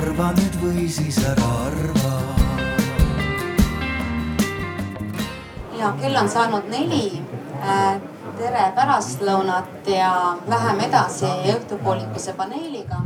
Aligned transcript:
arva 0.00 0.30
nüüd 0.32 0.54
või 0.62 0.86
siis 0.88 1.18
ära 1.28 1.48
arva. 1.66 2.12
ja 5.76 5.90
kell 6.00 6.16
on 6.16 6.28
saanud 6.28 6.68
neli. 6.72 7.20
tere 8.40 8.62
pärastlõunat 8.76 9.88
ja 9.92 10.12
läheme 10.48 10.86
edasi 10.86 11.28
õhtupoolikuse 11.52 12.32
paneeliga. 12.38 13.02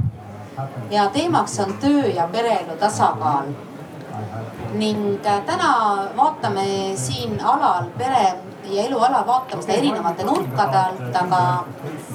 ja 0.91 1.09
teemaks 1.17 1.59
on 1.67 1.75
töö 1.83 2.07
ja 2.15 2.29
pereelu 2.33 2.79
tasakaal 2.79 3.51
ning 4.79 5.19
täna 5.47 5.73
vaatame 6.17 6.95
siin 6.97 7.41
alal 7.41 7.91
pere 7.99 8.27
ja 8.71 8.85
eluala 8.87 9.27
vaatame 9.27 9.63
seda 9.63 9.79
erinevate 9.79 10.25
nurkade 10.25 10.79
alt, 10.79 11.17
aga 11.21 11.41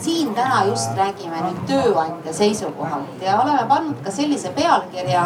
siin 0.01 0.33
täna 0.35 0.63
just 0.69 0.95
räägime 0.97 1.41
nüüd 1.45 1.59
tööandja 1.69 2.33
seisukohalt 2.33 3.25
ja 3.25 3.39
oleme 3.41 3.65
pannud 3.69 3.99
ka 4.05 4.11
sellise 4.11 4.51
pealkirja, 4.55 5.25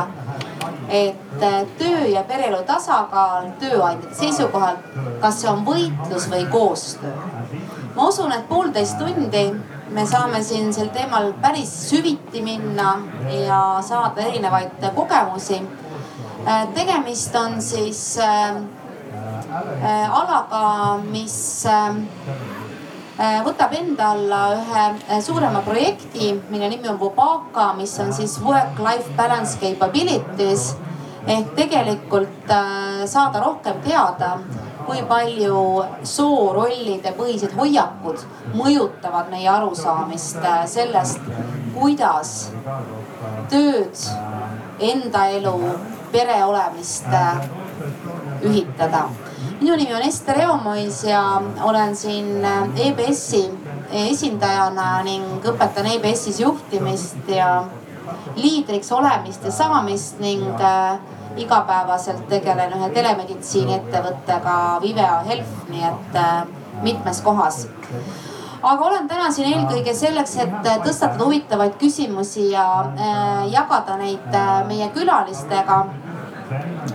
et 0.90 1.46
töö 1.80 2.08
ja 2.12 2.24
pereelu 2.28 2.64
tasakaal 2.68 3.52
tööandjate 3.62 4.16
seisukohalt, 4.20 4.90
kas 5.22 5.42
see 5.42 5.52
on 5.52 5.64
võitlus 5.68 6.28
või 6.32 6.48
koostöö. 6.52 7.14
ma 7.96 8.08
usun, 8.08 8.32
et 8.32 8.50
poolteist 8.50 8.98
tundi 8.98 9.46
me 9.94 10.06
saame 10.10 10.44
siin 10.44 10.74
sel 10.74 10.90
teemal 10.90 11.34
päris 11.42 11.72
süviti 11.90 12.42
minna 12.42 12.98
ja 13.46 13.80
saada 13.82 14.22
erinevaid 14.22 14.90
kogemusi. 14.96 15.62
tegemist 16.76 17.36
on 17.36 17.62
siis 17.62 18.18
Äh, 18.18 18.83
alaga, 19.54 20.98
mis 21.12 21.66
äh, 21.70 21.96
äh, 23.20 23.42
võtab 23.46 23.74
enda 23.78 24.14
alla 24.16 24.42
ühe 24.58 25.20
suurema 25.22 25.62
projekti, 25.66 26.34
mille 26.50 26.70
nimi 26.72 26.90
on 26.90 27.00
Wobaka, 27.02 27.74
mis 27.78 27.94
on 28.02 28.14
siis 28.14 28.40
work-life 28.42 29.14
balance 29.18 29.60
capabilities. 29.62 30.74
Ehk 31.24 31.54
tegelikult 31.56 32.50
saada 33.08 33.40
rohkem 33.40 33.78
teada, 33.86 34.34
kui 34.84 35.00
palju 35.08 35.62
soorollide 36.04 37.14
põhised 37.16 37.54
hoiakud 37.56 38.26
mõjutavad 38.58 39.30
meie 39.32 39.48
arusaamist 39.48 40.44
sellest, 40.68 41.24
kuidas 41.78 42.34
tööd, 43.54 44.04
enda 44.84 45.24
elu, 45.38 45.56
pere 46.12 46.42
olemist 46.44 47.08
ühitada 48.44 49.06
minu 49.64 49.76
nimi 49.80 49.94
on 49.96 50.02
Ester 50.04 50.40
Eomois 50.40 51.04
ja 51.04 51.42
olen 51.64 51.96
siin 51.96 52.44
EBS-i 52.76 53.46
esindajana 54.10 54.88
ning 55.08 55.46
õpetan 55.48 55.88
EBS-is 55.88 56.42
juhtimist 56.44 57.32
ja 57.32 57.64
liidriks 58.36 58.92
olemist 58.92 59.46
ja 59.48 59.54
saamist 59.56 60.20
ning 60.20 60.44
äh, 60.60 61.00
igapäevaselt 61.40 62.28
tegelen 62.28 62.76
ühe 62.76 62.92
telemeditsiini 62.92 63.78
ettevõttega 63.78 64.58
Vivea 64.84 65.22
Health, 65.30 65.56
nii 65.72 65.88
et 65.94 66.20
äh, 66.20 66.44
mitmes 66.84 67.24
kohas. 67.24 67.64
Aga 68.64 68.84
olen 68.90 69.08
täna 69.08 69.32
siin 69.32 69.48
eelkõige 69.54 69.96
selleks, 69.96 70.38
et 70.44 70.72
tõstatada 70.84 71.24
huvitavaid 71.24 71.80
küsimusi 71.80 72.50
ja 72.52 72.68
äh, 72.84 73.46
jagada 73.56 73.96
neid 74.04 74.42
meie 74.68 74.92
külalistega 74.92 75.86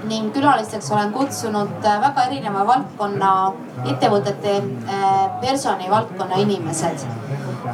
ning 0.09 0.31
külalisteks 0.35 0.91
olen 0.93 1.13
kutsunud 1.13 1.85
äh, 1.85 2.01
väga 2.03 2.25
erineva 2.29 2.65
valdkonna 2.67 3.31
ettevõtete 3.87 4.55
äh, 4.59 5.17
personalivaldkonna 5.41 6.41
inimesed. 6.45 7.07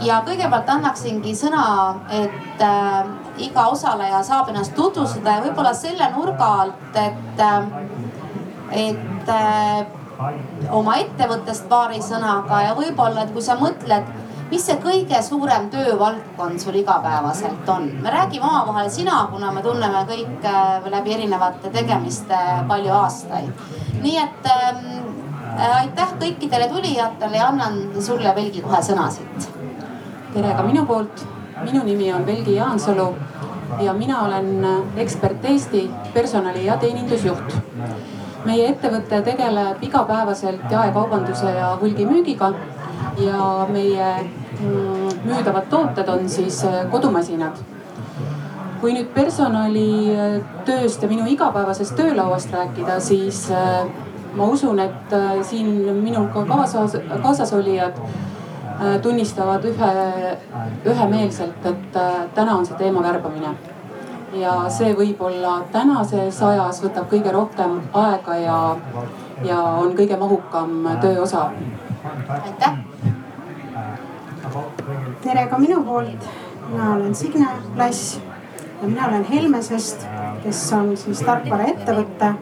ja 0.04 0.20
kõigepealt 0.26 0.70
annaksingi 0.76 1.34
sõna, 1.38 1.64
et 2.10 2.62
äh, 2.64 3.04
iga 3.48 3.66
osaleja 3.72 4.22
saab 4.22 4.50
ennast 4.52 4.74
tutvustada 4.74 5.38
ja 5.38 5.44
võib-olla 5.46 5.74
selle 5.74 6.10
nurga 6.16 6.50
alt, 6.64 6.98
et, 6.98 7.42
et 8.70 9.32
oma 10.70 10.98
ettevõttest 11.02 11.68
paari 11.68 12.02
sõnaga 12.02 12.62
ja 12.68 12.76
võib-olla, 12.78 13.24
et 13.24 13.32
kui 13.34 13.42
sa 13.42 13.58
mõtled 13.58 14.23
mis 14.54 14.62
see 14.68 14.76
kõige 14.78 15.18
suurem 15.26 15.66
töövaldkond 15.72 16.62
sul 16.62 16.76
igapäevaselt 16.78 17.68
on? 17.74 17.88
me 18.02 18.10
räägime 18.14 18.46
omavahel 18.46 18.90
sina, 18.90 19.24
kuna 19.32 19.50
me 19.52 19.62
tunneme 19.64 20.04
kõik 20.06 20.46
äh, 20.46 20.86
läbi 20.92 21.14
erinevate 21.16 21.72
tegemiste 21.74 22.38
palju 22.68 22.92
aastaid. 22.94 23.64
nii 24.02 24.16
et 24.22 24.46
ähm, 24.52 24.84
äh, 25.58 25.80
aitäh 25.80 26.12
kõikidele 26.20 26.68
tulijatele 26.70 27.40
ja 27.40 27.48
annan 27.50 27.80
sulle 27.98 28.34
Velgi 28.36 28.62
kohe 28.62 28.82
sõna 28.90 29.08
siit. 29.10 29.48
tere 30.34 30.54
ka 30.54 30.62
minu 30.62 30.86
poolt. 30.86 31.26
minu 31.64 31.82
nimi 31.84 32.12
on 32.12 32.26
Velgi 32.26 32.54
Jaansalu 32.54 33.08
ja 33.82 33.92
mina 33.92 34.22
olen 34.28 34.68
ekspert 35.02 35.44
Eesti 35.50 35.88
personali 36.14 36.66
ja 36.68 36.76
teenindusjuht 36.78 37.58
meie 38.44 38.70
ettevõte 38.70 39.22
tegeleb 39.24 39.82
igapäevaselt 39.82 40.70
jaekaubanduse 40.70 41.50
ja 41.58 41.74
hulgimüügiga 41.80 42.52
ja 43.18 43.66
meie 43.72 44.08
müüdavad 45.24 45.68
tooted 45.70 46.08
on 46.08 46.28
siis 46.28 46.64
äh, 46.64 46.90
kodumasinad. 46.90 47.56
kui 48.80 48.92
nüüd 48.92 49.06
personalitööst 49.16 50.98
äh, 50.98 51.04
ja 51.06 51.08
minu 51.08 51.24
igapäevasest 51.32 51.94
töölauast 51.96 52.52
rääkida, 52.52 52.98
siis 53.00 53.46
äh, 53.50 53.86
ma 54.36 54.48
usun, 54.52 54.78
et 54.78 55.14
siin 55.48 55.70
minu 56.02 56.26
ka 56.34 56.44
kaasas, 56.44 56.98
kaasasolijad 57.22 58.00
tunnistavad 59.02 59.64
ühe, 59.70 59.90
ühemeelselt, 60.84 61.66
et 61.70 61.98
täna 62.34 62.56
on 62.58 62.66
see 62.66 62.76
teema 62.76 63.02
värbamine. 63.02 63.54
ja 64.34 64.54
see 64.68 64.90
võib-olla 64.98 65.60
tänases 65.72 66.42
ajas 66.42 66.82
võtab 66.82 67.06
kõige 67.12 67.32
rohkem 67.32 67.78
aega 67.94 68.36
ja, 68.36 68.60
ja 69.46 69.60
on 69.62 69.94
kõige 69.94 70.18
mahukam 70.18 70.88
tööosa. 71.00 71.50
aitäh 72.42 73.13
tere 75.24 75.46
ka 75.48 75.58
minu 75.58 75.82
poolt. 75.84 76.24
mina 76.70 76.94
olen 76.94 77.14
Signe 77.14 77.46
Lass 77.76 78.20
ja 78.82 78.88
mina 78.88 79.08
olen 79.08 79.24
Helmesest, 79.24 80.06
kes 80.42 80.72
on 80.72 80.96
siis 80.96 81.22
tarkvaraettevõte. 81.24 82.34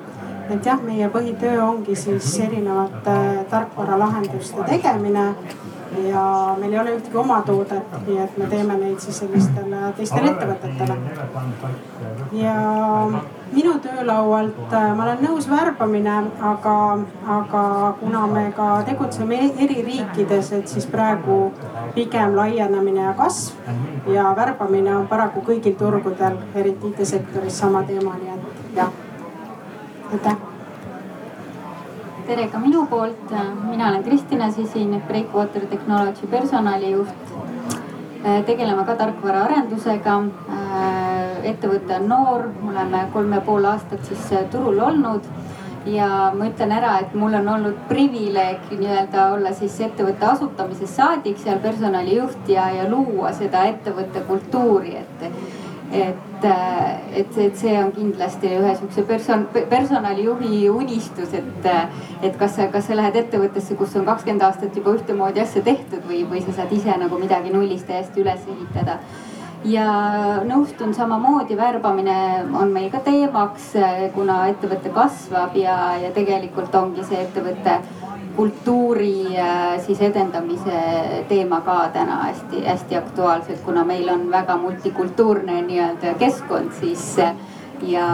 et 0.51 0.67
jah, 0.67 0.81
meie 0.83 1.09
põhitöö 1.09 1.63
ongi 1.63 1.95
siis 1.97 2.39
erinevate 2.41 3.15
tarkvaralahenduste 3.51 4.65
tegemine 4.69 5.29
ja 6.09 6.57
meil 6.61 6.73
ei 6.73 6.79
ole 6.79 6.97
ühtegi 6.97 7.17
omatoodet, 7.17 7.95
nii 8.07 8.19
et 8.25 8.37
me 8.39 8.49
teeme 8.51 8.77
neid 8.81 9.01
siis 9.01 9.19
sellistele 9.23 9.93
teistele 9.97 10.31
ettevõtetele. 10.31 10.97
ja 12.33 12.57
minu 13.53 13.73
töölaualt 13.85 14.73
äh, 14.73 14.87
ma 14.97 15.07
olen 15.07 15.25
nõus 15.27 15.49
värbamine, 15.51 16.15
aga, 16.53 16.77
aga 17.39 17.65
kuna 18.01 18.27
me 18.27 18.45
ka 18.57 18.69
tegutseme 18.89 19.41
eri 19.59 19.83
riikides, 19.89 20.53
et 20.59 20.69
siis 20.69 20.87
praegu 20.87 21.41
pigem 21.95 22.37
laienemine 22.37 23.05
ja 23.09 23.17
kasv 23.19 24.09
ja 24.13 24.31
värbamine 24.37 24.97
on 24.97 25.11
paraku 25.11 25.45
kõigil 25.51 25.77
turgudel, 25.79 26.41
eriti 26.55 26.95
IT-sektoris 26.95 27.61
sama 27.65 27.85
teema, 27.89 28.17
nii 28.23 28.33
et 28.39 28.81
jah, 28.81 28.97
aitäh 30.13 30.52
tere 32.27 32.47
ka 32.51 32.59
minu 32.59 32.85
poolt, 32.87 33.31
mina 33.67 33.89
olen 33.89 34.03
Kristina 34.05 34.51
Sisin, 34.53 35.03
Breakwater 35.09 35.67
Technology 35.67 36.27
personalijuht. 36.27 37.33
tegeleme 38.47 38.85
ka 38.87 38.95
tarkvaraarendusega. 38.95 40.23
ettevõte 41.43 41.97
on 41.97 42.09
noor, 42.09 42.45
oleme 42.71 43.07
kolm 43.13 43.33
ja 43.33 43.41
pool 43.41 43.65
aastat 43.65 44.05
siis 44.07 44.29
turul 44.51 44.79
olnud 44.79 45.25
ja 45.87 46.31
ma 46.39 46.47
ütlen 46.47 46.71
ära, 46.71 46.99
et 47.01 47.15
mul 47.15 47.35
on 47.35 47.49
olnud 47.49 47.81
privileeg 47.89 48.71
nii-öelda 48.71 49.25
olla 49.35 49.51
siis 49.53 49.81
ettevõtte 49.81 50.27
asutamisest 50.27 50.95
saadik 50.95 51.43
seal 51.43 51.59
personalijuht 51.59 52.49
ja, 52.49 52.69
ja 52.71 52.87
luua 52.91 53.33
seda 53.33 53.65
ettevõtte 53.73 54.23
kultuuri, 54.29 54.95
et 55.03 55.27
et, 55.93 56.45
äh, 56.45 57.19
et, 57.21 57.39
et 57.39 57.57
see 57.57 57.75
on 57.79 57.93
kindlasti 57.93 58.53
ühe 58.57 58.75
sihukese 58.77 59.05
person-, 59.09 59.47
personalijuhi 59.71 60.69
unistus, 60.73 61.35
et, 61.37 61.69
et 62.23 62.39
kas 62.41 62.57
sa, 62.57 62.69
kas 62.73 62.89
sa 62.89 62.97
lähed 62.97 63.19
ettevõttesse, 63.25 63.77
kus 63.79 63.97
on 64.01 64.09
kakskümmend 64.09 64.47
aastat 64.49 64.77
juba 64.77 64.97
ühtemoodi 64.97 65.45
asja 65.45 65.63
tehtud 65.67 66.07
või, 66.09 66.23
või 66.29 66.41
sa 66.47 66.57
saad 66.57 66.73
ise 66.73 66.97
nagu 66.99 67.21
midagi 67.21 67.53
nullist 67.53 67.87
täiesti 67.91 68.25
üles 68.25 68.49
ehitada. 68.49 68.99
Ja 69.69 69.87
nõustun 70.43 70.91
samamoodi, 70.97 71.55
värbamine 71.55 72.17
on 72.59 72.73
meil 72.75 72.89
ka 72.91 72.99
teemaks, 73.05 73.69
kuna 74.17 74.41
ettevõte 74.51 74.91
kasvab 74.91 75.55
ja, 75.55 75.77
ja 76.03 76.11
tegelikult 76.17 76.75
ongi 76.75 77.05
see 77.07 77.21
ettevõte 77.23 77.77
kultuuri 78.37 79.39
äh, 79.39 79.81
siis 79.87 80.01
edendamise 80.01 80.81
teema 81.29 81.61
ka 81.61 81.89
täna 81.93 82.17
hästi-hästi 82.25 82.97
aktuaalsed, 82.97 83.59
kuna 83.65 83.85
meil 83.85 84.09
on 84.09 84.31
väga 84.31 84.57
multikultuurne 84.57 85.63
nii-öelda 85.63 86.15
keskkond, 86.19 86.73
siis 86.81 87.19
äh, 87.19 87.35
ja, 87.83 88.09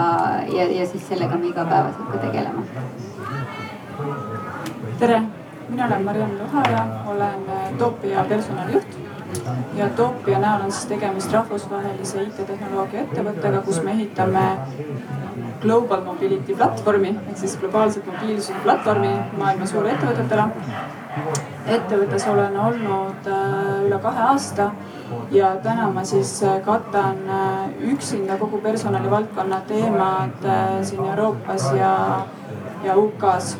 ja, 0.57 0.71
ja 0.81 0.87
siis 0.87 1.09
sellega 1.09 1.37
me 1.37 1.47
igapäevaselt 1.47 2.13
ka 2.13 2.19
tegeleme. 2.19 2.63
tere, 4.99 5.23
mina 5.69 5.87
olen 5.87 6.05
Mariann 6.05 6.39
Luhaja, 6.39 6.87
olen 7.07 7.47
äh, 7.49 7.73
Topia 7.79 8.25
personalijuht 8.25 9.08
ja 9.77 9.89
Topia 9.97 10.39
näol 10.39 10.65
on 10.65 10.73
siis 10.73 10.87
tegemist 10.91 11.33
rahvusvahelise 11.33 12.23
IT-tehnoloogia 12.23 13.05
ettevõttega, 13.07 13.63
kus 13.67 13.83
me 13.85 13.95
ehitame 13.97 14.45
Global 15.63 16.05
Mobility 16.05 16.55
platvormi 16.55 17.15
ehk 17.27 17.39
siis 17.39 17.57
globaalset 17.61 18.07
mobiilsuse 18.07 18.63
platvormi 18.63 19.11
maailma 19.39 19.67
suurettevõtetele. 19.67 20.45
ettevõttes 21.67 22.25
olen 22.31 22.57
olnud 22.57 23.27
äh, 23.29 23.87
üle 23.87 23.99
kahe 24.03 24.23
aasta 24.31 24.71
ja 25.31 25.51
täna 25.63 25.91
ma 25.93 26.05
siis 26.05 26.31
äh, 26.43 26.61
katan 26.65 27.19
äh, 27.29 27.91
üksinda 27.93 28.39
kogu 28.39 28.61
personalivaldkonna 28.63 29.61
teemad 29.69 30.47
siin 30.83 31.05
Euroopas 31.05 31.73
ja, 31.77 31.93
ja 32.85 32.97
UK-s. 32.97 33.59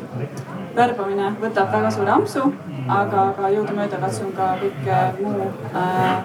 värbamine 0.75 1.33
võtab 1.41 1.71
väga 1.71 1.91
suure 1.91 2.11
ampsu, 2.11 2.53
aga, 2.89 3.23
aga 3.31 3.49
jõudumööda 3.53 3.99
katsun 4.01 4.31
ka 4.37 4.51
kõike 4.61 4.99
muu 5.21 5.47
äh, 5.77 6.23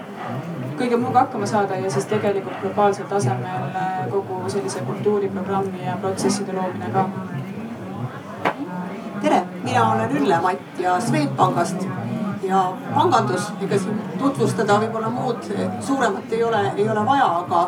kõige 0.79 0.99
muuga 0.99 1.25
hakkama 1.25 1.47
saada 1.47 1.77
ja 1.79 1.91
siis 1.93 2.07
tegelikult 2.11 2.61
globaalsel 2.63 3.09
tasemel 3.11 3.67
äh, 3.71 3.99
kogu 4.13 4.41
sellise 4.53 4.83
kultuuriprogrammi 4.89 5.85
ja 5.85 5.97
protsesside 6.01 6.57
loomine 6.57 6.91
ka. 6.95 7.05
tere, 9.21 9.43
mina 9.65 9.91
olen 9.93 10.17
Ülle-Matt 10.21 10.81
ja 10.81 10.97
Swedbankist 11.01 11.87
ja 12.45 12.63
pangandus, 12.95 13.51
ega 13.65 13.79
siin 13.81 14.01
tutvustada 14.21 14.79
võib-olla 14.83 15.11
muud 15.13 15.47
suuremat 15.81 16.33
ei 16.33 16.43
ole, 16.45 16.65
ei 16.77 16.89
ole 16.89 17.05
vaja, 17.07 17.29
aga, 17.45 17.63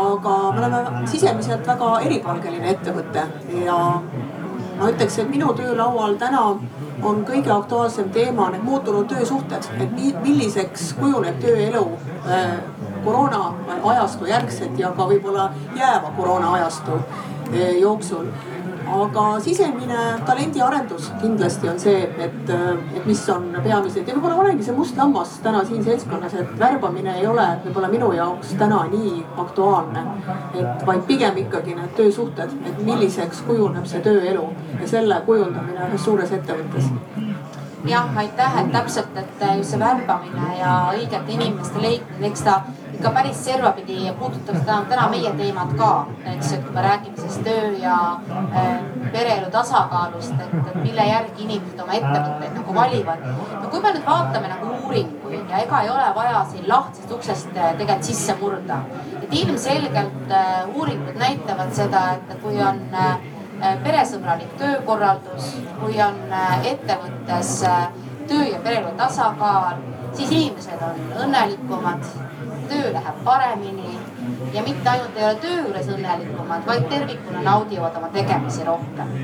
aga 0.00 0.34
me 0.56 0.64
oleme 0.64 1.06
sisemiselt 1.08 1.68
väga 1.68 1.92
eripalgeline 2.08 2.74
ettevõte 2.74 3.24
ja 3.64 3.78
ma 4.76 4.90
ütleks, 4.90 5.20
et 5.22 5.30
minu 5.32 5.54
töölaual 5.56 6.18
täna 6.20 6.42
on 7.02 7.24
kõige 7.28 7.52
aktuaalsem 7.52 8.10
teema 8.14 8.48
need 8.50 8.64
muutunud 8.64 9.08
töösuhted, 9.10 9.68
et 9.80 9.94
milliseks 10.22 10.92
kujuneb 11.00 11.40
tööelu 11.42 11.84
äh, 12.24 12.56
koroona 13.04 13.54
ajastu 13.92 14.26
järgselt 14.30 14.78
ja 14.78 14.92
ka 14.96 15.08
võib-olla 15.08 15.50
jääva 15.76 16.12
koroona 16.16 16.52
ajastu 16.58 16.98
äh, 16.98 17.76
jooksul 17.80 18.30
aga 18.86 19.24
sisemine 19.40 19.98
talendiarendus 20.26 21.10
kindlasti 21.20 21.68
on 21.68 21.80
see, 21.80 22.02
et, 22.18 22.50
et 22.50 23.06
mis 23.06 23.22
on 23.32 23.48
peamised 23.64 24.06
ja 24.06 24.14
võib-olla 24.14 24.38
olengi 24.44 24.66
see 24.66 24.76
must 24.76 24.98
lammas 24.98 25.36
täna 25.44 25.64
siin 25.66 25.84
seltskonnas, 25.84 26.34
et 26.38 26.54
värbamine 26.60 27.16
ei 27.20 27.26
ole 27.26 27.46
võib-olla 27.64 27.90
minu 27.92 28.12
jaoks 28.16 28.54
täna 28.60 28.84
nii 28.92 29.24
aktuaalne. 29.44 30.04
et 30.54 30.86
vaid 30.86 31.02
pigem 31.06 31.36
ikkagi 31.44 31.74
need 31.74 31.94
töösuhted, 31.98 32.54
et 32.66 32.82
milliseks 32.84 33.42
kujuneb 33.48 33.86
see 33.86 34.02
tööelu 34.04 34.48
ja 34.80 34.88
selle 34.88 35.20
kujundamine 35.26 35.90
ühes 35.90 36.04
suures 36.04 36.32
ettevõttes 36.32 36.90
jah, 37.86 38.16
aitäh, 38.18 38.58
et 38.60 38.72
täpselt, 38.72 39.16
et 39.16 39.44
see 39.62 39.78
värbamine 39.80 40.58
ja 40.58 40.72
õigete 40.94 41.34
inimeste 41.34 41.82
leidmine, 41.82 42.30
eks 42.30 42.42
ta 42.46 42.60
ikka 42.96 43.10
päris 43.12 43.44
servapidi 43.44 44.12
puudutab 44.18 44.56
täna, 44.64 44.84
täna 44.88 45.08
meie 45.12 45.30
teemat 45.36 45.72
ka. 45.76 45.90
eks, 46.32 46.52
et 46.52 46.62
kui 46.64 46.72
me 46.74 46.82
räägime 46.82 47.20
siis 47.20 47.36
töö 47.44 47.72
ja 47.82 47.96
äh, 48.56 48.70
pereelu 49.12 49.50
tasakaalust, 49.52 50.32
et, 50.40 50.54
et 50.70 50.78
mille 50.80 51.04
järgi 51.08 51.44
inimesed 51.44 51.82
oma 51.84 51.98
ettevõtteid 51.98 52.54
nagu 52.56 52.74
valivad. 52.74 53.26
no 53.62 53.68
kui 53.68 53.82
me 53.84 53.92
nüüd 53.92 54.06
vaatame 54.06 54.48
nagu 54.52 54.72
uuringuid 54.78 55.52
ja 55.52 55.60
ega 55.66 55.80
ei 55.84 55.90
ole 55.92 56.06
vaja 56.16 56.44
siin 56.52 56.68
lahtisest 56.68 57.12
uksest 57.18 57.50
äh, 57.56 57.74
tegelikult 57.76 58.08
sisse 58.10 58.36
murda. 58.40 58.78
et 59.22 59.34
ilmselgelt 59.42 60.32
äh, 60.32 60.54
uuringud 60.74 61.20
näitavad 61.20 61.74
seda, 61.76 62.06
et 62.16 62.38
kui 62.42 62.62
on 62.62 62.80
peresõbralik 63.84 64.50
töökorraldus, 64.60 65.46
kui 65.80 66.00
on 66.04 66.18
ettevõttes 66.72 67.52
töö 68.28 68.44
ja 68.50 68.58
pereelu 68.60 68.90
tasakaal, 68.98 69.80
siis 70.12 70.30
inimesed 70.30 70.82
on 70.84 71.00
õnnelikumad 71.24 72.04
töö 72.70 72.92
läheb 72.92 73.22
paremini 73.24 73.98
ja 74.54 74.62
mitte 74.62 74.90
ainult 74.90 75.16
ei 75.16 75.24
ole 75.24 75.34
töö 75.34 75.60
juures 75.60 75.88
õnnelikumad, 75.94 76.66
vaid 76.66 76.88
tervikuna 76.90 77.42
naudivad 77.42 77.96
oma 77.96 78.08
tegemisi 78.14 78.64
rohkem. 78.64 79.14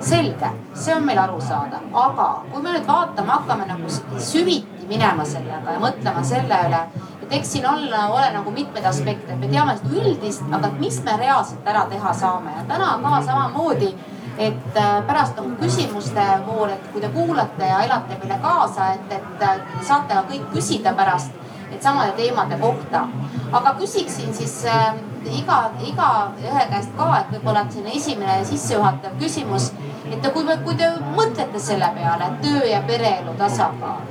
selge, 0.00 0.48
see 0.78 0.94
on 0.94 1.02
meil 1.02 1.18
arusaadav, 1.18 1.86
aga 1.92 2.26
kui 2.52 2.62
me 2.62 2.70
nüüd 2.70 2.84
vaatama 2.86 3.32
hakkame 3.40 3.64
nagu 3.66 3.88
süviti 4.22 4.86
minema 4.86 5.24
sellega 5.26 5.74
ja 5.74 5.80
mõtlema 5.82 6.22
selle 6.24 6.60
üle, 6.68 6.82
et 7.22 7.34
eks 7.40 7.50
siin 7.56 7.66
olla, 7.66 8.04
ole 8.14 8.28
nagu 8.36 8.52
mitmeid 8.54 8.86
aspekte, 8.86 9.34
me 9.40 9.50
teame 9.50 9.74
seda 9.80 9.98
üldist, 10.02 10.44
aga 10.54 10.70
mis 10.78 11.00
me 11.02 11.16
reaalselt 11.18 11.66
ära 11.66 11.82
teha 11.90 12.14
saame 12.14 12.54
ja 12.60 12.62
täna 12.70 12.92
ka 13.02 13.20
samamoodi 13.26 13.90
et 14.38 14.76
äh, 14.76 15.02
pärast 15.06 15.34
nagu 15.36 15.50
küsimuste 15.58 16.24
voor, 16.46 16.70
et 16.70 16.86
kui 16.92 17.02
te 17.02 17.10
kuulate 17.10 17.66
ja 17.66 17.82
elate 17.82 18.20
meile 18.22 18.38
kaasa, 18.42 18.92
et, 18.94 19.18
et 19.18 19.82
saate 19.82 20.14
ka 20.14 20.22
kõik 20.30 20.46
küsida 20.54 20.94
pärast 20.94 21.34
et 21.34 21.47
samade 21.82 22.12
teemade 22.16 22.58
kohta. 22.60 23.06
aga 23.52 23.74
küsiksin 23.78 24.34
siis 24.34 24.64
äh, 24.64 24.94
iga, 25.32 25.58
igaühe 25.80 26.64
käest 26.70 26.94
ka, 26.96 27.08
et 27.20 27.34
võib-olla 27.36 27.64
selline 27.70 27.94
esimene 27.96 28.44
sissejuhatav 28.44 29.18
küsimus. 29.20 29.72
et 30.12 30.32
kui, 30.32 30.44
kui 30.64 30.74
te 30.76 30.88
mõtlete 31.16 31.60
selle 31.60 31.90
peale, 31.96 32.30
et 32.30 32.40
töö 32.42 32.64
ja 32.68 32.82
pereelu 32.86 33.34
tasakaal. 33.38 34.02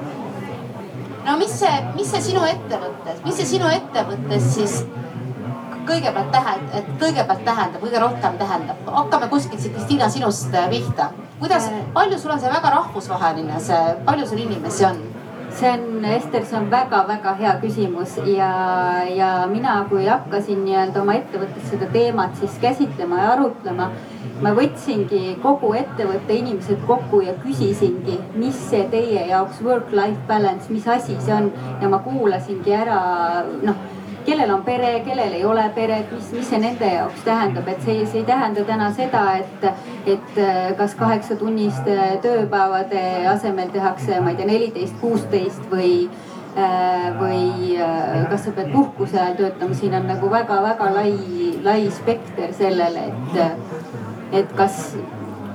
no 1.26 1.38
mis 1.38 1.60
see, 1.60 1.76
mis 1.96 2.12
see 2.12 2.22
sinu 2.32 2.46
ettevõttes, 2.46 3.24
mis 3.26 3.36
see 3.36 3.52
sinu 3.56 3.70
ettevõttes 3.74 4.54
siis 4.56 4.82
kõigepealt 5.88 6.32
tähendab, 6.32 6.74
et 6.76 6.88
kõigepealt 7.02 7.46
tähendab, 7.48 7.82
kõige 7.82 8.00
rohkem 8.04 8.38
tähendab. 8.42 8.90
hakkame 9.00 9.30
kuskilt 9.32 9.62
siit 9.62 9.74
Kristiina 9.76 10.10
sinust 10.10 10.54
äh, 10.54 10.70
pihta. 10.70 11.12
kuidas, 11.40 11.70
palju 11.94 12.20
sul 12.20 12.32
on 12.32 12.40
see 12.40 12.52
väga 12.52 12.70
rahvusvaheline, 12.74 13.60
see, 13.60 13.96
palju 14.06 14.28
sul 14.28 14.42
inimesi 14.44 14.86
on? 14.86 15.00
See 15.58 15.70
on, 15.70 16.06
Ester, 16.06 16.46
see 16.46 16.58
on 16.58 16.70
väga-väga 16.72 17.34
hea 17.40 17.54
küsimus. 17.62 18.18
Ja, 18.30 18.52
ja 19.10 19.32
mina, 19.50 19.80
kui 19.90 20.06
hakkasin 20.06 20.64
nii-öelda 20.66 21.02
oma 21.02 21.18
ettevõttes 21.18 21.72
seda 21.72 21.90
teemat 21.94 22.38
siis 22.42 22.58
käsitlema 22.62 23.22
ja 23.24 23.34
arutlema, 23.36 23.90
ma 24.44 24.54
võtsingi 24.58 25.38
kogu 25.42 25.74
ettevõtte 25.80 26.38
inimesed 26.38 26.84
kokku 26.90 27.24
ja 27.26 27.34
küsisingi, 27.42 28.20
mis 28.38 28.58
see 28.70 28.86
teie 28.94 29.28
jaoks 29.32 29.62
work-life 29.66 30.28
balance, 30.30 30.70
mis 30.74 30.88
asi 30.88 31.18
see 31.26 31.34
on. 31.34 31.52
Ja 31.82 31.90
ma 31.90 32.02
kuulasingi 32.06 32.78
ära 32.78 33.00
noh 33.66 33.86
kellel 34.28 34.52
on 34.52 34.64
pere, 34.68 34.92
kellel 35.06 35.34
ei 35.38 35.46
ole 35.46 35.64
peret, 35.76 36.12
mis, 36.12 36.32
mis 36.36 36.50
see 36.52 36.60
nende 36.62 36.88
jaoks 36.92 37.24
tähendab, 37.26 37.68
et 37.72 37.84
see, 37.86 38.02
see 38.06 38.22
ei 38.22 38.28
tähenda 38.28 38.66
täna 38.68 38.90
seda, 38.96 39.24
et, 39.40 39.68
et 40.16 40.40
äh, 40.44 40.64
kas 40.80 40.96
kaheksatunniste 41.00 41.98
tööpäevade 42.26 43.04
asemel 43.32 43.72
tehakse, 43.76 44.20
ma 44.22 44.34
ei 44.34 44.40
tea, 44.40 44.50
neliteist, 44.50 44.98
kuusteist 45.04 45.70
või 45.72 45.92
äh, 46.60 47.08
või 47.22 47.78
äh, 47.80 48.26
kas 48.32 48.48
sa 48.50 48.56
pead 48.58 48.74
puhkuse 48.76 49.20
ajal 49.22 49.38
töötama, 49.40 49.78
siin 49.80 49.96
on 49.96 50.10
nagu 50.12 50.32
väga-väga 50.32 50.90
lai, 50.98 51.14
lai 51.64 51.80
spekter 51.96 52.52
sellele, 52.58 53.08
et, 53.14 53.40
et 54.42 54.58
kas 54.60 54.90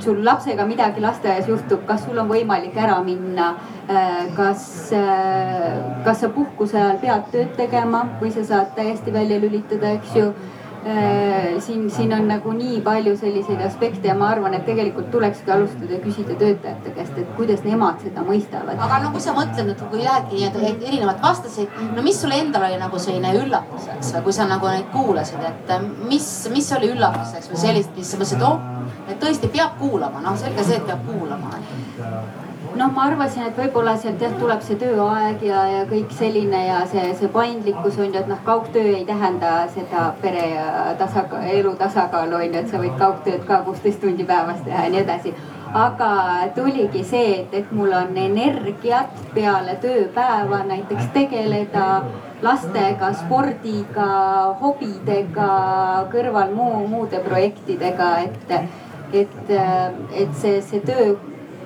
sul 0.02 0.24
lapsega 0.24 0.66
midagi 0.66 1.02
lasteaias 1.02 1.48
juhtub, 1.48 1.84
kas 1.86 2.04
sul 2.06 2.18
on 2.18 2.30
võimalik 2.30 2.76
ära 2.78 2.98
minna? 3.04 3.52
Äh, 3.90 4.26
kas, 4.36 4.92
äh, 4.94 6.02
kas 6.04 6.22
sa 6.22 6.30
puhkuse 6.32 6.78
ajal 6.78 6.98
pead 7.02 7.30
tööd 7.32 7.54
tegema 7.58 8.04
või 8.20 8.30
sa 8.34 8.44
saad 8.46 8.74
täiesti 8.76 9.14
välja 9.14 9.40
lülitada, 9.42 9.96
eks 9.98 10.16
ju 10.16 10.28
siin, 11.62 11.90
siin 11.90 12.12
on 12.14 12.26
nagu 12.28 12.52
nii 12.56 12.80
palju 12.82 13.14
selliseid 13.16 13.60
aspekte 13.66 14.08
ja 14.08 14.14
ma 14.18 14.32
arvan, 14.34 14.54
et 14.56 14.64
tegelikult 14.66 15.10
tulekski 15.14 15.52
alustada 15.54 16.00
küsida 16.02 16.34
töötajate 16.40 16.94
käest, 16.96 17.18
et 17.22 17.30
kuidas 17.36 17.62
nemad 17.66 18.02
seda 18.02 18.24
mõistavad. 18.26 18.80
aga 18.86 18.98
no 19.04 19.12
kui 19.14 19.22
sa 19.22 19.34
mõtled, 19.36 19.70
et 19.70 19.84
kui 19.90 20.02
lähedki 20.02 20.40
nii-öelda 20.40 20.90
erinevaid 20.90 21.22
vastuseid, 21.22 21.80
no 21.96 22.02
mis 22.02 22.20
sulle 22.20 22.40
endal 22.42 22.66
oli 22.68 22.80
nagu 22.82 22.98
selline 22.98 23.34
üllatuseks 23.44 24.14
või 24.16 24.26
kui 24.28 24.38
sa 24.38 24.48
nagu 24.50 24.70
neid 24.74 24.90
kuulasid, 24.92 25.48
et 25.52 25.74
mis, 26.10 26.30
mis 26.52 26.72
oli 26.78 26.92
üllatuseks 26.96 27.52
või 27.52 27.64
sellist, 27.66 27.96
mis 27.96 28.10
sa 28.10 28.22
mõtlesid, 28.22 28.46
oh, 28.46 28.58
et 29.06 29.18
tõesti 29.22 29.50
peab 29.54 29.78
kuulama, 29.78 30.24
noh 30.24 30.38
selge 30.40 30.66
see, 30.66 30.82
et 30.82 30.88
peab 30.90 31.06
kuulama 31.06 31.54
noh, 32.76 32.90
ma 32.94 33.06
arvasin, 33.08 33.46
et 33.48 33.58
võib-olla 33.58 33.94
sealt 34.00 34.20
jah 34.22 34.34
tuleb 34.38 34.62
see 34.64 34.78
tööaeg 34.80 35.42
ja, 35.46 35.62
ja 35.70 35.80
kõik 35.90 36.12
selline 36.16 36.60
ja 36.66 36.82
see, 36.90 37.04
see 37.18 37.30
paindlikkus 37.32 37.98
on 38.00 38.12
ju, 38.12 38.20
et 38.20 38.28
noh, 38.30 38.40
kaugtöö 38.46 38.94
ei 38.96 39.04
tähenda 39.08 39.54
seda 39.74 40.10
pere 40.22 40.44
ja 40.54 40.66
tasakaal, 41.00 41.48
elu 41.60 41.74
tasakaalu 41.80 42.38
on 42.38 42.46
ju, 42.46 42.60
et 42.62 42.70
sa 42.72 42.82
võid 42.82 42.94
kaugtööd 43.00 43.46
ka 43.48 43.62
kuusteist 43.66 44.00
tundi 44.04 44.26
päevas 44.28 44.62
teha 44.66 44.86
ja 44.86 44.94
nii 44.94 45.02
edasi. 45.04 45.34
aga 45.72 46.08
tuligi 46.54 47.00
see, 47.08 47.28
et, 47.40 47.54
et 47.56 47.70
mul 47.72 47.92
on 47.96 48.16
energiat 48.20 49.22
peale 49.32 49.78
tööpäeva 49.80 50.58
näiteks 50.68 51.06
tegeleda 51.14 51.86
lastega, 52.42 53.12
spordiga, 53.16 54.08
hobidega, 54.60 55.48
kõrval 56.12 56.52
muu, 56.52 56.86
muude 56.92 57.22
projektidega, 57.24 58.10
et, 58.26 58.54
et, 59.12 59.52
et 60.12 60.40
see, 60.42 60.60
see 60.60 60.84
töö 60.84 61.14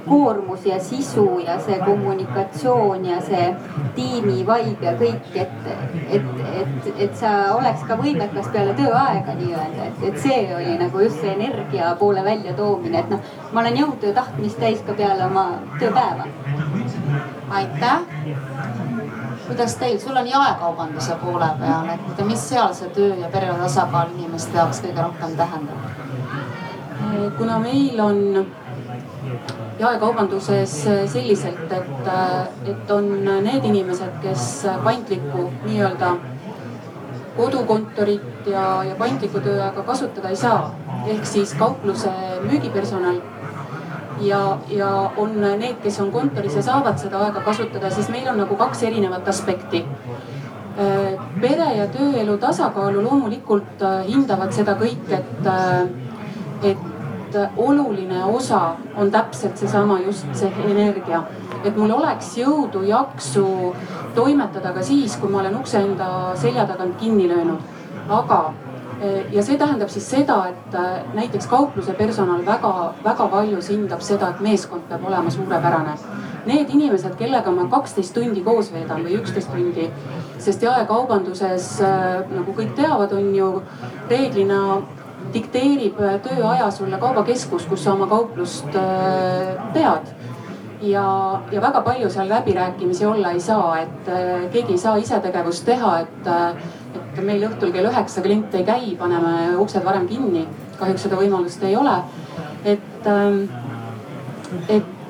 koormus 0.08 0.66
ja 0.66 0.80
sisu 0.80 1.38
ja 1.46 1.58
see 1.60 1.78
kommunikatsioon 1.84 3.04
ja 3.04 3.20
see 3.20 3.46
tiimi 3.94 4.38
vibe 4.46 4.86
ja 4.86 4.92
kõik, 4.98 5.30
et, 5.34 5.68
et, 6.10 6.28
et, 6.60 6.90
et 7.06 7.16
sa 7.18 7.32
oleks 7.56 7.84
ka 7.88 7.98
võimekas 8.00 8.50
peale 8.54 8.74
tööaega 8.78 9.34
nii-öelda, 9.38 9.88
et, 9.90 10.04
et 10.10 10.20
see 10.22 10.40
oli 10.56 10.76
nagu 10.80 11.02
just 11.04 11.20
see 11.20 11.32
energia 11.34 11.94
poole 12.00 12.24
väljatoomine, 12.24 13.02
et 13.02 13.14
noh, 13.14 13.32
ma 13.52 13.64
olen 13.64 13.80
jõudu 13.82 14.10
ja 14.10 14.16
tahtmist 14.20 14.60
täis 14.62 14.82
ka 14.86 14.94
peale 14.98 15.26
oma 15.26 15.46
tööpäeva. 15.80 16.28
aitäh. 17.50 17.98
kuidas 19.46 19.76
teil, 19.78 19.98
sul 20.02 20.16
on 20.16 20.26
jaekaubanduse 20.26 21.16
poole 21.22 21.50
peal, 21.60 21.90
et 21.96 22.24
mis 22.26 22.48
seal 22.48 22.74
see 22.74 22.90
töö 22.94 23.14
ja 23.14 23.30
pereelu 23.32 23.58
tasakaal 23.62 24.14
inimeste 24.14 24.58
jaoks 24.58 24.82
kõige 24.86 25.02
rohkem 25.02 25.36
tähendab? 25.38 25.90
kuna 27.38 27.58
meil 27.58 28.00
on 28.00 28.46
jaekaubanduses 29.78 30.76
selliselt, 31.12 31.72
et, 31.72 32.08
et 32.70 32.90
on 32.90 33.10
need 33.44 33.64
inimesed, 33.64 34.16
kes 34.22 34.66
paindlikku 34.84 35.50
nii-öelda 35.66 36.14
kodukontorit 37.36 38.48
ja, 38.48 38.66
ja 38.88 38.94
paindlikku 38.98 39.42
tööaega 39.44 39.84
kasutada 39.84 40.32
ei 40.32 40.36
saa. 40.40 40.74
ehk 41.06 41.26
siis 41.28 41.52
kaupluse 41.54 42.10
müügipersonal 42.42 43.20
ja, 44.20 44.58
ja 44.72 44.88
on 45.16 45.36
need, 45.40 45.76
kes 45.82 46.00
on 46.00 46.10
kontoris 46.12 46.56
ja 46.56 46.62
saavad 46.62 46.98
seda 46.98 47.20
aega 47.26 47.44
kasutada, 47.44 47.90
siis 47.90 48.08
meil 48.08 48.28
on 48.32 48.40
nagu 48.40 48.56
kaks 48.56 48.82
erinevat 48.82 49.28
aspekti. 49.28 49.84
pere 51.40 51.68
ja 51.76 51.86
tööelu 51.88 52.36
tasakaalu 52.38 53.04
loomulikult 53.04 53.84
hindavad 54.08 54.52
seda 54.52 54.74
kõik, 54.76 55.08
et, 55.08 55.46
et 56.62 56.95
oluline 57.56 58.24
osa 58.24 58.76
on 58.96 59.10
täpselt 59.10 59.56
seesama 59.56 59.98
just 60.04 60.26
see 60.34 60.52
energia. 60.70 61.22
et 61.64 61.76
mul 61.76 61.90
oleks 61.90 62.36
jõudu, 62.38 62.82
jaksu 62.86 63.74
toimetada 64.14 64.72
ka 64.72 64.82
siis, 64.82 65.16
kui 65.16 65.30
ma 65.30 65.40
olen 65.40 65.56
ukse 65.56 65.78
enda 65.78 66.08
selja 66.34 66.66
tagant 66.66 66.96
kinni 67.00 67.28
löönud. 67.28 67.60
aga 68.08 68.52
Eh, 69.00 69.26
ja 69.32 69.42
see 69.44 69.58
tähendab 69.60 69.90
siis 69.92 70.06
seda, 70.08 70.38
et 70.48 70.74
äh, 70.74 71.02
näiteks 71.12 71.46
kaupluse 71.52 71.92
personal 71.98 72.40
väga-väga 72.46 73.26
palju 73.28 73.58
hindab 73.68 74.00
seda, 74.00 74.30
et 74.32 74.40
meeskond 74.40 74.86
peab 74.88 75.04
olema 75.04 75.30
suurepärane. 75.30 75.92
Need 76.46 76.72
inimesed, 76.72 77.12
kellega 77.18 77.52
ma 77.52 77.66
kaksteist 77.68 78.14
tundi 78.16 78.40
koos 78.46 78.70
veedan 78.72 79.04
või 79.04 79.18
üksteist 79.18 79.52
tundi, 79.52 79.90
sest 80.40 80.64
jaekaubanduses 80.64 81.68
äh, 81.84 82.22
nagu 82.32 82.56
kõik 82.56 82.72
teavad, 82.78 83.12
on 83.12 83.34
ju 83.36 83.50
reeglina 84.08 84.62
dikteerib 85.36 86.00
äh, 86.00 86.16
tööaja 86.24 86.70
sulle 86.74 87.00
kaubakeskus, 87.02 87.68
kus 87.70 87.84
sa 87.84 87.94
oma 87.94 88.08
kauplust 88.10 88.72
pead 89.76 90.10
ja, 90.82 91.06
ja 91.52 91.62
väga 91.62 91.80
palju 91.84 92.10
seal 92.12 92.28
läbirääkimisi 92.32 93.06
olla 93.06 93.32
ei 93.36 93.40
saa, 93.40 93.78
et 93.80 94.10
keegi 94.52 94.76
ei 94.76 94.80
saa 94.80 94.96
isetegevust 95.00 95.64
teha, 95.68 95.94
et 96.04 96.28
et 97.16 97.24
meil 97.24 97.44
õhtul 97.48 97.72
kell 97.72 97.88
üheksa 97.88 98.22
klient 98.24 98.54
ei 98.56 98.64
käi, 98.66 98.92
paneme 98.98 99.56
uksed 99.62 99.84
varem 99.84 100.06
kinni. 100.08 100.46
kahjuks 100.76 101.06
seda 101.06 101.16
võimalust 101.16 101.62
ei 101.64 101.76
ole. 101.76 101.96
et, 102.64 103.06
ähm, 103.06 103.44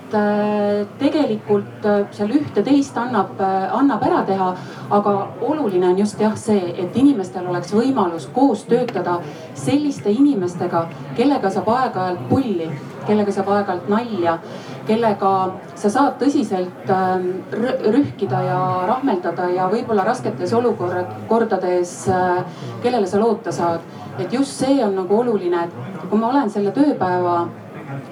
et 0.07 0.15
äh, 0.15 0.87
tegelikult 0.99 1.85
äh, 1.85 2.05
seal 2.15 2.31
ühte-teist 2.31 2.97
annab, 2.97 3.41
äh, 3.41 3.73
annab 3.75 4.03
ära 4.07 4.23
teha. 4.27 4.55
aga 4.91 5.13
oluline 5.43 5.89
on 5.89 5.99
just 5.99 6.21
jah 6.21 6.37
see, 6.39 6.75
et 6.79 6.97
inimestel 6.97 7.47
oleks 7.51 7.73
võimalus 7.75 8.29
koos 8.33 8.63
töötada 8.71 9.19
selliste 9.55 10.11
inimestega, 10.11 10.87
kellega 11.17 11.51
saab 11.51 11.69
aeg-ajalt 11.69 12.29
pulli, 12.29 12.71
kellega 13.07 13.33
saab 13.33 13.51
aeg-ajalt 13.51 13.89
nalja 13.89 14.39
kellega 14.87 15.31
sa 15.75 15.91
saad 15.91 16.21
tõsiselt 16.21 16.91
ähm, 16.95 17.27
rühkida 17.51 18.43
ja 18.47 18.61
rahmeldada 18.87 19.49
ja 19.51 19.67
võib-olla 19.73 20.05
rasketes 20.07 20.55
olukorrad, 20.55 21.11
kordades, 21.27 21.97
äh, 22.07 22.45
kellele 22.85 23.11
sa 23.11 23.19
loota 23.19 23.53
saad. 23.53 23.81
et 24.19 24.33
just 24.33 24.55
see 24.57 24.83
on 24.85 24.95
nagu 24.97 25.19
oluline, 25.19 25.65
et 25.67 26.05
kui 26.09 26.19
ma 26.19 26.31
olen 26.31 26.49
selle 26.51 26.71
tööpäeva 26.73 27.49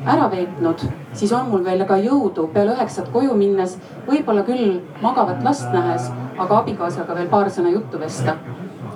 ära 0.05 0.29
veetnud, 0.31 0.83
siis 1.17 1.33
on 1.33 1.49
mul 1.51 1.65
veel 1.65 1.85
ka 1.89 1.97
jõudu 2.03 2.49
peale 2.53 2.75
üheksat 2.77 3.09
koju 3.13 3.37
minnes, 3.39 3.79
võib-olla 4.09 4.45
küll 4.45 4.81
magavat 5.03 5.43
last 5.45 5.71
nähes, 5.73 6.11
aga 6.39 6.61
abikaasaga 6.61 7.17
veel 7.17 7.31
paar 7.33 7.51
sõna 7.51 7.73
juttu 7.73 8.01
vesta. 8.01 8.37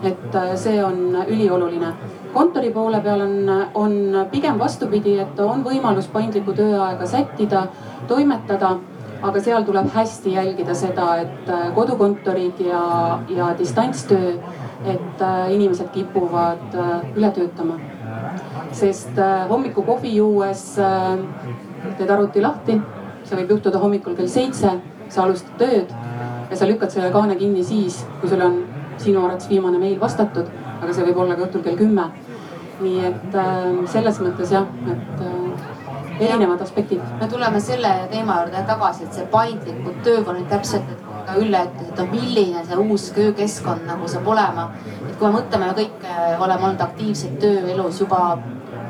et 0.02 0.34
äh, 0.34 0.52
see 0.54 0.78
on 0.84 1.16
ülioluline 1.26 1.88
kontori 2.32 2.70
poole 2.70 3.00
peal 3.02 3.20
on, 3.20 3.48
on 3.74 4.26
pigem 4.30 4.58
vastupidi, 4.58 5.16
et 5.18 5.40
on 5.40 5.64
võimalus 5.64 6.06
paindlikku 6.12 6.52
tööaega 6.54 7.06
sättida, 7.06 7.64
toimetada 8.06 8.76
aga 9.22 9.40
seal 9.42 9.64
tuleb 9.66 9.90
hästi 9.94 10.36
jälgida 10.36 10.74
seda, 10.74 11.08
et 11.24 11.50
äh, 11.50 11.74
kodukontorid 11.74 12.60
ja, 12.62 13.18
ja 13.28 13.50
distantstöö, 13.58 14.36
et 14.84 15.22
äh, 15.22 15.52
inimesed 15.54 15.90
kipuvad 15.90 16.76
üle 17.16 17.30
töötama. 17.34 17.80
Sest 18.72 19.18
hommikukohvi 19.50 20.14
juues 20.16 20.62
teed 20.76 22.10
arvuti 22.10 22.42
lahti, 22.44 22.78
see 23.24 23.38
võib 23.40 23.56
juhtuda 23.56 23.80
hommikul 23.80 24.16
kell 24.18 24.28
seitse, 24.30 24.74
sa 25.08 25.24
alustad 25.24 25.56
tööd 25.60 25.92
ja 26.50 26.56
sa 26.56 26.68
lükkad 26.68 26.92
selle 26.92 27.10
kaane 27.14 27.36
kinni 27.40 27.64
siis, 27.64 28.02
kui 28.20 28.30
sul 28.30 28.42
on 28.44 28.62
sinu 28.98 29.24
arvates 29.24 29.48
viimane 29.50 29.78
meil 29.80 29.98
vastatud 30.00 30.48
aga 30.82 30.94
see 30.94 31.06
võib 31.08 31.22
olla 31.24 31.36
ka 31.36 31.46
õhtul 31.48 31.64
kell 31.66 31.78
kümme. 31.78 32.08
nii 32.78 32.98
et 33.08 33.32
äh, 33.34 33.78
selles 33.90 34.20
mõttes 34.22 34.52
jah, 34.54 34.66
et 34.86 35.22
äh, 35.26 36.26
erinevad 36.28 36.60
aspektid. 36.62 37.00
me 37.20 37.26
tuleme 37.30 37.60
selle 37.60 37.90
teema 38.12 38.36
juurde 38.42 38.62
tagasi, 38.66 39.06
et 39.06 39.16
see 39.18 39.26
paindlikud 39.32 39.98
töövormid 40.06 40.46
täpselt, 40.52 40.92
et 40.92 41.06
ka 41.26 41.34
Ülle 41.42 41.64
ütles, 41.66 41.88
et 41.90 41.98
noh, 41.98 42.06
milline 42.12 42.62
see 42.64 42.78
uus 42.84 43.08
töökeskkond 43.16 43.82
nagu 43.86 44.08
saab 44.08 44.30
olema. 44.34 44.68
et 45.08 45.18
kui 45.18 45.26
me 45.26 45.40
mõtleme, 45.40 45.66
me 45.66 45.74
kõik 45.80 46.06
äh, 46.06 46.38
oleme 46.38 46.68
olnud 46.70 46.86
aktiivsed 46.86 47.40
tööelus 47.42 48.00
juba 48.04 48.22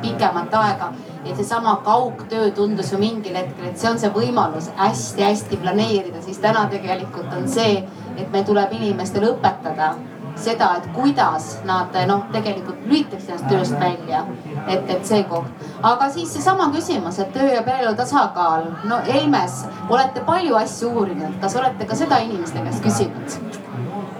pikemat 0.02 0.54
aega 0.54 0.92
ja 1.24 1.36
seesama 1.36 1.76
kaugtöö 1.84 2.50
tundus 2.50 2.92
ju 2.92 2.98
mingil 2.98 3.34
hetkel, 3.36 3.70
et 3.70 3.78
see 3.78 3.90
on 3.90 3.98
see 3.98 4.12
võimalus 4.14 4.70
hästi-hästi 4.76 5.58
planeerida, 5.62 6.22
siis 6.22 6.38
täna 6.42 6.66
tegelikult 6.70 7.32
on 7.36 7.48
see, 7.48 7.82
et 8.16 8.30
meil 8.32 8.46
tuleb 8.48 8.72
inimestele 8.78 9.34
õpetada 9.34 9.94
seda, 10.38 10.68
et 10.78 10.88
kuidas 10.94 11.48
nad 11.66 11.94
noh, 12.06 12.24
tegelikult 12.34 12.86
lülitaks 12.86 13.28
ennast 13.28 13.48
tööst 13.50 13.78
välja. 13.80 14.24
et, 14.68 14.90
et 14.90 15.06
see 15.06 15.22
koht, 15.30 15.68
aga 15.82 16.10
siis 16.12 16.32
seesama 16.32 16.70
küsimus, 16.74 17.18
et 17.18 17.32
töö 17.34 17.48
ja 17.54 17.62
pereelu 17.66 17.94
tasakaal. 17.96 18.68
no 18.88 19.00
Helmes, 19.06 19.64
olete 19.88 20.24
palju 20.26 20.56
asju 20.56 20.92
uurinud, 20.92 21.40
kas 21.40 21.56
olete 21.56 21.86
ka 21.86 21.96
seda 21.98 22.20
inimeste 22.24 22.62
käest 22.64 22.84
küsinud? 22.84 23.57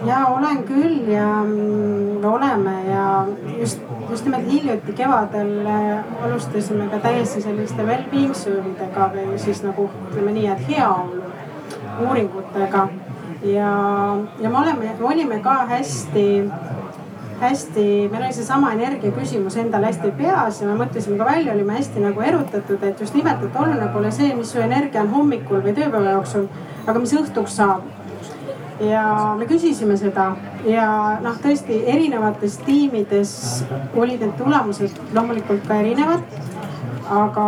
Ja 0.05 0.19
olen 0.27 0.63
küll 0.63 1.09
ja 1.11 1.27
mm, 1.43 2.23
oleme 2.25 2.75
ja 2.87 3.25
just, 3.59 3.81
just 4.09 4.25
nimelt 4.25 4.51
hiljuti 4.51 4.93
kevadel 4.93 5.65
äh, 5.65 6.23
alustasime 6.23 6.87
ka 6.91 7.01
täiesti 7.03 7.41
selliste 7.41 7.83
well-being 7.83 8.33
surveydega 8.37 9.11
või 9.15 9.37
siis 9.41 9.63
nagu 9.65 9.89
ütleme 10.09 10.35
nii, 10.37 10.47
et 10.53 10.67
heaolu 10.69 11.23
uuringutega 12.07 12.87
ja, 13.43 13.71
ja 14.39 14.49
me 14.49 14.57
oleme, 14.57 14.95
me 14.99 15.05
olime 15.05 15.39
ka 15.43 15.53
hästi, 15.69 16.25
hästi, 17.41 17.85
meil 18.11 18.23
oli 18.23 18.33
seesama 18.33 18.71
energia 18.75 19.11
küsimus 19.15 19.57
endal 19.59 19.85
hästi 19.87 20.11
peas 20.17 20.61
ja 20.61 20.67
me 20.67 20.79
mõtlesime 20.79 21.19
ka 21.19 21.27
välja, 21.27 21.53
olime 21.53 21.77
hästi 21.77 22.03
nagu 22.03 22.23
erutatud, 22.23 22.83
et 22.83 22.99
just 22.99 23.15
nimelt, 23.15 23.43
et 23.43 23.61
oluline 23.61 23.87
pole 23.93 24.11
see, 24.15 24.33
mis 24.35 24.51
su 24.51 24.63
energia 24.63 25.03
on 25.05 25.13
hommikul 25.13 25.63
või 25.63 25.75
tööpäeva 25.75 26.17
jooksul, 26.17 26.49
aga 26.87 26.99
mis 26.99 27.15
õhtuks 27.15 27.59
saab. 27.61 27.87
Ja 28.79 29.35
me 29.39 29.47
küsisime 29.49 29.97
seda 29.99 30.29
ja 30.67 30.87
noh, 31.23 31.39
tõesti 31.43 31.81
erinevates 31.93 32.59
tiimides 32.65 33.33
olid 33.95 34.23
need 34.23 34.37
tulemused 34.39 35.01
loomulikult 35.15 35.67
ka 35.67 35.81
erinevad 35.83 36.23
aga, 37.09 37.45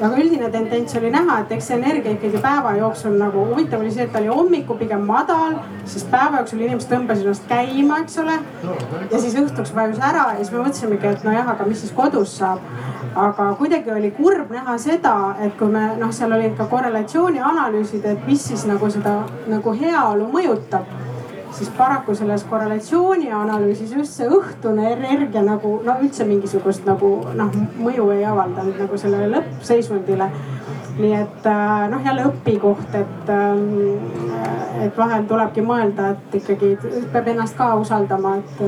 aga 0.00 0.10
üldine 0.20 0.48
tendents 0.52 0.96
oli 0.98 1.10
näha, 1.12 1.40
et 1.42 1.52
eks 1.56 1.68
see 1.70 1.76
energia 1.76 2.14
ikkagi 2.14 2.40
päeva 2.42 2.72
jooksul 2.78 3.16
nagu 3.20 3.44
huvitav 3.50 3.82
oli 3.84 3.92
see, 3.92 4.06
et 4.06 4.12
ta 4.14 4.22
oli 4.22 4.30
hommikul 4.32 4.78
pigem 4.80 5.04
madal, 5.08 5.58
sest 5.84 6.08
päeva 6.12 6.42
jooksul 6.42 6.64
inimesed 6.64 6.92
tõmbasid 6.92 7.28
ennast 7.28 7.48
käima, 7.50 8.00
eks 8.04 8.20
ole. 8.22 8.38
ja 9.12 9.20
siis 9.22 9.36
õhtuks 9.42 9.74
vajus 9.76 10.00
ära 10.00 10.30
ja 10.32 10.38
siis 10.40 10.52
me 10.54 10.64
mõtlesimegi, 10.64 11.12
et 11.12 11.26
nojah, 11.28 11.52
aga 11.54 11.68
mis 11.68 11.82
siis 11.84 11.94
kodus 11.96 12.38
saab. 12.40 12.64
Aga 13.16 13.54
kuidagi 13.58 13.90
oli 13.90 14.10
kurb 14.16 14.50
näha 14.52 14.76
seda, 14.78 15.16
et 15.40 15.56
kui 15.58 15.72
me 15.72 15.88
noh, 16.00 16.12
seal 16.12 16.32
olid 16.36 16.56
ka 16.58 16.66
korrelatsiooni 16.70 17.40
analüüsid, 17.40 18.04
et 18.04 18.26
mis 18.28 18.44
siis 18.50 18.66
nagu 18.68 18.90
seda 18.92 19.18
nagu 19.48 19.72
heaolu 19.80 20.28
mõjutab 20.32 20.88
siis 21.56 21.70
paraku 21.78 22.14
selles 22.14 22.44
korrelatsiooni 22.44 23.30
analüüsis 23.32 23.92
just 23.96 24.18
see 24.18 24.28
õhtune 24.28 24.90
energia 24.92 25.42
nagu 25.44 25.78
no 25.84 25.96
üldse 26.04 26.26
mingisugust 26.28 26.84
nagu 26.88 27.10
noh, 27.38 27.56
mõju 27.80 28.10
ei 28.12 28.26
avaldanud 28.28 28.76
nagu 28.84 29.00
sellele 29.00 29.30
lõppseisundile. 29.32 30.30
nii 30.96 31.12
et 31.12 31.46
äh, 31.46 31.88
noh, 31.92 32.00
jälle 32.04 32.22
õpikoht, 32.24 32.94
et, 32.96 33.28
ähm, 33.28 33.64
et 34.80 34.96
vahel 34.96 35.26
tulebki 35.28 35.60
mõelda, 35.60 36.14
et 36.14 36.36
ikkagi 36.38 36.70
peab 37.12 37.28
ennast 37.28 37.56
ka 37.58 37.74
usaldama, 37.76 38.38
et 38.38 38.62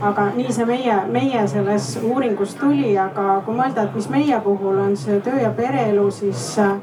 aga 0.00 0.30
nii 0.36 0.52
see 0.52 0.66
meie, 0.68 0.96
meie 1.12 1.42
selles 1.48 1.94
uuringus 2.04 2.54
tuli, 2.60 2.92
aga 3.00 3.40
kui 3.46 3.56
mõelda, 3.56 3.86
et 3.86 3.94
mis 3.96 4.08
meie 4.12 4.40
puhul 4.44 4.80
on 4.82 4.96
see 4.98 5.20
töö 5.24 5.38
ja 5.40 5.52
pereelu, 5.56 6.08
siis 6.12 6.48
äh, 6.62 6.74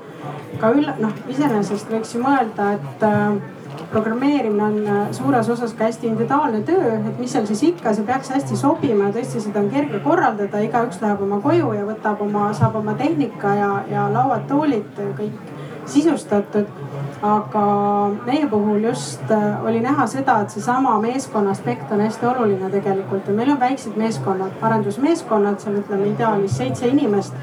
ka 0.61 0.71
üll-, 0.73 0.93
noh, 1.01 1.13
iseenesest 1.29 1.91
võiks 1.93 2.15
ju 2.15 2.23
mõelda, 2.23 2.73
et 2.79 3.05
äh, 3.05 3.83
programmeerimine 3.93 4.65
on 4.65 4.79
äh, 4.87 5.01
suures 5.13 5.49
osas 5.53 5.75
ka 5.77 5.87
hästi 5.89 6.09
individuaalne 6.09 6.63
töö, 6.65 6.97
et 6.97 7.21
mis 7.21 7.33
seal 7.35 7.45
siis 7.49 7.63
ikka, 7.69 7.93
see 7.93 8.07
peaks 8.07 8.33
hästi 8.33 8.57
sobima 8.57 9.09
ja 9.09 9.17
tõesti 9.19 9.43
seda 9.45 9.61
on 9.61 9.69
kerge 9.73 10.01
korraldada, 10.05 10.63
igaüks 10.65 11.01
läheb 11.03 11.21
oma 11.27 11.41
koju 11.43 11.73
ja 11.77 11.85
võtab 11.89 12.21
oma, 12.25 12.49
saab 12.57 12.79
oma 12.81 12.97
tehnika 12.97 13.53
ja, 13.59 13.73
ja 13.91 14.07
lauad-toolid 14.13 15.03
kõik 15.19 15.52
sisustatud. 15.85 16.65
aga 17.23 17.65
meie 18.25 18.47
puhul 18.51 18.83
just 18.83 19.31
äh, 19.31 19.65
oli 19.65 19.79
näha 19.79 20.07
seda, 20.07 20.41
et 20.41 20.49
seesama 20.49 20.97
meeskonna 20.99 21.51
aspekt 21.51 21.91
on 21.91 22.01
hästi 22.03 22.25
oluline 22.25 22.69
tegelikult 22.69 23.27
ja 23.27 23.33
meil 23.33 23.51
on 23.51 23.59
väiksed 23.59 23.95
meeskonnad, 23.95 24.51
arendusmeeskonnad, 24.61 25.59
seal 25.59 25.77
ütleme 25.79 26.09
ideaalis 26.11 26.57
seitse 26.57 26.87
inimest 26.87 27.33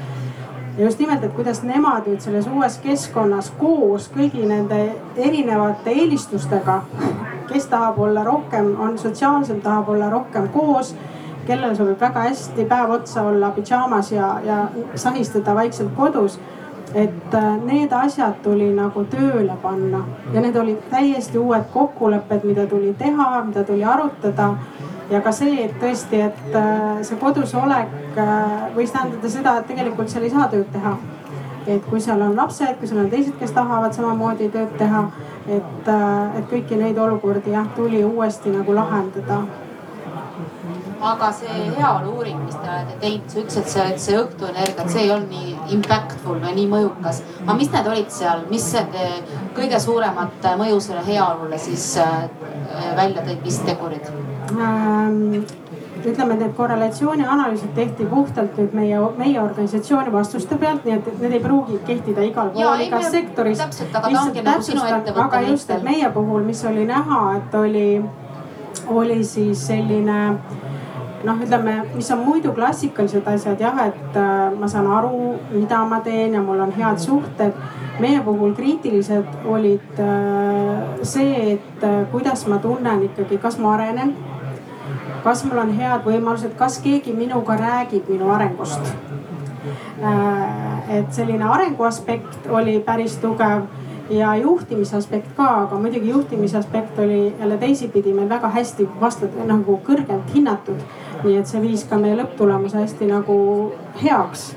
ja 0.77 0.85
just 0.85 0.99
nimelt, 0.99 1.23
et 1.23 1.33
kuidas 1.33 1.63
nemad 1.63 2.05
nüüd 2.05 2.21
selles 2.21 2.47
uues 2.47 2.77
keskkonnas 2.83 3.49
koos 3.57 4.05
kõigi 4.13 4.45
nende 4.45 4.83
erinevate 5.17 5.97
eelistustega, 6.03 6.81
kes 7.49 7.65
tahab 7.73 7.99
olla 7.99 8.23
rohkem, 8.23 8.75
on 8.79 8.97
sotsiaalselt, 9.01 9.63
tahab 9.63 9.89
olla 9.89 10.09
rohkem 10.13 10.47
koos 10.53 10.93
kellel 11.47 11.75
sobib 11.75 11.99
väga 11.99 12.27
hästi 12.29 12.65
päev 12.69 12.95
otsa 12.99 13.25
olla 13.27 13.49
pidžaamas 13.55 14.11
ja, 14.11 14.35
ja 14.45 14.57
sahistada 14.95 15.55
vaikselt 15.55 15.93
kodus 15.97 16.39
et 16.95 17.33
äh, 17.33 17.57
need 17.65 17.93
asjad 17.93 18.41
tuli 18.43 18.67
nagu 18.75 19.03
tööle 19.11 19.55
panna 19.61 20.01
ja 20.33 20.41
need 20.43 20.55
olid 20.55 20.81
täiesti 20.91 21.39
uued 21.39 21.69
kokkulepped, 21.73 22.43
mida 22.47 22.65
tuli 22.67 22.93
teha, 22.99 23.43
mida 23.47 23.63
tuli 23.63 23.83
arutada. 23.83 24.55
ja 25.11 25.21
ka 25.21 25.31
see, 25.31 25.65
et 25.65 25.73
tõesti, 25.79 26.21
et 26.27 26.55
äh, 26.55 27.01
see 27.07 27.17
kodus 27.19 27.55
olek 27.55 28.17
äh, 28.17 28.75
võis 28.75 28.91
tähendada 28.91 29.29
seda, 29.29 29.57
et 29.59 29.67
tegelikult 29.67 30.09
seal 30.09 30.27
ei 30.27 30.35
saa 30.35 30.47
tööd 30.51 30.67
teha. 30.71 30.97
et 31.67 31.83
kui 31.89 32.01
seal 32.01 32.21
on 32.21 32.35
lapsed, 32.35 32.77
kui 32.79 32.87
seal 32.87 33.03
on 33.05 33.09
teised, 33.09 33.37
kes 33.39 33.51
tahavad 33.55 33.93
samamoodi 33.93 34.49
tööd 34.49 34.77
teha, 34.77 35.03
et, 35.47 35.89
et 36.37 36.45
kõiki 36.49 36.77
neid 36.77 36.97
olukordi 36.97 37.53
jah, 37.53 37.67
tuli 37.75 38.03
uuesti 38.03 38.51
nagu 38.51 38.75
lahendada 38.75 39.43
aga 41.01 41.31
see 41.33 41.63
heaolu 41.77 42.15
uuring, 42.17 42.41
mis 42.45 42.55
te 42.55 42.69
olete 42.69 42.97
teinud, 43.01 43.29
sa 43.31 43.39
ütlesid, 43.41 43.61
et 43.61 43.71
see, 43.73 43.85
et 43.93 44.03
see 44.05 44.17
õhtuenergia, 44.19 44.85
et 44.85 44.93
see 44.93 45.05
ei 45.05 45.13
olnud 45.15 45.31
nii 45.33 45.55
impactful 45.77 46.41
või 46.43 46.53
nii 46.59 46.67
mõjukas. 46.71 47.23
aga 47.45 47.57
mis 47.57 47.71
need 47.73 47.89
olid 47.93 48.13
seal, 48.13 48.45
mis 48.51 48.67
eh, 48.77 49.17
kõige 49.57 49.79
suuremat 49.81 50.49
mõju 50.61 50.79
selle 50.83 51.05
heaolule 51.07 51.57
siis 51.61 51.87
äh, 52.01 52.29
välja 52.97 53.25
tõid, 53.25 53.41
mis 53.45 53.59
tegurid 53.65 54.13
ähm,? 54.51 55.43
ütleme, 56.01 56.33
et 56.33 56.39
need 56.41 56.53
korrelatsiooni 56.57 57.25
analüüsid 57.29 57.75
tehti 57.77 58.07
puhtalt 58.09 58.55
nüüd 58.57 58.71
meie, 58.73 58.97
meie 59.19 59.37
organisatsiooni 59.41 60.09
vastuste 60.13 60.57
pealt, 60.57 60.85
nii 60.85 60.95
et 60.97 61.09
need 61.21 61.35
ei 61.37 61.43
pruugi 61.43 61.77
kehtida 61.85 62.25
igal 62.25 62.49
pool, 62.55 62.81
igas 62.87 63.05
me, 63.05 63.11
sektoris. 63.13 63.61
täpselt, 63.61 63.93
aga 63.93 64.09
ta 64.09 64.23
ongi 64.23 64.45
nagu 64.47 64.65
sinu 64.65 64.81
ettevõtte 64.87 65.27
aga 65.27 65.43
just, 65.45 65.69
et 65.69 65.85
meie 65.85 66.09
puhul, 66.15 66.41
mis 66.47 66.63
oli 66.65 66.87
näha, 66.89 67.21
et 67.37 67.57
oli, 67.61 67.85
oli 68.89 69.19
siis 69.27 69.67
selline 69.67 70.19
noh, 71.25 71.39
ütleme, 71.43 71.75
mis 71.95 72.09
on 72.11 72.23
muidu 72.25 72.53
klassikalised 72.55 73.27
asjad 73.27 73.61
jah, 73.61 73.77
et 73.87 74.17
äh, 74.17 74.51
ma 74.59 74.69
saan 74.71 74.89
aru, 74.91 75.35
mida 75.51 75.83
ma 75.85 76.01
teen 76.05 76.35
ja 76.37 76.41
mul 76.41 76.59
on 76.59 76.73
head 76.77 76.99
suhted. 76.99 77.53
meie 78.01 78.21
puhul 78.25 78.53
kriitilised 78.57 79.45
olid 79.45 79.99
äh, 79.99 81.03
see, 81.03 81.53
et 81.53 81.83
äh, 81.83 82.05
kuidas 82.11 82.47
ma 82.47 82.57
tunnen 82.57 83.03
ikkagi, 83.03 83.37
kas 83.37 83.59
ma 83.59 83.73
arenen. 83.73 84.15
kas 85.23 85.45
mul 85.45 85.57
on 85.61 85.73
head 85.77 86.05
võimalused, 86.05 86.55
kas 86.57 86.79
keegi 86.81 87.13
minuga 87.13 87.57
räägib 87.57 88.09
minu 88.09 88.31
arengust 88.31 88.93
et 90.89 91.13
selline 91.13 91.45
arengu 91.45 91.85
aspekt 91.85 92.47
oli 92.49 92.79
päris 92.81 93.19
tugev 93.21 93.67
ja 94.11 94.35
juhtimise 94.35 94.97
aspekt 94.97 95.29
ka, 95.37 95.47
aga 95.65 95.77
muidugi 95.79 96.09
juhtimise 96.09 96.57
aspekt 96.57 96.99
oli 96.99 97.35
jälle 97.39 97.57
teisipidi 97.57 98.13
meil 98.13 98.29
väga 98.29 98.49
hästi 98.49 98.89
vastu 99.01 99.29
nagu 99.45 99.79
kõrgelt 99.87 100.33
hinnatud 100.35 100.81
nii 101.23 101.37
et 101.39 101.47
see 101.49 101.61
viis 101.63 101.85
ka 101.89 101.99
meie 102.01 102.17
lõpptulemuse 102.19 102.81
hästi 102.81 103.07
nagu 103.09 103.37
heaks. 104.01 104.51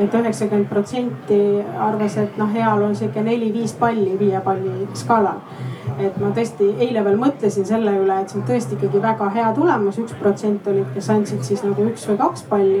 Et 0.00 0.14
üheksakümmend 0.16 0.68
protsenti 0.70 1.40
arvas, 1.76 2.16
et 2.16 2.38
noh, 2.40 2.48
heal 2.54 2.86
on 2.86 2.94
sihuke 2.96 3.20
neli-viis 3.24 3.74
palli 3.76 4.14
viie 4.20 4.40
palli 4.44 4.88
skaalal. 4.96 5.42
et 6.00 6.16
ma 6.22 6.30
tõesti 6.32 6.64
eile 6.80 7.02
veel 7.04 7.18
mõtlesin 7.20 7.66
selle 7.68 7.92
üle, 7.98 8.14
et 8.22 8.30
see 8.30 8.38
on 8.38 8.46
tõesti 8.48 8.76
ikkagi 8.76 9.02
väga 9.02 9.26
hea 9.34 9.50
tulemus, 9.52 9.98
üks 10.00 10.14
protsent 10.16 10.68
olid, 10.70 10.86
kes 10.94 11.10
andsid 11.12 11.42
siis 11.44 11.64
nagu 11.66 11.84
üks 11.90 12.06
või 12.08 12.16
kaks 12.22 12.46
palli 12.48 12.78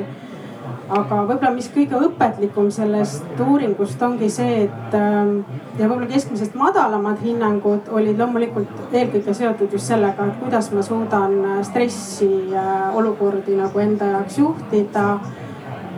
aga 0.90 1.20
võib-olla, 1.28 1.52
mis 1.54 1.68
kõige 1.70 1.98
õpetlikum 2.06 2.70
sellest 2.74 3.38
uuringust 3.40 4.00
ongi 4.02 4.30
see, 4.32 4.64
et 4.66 4.94
ähm, 4.98 5.40
ja 5.78 5.86
võib-olla 5.86 6.08
keskmisest 6.10 6.56
madalamad 6.58 7.20
hinnangud 7.22 7.90
olid 7.94 8.18
loomulikult 8.18 8.94
eelkõige 8.94 9.34
seotud 9.36 9.76
just 9.76 9.90
sellega, 9.90 10.26
et 10.26 10.40
kuidas 10.42 10.70
ma 10.74 10.82
suudan 10.86 11.36
äh, 11.44 11.60
stressi 11.66 12.30
äh, 12.50 12.96
olukordi 12.98 13.58
nagu 13.58 13.82
enda 13.82 14.14
jaoks 14.16 14.40
juhtida. 14.42 15.06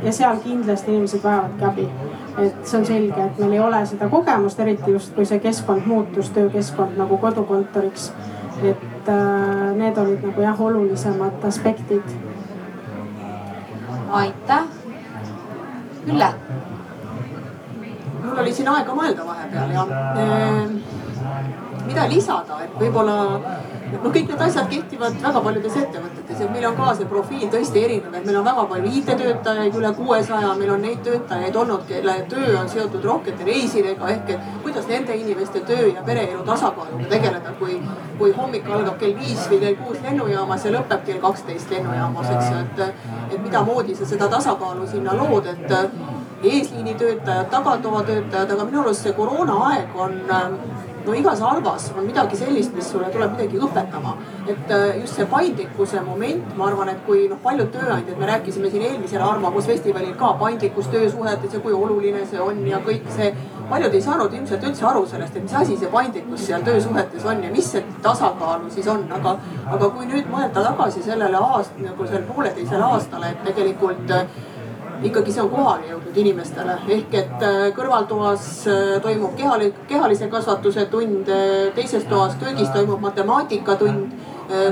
ja 0.02 0.12
seal 0.12 0.40
kindlasti 0.42 0.90
inimesed 0.90 1.22
vajavadki 1.22 1.64
abi. 1.64 1.88
et 2.42 2.66
see 2.66 2.78
on 2.78 2.86
selge, 2.86 3.24
et 3.24 3.38
meil 3.38 3.52
ei 3.52 3.60
ole 3.60 3.84
seda 3.86 4.08
kogemust, 4.10 4.60
eriti 4.60 4.90
just 4.90 5.14
kui 5.14 5.24
see 5.24 5.38
keskkond 5.38 5.86
muutus, 5.86 6.30
töökeskkond 6.36 6.98
nagu 6.98 7.16
kodukontoriks. 7.16 8.12
et 8.62 9.08
äh, 9.08 9.72
need 9.78 9.98
olid 9.98 10.28
nagu 10.28 10.46
jah, 10.48 10.60
olulisemad 10.60 11.48
aspektid 11.48 12.14
aitäh 14.12 14.81
Ülle. 16.06 16.28
mul 18.22 18.38
oli 18.38 18.52
siin 18.54 18.68
aega 18.70 18.94
mõelda 18.94 19.24
vahepeal 19.26 19.72
ja 19.74 19.82
ehm, 20.22 20.76
mida 21.86 22.06
lisada, 22.10 22.58
et 22.64 22.74
võib-olla 22.80 23.16
noh, 23.92 24.12
kõik 24.14 24.30
need 24.30 24.42
asjad 24.46 24.68
kehtivad 24.70 25.16
väga 25.22 25.42
paljudes 25.44 25.76
ettevõtetes, 25.80 26.40
et 26.44 26.52
meil 26.54 26.66
on 26.68 26.76
ka 26.78 26.92
see 26.98 27.08
profiil 27.10 27.50
tõesti 27.52 27.82
erinev, 27.86 28.14
et 28.18 28.28
meil 28.28 28.38
on 28.40 28.46
väga 28.46 28.64
palju 28.70 28.92
IT-töötajaid, 29.00 29.78
üle 29.80 29.92
kuuesaja, 29.98 30.52
meil 30.60 30.72
on 30.76 30.86
neid 30.86 31.02
töötajaid 31.06 31.58
olnud, 31.62 31.84
kelle 31.88 32.14
töö 32.32 32.54
on 32.60 32.70
seotud 32.72 33.04
rohkete 33.10 33.48
reisidega 33.48 34.10
ehk 34.14 34.32
et 34.36 34.48
kuidas 34.64 34.88
nende 34.90 35.16
inimeste 35.24 35.64
töö 35.68 35.90
ja 35.90 36.06
pereelu 36.06 36.42
tasakaaluga 36.48 37.10
tegeleda, 37.12 37.54
kui, 37.60 37.78
kui 38.18 38.32
hommik 38.38 38.68
algab 38.78 38.98
kell 39.02 39.16
viis 39.18 39.44
või 39.50 39.60
kell 39.66 39.78
kuus 39.82 40.00
lennujaamas 40.06 40.66
ja 40.66 40.74
lõpeb 40.78 41.06
kell 41.08 41.22
kaksteist 41.26 41.76
lennujaamas, 41.76 42.32
eks 42.36 42.50
ju, 42.50 42.64
et, 42.64 43.06
et 43.30 43.38
midamoodi 43.42 43.96
sa 43.98 44.08
seda 44.08 44.30
tasakaalu 44.32 44.88
sinna 44.90 45.16
lood, 45.18 45.48
et 45.52 45.78
eesliinitöötajad, 46.42 47.50
tagatoatöötajad, 47.50 48.50
aga 48.50 48.64
minu 48.66 48.80
arust 48.80 49.06
see 49.06 49.12
koroonaaeg 49.14 49.94
on 49.94 50.16
no 51.06 51.14
igas 51.14 51.40
halvas 51.40 51.88
on 51.96 52.06
midagi 52.06 52.36
sellist, 52.36 52.74
mis 52.76 52.90
sulle 52.90 53.08
tuleb 53.12 53.34
midagi 53.36 53.58
õpetama. 53.58 54.14
et 54.48 54.70
äh, 54.70 55.00
just 55.00 55.16
see 55.16 55.26
paindlikkuse 55.26 56.00
moment, 56.06 56.56
ma 56.56 56.66
arvan, 56.66 56.88
et 56.88 57.02
kui 57.06 57.28
noh, 57.30 57.38
paljud 57.42 57.70
tööandjad, 57.74 58.18
me 58.18 58.26
rääkisime 58.26 58.70
siin 58.70 58.82
eelmisel 58.88 59.22
Arvamusfestivalil 59.22 60.14
ka 60.18 60.32
paindlikkus 60.40 60.88
töösuhetes 60.92 61.54
ja 61.54 61.60
kui 61.60 61.72
oluline 61.72 62.24
see 62.26 62.40
on 62.40 62.62
ja 62.66 62.80
kõik 62.86 63.08
see. 63.16 63.32
paljud 63.70 63.94
ei 63.94 64.02
saanud 64.02 64.34
ilmselt 64.34 64.64
üldse 64.68 64.84
aru 64.84 65.06
sellest, 65.08 65.36
et 65.36 65.42
mis 65.42 65.54
asi 65.56 65.76
see 65.80 65.88
paindlikkus 65.88 66.46
seal 66.46 66.64
töösuhetes 66.66 67.24
on 67.24 67.44
ja 67.44 67.50
mis 67.50 67.70
see 67.72 67.84
tasakaalu 68.02 68.70
siis 68.70 68.88
on, 68.88 69.06
aga, 69.18 69.36
aga 69.66 69.90
kui 69.94 70.06
nüüd 70.06 70.28
mõelda 70.28 70.64
tagasi 70.66 71.02
sellele 71.02 71.38
aast-, 71.38 71.78
nagu 71.80 72.06
sellele 72.06 72.26
pooleteisele 72.34 72.84
aastale, 72.90 73.30
et 73.32 73.44
tegelikult 73.48 74.12
ikkagi 75.04 75.32
see 75.32 75.42
on 75.42 75.50
kohale 75.50 75.88
jõudnud 75.90 76.18
inimestele. 76.22 76.76
Ehk 76.96 77.16
et 77.18 77.46
äh, 77.46 77.62
kõrvaltoas 77.76 78.48
äh, 78.70 78.82
toimub 79.04 79.34
kehali, 79.38 79.72
kehalise 79.88 80.28
kasvatuse 80.32 80.86
tund, 80.92 81.30
äh, 81.30 81.70
teises 81.76 82.06
toas 82.10 82.36
köögis 82.40 82.70
toimub 82.74 83.02
matemaatikatund 83.08 84.20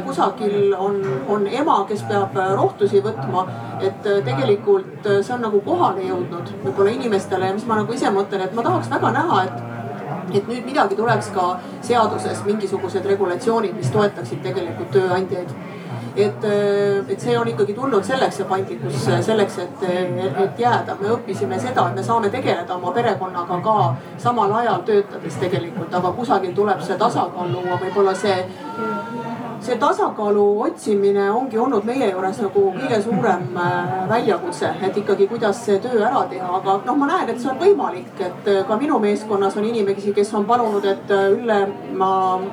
kusagil 0.05 0.75
on, 0.77 0.99
on 1.31 1.47
ema, 1.47 1.79
kes 1.88 2.03
peab 2.05 2.35
rohtusi 2.59 3.01
võtma. 3.01 3.47
et 3.81 4.03
tegelikult 4.27 5.07
see 5.07 5.33
on 5.33 5.40
nagu 5.40 5.61
kohale 5.64 6.03
jõudnud 6.05 6.51
võib-olla 6.66 6.90
inimestele. 6.99 7.47
Ja 7.49 7.55
mis 7.57 7.64
ma 7.64 7.79
nagu 7.79 7.95
ise 7.95 8.11
mõtlen, 8.12 8.43
et 8.45 8.53
ma 8.53 8.66
tahaks 8.66 8.90
väga 8.93 9.12
näha, 9.14 9.45
et 9.47 10.37
et 10.37 10.49
nüüd 10.49 10.66
midagi 10.66 10.99
tuleks 10.99 11.31
ka 11.35 11.47
seaduses, 11.87 12.45
mingisugused 12.45 13.07
regulatsioonid, 13.07 13.73
mis 13.79 13.90
toetaksid 13.95 14.43
tegelikult 14.45 14.93
tööandjaid 14.95 15.55
et, 16.26 16.46
et 17.14 17.20
see 17.20 17.37
on 17.38 17.48
ikkagi 17.48 17.74
tulnud 17.76 18.06
selleks, 18.06 18.40
see 18.40 18.48
paindlikkus 18.48 19.04
selleks, 19.26 19.59
et, 19.64 19.85
et 20.44 20.64
jääda. 20.64 20.96
me 21.00 21.12
õppisime 21.16 21.61
seda, 21.61 21.88
et 21.88 22.00
me 22.00 22.06
saame 22.06 22.30
tegeleda 22.33 22.76
oma 22.76 22.92
perekonnaga 22.96 23.61
ka 23.64 23.76
samal 24.18 24.52
ajal 24.62 24.85
töötades 24.88 25.38
tegelikult, 25.42 25.94
aga 25.94 26.12
kusagil 26.16 26.54
tuleb 26.56 26.83
see 26.87 26.98
tasakaal 27.00 27.52
luua, 27.52 27.80
võib-olla 27.85 28.14
see 28.14 28.37
see 29.61 29.77
tasakaalu 29.77 30.44
otsimine 30.62 31.31
ongi 31.31 31.59
olnud 31.59 31.85
meie 31.85 32.09
juures 32.11 32.38
nagu 32.40 32.62
kõige 32.77 33.01
suurem 33.05 33.59
äh, 33.61 33.90
väljakutse, 34.09 34.70
et 34.87 34.96
ikkagi, 35.03 35.27
kuidas 35.29 35.61
see 35.66 35.77
töö 35.85 36.01
ära 36.07 36.23
teha, 36.31 36.49
aga 36.61 36.79
noh, 36.87 36.96
ma 37.01 37.11
näen, 37.11 37.29
et 37.29 37.42
see 37.42 37.51
on 37.53 37.61
võimalik, 37.61 38.11
et 38.18 38.49
äh, 38.49 38.62
ka 38.68 38.79
minu 38.81 38.99
meeskonnas 39.03 39.59
on 39.61 39.68
inimesi, 39.68 40.14
kes 40.16 40.33
on 40.38 40.49
palunud, 40.49 40.85
et 40.88 41.12
äh, 41.16 41.29
Ülle, 41.37 41.61
ma, 42.01 42.11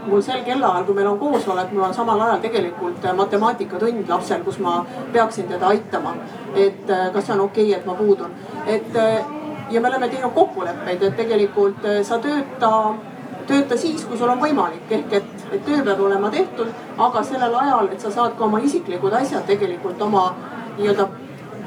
mul 0.07 0.21
sel 0.25 0.43
kellaajal, 0.47 0.85
kui 0.87 0.99
meil 0.99 1.11
on 1.13 1.19
koosolek, 1.21 1.71
mul 1.73 1.87
on 1.87 1.95
samal 1.95 2.21
ajal 2.27 2.43
tegelikult 2.43 3.07
matemaatikatund 3.17 4.11
lapsel, 4.11 4.43
kus 4.43 4.59
ma 4.63 4.81
peaksin 5.13 5.47
teda 5.47 5.71
aitama. 5.71 6.15
et 6.57 6.87
kas 7.13 7.25
see 7.25 7.33
on 7.33 7.43
okei 7.43 7.67
okay,, 7.69 7.79
et 7.79 7.85
ma 7.85 7.93
puudun, 7.93 8.31
et 8.65 8.95
ja 9.71 9.81
me 9.81 9.89
oleme 9.89 10.07
teinud 10.09 10.33
kokkuleppeid, 10.33 11.03
et 11.03 11.15
tegelikult 11.19 11.85
sa 12.07 12.17
tööta 12.23 12.71
tööta 13.47 13.77
siis, 13.77 14.03
kui 14.05 14.17
sul 14.17 14.29
on 14.29 14.41
võimalik, 14.41 14.89
ehk 14.91 15.13
et, 15.19 15.45
et 15.51 15.63
töö 15.65 15.83
peab 15.85 16.01
olema 16.03 16.31
tehtud, 16.33 16.73
aga 16.97 17.23
sellel 17.23 17.55
ajal, 17.61 17.89
et 17.91 18.03
sa 18.03 18.11
saad 18.11 18.35
ka 18.37 18.45
oma 18.47 18.59
isiklikud 18.63 19.13
asjad 19.13 19.45
tegelikult 19.47 20.01
oma 20.01 20.27
nii-öelda 20.77 21.07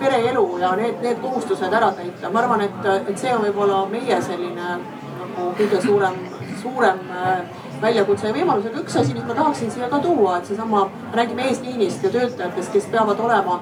pereelu 0.00 0.44
ja 0.60 0.74
need, 0.76 1.00
need 1.04 1.18
kohustused 1.22 1.72
ära 1.72 1.90
täita. 1.96 2.30
ma 2.30 2.42
arvan, 2.42 2.66
et, 2.68 2.86
et 3.08 3.18
see 3.18 3.32
on 3.34 3.44
võib-olla 3.44 3.82
meie 3.90 4.20
selline 4.24 4.76
nagu 5.20 5.50
kõige 5.58 5.80
suurem, 5.84 6.16
suurem 6.62 7.02
äh, 7.16 7.42
väljakutse 7.82 8.28
ja 8.28 8.36
võimalus, 8.36 8.68
aga 8.68 8.80
üks 8.84 8.96
asi, 9.00 9.16
mis 9.16 9.26
ma 9.28 9.36
tahaksin 9.36 9.72
siia 9.72 9.88
ka 9.92 10.00
tuua, 10.04 10.38
et 10.38 10.48
seesama, 10.48 10.86
räägime 11.16 11.48
eesliinist 11.48 12.04
ja 12.04 12.12
töötajatest, 12.16 12.72
kes 12.72 12.88
peavad 12.92 13.20
olema 13.20 13.60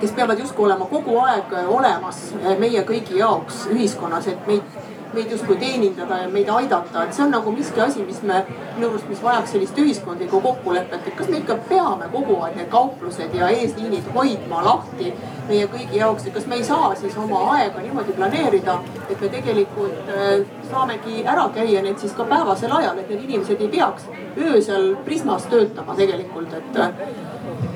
kes 0.00 0.12
peavad 0.12 0.38
justkui 0.38 0.66
olema 0.66 0.84
kogu 0.90 1.14
aeg 1.22 1.52
olemas 1.72 2.18
meie 2.60 2.82
kõigi 2.84 3.20
jaoks 3.20 3.62
ühiskonnas, 3.72 4.26
et 4.28 4.48
meid 4.48 4.74
meid 5.14 5.30
justkui 5.30 5.56
teenindada 5.60 6.18
ja 6.22 6.28
meid 6.28 6.48
aidata, 6.52 7.04
et 7.04 7.16
see 7.16 7.24
on 7.24 7.32
nagu 7.34 7.52
miski 7.54 7.80
asi, 7.80 8.02
mis 8.06 8.20
me 8.22 8.42
minu 8.76 8.90
arust, 8.90 9.08
mis 9.08 9.22
vajaks 9.22 9.54
sellist 9.54 9.78
ühiskondlikku 9.78 10.40
kokkulepet, 10.44 11.06
et 11.06 11.16
kas 11.18 11.30
me 11.32 11.40
ikka 11.42 11.58
peame 11.68 12.08
kogu 12.12 12.38
aeg 12.42 12.58
need 12.58 12.70
kauplused 12.72 13.34
ja 13.38 13.50
eesliinid 13.54 14.10
hoidma 14.14 14.62
lahti 14.66 15.12
meie 15.48 15.68
kõigi 15.70 16.00
jaoks, 16.00 16.26
et 16.26 16.36
kas 16.36 16.48
me 16.50 16.58
ei 16.60 16.64
saa 16.66 16.92
siis 16.98 17.16
oma 17.20 17.42
aega 17.56 17.82
niimoodi 17.84 18.16
planeerida, 18.16 18.78
et 19.08 19.20
me 19.20 19.30
tegelikult 19.36 20.14
äh, 20.14 20.32
saamegi 20.70 21.22
ära 21.24 21.48
käia 21.54 21.82
need 21.84 22.00
siis 22.02 22.16
ka 22.16 22.26
päevasel 22.28 22.72
ajal, 22.80 22.98
et 22.98 23.12
need 23.12 23.28
inimesed 23.28 23.60
ei 23.60 23.70
peaks 23.76 24.08
öösel 24.34 24.94
Prismas 25.04 25.46
töötama 25.50 25.94
tegelikult, 25.98 26.52
et 26.58 27.33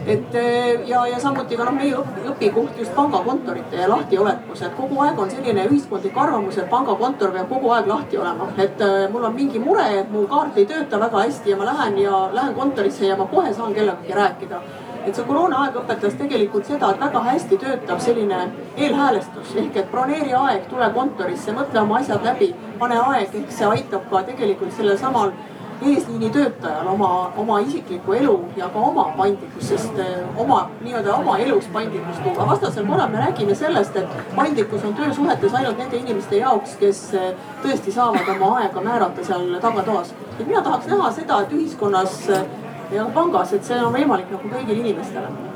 et 0.08 0.34
eh, 0.34 0.80
ja, 0.88 1.06
ja 1.06 1.20
samuti 1.20 1.56
ka 1.56 1.66
noh, 1.68 1.74
meie 1.76 1.96
õpikoht 2.32 2.78
just 2.80 2.94
pangakontorite 2.96 3.76
ja 3.82 3.88
lahtiolekus, 3.90 4.62
et 4.64 4.74
kogu 4.76 5.00
aeg 5.04 5.20
on 5.20 5.30
selline 5.30 5.66
ühiskondlik 5.68 6.16
arvamus, 6.16 6.56
et 6.58 6.70
pangakontor 6.70 7.34
peab 7.34 7.48
kogu 7.52 7.72
aeg 7.76 7.90
lahti 7.90 8.18
olema. 8.18 8.48
et 8.56 8.80
äh, 8.80 9.08
mul 9.12 9.24
on 9.28 9.34
mingi 9.34 9.60
mure, 9.60 9.84
et 10.00 10.10
mu 10.10 10.26
kaart 10.26 10.56
ei 10.56 10.66
tööta 10.66 11.00
väga 11.00 11.24
hästi 11.26 11.50
ja 11.50 11.56
ma 11.56 11.68
lähen 11.68 11.98
ja 12.02 12.28
lähen 12.32 12.54
kontorisse 12.54 13.06
ja 13.06 13.16
ma 13.16 13.26
kohe 13.26 13.52
saan 13.54 13.74
kellegagi 13.74 14.16
rääkida. 14.20 14.62
Et 15.06 15.16
see 15.16 15.24
koroonaaeg 15.24 15.76
õpetas 15.80 16.16
tegelikult 16.20 16.66
seda, 16.68 16.90
et 16.92 17.00
väga 17.00 17.20
hästi 17.28 17.58
töötab 17.60 18.00
selline 18.04 18.40
eelhäälestus. 18.76 19.54
Ehk 19.60 19.76
et 19.76 19.92
broneeri 19.92 20.34
aeg, 20.36 20.66
tule 20.72 20.88
kontorisse, 20.96 21.52
mõtle 21.56 21.80
oma 21.84 22.00
asjad 22.00 22.24
läbi, 22.24 22.50
pane 22.80 22.98
aeg, 23.04 23.36
ehk 23.42 23.54
see 23.54 23.70
aitab 23.76 24.08
ka 24.10 24.24
tegelikult 24.26 24.74
sellel 24.76 24.98
samal 25.00 25.32
eesliini 25.82 26.30
töötajal 26.30 26.86
oma, 26.86 27.32
oma 27.36 27.58
isiklikku 27.60 28.12
elu 28.12 28.34
ja 28.56 28.68
ka 28.68 28.78
oma 28.78 29.04
paindlikkust, 29.16 29.68
sest 29.68 29.98
eh, 30.02 30.16
oma 30.36 30.60
nii-öelda 30.82 31.14
oma 31.14 31.38
elus 31.38 31.68
paindlikkust 31.72 32.22
tuua. 32.22 32.46
vastasel 32.46 32.86
korral 32.86 33.08
me 33.08 33.18
räägime 33.18 33.54
sellest, 33.54 33.96
et 33.96 34.08
paindlikkus 34.36 34.84
on 34.84 34.94
töösuhetes 34.94 35.54
ainult 35.54 35.78
nende 35.78 35.96
inimeste 35.96 36.42
jaoks, 36.42 36.76
kes 36.80 37.02
eh, 37.14 37.34
tõesti 37.62 37.94
saavad 37.94 38.32
oma 38.36 38.54
aega 38.62 38.80
määrata 38.80 39.24
seal 39.24 39.60
tagatoas. 39.60 40.14
et 40.38 40.46
mina 40.46 40.62
tahaks 40.62 40.86
näha 40.86 41.12
seda, 41.12 41.42
et 41.42 41.52
ühiskonnas 41.52 42.24
eh, 42.30 42.48
ja 42.92 43.06
pangas, 43.14 43.52
et 43.52 43.64
see 43.64 43.78
on 43.84 43.94
võimalik 43.94 44.34
nagu 44.34 44.50
kõigile 44.56 44.82
inimestele 44.86 45.47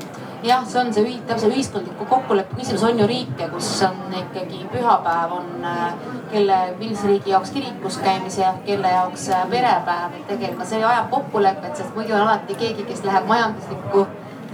jah, 0.43 0.65
see 0.67 0.79
on 0.81 0.91
see 0.93 1.03
ühi-, 1.05 1.21
täpselt 1.27 1.55
ühiskondliku 1.55 2.07
kokkuleppe 2.09 2.57
küsimus, 2.59 2.83
on 2.87 2.99
ju 2.99 3.07
riike, 3.07 3.47
kus 3.53 3.69
on 3.87 4.15
ikkagi 4.19 4.63
pühapäev 4.73 5.37
on 5.37 5.65
äh, 5.67 5.93
kelle, 6.31 6.59
millise 6.79 7.07
riigi 7.07 7.31
jaoks 7.31 7.53
kirikus 7.55 7.97
käimise 8.03 8.41
ja 8.41 8.53
kelle 8.65 8.91
jaoks 8.91 9.29
äh, 9.29 9.47
perepäev. 9.49 10.19
et 10.19 10.27
tegelikult 10.27 10.69
see 10.69 10.83
ajab 10.83 11.09
kokkulepet, 11.13 11.75
sest 11.77 11.95
muidu 11.95 12.15
on 12.17 12.27
alati 12.27 12.59
keegi, 12.59 12.85
kes 12.89 13.03
läheb 13.07 13.27
majanduslikku, 13.29 14.05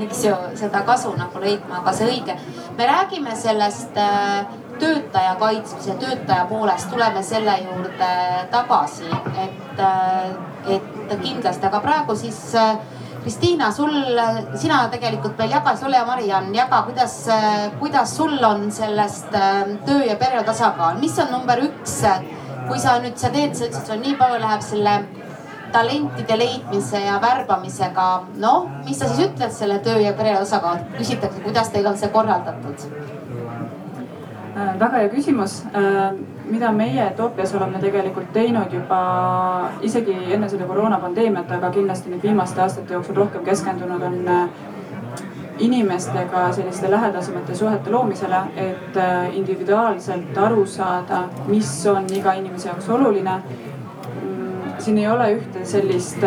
eks 0.06 0.24
ju, 0.26 0.36
seda 0.62 0.84
kasu 0.88 1.14
nagu 1.18 1.42
leidma, 1.42 1.82
aga 1.82 1.94
see 1.98 2.10
õige. 2.14 2.38
me 2.78 2.88
räägime 2.88 3.36
sellest 3.36 3.98
äh, 3.98 4.46
töötaja 4.80 5.36
kaitsmise, 5.40 5.98
töötaja 6.00 6.46
poolest, 6.46 6.90
tuleme 6.92 7.24
selle 7.24 7.58
juurde 7.66 8.14
tagasi, 8.52 9.10
et, 9.44 9.82
et 10.78 11.20
kindlasti, 11.20 11.68
aga 11.68 11.82
praegu 11.84 12.16
siis 12.16 12.40
Kristiina, 13.20 13.72
sul, 13.76 13.92
sina 14.56 14.84
tegelikult 14.92 15.38
veel 15.40 15.52
jaga, 15.52 15.76
sulle 15.78 15.98
ja 16.00 16.06
Mariann, 16.08 16.54
jaga, 16.56 16.84
kuidas, 16.88 17.16
kuidas 17.82 18.14
sul 18.16 18.38
on 18.48 18.70
sellest 18.72 19.36
ähm, 19.36 19.76
töö 19.86 20.06
ja 20.08 20.16
pere 20.22 20.44
tasakaal, 20.48 21.00
mis 21.02 21.18
on 21.20 21.34
number 21.36 21.60
üks, 21.66 21.98
kui 22.70 22.80
sa 22.80 23.00
nüüd, 23.04 23.18
sa 23.20 23.32
teed, 23.34 23.58
sa 23.58 23.68
ütlesid, 23.68 23.88
sul 23.90 24.00
nii 24.04 24.16
palju 24.20 24.40
läheb 24.44 24.64
selle 24.64 24.96
talentide 25.72 26.38
leidmise 26.38 27.02
ja 27.04 27.20
värbamisega. 27.22 28.08
noh, 28.42 28.70
mis 28.86 29.00
sa 29.00 29.10
siis 29.10 29.28
ütled 29.28 29.54
selle 29.54 29.80
töö 29.86 30.00
ja 30.02 30.14
pere 30.18 30.36
tasakaal, 30.40 30.82
küsitakse, 30.98 31.44
kuidas 31.46 31.70
teil 31.74 31.88
on 31.88 31.98
see 31.98 32.10
korraldatud? 32.14 32.88
Äh, 34.56 34.74
väga 34.80 35.04
hea 35.04 35.10
küsimus, 35.14 35.64
äh, 35.74 36.14
mida 36.50 36.72
meie 36.72 37.12
Toopias 37.18 37.54
oleme 37.56 37.80
tegelikult 37.80 38.34
teinud 38.34 38.74
juba 38.74 39.00
isegi 39.86 40.16
enne 40.34 40.50
seda 40.50 40.66
koroonapandeemiat, 40.70 41.52
aga 41.58 41.70
kindlasti 41.76 42.12
nüüd 42.14 42.26
viimaste 42.26 42.62
aastate 42.62 42.94
jooksul 42.94 43.16
rohkem 43.22 43.46
keskendunud 43.46 44.02
on 44.10 44.20
äh, 44.28 44.50
inimestega 45.60 46.52
selliste 46.56 46.92
lähedasemate 46.92 47.56
suhete 47.56 47.92
loomisele, 47.92 48.42
et 48.56 49.00
individuaalselt 49.34 50.38
aru 50.38 50.66
saada, 50.66 51.24
mis 51.48 51.72
on 51.88 52.08
iga 52.16 52.34
inimese 52.40 52.70
jaoks 52.70 52.90
oluline. 52.90 53.36
Mm, 54.24 54.78
siin 54.80 54.98
ei 54.98 55.08
ole 55.12 55.34
ühte 55.36 55.66
sellist 55.68 56.24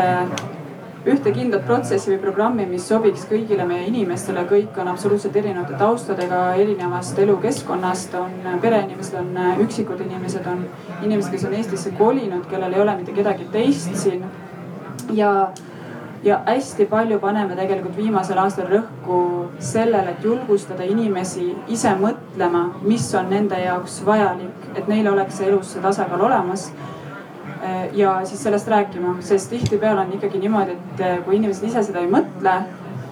ühte 1.07 1.33
kindlat 1.35 1.65
protsessi 1.67 2.13
või 2.13 2.21
programmi, 2.23 2.67
mis 2.71 2.85
sobiks 2.87 3.25
kõigile 3.31 3.67
meie 3.67 3.89
inimestele, 3.89 4.45
kõik 4.51 4.77
on 4.79 4.93
absoluutselt 4.93 5.37
erinevate 5.37 5.79
taustadega, 5.81 6.43
erinevast 6.63 7.19
elukeskkonnast, 7.19 8.15
on 8.21 8.61
pereinimesed, 8.63 9.19
on 9.19 9.59
üksikud 9.67 10.05
inimesed, 10.07 10.47
on 10.47 10.65
inimesed, 11.03 11.33
kes 11.35 11.49
on 11.49 11.59
Eestisse 11.59 11.93
kolinud, 11.99 12.47
kellel 12.51 12.77
ei 12.77 12.85
ole 12.85 12.97
mitte 13.01 13.17
kedagi 13.17 13.49
teist 13.53 13.97
siin. 13.99 14.25
ja, 15.13 15.51
ja 16.23 16.39
hästi 16.47 16.87
palju 16.87 17.19
paneme 17.21 17.57
tegelikult 17.59 17.97
viimasel 17.97 18.39
aastal 18.39 18.71
rõhku 18.71 19.19
sellele, 19.59 20.15
et 20.15 20.25
julgustada 20.25 20.87
inimesi 20.87 21.51
ise 21.69 21.97
mõtlema, 21.99 22.69
mis 22.87 23.11
on 23.19 23.31
nende 23.31 23.59
jaoks 23.59 24.05
vajalik, 24.07 24.71
et 24.77 24.89
neil 24.89 25.11
oleks 25.11 25.41
elus 25.41 25.75
see 25.75 25.83
tasakaal 25.83 26.29
olemas 26.31 26.71
ja 27.93 28.21
siis 28.25 28.43
sellest 28.43 28.69
rääkima, 28.69 29.17
sest 29.21 29.51
tihtipeale 29.51 30.01
on 30.01 30.13
ikkagi 30.13 30.39
niimoodi, 30.39 30.73
et 30.73 31.01
äh, 31.01 31.19
kui 31.25 31.37
inimesed 31.37 31.69
ise 31.69 31.83
seda 31.87 32.01
ei 32.03 32.11
mõtle, 32.11 32.55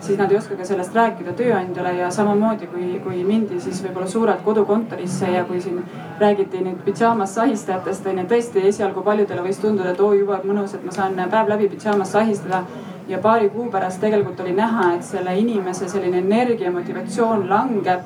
siis 0.00 0.18
nad 0.18 0.32
ei 0.32 0.38
oska 0.38 0.56
ka 0.56 0.64
sellest 0.64 0.94
rääkida 0.96 1.32
tööandjale 1.38 1.92
ja 1.98 2.10
samamoodi 2.10 2.66
kui, 2.72 2.86
kui 3.04 3.22
mindi 3.24 3.60
siis 3.60 3.82
võib-olla 3.84 4.08
suurelt 4.08 4.42
kodukontorisse 4.44 5.28
ja 5.30 5.44
kui 5.44 5.60
siin 5.60 5.82
räägiti 6.20 6.64
nüüd 6.64 6.80
pidžaamas 6.86 7.34
sahistajatest 7.36 8.06
on 8.10 8.22
ju, 8.22 8.28
tõesti 8.32 8.64
esialgu 8.72 9.04
paljudele 9.06 9.44
võis 9.44 9.60
tunduda, 9.60 9.92
et 9.92 10.00
oo 10.00 10.12
jube 10.16 10.40
mõnus, 10.44 10.74
et 10.74 10.84
ma 10.84 10.94
saan 10.96 11.20
päev 11.30 11.52
läbi 11.54 11.68
pidžaamas 11.74 12.16
sahistada. 12.16 12.64
ja 13.10 13.18
paari 13.18 13.48
kuu 13.50 13.64
pärast 13.70 14.00
tegelikult 14.00 14.40
oli 14.40 14.52
näha, 14.54 14.94
et 14.94 15.02
selle 15.04 15.32
inimese 15.38 15.88
selline 15.88 16.18
energia, 16.18 16.70
motivatsioon 16.70 17.48
langeb 17.48 18.00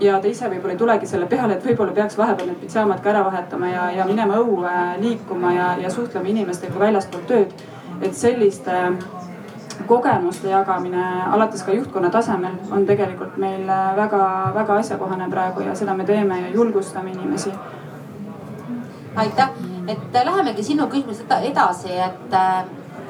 ja 0.00 0.20
ta 0.20 0.28
ise 0.28 0.48
võib-olla 0.48 0.74
ei 0.74 0.80
tulegi 0.80 1.08
selle 1.08 1.26
peale, 1.30 1.56
et 1.56 1.64
võib-olla 1.66 1.92
peaks 1.96 2.18
vahepeal 2.18 2.50
need 2.50 2.60
pidžaamad 2.62 3.02
ka 3.04 3.12
ära 3.12 3.24
vahetama 3.26 3.68
ja, 3.68 3.86
ja 3.98 4.06
minema 4.08 4.38
õue 4.40 4.74
liikuma 5.02 5.52
ja, 5.54 5.70
ja 5.80 5.90
suhtlema 5.92 6.28
inimestega 6.32 6.78
väljaspool 6.80 7.26
tööd. 7.28 7.52
et 8.00 8.14
selliste 8.16 8.76
kogemuste 9.86 10.48
jagamine 10.48 11.04
alates 11.32 11.62
ka 11.62 11.72
juhtkonna 11.72 12.10
tasemel 12.10 12.56
on 12.72 12.86
tegelikult 12.86 13.36
meil 13.36 13.66
väga-väga 13.96 14.78
asjakohane 14.82 15.28
praegu 15.30 15.64
ja 15.66 15.74
seda 15.74 15.94
me 15.94 16.04
teeme 16.04 16.40
ja 16.40 16.48
julgustame 16.54 17.10
inimesi. 17.10 17.52
aitäh, 19.16 19.50
et 19.88 20.24
lähemegi 20.24 20.62
sinu 20.62 20.86
küsimusest 20.86 21.32
edasi, 21.42 21.92
et 21.92 22.36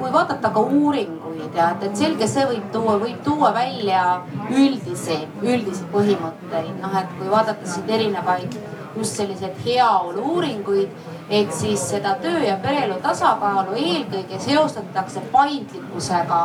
kui 0.01 0.11
vaadata 0.13 0.49
ka 0.49 0.59
uuringuid 0.59 1.55
ja 1.55 1.71
et, 1.75 1.83
et 1.87 1.97
selge, 1.97 2.27
see 2.27 2.45
võib 2.49 2.67
tuua, 2.73 2.97
võib 3.01 3.23
tuua 3.25 3.51
välja 3.55 4.03
üldisi, 4.49 5.17
üldisi 5.45 5.85
põhimõtteid, 5.93 6.77
noh 6.81 6.95
et 6.99 7.17
kui 7.19 7.29
vaadata 7.29 7.69
siit 7.69 7.89
erinevaid 7.97 8.57
just 8.97 9.19
selliseid 9.19 9.59
heaolu 9.65 10.23
uuringuid, 10.33 10.89
et 11.29 11.53
siis 11.55 11.83
seda 11.93 12.15
töö 12.23 12.41
ja 12.43 12.57
pereelu 12.63 12.97
tasakaalu 13.03 13.77
eelkõige 13.79 14.39
seostatakse 14.43 15.23
paindlikkusega 15.31 16.41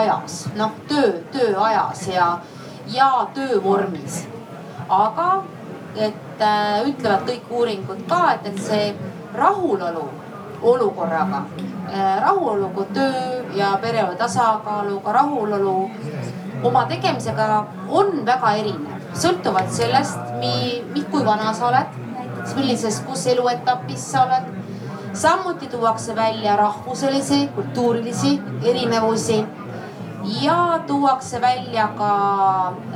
ajas, 0.00 0.42
noh 0.58 0.74
töö, 0.90 1.12
tööajas 1.32 2.06
ja, 2.12 2.30
ja 2.92 3.10
töövormis. 3.34 4.24
aga 4.88 5.30
et 5.96 6.42
äh, 6.44 6.84
ütlevad 6.90 7.24
kõik 7.30 7.48
uuringud 7.50 8.04
ka, 8.08 8.20
et, 8.34 8.50
et 8.50 8.60
see 8.60 8.90
rahulolu 9.34 10.04
olukorraga 10.62 11.44
Äh, 11.86 12.20
rahulolu 12.20 12.86
töö 12.92 13.44
ja 13.54 13.78
pereelu 13.80 14.16
tasakaaluga, 14.18 15.12
rahulolu 15.12 15.90
oma 16.62 16.84
tegemisega 16.90 17.66
on 17.88 18.26
väga 18.26 18.50
erinev, 18.58 19.04
sõltuvalt 19.14 19.70
sellest, 19.70 20.18
kui 21.10 21.24
vana 21.24 21.52
sa 21.54 21.68
oled, 21.68 21.94
näiteks 22.16 22.56
millises, 22.58 22.98
kus 23.06 23.26
eluetapis 23.30 24.10
sa 24.12 24.24
oled. 24.26 24.54
samuti 25.16 25.66
tuuakse 25.66 26.16
välja 26.16 26.56
rahvuselisi, 26.56 27.48
kultuurilisi 27.54 28.42
erinevusi 28.62 29.46
ja 30.42 30.80
tuuakse 30.86 31.40
välja 31.40 31.88
ka 31.98 32.10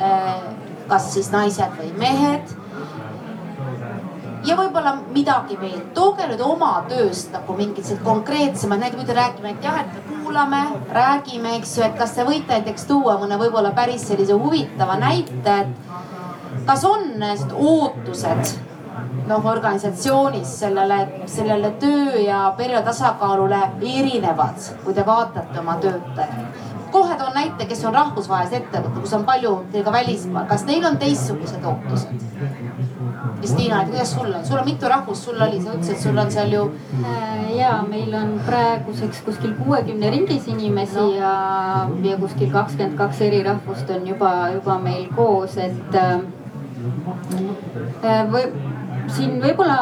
äh, 0.03 0.35
kas 0.88 1.12
siis 1.14 1.31
naised 1.33 1.79
või 1.79 1.92
mehed 1.96 2.60
ja 4.46 4.57
võib-olla 4.57 4.94
midagi 5.14 5.59
veel, 5.61 5.81
tooge 5.94 6.26
nüüd 6.31 6.40
oma 6.44 6.72
tööst 6.88 7.33
nagu 7.35 7.57
mingid 7.59 7.85
sellised 7.85 8.05
konkreetsemad, 8.07 8.81
näiteks 8.81 9.03
kui 9.03 9.09
te 9.09 9.16
räägime, 9.18 9.53
et 9.55 9.64
jah, 9.64 9.81
et 9.83 10.09
kuulame, 10.09 10.62
räägime, 10.94 11.57
eks 11.59 11.76
ju, 11.79 11.85
et 11.87 11.98
kas 11.98 12.16
te 12.16 12.24
võite 12.29 12.57
näiteks 12.57 12.88
tuua 12.88 13.18
mõne 13.20 13.38
võib-olla 13.40 13.74
päris 13.76 14.07
sellise 14.09 14.37
huvitava 14.38 14.96
näite, 15.00 15.61
et 15.61 16.66
kas 16.66 16.85
on 16.88 17.12
ootused 17.20 18.57
noh 19.31 19.46
organisatsioonis 19.46 20.57
sellele, 20.62 20.98
sellele 21.31 21.70
töö 21.83 22.24
ja 22.24 22.40
pere 22.57 22.83
tasakaalule 22.83 23.61
erinevad, 23.81 24.59
kui 24.85 24.94
te 24.94 25.07
vaatate 25.07 25.61
oma 25.61 25.76
töötajaid? 25.83 26.69
Kohe 26.92 27.16
toon 27.18 27.35
näite, 27.35 27.66
kes 27.70 27.85
on 27.88 27.94
rahvusvahelised 27.94 28.57
ettevõtted, 28.61 29.00
kus 29.03 29.14
on 29.16 29.24
palju 29.29 29.55
ka 29.72 29.92
välismaal, 29.94 30.46
kas 30.50 30.64
neil 30.68 30.85
on 30.87 30.98
teistsugused 31.00 31.64
ootused? 31.64 32.26
Kristiina, 33.40 33.83
et 33.83 33.90
kuidas 33.92 34.12
sul 34.12 34.29
on, 34.29 34.44
sul 34.44 34.59
on 34.61 34.66
mitu 34.68 34.88
rahvust, 34.88 35.24
sul 35.24 35.40
oli, 35.40 35.61
sa 35.62 35.74
ütlesid, 35.76 36.00
sul 36.03 36.18
on 36.20 36.31
seal 36.33 36.53
ju. 36.53 36.66
Äh, 37.00 37.46
ja 37.57 37.72
meil 37.88 38.14
on 38.16 38.35
praeguseks 38.46 39.22
kuskil 39.24 39.55
kuuekümne 39.59 40.11
ringis 40.12 40.48
inimesi 40.48 40.98
no. 40.98 41.09
ja, 41.16 41.33
ja 42.05 42.18
kuskil 42.20 42.53
kakskümmend 42.53 42.98
kaks 43.00 43.24
eri 43.29 43.42
rahvust 43.46 43.90
on 43.96 44.07
juba, 44.09 44.33
juba 44.55 44.79
meil 44.83 45.09
koos, 45.16 45.57
et 45.57 45.96
äh, 45.96 46.20
äh 48.05 48.24
või 48.33 48.46
siin 49.11 49.40
võib-olla 49.42 49.79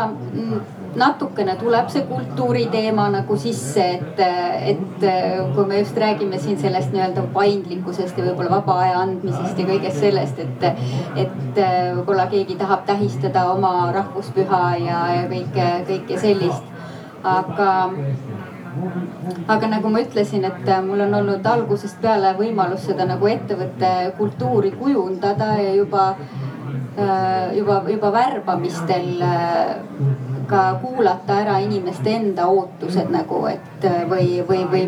natukene 0.99 1.55
tuleb 1.61 1.89
see 1.93 2.05
kultuuriteema 2.09 3.09
nagu 3.15 3.37
sisse, 3.41 3.85
et, 3.99 4.23
et 4.73 5.07
kui 5.55 5.67
me 5.69 5.81
just 5.83 5.97
räägime 5.99 6.39
siin 6.43 6.59
sellest 6.61 6.93
nii-öelda 6.95 7.25
paindlikkusest 7.35 8.19
ja 8.19 8.27
võib-olla 8.29 8.59
vaba 8.59 8.79
aja 8.85 8.99
andmisest 9.05 9.59
ja 9.59 9.69
kõigest 9.69 10.03
sellest, 10.03 10.43
et, 10.43 10.67
et 11.25 11.63
võib-olla 11.99 12.29
keegi 12.33 12.59
tahab 12.61 12.85
tähistada 12.89 13.47
oma 13.53 13.93
rahvuspüha 13.95 14.63
ja, 14.85 15.05
ja 15.15 15.25
kõike, 15.31 15.71
kõike 15.93 16.21
sellist. 16.21 16.75
aga, 17.27 17.71
aga 19.51 19.71
nagu 19.73 19.91
ma 19.91 20.03
ütlesin, 20.05 20.45
et 20.47 20.69
mul 20.87 21.03
on 21.07 21.15
olnud 21.19 21.47
algusest 21.47 21.99
peale 22.03 22.35
võimalus 22.39 22.87
seda 22.87 23.07
nagu 23.09 23.27
ettevõtte 23.27 23.91
kultuuri 24.19 24.71
kujundada 24.79 25.57
ja 25.59 25.75
juba 25.75 26.13
juba, 27.55 27.83
juba 27.91 28.13
värbamistel 28.13 29.23
ka 30.49 30.63
kuulata 30.83 31.41
ära 31.43 31.59
inimeste 31.61 32.11
enda 32.11 32.47
ootused 32.49 33.11
nagu, 33.13 33.43
et 33.51 33.85
või, 34.11 34.41
või, 34.49 34.65
või, 34.73 34.85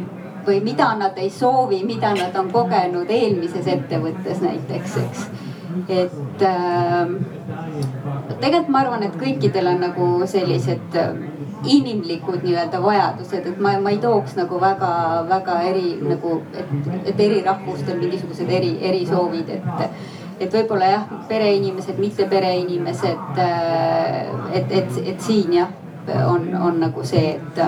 või 0.47 0.61
mida 0.65 0.95
nad 0.99 1.19
ei 1.21 1.31
soovi, 1.31 1.83
mida 1.85 2.15
nad 2.17 2.37
on 2.37 2.49
kogenud 2.53 3.11
eelmises 3.11 3.69
ettevõttes 3.69 4.41
näiteks, 4.41 4.97
eks. 5.05 5.27
et 5.89 6.45
äh, 6.49 7.13
tegelikult 8.41 8.73
ma 8.73 8.85
arvan, 8.85 9.05
et 9.05 9.19
kõikidel 9.21 9.69
on 9.75 9.85
nagu 9.85 10.09
sellised 10.31 10.97
äh, 10.99 11.13
inimlikud 11.65 12.41
nii-öelda 12.47 12.81
vajadused, 12.83 13.51
et 13.53 13.61
ma, 13.61 13.75
ma 13.85 13.93
ei 13.93 14.01
tooks 14.01 14.39
nagu 14.39 14.61
väga-väga 14.63 15.59
eri 15.69 15.99
nagu, 16.01 16.39
et, 16.57 16.73
et 17.05 17.21
eri 17.21 17.43
rahvustel 17.45 18.01
mingisugused 18.01 18.49
eri, 18.49 18.73
erisoovid, 18.81 19.53
et 19.59 19.85
et 20.41 20.53
võib-olla 20.53 20.93
jah, 20.95 21.09
pereinimesed, 21.29 21.99
mitte 22.01 22.27
pereinimesed. 22.29 23.39
Äh, 23.39 24.31
et, 24.57 24.73
et, 24.83 25.01
et 25.15 25.21
siin 25.21 25.53
jah, 25.61 25.75
on, 26.27 26.49
on 26.57 26.81
nagu 26.81 27.05
see, 27.07 27.37
et 27.37 27.61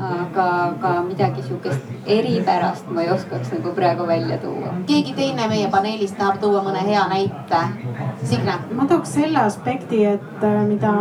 aga, 0.00 0.44
aga 0.44 0.90
midagi 1.04 1.42
sihukest 1.42 2.06
eripärast 2.06 2.90
ma 2.94 3.02
ei 3.04 3.10
oskaks 3.10 3.52
nagu 3.52 3.72
praegu 3.74 4.06
välja 4.06 4.38
tuua. 4.38 4.74
keegi 4.86 5.14
teine 5.14 5.48
meie 5.48 5.68
paneelist 5.70 6.18
tahab 6.18 6.40
tuua 6.40 6.62
mõne 6.64 6.84
hea 6.86 7.06
näite? 7.08 7.62
Signe. 8.24 8.58
ma 8.74 8.86
tooks 8.86 9.14
selle 9.14 9.38
aspekti, 9.44 10.04
et 10.04 10.44
äh, 10.44 10.60
mida, 10.68 10.92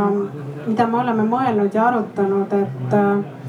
mida 0.67 0.88
me 0.88 1.01
oleme 1.03 1.27
mõelnud 1.27 1.75
ja 1.75 1.88
arutanud, 1.88 2.53
et 2.53 2.93
äh, 2.93 3.39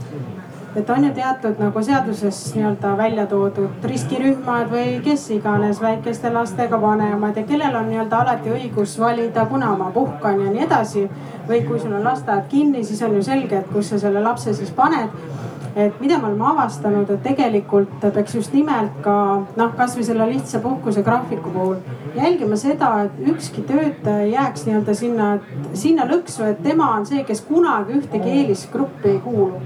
et 0.76 0.90
on 0.90 1.04
ju 1.04 1.10
teatud 1.14 1.58
nagu 1.58 1.82
seaduses 1.82 2.36
nii-öelda 2.54 2.92
välja 2.98 3.24
toodud 3.30 3.86
riskirühmad 3.90 4.70
või 4.70 5.00
kes 5.02 5.24
iganes 5.34 5.80
väikeste 5.82 6.30
lastega 6.30 6.78
vanemad 6.80 7.36
ja 7.36 7.42
kellel 7.48 7.74
on 7.74 7.88
nii-öelda 7.90 8.20
alati 8.22 8.52
õigus 8.54 8.94
valida, 9.00 9.46
kuna 9.50 9.72
ma 9.78 9.90
puhkan 9.94 10.38
ja 10.44 10.52
nii 10.52 10.66
edasi. 10.68 11.08
või 11.48 11.64
kui 11.66 11.80
sul 11.80 11.92
on 11.92 12.04
lasteaed 12.04 12.44
kinni, 12.48 12.84
siis 12.84 13.02
on 13.02 13.14
ju 13.16 13.22
selge, 13.26 13.56
et 13.58 13.70
kus 13.72 13.88
sa 13.90 13.98
selle 13.98 14.20
lapse 14.22 14.52
siis 14.54 14.70
paned. 14.70 15.08
Et 15.76 16.00
mida 16.00 16.18
me 16.18 16.28
oleme 16.28 16.44
avastanud, 16.46 17.10
et 17.10 17.22
tegelikult 17.22 18.00
peaks 18.00 18.34
just 18.34 18.52
nimelt 18.54 19.00
ka 19.02 19.14
noh, 19.56 19.72
kasvõi 19.76 20.04
selle 20.06 20.28
lihtsa 20.30 20.60
puhkusegraafiku 20.62 21.50
puhul. 21.50 21.76
Jälgima 22.14 22.56
seda, 22.56 22.92
et 23.04 23.18
ükski 23.32 23.62
töötaja 23.66 24.26
ei 24.26 24.32
jääks 24.32 24.66
nii-öelda 24.66 24.94
sinna, 24.94 25.30
sinna 25.74 26.06
lõksu, 26.06 26.46
et 26.46 26.62
tema 26.62 26.92
on 26.94 27.06
see, 27.06 27.24
kes 27.24 27.42
kunagi 27.48 27.98
ühtegi 27.98 28.36
eelisgruppi 28.38 29.16
ei 29.16 29.22
kuulu 29.24 29.62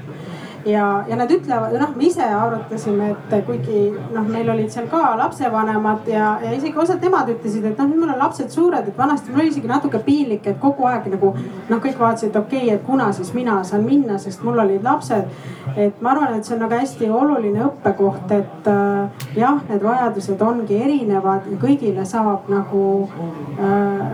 ja, 0.67 1.05
ja 1.09 1.17
nad 1.17 1.31
ütlevad, 1.31 1.75
noh, 1.79 1.93
me 1.97 2.07
ise 2.09 2.25
arutasime, 2.25 3.11
et 3.13 3.35
kuigi 3.47 3.85
noh, 4.15 4.27
meil 4.29 4.49
olid 4.51 4.71
seal 4.73 4.87
ka 4.91 5.15
lapsevanemad 5.21 6.09
ja, 6.09 6.35
ja 6.43 6.53
isegi 6.57 6.79
osad 6.81 7.05
nemad 7.05 7.29
ütlesid, 7.35 7.67
et 7.69 7.79
noh, 7.81 7.89
nüüd 7.91 8.03
mul 8.03 8.15
on 8.15 8.21
lapsed 8.23 8.53
suured, 8.55 8.89
et 8.89 8.99
vanasti 8.99 9.33
mul 9.33 9.45
oli 9.45 9.53
isegi 9.53 9.71
natuke 9.71 10.01
piinlik, 10.07 10.47
et 10.51 10.61
kogu 10.63 10.89
aeg 10.89 11.11
nagu 11.13 11.35
noh, 11.37 11.83
kõik 11.85 12.01
vaatasid, 12.01 12.33
et 12.33 12.41
okei 12.41 12.63
okay,, 12.65 12.79
et 12.79 12.87
kuna 12.87 13.11
siis 13.17 13.35
mina 13.37 13.59
saan 13.67 13.85
minna, 13.87 14.19
sest 14.23 14.45
mul 14.47 14.63
olid 14.65 14.85
lapsed. 14.85 15.29
et 15.77 16.03
ma 16.05 16.13
arvan, 16.13 16.35
et 16.39 16.47
see 16.47 16.55
on 16.55 16.61
nagu 16.63 16.77
hästi 16.77 17.09
oluline 17.11 17.65
õppekoht, 17.65 18.33
et 18.37 18.69
äh, 18.71 19.25
jah, 19.37 19.63
need 19.69 19.83
vajadused 19.83 20.43
ongi 20.45 20.77
erinevad 20.81 21.49
ja 21.51 21.61
kõigile 21.61 22.05
saab 22.09 22.51
nagu 22.53 22.83
äh,, 23.59 24.05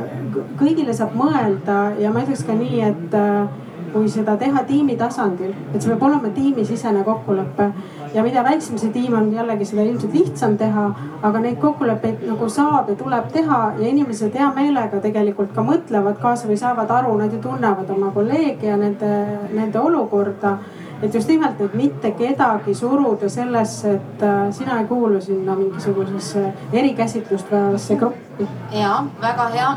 kõigile 0.60 0.94
saab 0.96 1.16
mõelda 1.18 1.90
ja 2.00 2.12
ma 2.14 2.24
ütleks 2.24 2.46
ka 2.46 2.56
nii, 2.56 2.80
et 2.86 3.18
äh, 3.18 3.68
kui 3.92 4.08
seda 4.08 4.36
teha 4.40 4.62
tiimi 4.68 4.96
tasandil, 4.96 5.52
et 5.74 5.80
see 5.80 5.90
peab 5.90 6.02
olema 6.08 6.30
tiimisisene 6.34 7.04
kokkulepe. 7.04 7.70
ja 8.14 8.22
mida 8.22 8.42
väiksem 8.44 8.78
see 8.78 8.90
tiim 8.90 9.14
on, 9.14 9.32
jällegi 9.34 9.64
seda 9.64 9.82
ilmselt 9.86 10.14
lihtsam 10.14 10.56
teha, 10.58 10.86
aga 11.22 11.40
neid 11.40 11.58
kokkuleppeid 11.62 12.26
nagu 12.26 12.48
saab 12.48 12.88
ja 12.88 12.96
tuleb 12.98 13.30
teha 13.32 13.60
ja 13.78 13.88
inimesed 13.88 14.34
hea 14.34 14.50
meelega 14.56 15.00
tegelikult 15.00 15.54
ka 15.54 15.62
mõtlevad 15.62 16.18
kaasa 16.22 16.48
või 16.48 16.58
saavad 16.58 16.90
aru, 16.90 17.16
nad 17.18 17.32
ju 17.32 17.40
tunnevad 17.42 17.90
oma 17.90 18.10
kolleege 18.14 18.66
ja 18.66 18.76
nende, 18.76 19.10
nende 19.54 19.78
olukorda 19.78 20.58
et 21.02 21.14
just 21.14 21.28
nimelt, 21.28 21.60
et 21.60 21.74
mitte 21.74 22.12
kedagi 22.16 22.74
suruda 22.74 23.28
sellesse, 23.28 23.94
et 23.94 24.22
äh, 24.22 24.50
sina 24.52 24.80
ei 24.80 24.86
kuulu 24.86 25.20
sinna 25.20 25.54
mingisugusesse 25.56 26.52
erikäsitlust 26.72 27.52
vajavasse 27.52 27.96
gruppi. 27.96 28.48
ja 28.72 29.04
väga 29.20 29.48
hea, 29.54 29.70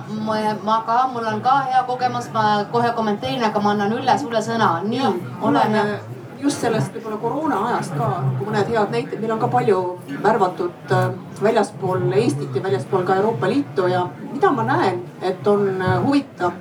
ma 0.64 0.82
ka, 0.86 1.08
mul 1.14 1.28
on 1.34 1.42
ka 1.42 1.60
hea 1.72 1.84
kogemus, 1.88 2.30
ma 2.34 2.66
kohe 2.72 2.92
kommenteerin, 2.96 3.44
aga 3.44 3.60
ma 3.60 3.72
annan 3.72 3.94
Ülle 3.94 4.18
sulle 4.18 4.42
sõna, 4.42 4.74
nii. 4.84 5.14
ole 5.42 5.64
hea. 5.72 5.86
just 6.44 6.60
sellest 6.62 6.92
võib-olla 6.92 7.18
koroona 7.18 7.58
ajast 7.70 7.94
ka 7.96 8.08
nagu 8.20 8.46
mõned 8.46 8.68
head 8.68 8.90
näited, 8.92 9.20
meil 9.22 9.32
on 9.32 9.40
ka 9.40 9.48
palju 9.48 9.80
värvatud 10.24 10.92
äh, 10.92 11.10
väljaspool 11.44 12.12
Eestit 12.20 12.56
ja 12.56 12.64
väljaspool 12.64 13.06
ka 13.08 13.16
Euroopa 13.16 13.48
Liitu. 13.48 13.88
Ja 13.88 14.10
mida 14.34 14.52
ma 14.52 14.66
näen, 14.68 15.00
et 15.22 15.48
on 15.48 15.70
äh, 15.82 16.02
huvitav 16.04 16.52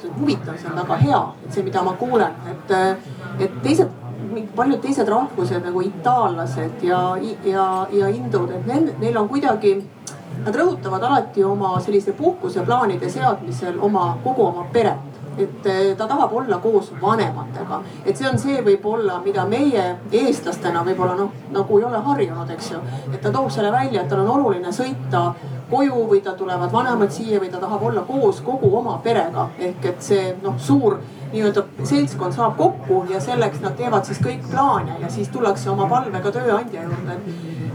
see 0.00 0.10
on 0.10 0.18
huvitav, 0.20 0.58
see 0.58 0.70
on 0.70 0.80
väga 0.82 0.98
hea, 1.02 1.22
et 1.44 1.52
see, 1.52 1.64
mida 1.66 1.82
ma 1.82 1.94
kuulen, 2.00 2.34
et, 2.52 2.74
et 3.40 3.62
teised 3.62 4.02
paljud 4.56 4.80
teised 4.82 5.08
rahvused 5.08 5.64
nagu 5.64 5.82
itaallased 5.86 6.82
ja, 6.84 7.00
ja, 7.44 7.66
ja 7.92 8.08
hindud, 8.10 8.50
et 8.50 8.66
neil, 8.66 8.90
neil 9.00 9.18
on 9.20 9.28
kuidagi, 9.28 9.76
nad 10.44 10.56
rõhutavad 10.56 11.04
alati 11.08 11.44
oma 11.44 11.76
sellise 11.80 12.12
puhkuseplaanide 12.16 13.08
seadmisel 13.10 13.78
oma, 13.80 14.10
kogu 14.24 14.44
oma 14.46 14.66
peret 14.72 15.15
et 15.38 15.68
ta 15.98 16.06
tahab 16.06 16.32
olla 16.32 16.58
koos 16.58 16.92
vanematega. 17.02 17.80
et 18.04 18.16
see 18.16 18.28
on 18.28 18.38
see 18.38 18.62
võib-olla, 18.62 19.20
mida 19.24 19.44
meie 19.44 19.84
eestlastena 20.12 20.84
võib-olla 20.84 21.16
noh, 21.16 21.32
nagu 21.52 21.78
ei 21.78 21.84
ole 21.84 22.00
harjunud, 22.08 22.50
eks 22.50 22.70
ju. 22.70 22.80
et 23.12 23.20
ta 23.20 23.30
toob 23.30 23.50
selle 23.50 23.72
välja, 23.72 24.02
et 24.02 24.08
tal 24.08 24.24
on 24.24 24.32
oluline 24.38 24.72
sõita 24.72 25.32
koju 25.70 26.06
või 26.10 26.22
tal 26.22 26.36
tulevad 26.38 26.72
vanemad 26.72 27.10
siia 27.10 27.40
või 27.42 27.50
ta 27.50 27.58
tahab 27.58 27.82
olla 27.82 28.02
koos 28.06 28.40
kogu 28.40 28.70
oma 28.78 28.98
perega. 29.02 29.48
ehk 29.58 29.84
et 29.84 30.02
see 30.02 30.36
noh, 30.42 30.58
suur 30.58 30.98
nii-öelda 31.32 31.64
seltskond 31.84 32.32
saab 32.32 32.56
kokku 32.56 33.04
ja 33.10 33.20
selleks 33.20 33.60
nad 33.60 33.76
teevad 33.76 34.06
siis 34.06 34.20
kõik 34.22 34.46
plaane 34.50 34.98
ja 35.00 35.10
siis 35.10 35.28
tullakse 35.28 35.70
oma 35.70 35.88
palvega 35.90 36.32
tööandja 36.32 36.82
juurde. 36.86 37.18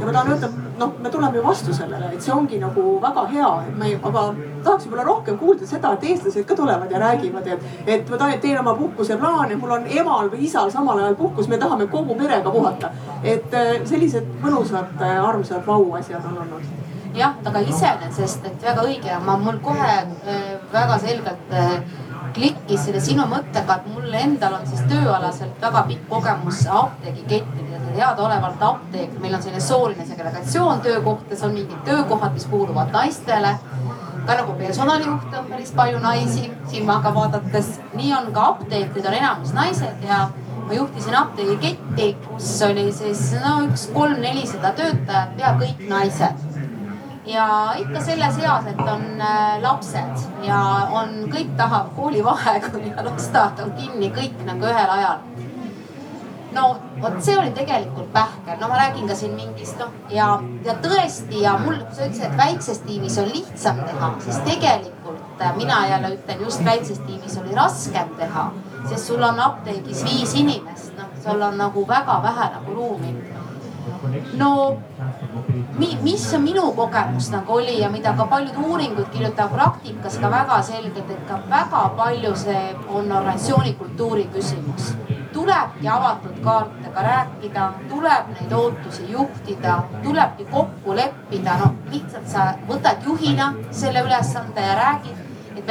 Ja 0.02 0.08
ma 0.08 0.14
tahan 0.14 0.32
öelda, 0.34 0.50
noh, 0.80 0.94
me 1.00 1.10
tuleme 1.10 1.38
ju 1.38 1.44
vastu 1.46 1.74
sellele, 1.74 2.10
et 2.14 2.24
see 2.26 2.34
ongi 2.34 2.58
nagu 2.60 2.96
väga 3.02 3.26
hea, 3.30 3.50
et 3.68 3.78
me, 3.78 3.92
aga 4.10 4.24
tahaks 4.66 4.88
võib-olla 4.88 5.06
rohkem 5.06 5.38
kuulda 5.38 5.68
seda, 5.70 5.94
et 5.94 6.08
eestlased 6.10 6.48
ka 6.50 6.58
tulevad 6.58 6.92
ja 6.92 7.02
räägivad, 7.04 7.48
et, 7.54 7.66
et 7.86 8.10
ma 8.10 8.32
teen 8.42 8.60
oma 8.60 8.74
puhkuseplaane, 8.80 9.58
mul 9.62 9.76
on 9.78 9.88
emal 10.02 10.32
või 10.34 10.48
isal 10.50 10.72
samal 10.74 11.04
ajal 11.04 11.18
puhkus, 11.22 11.50
me 11.52 11.62
tahame 11.62 11.88
kogu 11.92 12.18
perega 12.18 12.52
puhata. 12.52 12.92
et 13.24 13.54
äh, 13.54 13.74
sellised 13.86 14.26
mõnusad, 14.42 14.96
äh, 15.02 15.18
armsad 15.22 15.66
vauasjad 15.68 16.26
on 16.26 16.42
olnud 16.46 16.70
jah, 17.16 17.36
aga 17.46 17.60
iseenesest, 17.60 18.46
et 18.48 18.64
väga 18.66 18.86
õige, 18.88 19.18
ma, 19.26 19.38
mul 19.38 19.60
kohe 19.64 19.92
äh, 20.02 20.56
väga 20.74 20.98
selgelt 21.06 21.54
klikkis 22.36 22.86
selle 22.86 23.02
sinu 23.04 23.26
mõttega, 23.30 23.78
et 23.78 23.88
mul 23.94 24.14
endal 24.18 24.58
on 24.60 24.68
siis 24.68 24.82
tööalaselt 24.90 25.62
väga 25.62 25.84
pikk 25.90 26.08
kogemus 26.10 26.66
apteegikettidega. 26.68 27.80
teadaolevalt 27.96 28.62
apteek, 28.64 29.18
meil 29.20 29.34
on 29.36 29.42
selline 29.44 29.62
sooline 29.62 30.06
segregatsioon 30.08 30.82
töökohtades, 30.82 31.44
on 31.44 31.54
mingid 31.54 31.82
töökohad, 31.86 32.34
mis 32.34 32.46
kuuluvad 32.46 32.92
naistele. 32.92 33.56
ka 34.26 34.36
nagu 34.38 34.54
personalijuhte 34.54 35.38
on 35.38 35.46
päris 35.46 35.72
palju 35.72 36.00
naisi 36.00 36.52
silmaga 36.70 37.14
vaadates. 37.16 37.80
nii 37.94 38.14
on 38.14 38.32
ka 38.34 38.46
apteekrid 38.54 39.06
on 39.06 39.14
enamus 39.14 39.54
naised 39.54 40.08
ja 40.08 40.30
ma 40.68 40.74
juhtisin 40.74 41.16
apteegiketti, 41.16 42.14
kus 42.28 42.62
oli 42.62 42.92
siis 42.94 43.34
no 43.46 43.58
üks 43.66 43.90
kolm-nelisada 43.94 44.72
töötajat, 44.72 45.36
pea 45.38 45.58
kõik 45.60 45.90
naised 45.90 46.51
ja 47.26 47.74
ikka 47.78 48.02
selles 48.02 48.38
eas, 48.42 48.68
et 48.68 48.80
on 48.80 49.06
äh, 49.22 49.62
lapsed 49.62 50.46
ja 50.46 50.60
on, 50.92 51.14
kõik 51.32 51.54
tahab 51.58 51.94
koolivaheaeg 51.98 52.70
on 52.74 52.88
ja 52.90 53.06
lasteaed 53.06 53.62
on 53.66 53.74
kinni, 53.78 54.12
kõik 54.16 54.42
nagu 54.48 54.66
ühel 54.66 54.94
ajal. 54.98 55.20
no 56.56 56.66
vot, 57.02 57.20
see 57.24 57.38
oli 57.40 57.54
tegelikult 57.56 58.10
pähkel, 58.14 58.58
no 58.60 58.68
ma 58.68 58.80
räägin 58.82 59.08
ka 59.08 59.16
siin 59.16 59.38
mingist 59.38 59.78
noh 59.80 59.94
ja, 60.12 60.34
ja 60.66 60.76
tõesti 60.84 61.46
ja 61.46 61.54
mul, 61.62 61.78
kui 61.86 61.96
sa 61.96 62.10
ütlesid, 62.10 62.26
et 62.28 62.38
väikses 62.42 62.82
tiimis 62.88 63.20
on 63.22 63.30
lihtsam 63.32 63.84
teha, 63.86 64.12
siis 64.26 64.42
tegelikult 64.48 65.46
äh, 65.46 65.56
mina 65.58 65.86
jälle 65.88 66.16
ütlen, 66.18 66.44
just 66.48 66.66
väikses 66.66 67.00
tiimis 67.06 67.38
oli 67.44 67.56
raskem 67.56 68.18
teha, 68.18 68.50
sest 68.90 69.06
sul 69.08 69.24
on 69.24 69.40
apteegis 69.40 70.04
viis 70.10 70.34
inimest, 70.42 70.98
noh, 70.98 71.14
sul 71.24 71.46
on 71.46 71.62
nagu 71.62 71.86
väga 71.88 72.18
vähe 72.26 72.50
nagu 72.58 72.76
ruumi 72.82 73.16
no 74.34 74.78
mi, 75.78 75.98
mis 76.02 76.34
on 76.34 76.42
minu 76.42 76.72
kogemus 76.72 77.30
nagu 77.32 77.54
oli 77.54 77.80
ja 77.80 77.90
mida 77.90 78.14
ka 78.18 78.26
paljud 78.26 78.58
uuringud 78.66 79.10
kirjutavad 79.14 79.54
praktikas 79.56 80.18
ka 80.18 80.32
väga 80.32 80.62
selgelt, 80.62 81.10
et 81.10 81.24
ka 81.28 81.40
väga 81.50 81.84
palju 81.98 82.36
see 82.36 82.76
on 82.88 83.12
organisatsiooni 83.12 83.74
kultuuri 83.80 84.30
küsimus. 84.34 84.94
tulebki 85.34 85.88
avatud 85.88 86.40
kaartidega 86.44 87.02
rääkida, 87.02 87.70
tuleb 87.90 88.34
neid 88.34 88.52
ootusi 88.52 89.06
juhtida, 89.12 89.78
tulebki 90.04 90.46
kokku 90.52 90.96
leppida, 90.96 91.58
no 91.58 91.72
lihtsalt 91.92 92.28
sa 92.28 92.54
võtad 92.68 93.06
juhina 93.06 93.54
selle 93.72 94.04
ülesande 94.04 94.62
ja 94.62 94.76
räägid 94.76 95.21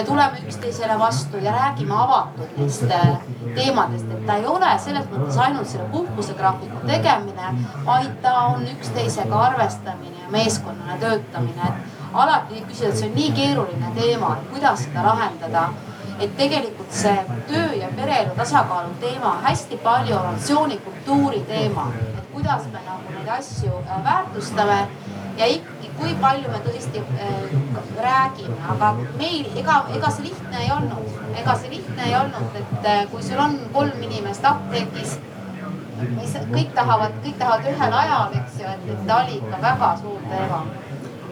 me 0.00 0.06
tuleme 0.06 0.38
üksteisele 0.46 0.98
vastu 0.98 1.36
ja 1.36 1.52
räägime 1.52 1.94
avatult 1.94 2.56
neist 2.56 2.82
äh, 2.82 3.08
teemadest, 3.54 4.06
et 4.10 4.26
ta 4.26 4.36
ei 4.40 4.46
ole 4.46 4.70
selles 4.78 5.08
mõttes 5.12 5.36
ainult 5.44 5.68
selle 5.68 5.88
puhkusegraafiku 5.92 6.80
tegemine, 6.88 7.50
vaid 7.84 8.14
ta 8.22 8.32
on 8.54 8.64
üksteisega 8.70 9.42
arvestamine 9.50 10.22
ja 10.22 10.30
meeskonnana 10.32 10.96
töötamine, 11.02 11.68
et 11.68 12.14
alati 12.14 12.62
küsida, 12.70 12.94
et 12.94 13.02
see 13.02 13.10
on 13.10 13.14
nii 13.18 13.32
keeruline 13.36 13.92
teema, 13.98 14.32
et 14.38 14.50
kuidas 14.54 14.86
seda 14.86 15.04
lahendada. 15.10 15.68
Et 16.20 16.32
tegelikult 16.36 16.90
see 16.92 17.16
töö 17.48 17.68
ja 17.80 17.88
pereelu 17.96 18.34
tasakaalu 18.36 18.96
teema 19.00 19.36
on 19.36 19.44
hästi 19.44 19.76
palju 19.84 20.16
organisatsiooni 20.16 20.80
kultuuri 20.84 21.40
teema, 21.48 21.86
et 22.00 22.32
kuidas 22.32 22.66
me 22.72 22.80
nagu 22.88 23.14
neid 23.18 23.28
asju 23.36 23.76
äh, 23.84 24.04
väärtustame 24.04 24.80
ja 25.36 25.46
ikkagi, 25.46 25.79
kui 26.00 26.14
palju 26.20 26.52
me 26.52 26.60
tõesti 26.64 27.02
äh, 27.28 27.56
räägime, 28.00 28.58
aga 28.74 28.92
meil 29.20 29.48
ega, 29.62 29.80
ega 29.96 30.12
see 30.16 30.28
lihtne 30.28 30.62
ei 30.64 30.70
olnud, 30.76 31.18
ega 31.42 31.56
see 31.62 31.74
lihtne 31.76 32.06
ei 32.08 32.14
olnud, 32.20 32.60
et 32.62 32.88
äh, 32.92 33.02
kui 33.12 33.26
sul 33.26 33.42
on 33.44 33.58
kolm 33.74 34.06
inimest 34.08 34.46
apteegis, 34.52 35.18
kõik 36.50 36.72
tahavad, 36.76 37.18
kõik 37.24 37.36
tahavad 37.42 37.68
ühel 37.74 37.98
ajal, 38.02 38.38
eks 38.40 38.62
ju, 38.62 38.76
et 38.76 39.04
ta 39.06 39.20
oli 39.24 39.40
ikka 39.42 39.60
väga 39.68 39.92
suur 40.00 40.24
teema 40.30 40.64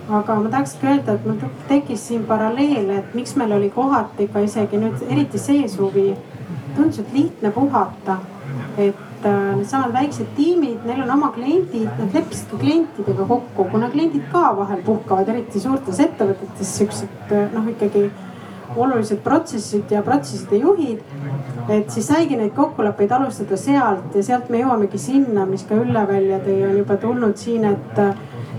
aga 0.09 0.35
ma 0.40 0.50
tahakski 0.50 0.87
öelda, 0.88 1.14
et 1.14 1.26
mul 1.26 1.50
tekkis 1.68 2.07
siin 2.09 2.24
paralleel, 2.28 2.90
et 2.96 3.14
miks 3.16 3.35
meil 3.37 3.52
oli 3.52 3.68
kohati 3.70 4.28
ka 4.33 4.40
isegi 4.44 4.81
nüüd 4.81 5.02
eriti 5.09 5.40
see 5.40 5.68
suvi 5.68 6.07
tundus, 6.76 7.00
et 7.02 7.12
lihtne 7.12 7.50
puhata. 7.52 8.16
et 8.78 9.08
Äh, 9.24 9.57
needsamad 9.57 9.90
väiksed 9.90 10.28
tiimid, 10.37 10.85
neil 10.87 11.00
on 11.02 11.11
oma 11.11 11.33
kliendid, 11.35 11.88
nad 11.98 12.12
leppisid 12.14 12.52
ka 12.52 12.59
klientidega 12.61 13.24
kokku, 13.26 13.64
kuna 13.72 13.88
kliendid 13.90 14.28
ka 14.31 14.52
vahel 14.54 14.85
puhkavad, 14.87 15.33
eriti 15.33 15.59
suurtes 15.59 15.98
ettevõtetes 16.04 16.70
siuksed 16.78 17.33
äh, 17.35 17.48
noh, 17.50 17.66
ikkagi 17.72 18.04
olulised 18.78 19.18
protsessid 19.24 19.90
ja 19.90 20.04
protsesside 20.07 20.61
juhid. 20.62 21.02
et 21.68 21.90
siis 21.90 22.07
saigi 22.07 22.37
neid 22.38 22.54
kokkuleppeid 22.54 23.11
alustada 23.12 23.59
sealt 23.59 24.14
ja 24.14 24.22
sealt 24.22 24.52
me 24.54 24.62
jõuamegi 24.62 25.00
sinna, 25.02 25.48
mis 25.50 25.66
ka 25.66 25.74
Ülle 25.83 26.07
välja 26.07 26.38
tõi, 26.44 26.61
on 26.68 26.78
juba 26.78 26.96
tulnud 27.02 27.37
siin, 27.42 27.66
et, 27.72 28.00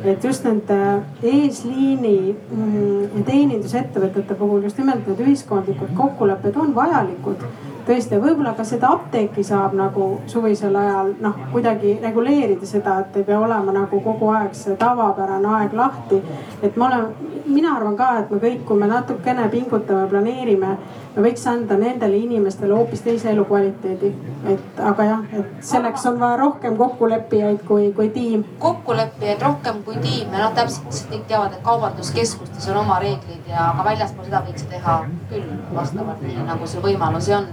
et 0.04 0.28
just 0.28 0.44
nende 0.44 0.82
eesliini 1.24 2.18
mm, 2.36 3.24
teenindusettevõtete 3.32 4.36
puhul 4.36 4.68
just 4.68 4.78
nimelt 4.78 5.08
need 5.08 5.24
ühiskondlikud 5.24 5.96
kokkulepped 5.96 6.60
on 6.60 6.76
vajalikud 6.76 7.48
tõesti, 7.90 8.20
võib-olla 8.22 8.54
ka 8.58 8.64
seda 8.68 8.92
apteeki 8.94 9.44
saab 9.46 9.74
nagu 9.78 10.10
suvisel 10.30 10.76
ajal 10.78 11.14
noh, 11.24 11.38
kuidagi 11.54 11.96
reguleerida 12.04 12.68
seda, 12.70 13.00
et 13.02 13.18
ei 13.18 13.26
pea 13.26 13.40
olema 13.42 13.74
nagu 13.74 14.02
kogu 14.06 14.30
aeg 14.36 14.54
see 14.58 14.78
tavapärane 14.78 15.50
aeg 15.58 15.74
lahti. 15.74 16.22
et 16.62 16.78
ma 16.78 16.88
olen, 16.88 17.08
mina 17.46 17.76
arvan 17.76 17.98
ka, 17.98 18.10
et 18.20 18.32
me 18.32 18.38
kõik, 18.44 18.64
kui 18.68 18.78
me 18.78 18.90
natukene 18.92 19.48
pingutame, 19.50 20.08
planeerime, 20.12 20.76
me 21.16 21.24
võiks 21.26 21.46
anda 21.50 21.78
nendele 21.82 22.18
inimestele 22.18 22.76
hoopis 22.78 23.02
teise 23.02 23.32
elukvaliteedi. 23.32 24.14
et 24.54 24.82
aga 24.92 25.08
jah, 25.10 25.26
et 25.40 25.66
selleks 25.72 26.06
on 26.12 26.20
vaja 26.20 26.38
rohkem 26.44 26.78
kokkuleppijaid 26.78 27.66
kui, 27.68 27.92
kui 27.94 28.10
tiim. 28.14 28.46
kokkuleppijaid 28.60 29.42
rohkem 29.42 29.84
kui 29.84 29.98
tiim 29.98 30.34
ja 30.34 30.46
noh, 30.46 30.54
täpselt 30.54 31.10
kõik 31.10 31.26
teavad, 31.28 31.58
et 31.58 31.66
kaubanduskeskustes 31.66 32.70
on 32.70 32.84
oma 32.84 33.00
reeglid 33.02 33.50
ja 33.50 33.72
ka 33.78 33.90
väljaspool 33.90 34.30
seda 34.30 34.44
võiks 34.46 34.70
teha 34.70 35.02
küll 35.34 35.58
vastavalt 35.74 36.22
nii 36.22 36.46
nagu 36.46 36.68
see 36.70 36.86
võimalusi 36.86 37.34
on 37.38 37.50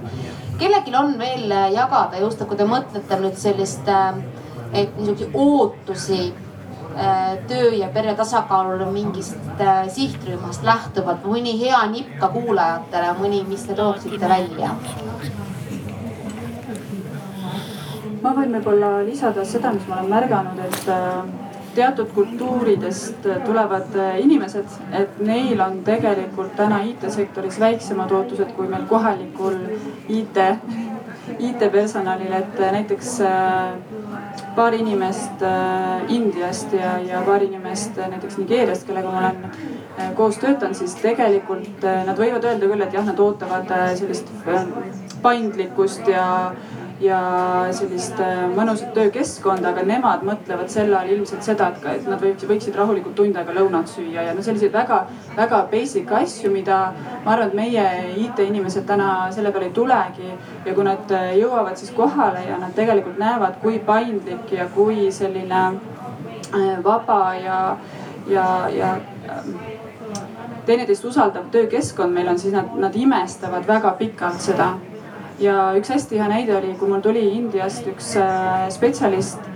kellelgi 0.58 0.96
on 0.96 1.18
veel 1.18 1.50
äh, 1.52 1.70
jagada 1.74 2.20
just, 2.20 2.42
kui 2.48 2.58
te 2.58 2.66
mõtlete 2.68 3.20
nüüd 3.20 3.38
sellist, 3.40 3.88
äh, 3.88 4.18
et 4.72 4.98
niisuguseid 4.98 5.34
ootusi 5.34 6.20
äh, 6.96 7.36
töö 7.50 7.72
ja 7.76 7.88
pere 7.94 8.14
tasakaalule 8.18 8.88
mingist 8.92 9.62
sihtrühmast 9.96 10.66
lähtuvalt, 10.66 11.24
mõni 11.28 11.56
hea 11.60 11.80
nipp 11.92 12.16
ka 12.20 12.30
kuulajatele, 12.34 13.16
mõni, 13.20 13.42
mis 13.48 13.66
te 13.68 13.78
tooksite 13.78 14.28
välja? 14.28 14.74
ma 18.22 18.32
võin 18.34 18.56
võib-olla 18.56 19.04
lisada 19.06 19.44
seda, 19.46 19.70
mis 19.70 19.84
ma 19.86 20.00
olen 20.00 20.08
märganud, 20.10 20.58
et 20.64 21.45
teatud 21.76 22.10
kultuuridest 22.16 23.28
tulevad 23.44 23.96
inimesed, 24.22 24.76
et 24.96 25.20
neil 25.20 25.60
on 25.60 25.80
tegelikult 25.84 26.56
täna 26.56 26.80
IT-sektoris 26.88 27.60
väiksemad 27.60 28.12
ootused 28.16 28.52
kui 28.56 28.68
meil 28.70 28.86
kohalikul 28.88 29.58
IT, 30.08 30.40
IT-personalil, 31.38 32.32
et 32.32 32.58
näiteks 32.72 33.20
äh, 33.20 33.74
paar 34.56 34.74
inimest 34.74 35.42
äh, 35.42 36.12
Indiast 36.12 36.72
ja, 36.72 36.98
ja 36.98 37.22
paar 37.26 37.42
inimest 37.42 37.96
näiteks 37.96 38.38
Nigeeriast, 38.38 38.86
kellega 38.86 39.10
ma 39.10 39.18
olen 39.18 39.44
äh, 39.44 40.12
koos 40.14 40.38
töötanud, 40.38 40.78
siis 40.78 40.94
tegelikult 41.02 41.82
nad 41.82 42.16
võivad 42.18 42.46
öelda 42.46 42.70
küll, 42.70 42.86
et 42.86 42.94
jah, 42.94 43.06
nad 43.06 43.20
ootavad 43.20 43.72
sellist 43.98 44.30
paindlikkust 45.22 46.08
ja 46.08 46.26
ja 47.00 47.18
sellist 47.76 48.20
äh, 48.24 48.46
mõnusat 48.56 48.94
töökeskkonda, 48.96 49.72
aga 49.74 49.82
nemad 49.84 50.22
mõtlevad 50.24 50.70
sel 50.72 50.94
ajal 50.94 51.12
ilmselt 51.16 51.44
seda, 51.44 51.68
et, 51.74 51.84
et 52.00 52.08
nad 52.08 52.22
võiksid, 52.22 52.48
võiksid 52.48 52.78
rahulikult 52.78 53.16
tund 53.18 53.36
aega 53.36 53.52
lõunat 53.56 53.90
süüa 53.92 54.24
ja 54.24 54.32
no 54.36 54.44
selliseid 54.44 54.72
väga-väga 54.72 55.60
basic 55.72 56.12
asju, 56.20 56.50
mida 56.54 56.78
ma 57.24 57.34
arvan, 57.34 57.50
et 57.50 57.58
meie 57.58 57.84
IT-inimesed 58.24 58.88
täna 58.88 59.10
selle 59.34 59.52
peale 59.52 59.68
ei 59.68 59.76
tulegi. 59.76 60.32
ja 60.64 60.74
kui 60.74 60.88
nad 60.88 61.12
äh, 61.12 61.28
jõuavad 61.40 61.76
siis 61.76 61.92
kohale 61.96 62.46
ja 62.48 62.56
nad 62.62 62.72
tegelikult 62.76 63.20
näevad, 63.20 63.60
kui 63.60 63.78
paindlik 63.78 64.56
ja 64.56 64.68
kui 64.74 65.10
selline 65.12 65.62
äh, 65.66 66.74
vaba 66.84 67.20
ja, 67.42 67.60
ja, 68.28 68.48
ja 68.72 68.96
teineteist 70.66 71.04
usaldav 71.04 71.50
töökeskkond 71.52 72.14
meil 72.14 72.32
on, 72.32 72.38
siis 72.38 72.56
nad, 72.56 72.72
nad 72.80 72.96
imestavad 72.96 73.68
väga 73.68 73.92
pikalt 74.00 74.40
seda 74.40 74.72
ja 75.40 75.56
üks 75.76 75.90
hästi 75.92 76.18
hea 76.20 76.28
näide 76.30 76.56
oli, 76.56 76.72
kui 76.78 76.88
mul 76.88 77.02
tuli 77.04 77.24
Indiast 77.36 77.86
üks 77.90 78.14
äh, 78.20 78.68
spetsialist. 78.72 79.52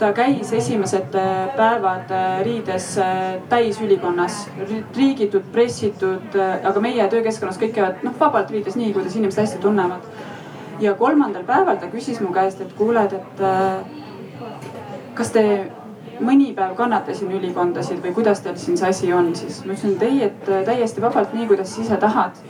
ta 0.00 0.14
käis 0.16 0.52
esimesed 0.56 1.14
äh, 1.14 1.50
päevad 1.56 2.10
äh, 2.10 2.40
riides 2.44 2.98
täisülikonnas, 3.48 4.46
riigitud, 4.96 5.42
pressitud, 5.52 6.36
aga 6.64 6.80
meie 6.80 7.08
töökeskkonnas 7.12 7.58
kõik 7.60 7.74
käivad 7.76 8.06
noh 8.06 8.14
vabalt 8.20 8.50
riides, 8.50 8.78
nii 8.80 8.94
kuidas 8.96 9.16
inimesed 9.16 9.42
hästi 9.44 9.58
tunnevad. 9.60 10.00
ja 10.80 10.94
kolmandal 10.94 11.44
päeval 11.44 11.76
ta 11.76 11.90
küsis 11.92 12.20
mu 12.20 12.32
käest, 12.32 12.60
et 12.60 12.72
kuule, 12.78 13.04
et 13.04 13.44
kas 15.14 15.30
te 15.30 15.44
mõni 16.20 16.54
päev 16.56 16.74
kannate 16.76 17.14
siin 17.14 17.32
ülikondasid 17.36 18.00
või 18.00 18.14
kuidas 18.16 18.40
teil 18.40 18.56
siin 18.56 18.80
see 18.80 18.88
asi 18.88 19.12
on, 19.12 19.34
siis 19.36 19.60
ma 19.66 19.76
ütlesin, 19.76 19.96
et 19.96 20.02
ei, 20.02 20.22
et 20.24 20.66
täiesti 20.66 21.04
vabalt, 21.04 21.36
nii 21.36 21.46
kuidas 21.52 21.76
ise 21.78 21.96
tahad 22.00 22.40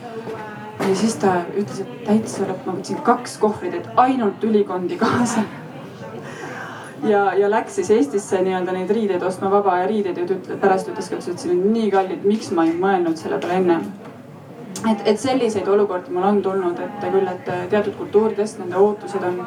ja 0.89 0.95
siis 0.95 1.15
ta 1.15 1.33
ütles, 1.57 1.81
et 1.83 2.05
täitsa 2.05 2.45
lõpp, 2.45 2.65
ma 2.65 2.75
võtsin 2.77 3.01
kaks 3.05 3.37
kohvrit, 3.41 3.75
et 3.77 3.89
ainult 4.01 4.43
ülikondi 4.43 4.97
kaasa. 4.99 5.43
ja, 7.07 7.23
ja 7.37 7.49
läks 7.49 7.75
siis 7.79 7.91
Eestisse 7.91 8.41
nii-öelda 8.41 8.75
neid 8.75 8.89
riideid 8.89 9.23
ostma, 9.23 9.51
vaba 9.51 9.75
aja 9.77 9.89
riideid 9.91 10.17
ja 10.17 10.25
ütle, 10.25 10.57
pärast 10.61 10.89
ütles 10.91 11.09
ka, 11.09 11.19
et 11.19 11.43
siin 11.43 11.57
on 11.57 11.73
nii 11.73 11.91
kallid, 11.91 12.25
miks 12.25 12.51
ma 12.55 12.65
ei 12.69 12.73
mõelnud 12.77 13.19
selle 13.21 13.39
peale 13.41 13.59
enne. 13.61 13.79
et, 14.91 15.05
et 15.05 15.19
selliseid 15.19 15.67
olukordi 15.67 16.13
mul 16.13 16.27
on 16.31 16.41
tulnud, 16.41 16.79
et 16.79 17.05
küll, 17.11 17.27
et 17.27 17.53
teatud 17.69 17.95
kultuuridest 17.97 18.59
nende 18.59 18.77
ootused 18.77 19.23
on 19.23 19.45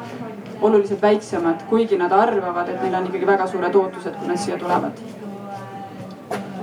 oluliselt 0.61 1.01
väiksemad, 1.01 1.67
kuigi 1.69 1.97
nad 1.99 2.11
arvavad, 2.11 2.69
et 2.69 2.81
neil 2.81 2.95
on 2.95 3.11
ikkagi 3.11 3.27
väga 3.27 3.47
suured 3.47 3.75
ootused, 3.75 4.15
kui 4.19 4.31
nad 4.31 4.39
siia 4.39 4.57
tulevad 4.57 5.24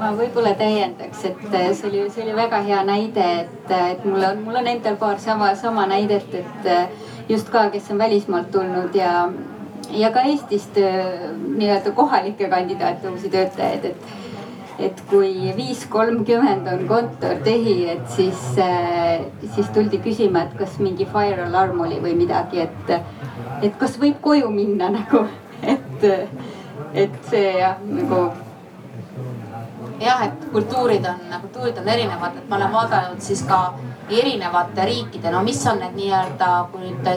ma 0.02 0.10
võib-olla 0.18 0.52
täiendaks, 0.58 1.22
et 1.28 1.54
äh, 1.54 1.70
see 1.76 1.88
oli, 1.88 2.02
see 2.10 2.24
oli 2.24 2.34
väga 2.36 2.62
hea 2.66 2.80
näide, 2.86 3.26
et, 3.44 3.70
äh, 3.70 3.92
et 3.94 4.04
mul 4.08 4.24
on, 4.26 4.42
mul 4.46 4.58
on 4.58 4.68
endal 4.72 4.98
paar 5.00 5.20
sama, 5.22 5.52
sama 5.58 5.86
näidet, 5.90 6.34
et 6.34 6.68
äh, 6.70 6.88
just 7.30 7.52
ka, 7.52 7.68
kes 7.74 7.90
on 7.94 8.02
välismaalt 8.02 8.50
tulnud 8.54 8.96
ja, 8.98 9.28
ja 9.94 10.10
ka 10.14 10.26
Eestist 10.32 10.78
nii-öelda 10.78 11.94
kohalikke 11.94 12.50
kandidaate, 12.50 13.14
uusi 13.14 13.32
töötajaid, 13.32 13.92
et 13.92 14.18
et 14.82 14.98
kui 15.06 15.52
viis 15.54 15.82
kolmkümmend 15.86 16.66
on 16.66 16.80
kontortehi, 16.88 17.74
et 17.92 18.06
siis, 18.10 18.40
siis 18.56 19.68
tuldi 19.76 20.00
küsima, 20.02 20.46
et 20.46 20.56
kas 20.58 20.78
mingi 20.82 21.06
fire 21.06 21.44
alarm 21.44 21.84
oli 21.84 22.00
või 22.02 22.16
midagi, 22.18 22.64
et, 22.64 22.90
et 23.62 23.76
kas 23.78 23.94
võib 24.00 24.18
koju 24.24 24.48
minna 24.50 24.88
nagu, 24.96 25.26
et, 25.74 26.08
et 27.04 27.20
see 27.28 27.52
jah, 27.60 27.76
nagu 27.84 28.24
jah, 30.04 30.26
et 30.26 30.44
kultuurid 30.52 31.06
on, 31.08 31.22
kultuurid 31.46 31.78
on 31.78 31.88
erinevad, 31.88 32.36
et 32.38 32.48
ma 32.50 32.58
olen 32.58 32.72
vaadanud 32.72 33.22
siis 33.22 33.42
ka 33.48 33.62
erinevate 34.10 34.86
riikide, 34.88 35.30
no 35.30 35.42
mis 35.46 35.62
on 35.66 35.80
need 35.82 35.96
nii-öelda, 35.98 36.50
kui 36.72 36.90
nüüd 36.90 37.10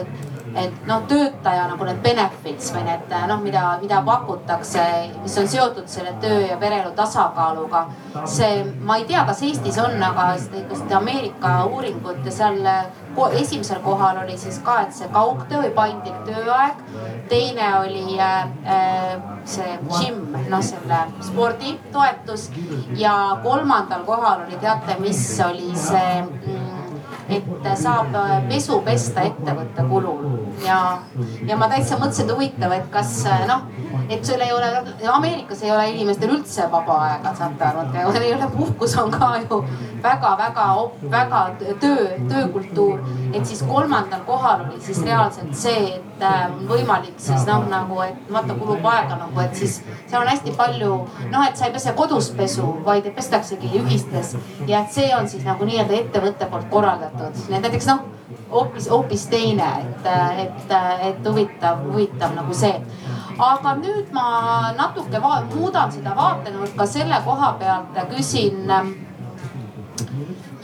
et 0.56 0.86
noh, 0.88 1.02
töötaja 1.08 1.66
nagu 1.70 1.86
need 1.88 2.02
benefits 2.04 2.72
või 2.74 2.84
need 2.88 3.14
noh, 3.30 3.40
mida, 3.42 3.64
mida 3.82 4.00
pakutakse, 4.06 4.84
mis 5.22 5.36
on 5.40 5.48
seotud 5.48 5.88
selle 5.90 6.14
töö 6.22 6.42
ja 6.46 6.56
pereelu 6.60 6.92
tasakaaluga. 6.96 7.86
see, 8.24 8.64
ma 8.80 8.96
ei 9.00 9.04
tea, 9.04 9.24
kas 9.28 9.42
Eestis 9.46 9.78
on, 9.82 10.02
aga 10.02 10.28
seda 10.40 10.96
Ameerika 11.00 11.58
uuringut 11.70 12.24
ja 12.24 12.32
seal 12.32 12.62
esimesel 13.40 13.80
kohal 13.84 14.18
oli 14.24 14.38
siis 14.38 14.58
ka, 14.64 14.80
et 14.84 14.94
see 14.94 15.08
kaugtöö 15.12 15.62
või 15.64 15.72
paindlik 15.74 16.18
tööaeg. 16.28 16.82
teine 17.28 17.70
oli 17.78 18.18
äh, 18.20 18.48
see 19.44 19.78
gym, 19.88 20.20
noh 20.50 20.62
selle 20.62 21.00
sporditoetus 21.24 22.50
ja 22.96 23.38
kolmandal 23.42 24.04
kohal 24.04 24.44
oli 24.46 24.58
teate, 24.60 24.98
mis 25.00 25.22
oli 25.46 25.72
see 25.76 26.22
mm, 26.22 26.65
et 27.28 27.68
saab 27.78 28.14
pesu 28.48 28.80
pesta 28.86 29.24
ettevõtte 29.26 29.82
kulul 29.90 30.26
ja, 30.64 30.98
ja 31.48 31.56
ma 31.58 31.68
täitsa 31.70 31.98
mõtlesin, 31.98 32.28
et 32.28 32.34
huvitav, 32.36 32.74
et 32.76 32.86
kas 32.92 33.12
noh, 33.48 33.66
et 34.08 34.24
sul 34.24 34.42
ei 34.44 34.52
ole, 34.54 34.70
Ameerikas 35.10 35.62
ei 35.66 35.72
ole 35.74 35.88
inimestel 35.90 36.36
üldse 36.36 36.68
vaba 36.72 37.00
aega, 37.08 37.34
saate 37.38 37.66
aru, 37.66 37.86
et 37.90 38.20
ei 38.22 38.34
ole 38.34 38.50
puhkus 38.54 38.96
on 39.02 39.10
ka 39.14 39.32
ju 39.42 39.62
väga-väga, 40.02 40.66
väga 41.10 41.42
töö, 41.80 42.06
töökultuur. 42.28 42.98
et 43.32 43.46
siis 43.46 43.62
kolmandal 43.62 44.20
kohal 44.26 44.60
oli 44.66 44.80
siis 44.80 45.02
reaalselt 45.04 45.54
see, 45.54 45.96
et 45.96 46.15
äh, 46.15 46.15
on 46.22 46.66
võimalik 46.68 47.18
siis 47.20 47.46
noh, 47.48 47.66
nagu, 47.70 48.00
et 48.04 48.30
vaata 48.32 48.56
kulub 48.58 48.84
aega 48.90 49.18
nagu, 49.20 49.40
et 49.42 49.54
siis 49.58 49.78
seal 50.06 50.22
on 50.22 50.30
hästi 50.30 50.54
palju 50.56 50.92
noh, 51.32 51.46
et 51.46 51.56
sa 51.56 51.68
ei 51.68 51.74
pese 51.74 51.92
kodus 51.98 52.30
pesu, 52.36 52.66
vaid 52.86 53.08
pestaksegi 53.16 53.72
ühistes 53.80 54.36
ja 54.66 54.82
et 54.82 54.92
see 54.96 55.10
on 55.16 55.28
siis 55.28 55.44
nagu 55.46 55.68
nii-öelda 55.68 56.00
ettevõtte 56.00 56.48
poolt 56.50 56.70
korraldatud. 56.72 57.42
Et 57.50 57.60
näiteks 57.60 57.90
noh, 57.90 58.04
hoopis, 58.50 58.88
hoopis 58.90 59.26
teine, 59.32 59.68
et, 59.80 60.08
et, 60.46 60.76
et 61.10 61.28
huvitav, 61.28 61.84
huvitav 61.90 62.34
nagu 62.36 62.54
see. 62.54 62.74
aga 63.38 63.74
nüüd 63.76 64.12
ma 64.16 64.72
natuke 64.76 65.20
muudan 65.20 65.92
seda 65.92 66.14
vaatenurka. 66.16 66.86
Selle 66.86 67.20
koha 67.24 67.52
pealt 67.60 67.96
ja 67.96 68.06
küsin 68.08 68.70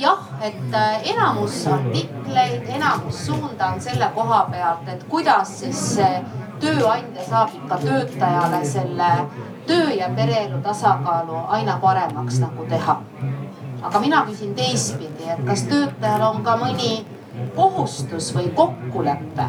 jah, 0.03 0.27
et 0.43 0.75
enamus 1.15 1.67
artikleid, 1.67 2.69
enamus 2.69 3.27
suunda 3.27 3.73
on 3.75 3.81
selle 3.81 4.09
koha 4.15 4.45
pealt, 4.51 4.89
et 4.89 5.05
kuidas 5.09 5.59
siis 5.61 5.83
tööandja 6.63 7.25
saab 7.29 7.55
ikka 7.59 7.79
töötajale 7.83 8.61
selle 8.67 9.11
töö 9.67 9.91
ja 9.97 10.11
pereelu 10.17 10.61
tasakaalu 10.63 11.45
aina 11.57 11.79
paremaks 11.83 12.41
nagu 12.43 12.67
teha. 12.71 12.99
Aga 13.83 14.01
mina 14.01 14.23
küsin 14.29 14.55
teistpidi, 14.55 15.27
et 15.31 15.43
kas 15.47 15.65
töötajal 15.71 16.23
on 16.29 16.43
ka 16.47 16.57
mõni 16.61 16.93
kohustus 17.57 18.31
või 18.37 18.51
kokkulepe? 18.55 19.49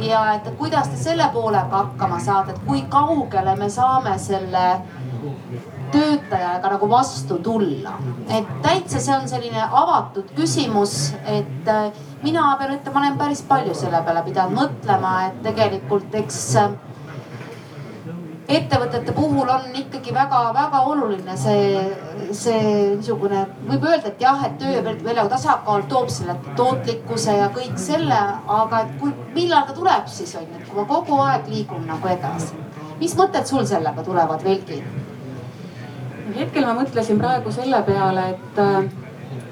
Ja 0.00 0.22
et 0.34 0.48
kuidas 0.58 0.88
te 0.92 0.96
selle 1.00 1.28
poolega 1.32 1.82
hakkama 1.82 2.18
saate, 2.20 2.52
et 2.52 2.64
kui 2.68 2.82
kaugele 2.92 3.56
me 3.56 3.68
saame 3.72 4.18
selle 4.20 4.64
töötajaga 5.92 6.72
nagu 6.74 6.88
vastu 6.90 7.38
tulla. 7.42 7.96
et 8.28 8.50
täitsa 8.62 9.00
see 9.00 9.14
on 9.14 9.28
selline 9.28 9.68
avatud 9.82 10.32
küsimus, 10.36 11.14
et 11.24 11.68
äh, 11.68 11.92
mina 12.22 12.56
pean 12.58 12.76
ütlema, 12.78 13.00
olen 13.00 13.18
päris 13.18 13.42
palju 13.42 13.74
selle 13.74 14.02
peale 14.04 14.22
pidanud 14.26 14.58
mõtlema, 14.60 15.16
et 15.28 15.42
tegelikult 15.46 16.14
eks 16.14 16.42
ettevõtete 18.48 19.12
puhul 19.12 19.48
on 19.50 19.64
ikkagi 19.74 20.14
väga-väga 20.14 20.82
oluline 20.90 21.34
see, 21.40 21.80
see 22.36 22.60
niisugune, 22.96 23.42
võib 23.66 23.86
öelda, 23.88 24.12
et 24.12 24.22
jah, 24.22 24.44
et 24.46 24.54
töö 24.60 24.76
ja 24.76 24.84
pereelu 24.86 25.26
tasakaal 25.32 25.86
toob 25.90 26.12
selle 26.14 26.36
tootlikkuse 26.58 27.36
ja 27.40 27.48
kõik 27.54 27.74
selle, 27.80 28.20
aga 28.60 28.84
et 28.84 28.94
kui, 29.00 29.12
millal 29.34 29.66
ta 29.66 29.74
tuleb 29.76 30.06
siis 30.10 30.36
on 30.38 30.46
ju, 30.46 30.60
et 30.60 30.70
kui 30.70 30.78
ma 30.78 30.86
kogu 30.92 31.20
aeg 31.26 31.50
liigun 31.50 31.86
nagu 31.90 32.12
edasi. 32.12 32.54
mis 33.00 33.18
mõtted 33.18 33.44
sul 33.44 33.66
sellega 33.66 34.02
tulevad, 34.02 34.44
Velgi? 34.44 34.80
Hetkel 36.34 36.66
ma 36.66 36.74
mõtlesin 36.80 37.18
praegu 37.20 37.52
selle 37.54 37.82
peale, 37.86 38.30
et, 38.34 38.58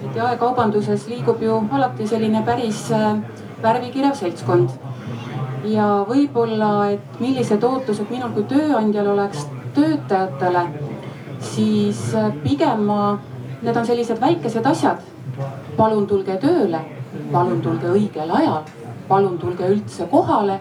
et 0.07 0.17
jaekaubanduses 0.19 1.07
liigub 1.11 1.43
ju 1.43 1.61
alati 1.73 2.07
selline 2.09 2.43
päris 2.47 2.87
äh, 2.93 3.15
värvikirev 3.63 4.17
seltskond 4.19 4.75
ja 5.69 5.87
võib-olla, 6.09 6.91
et 6.97 7.21
millised 7.21 7.63
ootused 7.65 8.11
minul 8.13 8.35
kui 8.35 8.45
tööandjal 8.51 9.13
oleks 9.15 9.47
töötajatele, 9.77 10.67
siis 11.55 12.07
äh, 12.19 12.33
pigem 12.45 12.85
ma, 12.89 13.19
need 13.63 13.77
on 13.77 13.87
sellised 13.87 14.21
väikesed 14.21 14.67
asjad. 14.67 15.11
palun 15.77 16.07
tulge 16.07 16.37
tööle, 16.39 16.79
palun 17.33 17.61
tulge 17.63 17.89
õigel 17.91 18.31
ajal, 18.31 18.63
palun 19.09 19.39
tulge 19.39 19.67
üldse 19.67 20.07
kohale 20.11 20.61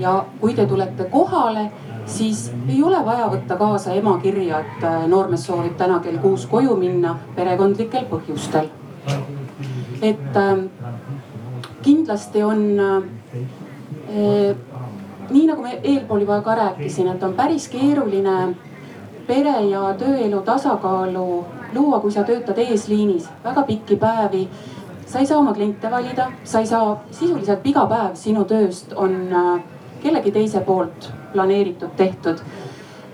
ja 0.00 0.24
kui 0.40 0.54
te 0.54 0.66
tulete 0.66 1.06
kohale, 1.12 1.70
siis 2.10 2.52
ei 2.68 2.82
ole 2.82 2.98
vaja 3.04 3.28
võtta 3.30 3.56
kaasa 3.56 3.94
ema 3.94 4.16
kirja, 4.22 4.60
et 4.60 4.84
äh, 4.84 5.06
noormees 5.08 5.46
soovib 5.46 5.76
täna 5.78 6.00
kell 6.04 6.18
kuus 6.22 6.46
koju 6.50 6.76
minna 6.76 7.16
perekondlikel 7.36 8.08
põhjustel. 8.10 8.68
et 10.02 10.36
äh, 10.36 10.64
kindlasti 11.82 12.42
on 12.42 12.66
nii 15.30 15.46
nagu 15.46 15.62
ma 15.62 15.76
eelpool 15.82 16.24
juba 16.24 16.40
ka 16.42 16.54
rääkisin, 16.54 17.08
et 17.08 17.22
on 17.22 17.34
päris 17.34 17.68
keeruline 17.68 18.54
pere 19.26 19.60
ja 19.70 19.94
tööelu 19.98 20.42
tasakaalu 20.42 21.44
luua, 21.74 22.00
kui 22.00 22.12
sa 22.12 22.24
töötad 22.26 22.58
eesliinis 22.58 23.28
väga 23.44 23.62
pikki 23.62 23.96
päevi. 23.96 24.48
sa 25.06 25.18
ei 25.18 25.26
saa 25.26 25.38
oma 25.38 25.52
kliente 25.54 25.90
valida, 25.90 26.30
sa 26.44 26.60
ei 26.60 26.66
saa, 26.66 27.00
sisuliselt 27.10 27.66
iga 27.66 27.86
päev 27.86 28.14
sinu 28.14 28.44
tööst 28.44 28.92
on 28.96 29.16
äh, 29.32 29.62
kellegi 30.02 30.30
teise 30.30 30.60
poolt 30.60 31.10
planeeritud, 31.32 31.90
tehtud. 31.96 32.42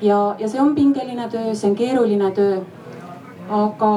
ja, 0.03 0.35
ja 0.39 0.49
see 0.49 0.61
on 0.61 0.75
pingeline 0.75 1.29
töö, 1.31 1.55
see 1.55 1.71
on 1.71 1.77
keeruline 1.77 2.31
töö. 2.37 2.61
aga 3.49 3.91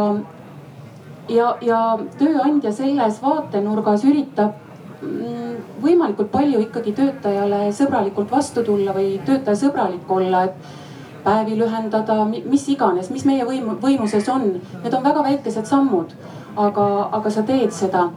ja, 1.30 1.56
ja 1.62 1.84
tööandja 2.18 2.72
selles 2.74 3.22
vaatenurgas 3.22 4.04
üritab 4.06 4.58
Mm, 5.00 5.56
võimalikult 5.80 6.28
palju 6.34 6.60
ikkagi 6.60 6.92
töötajale 6.92 7.70
sõbralikult 7.72 8.32
vastu 8.34 8.66
tulla 8.68 8.92
või 8.92 9.14
töötajasõbralik 9.24 10.10
olla, 10.12 10.42
et 10.50 11.22
päevi 11.24 11.56
lühendada, 11.56 12.18
mis 12.28 12.66
iganes, 12.68 13.08
mis 13.14 13.24
meie 13.24 13.46
võimu, 13.48 13.78
võimuses 13.80 14.28
on. 14.34 14.58
Need 14.84 14.98
on 14.98 15.06
väga 15.06 15.24
väikesed 15.24 15.70
sammud, 15.72 16.12
aga, 16.60 16.88
aga 17.16 17.32
sa 17.32 17.46
teed 17.48 17.72
seda. 17.76 18.10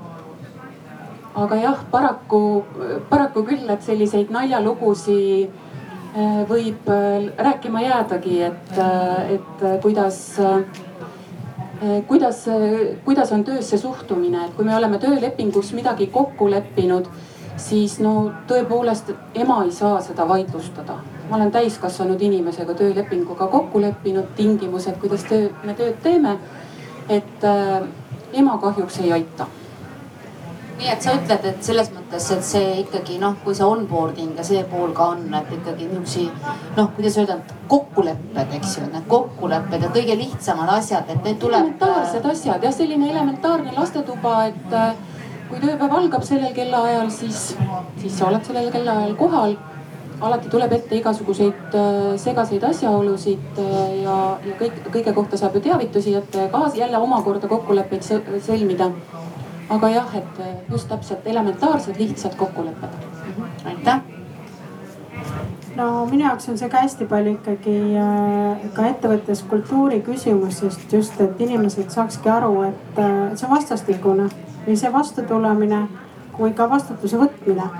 aga 1.32 1.56
jah, 1.56 1.78
paraku, 1.90 2.64
paraku 3.08 3.42
küll, 3.46 3.70
et 3.72 3.82
selliseid 3.82 4.28
naljalugusi 4.34 5.20
äh, 5.46 5.61
võib 6.48 6.88
äh, 6.92 7.28
rääkima 7.38 7.80
jäädagi, 7.80 8.40
et, 8.42 8.72
äh, 8.78 9.30
et 9.38 9.82
kuidas 9.82 10.18
Eh, 11.82 12.04
kuidas, 12.06 12.44
kuidas 13.04 13.32
on 13.32 13.44
töösse 13.44 13.78
suhtumine, 13.78 14.44
et 14.44 14.52
kui 14.54 14.64
me 14.64 14.76
oleme 14.76 14.98
töölepingus 15.02 15.72
midagi 15.74 16.06
kokku 16.14 16.46
leppinud, 16.50 17.08
siis 17.58 17.96
no 17.98 18.12
tõepoolest 18.46 19.10
ema 19.34 19.56
ei 19.64 19.72
saa 19.74 19.98
seda 20.00 20.28
vaidlustada. 20.28 21.00
ma 21.30 21.36
olen 21.36 21.50
täiskasvanud 21.50 22.20
inimesega 22.22 22.74
töölepinguga 22.74 23.46
kokku 23.46 23.80
leppinud 23.80 24.30
tingimused, 24.36 24.98
kuidas 25.00 25.24
töö, 25.24 25.48
me 25.64 25.74
tööd 25.74 25.98
teeme. 26.02 26.38
et 27.08 27.44
äh, 27.44 27.82
ema 28.32 28.58
kahjuks 28.58 28.98
ei 28.98 29.12
aita 29.12 29.46
nii 30.82 30.90
et 30.90 31.04
sa 31.04 31.14
ütled, 31.14 31.44
et 31.46 31.62
selles 31.62 31.90
mõttes, 31.94 32.24
et 32.34 32.46
see 32.46 32.70
ikkagi 32.80 33.18
noh, 33.22 33.36
kui 33.44 33.54
see 33.54 33.66
onboarding 33.66 34.34
ja 34.38 34.44
see 34.46 34.62
pool 34.70 34.90
ka 34.96 35.12
on, 35.14 35.24
et 35.38 35.50
ikkagi 35.54 35.86
niisugusi 35.86 36.24
noh, 36.76 36.88
kuidas 36.96 37.18
öelda, 37.22 37.38
kokkulepped, 37.70 38.56
eks 38.58 38.76
ju, 38.80 38.88
need 38.90 39.06
kokkulepped 39.10 39.86
ja 39.86 39.90
kõige 39.94 40.18
lihtsamad 40.18 40.72
asjad, 40.78 41.06
et 41.06 41.22
need 41.22 41.38
tuleb. 41.42 41.60
elementaarsed 41.60 42.26
asjad 42.32 42.66
jah, 42.66 42.74
selline 42.74 43.10
elementaarne 43.12 43.74
lastetuba, 43.76 44.34
et 44.50 44.74
äh, 44.78 44.96
kui 45.50 45.62
tööpäev 45.62 45.98
algab 46.00 46.26
sellel 46.26 46.54
kellaajal, 46.56 47.12
siis, 47.14 47.52
siis 48.02 48.18
sa 48.18 48.30
oled 48.32 48.42
sellel 48.48 48.72
kellaajal 48.74 49.14
kohal 49.20 49.56
alati 50.22 50.50
tuleb 50.50 50.70
ette 50.76 50.98
igasuguseid 50.98 51.74
äh, 51.78 52.12
segaseid 52.20 52.62
asjaolusid 52.66 53.58
äh, 53.62 53.82
ja, 54.02 54.18
ja 54.46 54.58
kõik, 54.58 54.82
kõige 54.90 55.14
kohta 55.14 55.38
saab 55.38 55.58
ju 55.58 55.64
teavitusi 55.64 56.14
ette 56.18 56.46
ka 56.52 56.68
jälle 56.78 56.98
omakorda 57.02 57.50
kokkuleppeid 57.50 58.06
sõlmida 58.46 58.90
aga 59.72 59.88
jah, 59.88 60.16
et 60.16 60.42
just 60.70 60.88
täpselt 60.88 61.26
elementaarsed 61.26 61.98
lihtsad 61.98 62.34
kokkulepped. 62.36 62.98
aitäh 63.64 64.00
no 65.76 66.06
minu 66.06 66.24
jaoks 66.26 66.48
on 66.48 66.58
see 66.58 66.68
ka 66.68 66.82
hästi 66.84 67.06
palju 67.10 67.36
ikkagi 67.36 67.76
äh, 68.00 68.64
ka 68.76 68.86
ettevõttes 68.90 69.42
kultuuri 69.48 70.00
küsimus, 70.04 70.60
sest 70.62 70.92
just, 70.92 71.20
et 71.20 71.40
inimesed 71.40 71.90
saakski 71.94 72.30
aru, 72.32 72.54
et 72.68 73.00
äh, 73.00 73.32
see 73.34 73.48
on 73.48 73.54
vastastikune, 73.54 74.28
nii 74.66 74.76
see 74.78 74.92
vastutulemine 74.92 75.86
kui 76.36 76.52
ka 76.56 76.68
vastutuse 76.70 77.20
võtmine. 77.20 77.70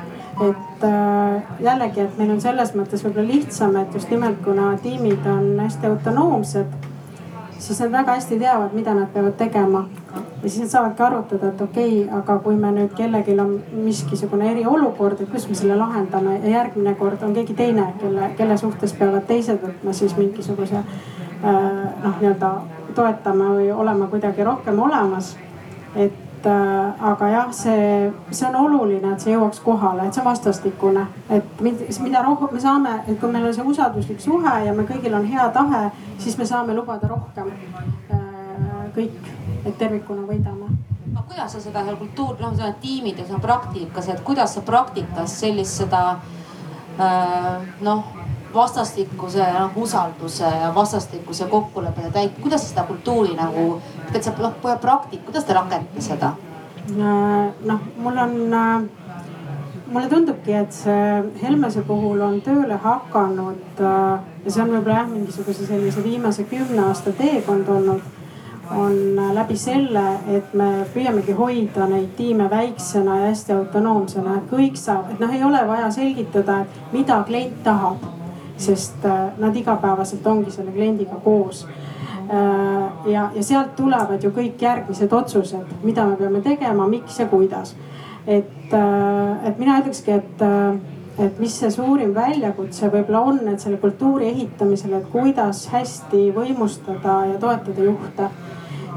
et 0.43 0.84
äh, 0.88 1.43
jällegi, 1.61 2.07
et 2.07 2.16
meil 2.18 2.32
on 2.32 2.40
selles 2.40 2.72
mõttes 2.74 3.05
võib-olla 3.05 3.28
lihtsam, 3.28 3.76
et 3.76 3.95
just 3.95 4.11
nimelt 4.11 4.40
kuna 4.45 4.72
tiimid 4.82 5.26
on 5.28 5.61
hästi 5.61 5.86
autonoomsed, 5.86 6.91
siis 7.62 7.80
nad 7.80 7.92
väga 7.92 8.16
hästi 8.16 8.38
teavad, 8.38 8.72
mida 8.74 8.94
nad 8.94 9.10
peavad 9.14 9.36
tegema 9.38 9.84
ja 10.42 10.48
siis 10.48 10.60
nad 10.60 10.68
saavadki 10.68 11.02
arutada, 11.02 11.48
et 11.48 11.60
okei 11.60 12.02
okay,, 12.02 12.18
aga 12.18 12.38
kui 12.42 12.56
me 12.56 12.72
nüüd 12.74 12.94
kellelgi 12.98 13.36
on 13.40 13.54
miskisugune 13.84 14.50
eriolukord, 14.50 15.20
et 15.20 15.30
kuidas 15.30 15.48
me 15.48 15.58
selle 15.58 15.76
lahendame 15.78 16.38
ja 16.42 16.56
järgmine 16.56 16.94
kord 16.98 17.22
on 17.22 17.34
keegi 17.34 17.54
teine, 17.54 17.86
kelle, 18.00 18.32
kelle 18.38 18.58
suhtes 18.58 18.94
peavad 18.98 19.26
teised 19.30 19.62
võtma 19.62 19.94
siis 19.94 20.16
mingisuguse 20.18 20.80
äh, 20.80 21.46
noh, 21.46 22.18
nii-öelda 22.18 22.52
toetama 22.96 23.54
või 23.56 23.70
olema 23.72 24.10
kuidagi 24.10 24.44
rohkem 24.44 24.82
olemas. 24.82 25.36
et 25.96 26.21
äh, 26.47 27.05
aga 27.11 27.28
jah, 27.28 27.53
see, 27.57 28.12
see 28.30 28.47
on 28.49 28.57
oluline, 28.64 29.12
et 29.12 29.24
see 29.24 29.34
jõuaks 29.34 29.61
kohale, 29.64 30.07
et 30.07 30.14
see 30.14 30.22
on 30.22 30.28
vastastikune, 30.30 31.07
et 31.30 31.61
mida 31.62 32.22
rohkem 32.24 32.57
me 32.57 32.62
saame, 32.62 32.97
et 33.07 33.20
kui 33.20 33.30
meil 33.32 33.49
on 33.49 33.55
see 33.57 33.66
usalduslik 33.74 34.20
suhe 34.20 34.57
ja 34.66 34.74
me 34.76 34.86
kõigil 34.88 35.14
on 35.18 35.28
hea 35.28 35.49
tahe, 35.55 35.84
siis 36.22 36.38
me 36.38 36.49
saame 36.49 36.76
lubada 36.76 37.11
rohkem 37.11 37.53
äh, 38.12 38.90
kõik 38.97 39.32
et 39.64 39.78
tervikuna 39.78 40.26
võidame. 40.26 40.70
no 41.12 41.22
kuidas 41.28 41.53
sa 41.53 41.61
seda 41.61 41.84
seal 41.84 41.97
kultuur, 42.01 42.36
noh, 42.40 42.55
sa 42.57 42.66
oled 42.68 42.80
tiimides, 42.80 43.28
no 43.30 43.38
praktikas, 43.43 44.09
et 44.09 44.22
kuidas 44.24 44.55
sa 44.57 44.62
praktikas 44.66 45.34
sellist 45.43 45.82
seda 45.82 46.03
äh, 46.99 47.72
noh 47.80 48.05
vastastikuse 48.55 49.45
noh, 49.53 49.76
usalduse 49.80 50.45
ja 50.45 50.72
vastastikuse 50.74 51.47
kokkulepete 51.49 52.11
täit-, 52.12 52.40
kuidas 52.43 52.66
seda 52.68 52.84
kultuuri 52.88 53.36
nagu, 53.36 53.80
sa 54.20 54.34
noh, 54.38 54.52
praktik, 54.60 55.24
kuidas 55.24 55.44
te 55.48 55.54
rakendate 55.56 56.04
seda? 56.04 56.34
Äh, 56.90 57.52
noh, 57.64 57.80
mul 57.96 58.18
on, 58.18 58.52
äh, 58.52 58.82
mulle 59.86 60.08
tundubki, 60.08 60.52
et 60.52 60.72
see 60.74 61.22
Helmese 61.42 61.84
puhul 61.86 62.20
on 62.20 62.40
tööle 62.42 62.74
hakanud 62.74 63.78
äh, 63.78 64.24
ja 64.44 64.50
see 64.50 64.64
on 64.64 64.72
võib-olla 64.74 64.96
jah, 64.96 65.06
mingisuguse 65.12 65.68
sellise 65.68 66.02
viimase 66.02 66.42
kümne 66.50 66.88
aasta 66.88 67.14
teekond 67.14 67.70
olnud 67.70 68.10
on 68.72 69.16
läbi 69.36 69.54
selle, 69.58 70.02
et 70.32 70.54
me 70.58 70.86
püüamegi 70.94 71.36
hoida 71.36 71.86
neid 71.86 72.16
tiime 72.16 72.48
väiksena 72.50 73.18
ja 73.20 73.30
hästi 73.30 73.54
autonoomsena, 73.54 74.36
et 74.38 74.50
kõik 74.50 74.78
saab, 74.80 75.10
et 75.12 75.20
noh, 75.22 75.30
ei 75.34 75.44
ole 75.44 75.60
vaja 75.68 75.90
selgitada, 75.92 76.62
mida 76.92 77.18
klient 77.28 77.62
tahab, 77.66 78.02
sest 78.56 79.04
nad 79.38 79.56
igapäevaselt 79.56 80.26
ongi 80.26 80.54
selle 80.54 80.72
kliendiga 80.72 81.18
koos 81.24 81.66
ja, 82.30 83.30
ja 83.34 83.42
sealt 83.42 83.76
tulevad 83.76 84.22
ju 84.22 84.30
kõik 84.30 84.62
järgmised 84.62 85.12
otsused, 85.12 85.76
mida 85.82 86.06
me 86.06 86.16
peame 86.16 86.40
tegema, 86.44 86.86
miks 86.88 87.18
ja 87.18 87.26
kuidas. 87.26 87.76
et, 88.26 88.72
äh, 88.72 89.46
et 89.48 89.58
mina 89.58 89.80
ütlekski, 89.80 90.10
et, 90.10 90.42
et 91.18 91.38
mis 91.42 91.58
see 91.58 91.70
suurim 91.70 92.14
väljakutse 92.14 92.90
võib-olla 92.90 93.20
on, 93.20 93.40
et 93.48 93.60
selle 93.60 93.80
kultuuri 93.82 94.28
ehitamisel, 94.28 94.92
et 94.98 95.08
kuidas 95.10 95.66
hästi 95.72 96.30
võimustada 96.36 97.16
ja 97.32 97.38
toetada 97.38 97.88
juhte 97.88 98.28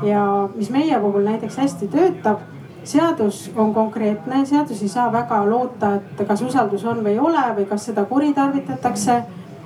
ja 0.05 0.49
mis 0.55 0.69
meie 0.69 0.99
puhul 0.99 1.25
näiteks 1.25 1.57
hästi 1.57 1.87
töötab 1.87 2.43
seadus 2.85 3.51
on 3.55 3.73
konkreetne, 3.73 4.45
seadus 4.45 4.81
ei 4.81 4.89
saa 4.89 5.11
väga 5.11 5.39
loota, 5.49 5.95
et 5.95 6.27
kas 6.27 6.41
usaldus 6.45 6.85
on 6.85 7.01
või 7.03 7.15
ei 7.15 7.19
ole 7.19 7.43
või 7.57 7.65
kas 7.69 7.87
seda 7.89 8.05
kuritarvitatakse. 8.05 9.23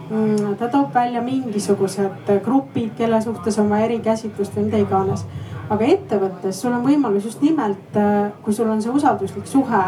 Mm, 0.10 0.56
ta 0.58 0.68
toob 0.74 0.94
välja 0.94 1.22
mingisugused 1.22 2.32
grupid, 2.46 2.96
kelle 2.98 3.22
suhtes 3.22 3.60
on 3.62 3.70
vaja 3.70 3.86
erikäsitlust 3.86 4.56
või 4.58 4.70
mida 4.70 4.82
iganes. 4.86 5.26
aga 5.70 5.86
ettevõttes 5.86 6.62
sul 6.62 6.74
on 6.74 6.82
võimalus 6.82 7.26
just 7.30 7.42
nimelt, 7.46 7.98
kui 8.42 8.54
sul 8.54 8.70
on 8.74 8.82
see 8.82 8.90
usalduslik 8.90 9.46
suhe 9.48 9.84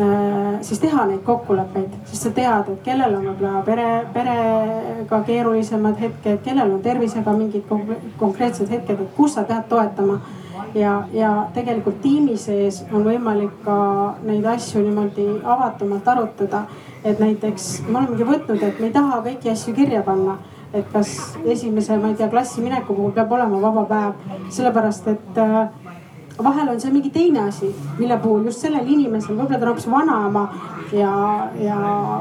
Äh, 0.00 0.58
siis 0.60 0.78
teha 0.78 1.04
neid 1.08 1.22
kokkuleppeid, 1.26 1.94
sest 2.06 2.28
sa 2.28 2.30
tead, 2.34 2.68
et 2.70 2.82
kellel 2.86 3.16
on 3.18 3.24
võib-olla 3.26 3.62
pere, 3.66 3.86
perega 4.14 5.18
keerulisemad 5.26 5.98
hetked, 5.98 6.38
kellel 6.44 6.76
on 6.76 6.82
tervisega 6.84 7.32
mingid 7.34 7.64
konkreetsed 8.20 8.70
hetked, 8.70 9.00
et 9.02 9.16
kus 9.16 9.34
sa 9.34 9.42
pead 9.48 9.66
toetama. 9.70 10.20
ja, 10.74 10.92
ja 11.12 11.32
tegelikult 11.54 11.98
tiimi 12.02 12.36
sees 12.36 12.82
on 12.92 13.02
võimalik 13.06 13.56
ka 13.64 13.78
neid 14.22 14.46
asju 14.46 14.84
niimoodi 14.84 15.26
avatumalt 15.42 16.08
arutada. 16.08 16.62
Et 17.04 17.18
näiteks 17.20 17.66
me 17.88 17.98
olemegi 18.00 18.26
võtnud, 18.28 18.62
et 18.62 18.80
me 18.80 18.88
ei 18.88 18.94
taha 18.94 19.20
kõiki 19.26 19.52
asju 19.52 19.74
kirja 19.76 20.02
panna. 20.06 20.38
Et 20.76 20.84
kas 20.92 21.10
esimese, 21.48 21.96
ma 21.96 22.10
ei 22.10 22.16
tea, 22.18 22.28
klassi 22.28 22.60
mineku 22.60 22.92
puhul 22.92 23.12
peab 23.16 23.30
olema 23.32 23.60
vaba 23.62 23.86
päev, 23.88 24.40
sellepärast 24.52 25.06
et 25.14 25.38
äh, 25.40 25.87
vahel 26.44 26.68
on 26.68 26.80
see 26.80 26.92
mingi 26.92 27.10
teine 27.10 27.40
asi, 27.48 27.74
mille 27.98 28.16
puhul 28.22 28.44
just 28.46 28.62
sellel 28.62 28.86
inimesel, 28.86 29.36
võib-olla 29.36 29.58
ta 29.58 29.66
on 29.66 29.72
hoopis 29.72 29.88
vanaema 29.90 30.44
ja, 30.92 31.12
ja 31.60 31.78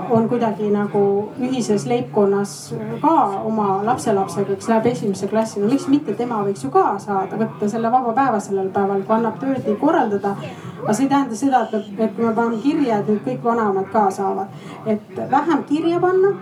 on 0.09 0.29
kuidagi 0.29 0.71
nagu 0.73 1.01
ühises 1.39 1.85
leibkonnas 1.89 2.55
ka 3.01 3.15
oma 3.45 3.67
lapselapsega, 3.85 4.55
kes 4.55 4.69
läheb 4.71 4.89
esimesse 4.91 5.27
klassi. 5.27 5.61
no 5.61 5.69
miks 5.71 5.87
mitte, 5.91 6.15
tema 6.17 6.41
võiks 6.47 6.65
ju 6.65 6.71
ka 6.73 6.87
saada 7.03 7.37
võtta 7.37 7.69
selle 7.69 7.91
vaba 7.93 8.13
päeva 8.17 8.39
sellel 8.43 8.71
päeval, 8.73 9.05
kui 9.05 9.15
annab 9.15 9.39
tööd 9.43 9.69
korraldada. 9.79 10.35
aga 10.81 10.93
see 10.93 11.05
ei 11.05 11.13
tähenda 11.13 11.35
seda, 11.35 11.63
et, 11.71 11.89
et 11.99 12.15
kui 12.15 12.25
me 12.25 12.33
paneme 12.33 12.61
kirja, 12.63 12.99
et 12.99 13.09
nüüd 13.11 13.23
kõik 13.25 13.43
vanemad 13.43 13.91
ka 13.93 14.09
saavad, 14.11 14.61
et 14.85 15.21
vähem 15.31 15.63
kirja 15.69 15.99
panna 15.99 16.33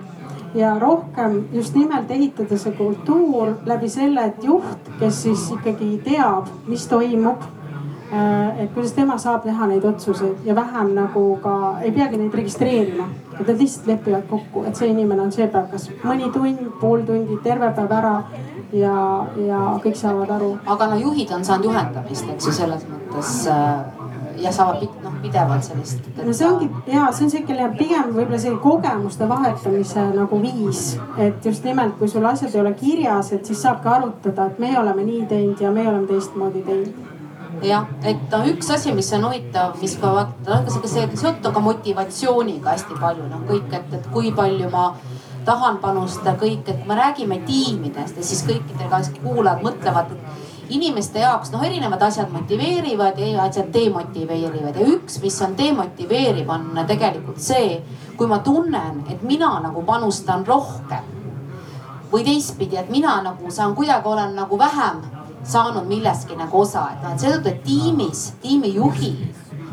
ja 0.55 0.80
rohkem 0.80 1.41
just 1.53 1.76
nimelt 1.76 2.11
ehitada 2.11 2.57
see 2.57 2.71
kultuur 2.78 3.57
läbi 3.65 3.89
selle, 3.91 4.30
et 4.32 4.43
juht, 4.43 4.91
kes 4.99 5.23
siis 5.28 5.49
ikkagi 5.57 5.97
teab, 6.05 6.47
mis 6.67 6.88
toimub 6.88 7.43
et 8.59 8.74
kuidas 8.74 8.93
tema 8.95 9.18
saab 9.18 9.43
teha 9.43 9.68
neid 9.68 9.86
otsuseid 9.86 10.45
ja 10.45 10.55
vähem 10.55 10.93
nagu 10.95 11.24
ka 11.43 11.55
ei 11.82 11.91
peagi 11.91 12.18
neid 12.18 12.34
registreerima. 12.34 13.07
et 13.39 13.47
nad 13.47 13.57
lihtsalt 13.59 13.88
lepivad 13.88 14.28
kokku, 14.30 14.63
et 14.63 14.76
see 14.76 14.88
inimene 14.88 15.22
on 15.22 15.32
see 15.32 15.47
päev, 15.47 15.66
kas 15.72 15.89
mõni 16.03 16.32
tund, 16.32 16.61
pool 16.80 17.01
tundi, 17.07 17.38
terve 17.43 17.72
päev 17.76 17.91
ära 17.91 18.16
ja, 18.74 18.95
ja 19.47 19.59
kõik 19.84 19.97
saavad 19.99 20.32
aru. 20.38 20.57
aga 20.66 20.88
no 20.93 20.99
juhid 21.01 21.32
on 21.36 21.45
saanud 21.45 21.70
juhendamist, 21.72 22.30
eks 22.36 22.47
ju 22.47 22.53
selles 22.55 22.86
mõttes 22.89 23.34
äh, 23.51 24.05
ja 24.39 24.51
saavad 24.51 24.86
noh 25.03 25.18
pidevalt 25.22 25.63
sellist. 25.63 26.07
no 26.26 26.34
see 26.34 26.47
ongi 26.47 26.70
ja 26.91 27.07
see 27.11 27.26
on 27.28 27.34
siukene 27.34 27.70
pigem 27.80 28.13
võib-olla 28.13 28.39
selline 28.39 28.61
kogemuste 28.63 29.30
vahetamise 29.30 30.05
nagu 30.16 30.41
viis, 30.41 30.86
et 31.18 31.45
just 31.45 31.68
nimelt, 31.68 31.97
kui 31.99 32.07
sul 32.11 32.26
asjad 32.26 32.55
ei 32.55 32.61
ole 32.61 32.74
kirjas, 32.80 33.34
et 33.36 33.45
siis 33.45 33.61
saabki 33.68 33.91
arutada, 33.97 34.47
et 34.47 34.63
meie 34.63 34.80
oleme 34.80 35.03
nii 35.07 35.26
teinud 35.32 35.61
ja 35.61 35.72
meie 35.76 35.89
oleme 35.91 36.07
teistmoodi 36.11 36.63
teinud 36.70 37.14
jah, 37.63 37.85
et 38.03 38.33
üks 38.51 38.69
asi, 38.73 38.93
mis 38.93 39.11
on 39.15 39.27
huvitav, 39.29 39.75
mis 39.81 39.95
ka 40.01 40.11
vaata, 40.15 40.63
see, 40.69 40.89
see 40.91 41.19
seotud 41.21 41.53
ka 41.53 41.63
motivatsiooniga 41.63 42.73
hästi 42.73 42.97
palju 42.99 43.29
noh, 43.29 43.45
kõik, 43.49 43.69
et, 43.73 43.93
et 43.99 44.09
kui 44.13 44.33
palju 44.35 44.69
ma 44.73 44.89
tahan 45.45 45.77
panustada 45.81 46.35
kõik, 46.41 46.67
et 46.71 46.87
me 46.87 46.97
räägime 46.97 47.39
tiimidest 47.45 48.17
ja 48.17 48.25
siis 48.25 48.43
kõikidel 48.47 48.89
ka 48.89 49.01
kuulajad 49.21 49.63
mõtlevad, 49.65 50.13
inimeste 50.73 51.21
jaoks 51.21 51.51
noh, 51.53 51.63
erinevad 51.63 52.01
asjad 52.07 52.31
motiveerivad 52.33 53.19
ja 53.21 53.43
asjad 53.45 53.69
demotiveerivad. 53.73 54.79
Ja 54.79 54.87
üks, 54.95 55.19
mis 55.21 55.37
on 55.45 55.53
demotiveeriv, 55.57 56.49
on 56.49 56.71
tegelikult 56.89 57.41
see, 57.41 57.77
kui 58.17 58.27
ma 58.27 58.39
tunnen, 58.45 59.03
et 59.11 59.21
mina 59.23 59.51
nagu 59.61 59.85
panustan 59.85 60.45
rohkem 60.47 61.13
või 62.11 62.25
teistpidi, 62.25 62.79
et 62.79 62.89
mina 62.89 63.19
nagu 63.25 63.51
saan 63.51 63.75
kuidagi 63.77 64.07
olen 64.07 64.35
nagu 64.37 64.57
vähem 64.59 65.03
saanud 65.47 65.87
millestki 65.89 66.37
nagu 66.39 66.61
osa, 66.61 66.87
et 66.93 67.03
noh, 67.03 67.13
et 67.13 67.25
seetõttu, 67.25 67.51
et 67.53 67.63
tiimis, 67.65 68.23
tiimijuhi, 68.43 69.11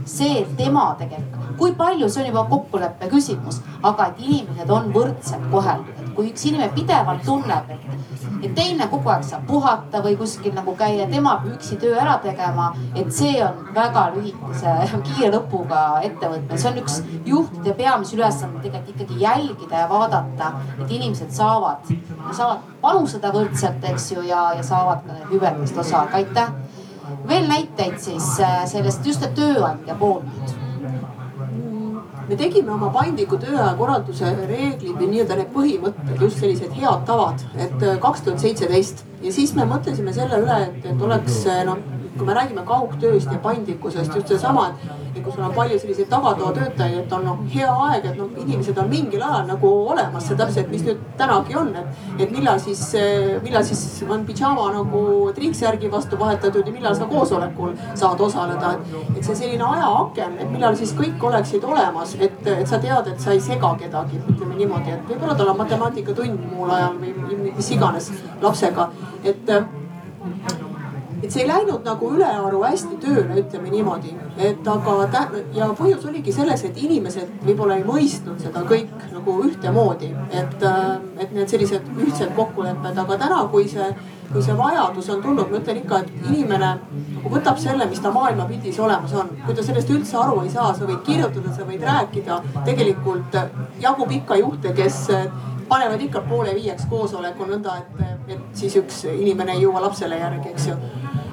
see, 0.04 0.42
et 0.42 0.56
tema 0.56 0.92
tegelikult, 0.98 1.56
kui 1.58 1.74
palju, 1.78 2.08
see 2.08 2.24
on 2.24 2.30
juba 2.32 2.46
kokkuleppe 2.50 3.10
küsimus, 3.12 3.60
aga 3.82 4.10
et 4.10 4.24
inimesed 4.26 4.70
on 4.70 4.90
võrdselt 4.94 5.50
koheldud, 5.52 5.98
et 5.98 6.14
kui 6.16 6.32
üks 6.32 6.48
inimene 6.50 6.72
pidevalt 6.76 7.24
tunneb, 7.26 7.70
et 7.70 8.12
et 8.42 8.54
teine 8.56 8.86
kogu 8.90 9.10
aeg 9.12 9.24
saab 9.26 9.44
puhata 9.46 10.00
või 10.02 10.16
kuskil 10.18 10.54
nagu 10.56 10.74
käia, 10.78 11.06
tema 11.10 11.36
peab 11.42 11.54
üksi 11.54 11.78
töö 11.82 11.94
ära 11.98 12.16
tegema. 12.22 12.72
et 12.96 13.12
see 13.14 13.42
on 13.44 13.60
väga 13.74 14.08
lühikese, 14.16 14.74
kiire 15.06 15.30
lõpuga 15.36 15.82
ettevõtmine, 16.08 16.58
see 16.58 16.70
on 16.72 16.80
üks 16.82 16.98
juhtide 17.26 17.74
peamisi 17.78 18.16
ülesandeid 18.18 18.66
tegelikult 18.66 18.94
ikkagi 18.96 19.20
jälgida 19.22 19.84
ja 19.84 19.88
vaadata, 19.88 20.52
et 20.80 20.90
inimesed 20.90 21.30
saavad, 21.30 21.86
saavad 22.32 22.66
panustada 22.82 23.32
võrdselt, 23.34 23.84
eks 23.92 24.10
ju, 24.12 24.26
ja, 24.26 24.48
ja 24.58 24.66
saavad 24.66 25.06
ka 25.06 25.18
hüvedest 25.30 25.78
osa, 25.78 26.06
aga 26.06 26.22
aitäh. 26.22 26.52
Veel 27.28 27.46
näiteid 27.48 28.00
siis 28.02 28.26
äh, 28.40 28.64
sellest 28.70 29.06
just 29.06 29.24
tööandja 29.36 29.96
poolt. 29.98 30.58
Me 32.28 32.36
tegime 32.38 32.70
oma 32.72 32.88
paindliku 32.94 33.36
tööaja 33.40 33.72
korralduse 33.76 34.28
reeglid 34.48 34.94
või 34.96 35.08
nii-öelda 35.10 35.36
need 35.40 35.50
põhimõtted, 35.52 36.12
just 36.22 36.38
sellised 36.40 36.72
head 36.78 37.02
tavad, 37.08 37.42
et 37.58 37.82
äh, 37.82 37.98
kaks 38.02 38.22
tuhat 38.26 38.42
seitseteist. 38.42 39.04
Ja 39.22 39.32
siis 39.34 39.54
me 39.58 39.66
mõtlesime 39.68 40.14
selle 40.14 40.38
üle, 40.44 40.60
et, 40.68 40.86
et 40.92 41.02
oleks 41.08 41.42
äh, 41.50 41.64
noh 41.68 41.82
kui 42.16 42.26
me 42.26 42.34
räägime 42.36 42.62
kaugtööst 42.66 43.30
ja 43.32 43.38
paindlikkusest, 43.42 44.14
just 44.16 44.28
seesama, 44.28 44.66
et, 45.14 45.20
kui 45.22 45.32
sul 45.32 45.44
on 45.44 45.54
palju 45.54 45.78
selliseid 45.80 46.08
tagatoatöötajaid, 46.12 46.98
et 47.04 47.12
on 47.16 47.24
noh, 47.26 47.40
hea 47.52 47.68
aeg, 47.86 48.08
et 48.10 48.18
noh, 48.18 48.30
inimesed 48.42 48.78
on 48.82 48.90
mingil 48.90 49.22
ajal 49.22 49.46
nagu 49.48 49.70
olemas, 49.92 50.26
see 50.28 50.38
täpselt, 50.38 50.70
mis 50.72 50.84
nüüd 50.86 51.00
tänagi 51.20 51.56
on, 51.58 51.72
et, 51.78 52.02
et 52.18 52.34
millal 52.34 52.60
siis, 52.62 52.82
millal 53.44 53.64
siis 53.66 53.82
on 54.08 54.26
pidžaama 54.28 54.68
nagu 54.76 55.02
trinksärgi 55.36 55.90
vastu 55.92 56.18
vahetatud 56.20 56.68
ja 56.68 56.74
millal 56.74 56.96
sa 56.98 57.08
koosolekul 57.10 57.76
saad 57.94 58.20
osaleda. 58.28 58.74
et, 58.76 59.16
et 59.16 59.24
see 59.24 59.38
selline 59.44 59.64
ajaaken, 59.68 60.38
et 60.44 60.50
millal 60.52 60.76
siis 60.78 60.94
kõik 60.98 61.22
oleksid 61.30 61.64
olemas, 61.64 62.16
et, 62.20 62.40
et 62.46 62.68
sa 62.68 62.80
tead, 62.82 63.12
et 63.14 63.20
sa 63.20 63.32
ei 63.36 63.40
sega 63.40 63.74
kedagi, 63.80 64.20
ütleme 64.34 64.58
niimoodi, 64.60 64.96
et 64.96 65.06
võib-olla 65.08 65.36
tal 65.38 65.54
on 65.54 65.62
matemaatikatund 65.62 66.50
muul 66.52 66.72
ajal 66.76 66.98
või 67.00 67.52
mis 67.52 67.70
iganes 67.72 68.10
lapsega, 68.42 68.90
et 69.24 69.56
et 71.22 71.30
see 71.30 71.44
ei 71.44 71.48
läinud 71.48 71.84
nagu 71.86 72.08
ülearu 72.16 72.62
hästi 72.64 72.96
tööle, 73.02 73.36
ütleme 73.42 73.70
niimoodi, 73.70 74.14
et 74.42 74.68
aga 74.68 74.96
ja 75.54 75.68
põhjus 75.78 76.06
oligi 76.10 76.34
selles, 76.34 76.64
et 76.66 76.78
inimesed 76.82 77.44
võib-olla 77.46 77.78
ei 77.78 77.84
mõistnud 77.86 78.42
seda 78.42 78.64
kõik 78.66 78.90
nagu 79.12 79.36
ühtemoodi, 79.46 80.10
et, 80.30 80.66
et 81.22 81.36
need 81.36 81.52
sellised 81.52 81.86
ühtsed 81.94 82.34
kokkulepped, 82.38 82.98
aga 83.04 83.18
täna, 83.20 83.44
kui 83.52 83.68
see, 83.70 83.86
kui 84.32 84.42
see 84.42 84.56
vajadus 84.58 85.12
on 85.14 85.22
tulnud, 85.22 85.52
ma 85.52 85.60
ütlen 85.60 85.78
ikka, 85.84 86.02
et 86.02 86.26
inimene 86.32 86.72
nagu 86.80 87.34
võtab 87.36 87.60
selle, 87.62 87.86
mis 87.90 88.02
ta 88.02 88.10
maailmapildis 88.14 88.80
olemas 88.82 89.14
on. 89.14 89.30
kui 89.46 89.54
ta 89.54 89.62
sellest 89.62 89.94
üldse 89.94 90.18
aru 90.18 90.42
ei 90.42 90.50
saa, 90.50 90.72
sa 90.74 90.88
võid 90.88 91.04
kirjutada, 91.06 91.54
sa 91.54 91.68
võid 91.68 91.86
rääkida, 91.86 92.42
tegelikult 92.66 93.38
jagub 93.82 94.10
ikka 94.18 94.42
juhte, 94.42 94.74
kes 94.74 95.04
panevad 95.68 96.02
ikka 96.04 96.20
poole 96.28 96.54
viieks 96.56 96.84
koosoleku 96.90 97.46
nõnda, 97.48 97.78
et, 97.80 98.34
et 98.34 98.58
siis 98.58 98.74
üks 98.80 99.04
inimene 99.12 99.54
ei 99.56 99.62
jõua 99.64 99.86
lapsele 99.86 100.18
järgi, 100.20 100.52
eks 100.52 100.68
ju 100.72 100.76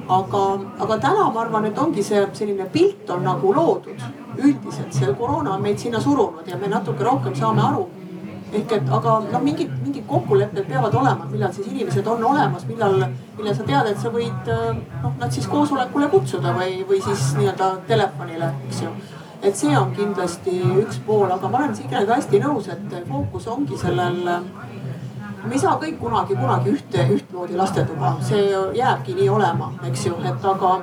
aga, 0.09 0.43
aga 0.79 0.97
täna 0.97 1.29
ma 1.33 1.43
arvan, 1.43 1.65
et 1.69 1.77
ongi 1.77 2.03
see 2.03 2.25
selline 2.33 2.65
pilt 2.73 3.09
on 3.13 3.23
nagu 3.27 3.53
loodud 3.53 4.03
üldiselt, 4.39 4.91
see 4.95 5.13
koroona 5.19 5.55
on 5.55 5.61
meid 5.61 5.79
sinna 5.79 6.01
surunud 6.01 6.47
ja 6.47 6.57
me 6.57 6.69
natuke 6.71 7.03
rohkem 7.03 7.35
saame 7.35 7.61
aru. 7.69 7.87
ehk 8.49 8.71
et, 8.73 8.87
aga 8.97 9.11
noh, 9.27 9.41
mingid, 9.45 9.69
mingid 9.83 10.05
kokkulepped 10.09 10.65
peavad 10.65 10.95
olema, 10.97 11.27
millal 11.29 11.51
siis 11.53 11.67
inimesed 11.69 12.07
on 12.09 12.23
olemas, 12.31 12.63
millal, 12.65 12.95
millal 13.37 13.55
sa 13.55 13.65
tead, 13.67 13.89
et 13.91 13.99
sa 14.01 14.09
võid 14.09 14.49
noh, 15.03 15.13
nad 15.19 15.29
siis 15.35 15.45
koosolekule 15.51 16.07
kutsuda 16.09 16.55
või, 16.57 16.79
või 16.89 16.97
siis 17.05 17.27
nii-öelda 17.37 17.67
telefonile, 17.91 18.49
eks 18.71 18.81
ju 18.87 18.95
et 19.43 19.55
see 19.55 19.77
on 19.77 19.93
kindlasti 19.95 20.55
üks 20.81 20.97
pool, 21.05 21.29
aga 21.31 21.47
ma 21.47 21.61
olen 21.61 21.75
Signega 21.77 22.17
hästi 22.17 22.41
nõus, 22.43 22.67
et 22.73 22.97
fookus 23.07 23.45
ongi 23.47 23.77
sellel 23.79 24.25
me 25.43 25.55
ei 25.55 25.59
saa 25.59 25.75
kõik 25.81 25.99
kunagi, 25.99 26.35
kunagi 26.35 26.75
ühte, 26.75 27.05
ühtmoodi 27.15 27.57
lastetuba, 27.59 28.15
see 28.25 28.47
jääbki 28.77 29.17
nii 29.19 29.29
olema, 29.29 29.73
eks 29.89 30.07
ju, 30.09 30.15
et 30.25 30.49
aga 30.53 30.77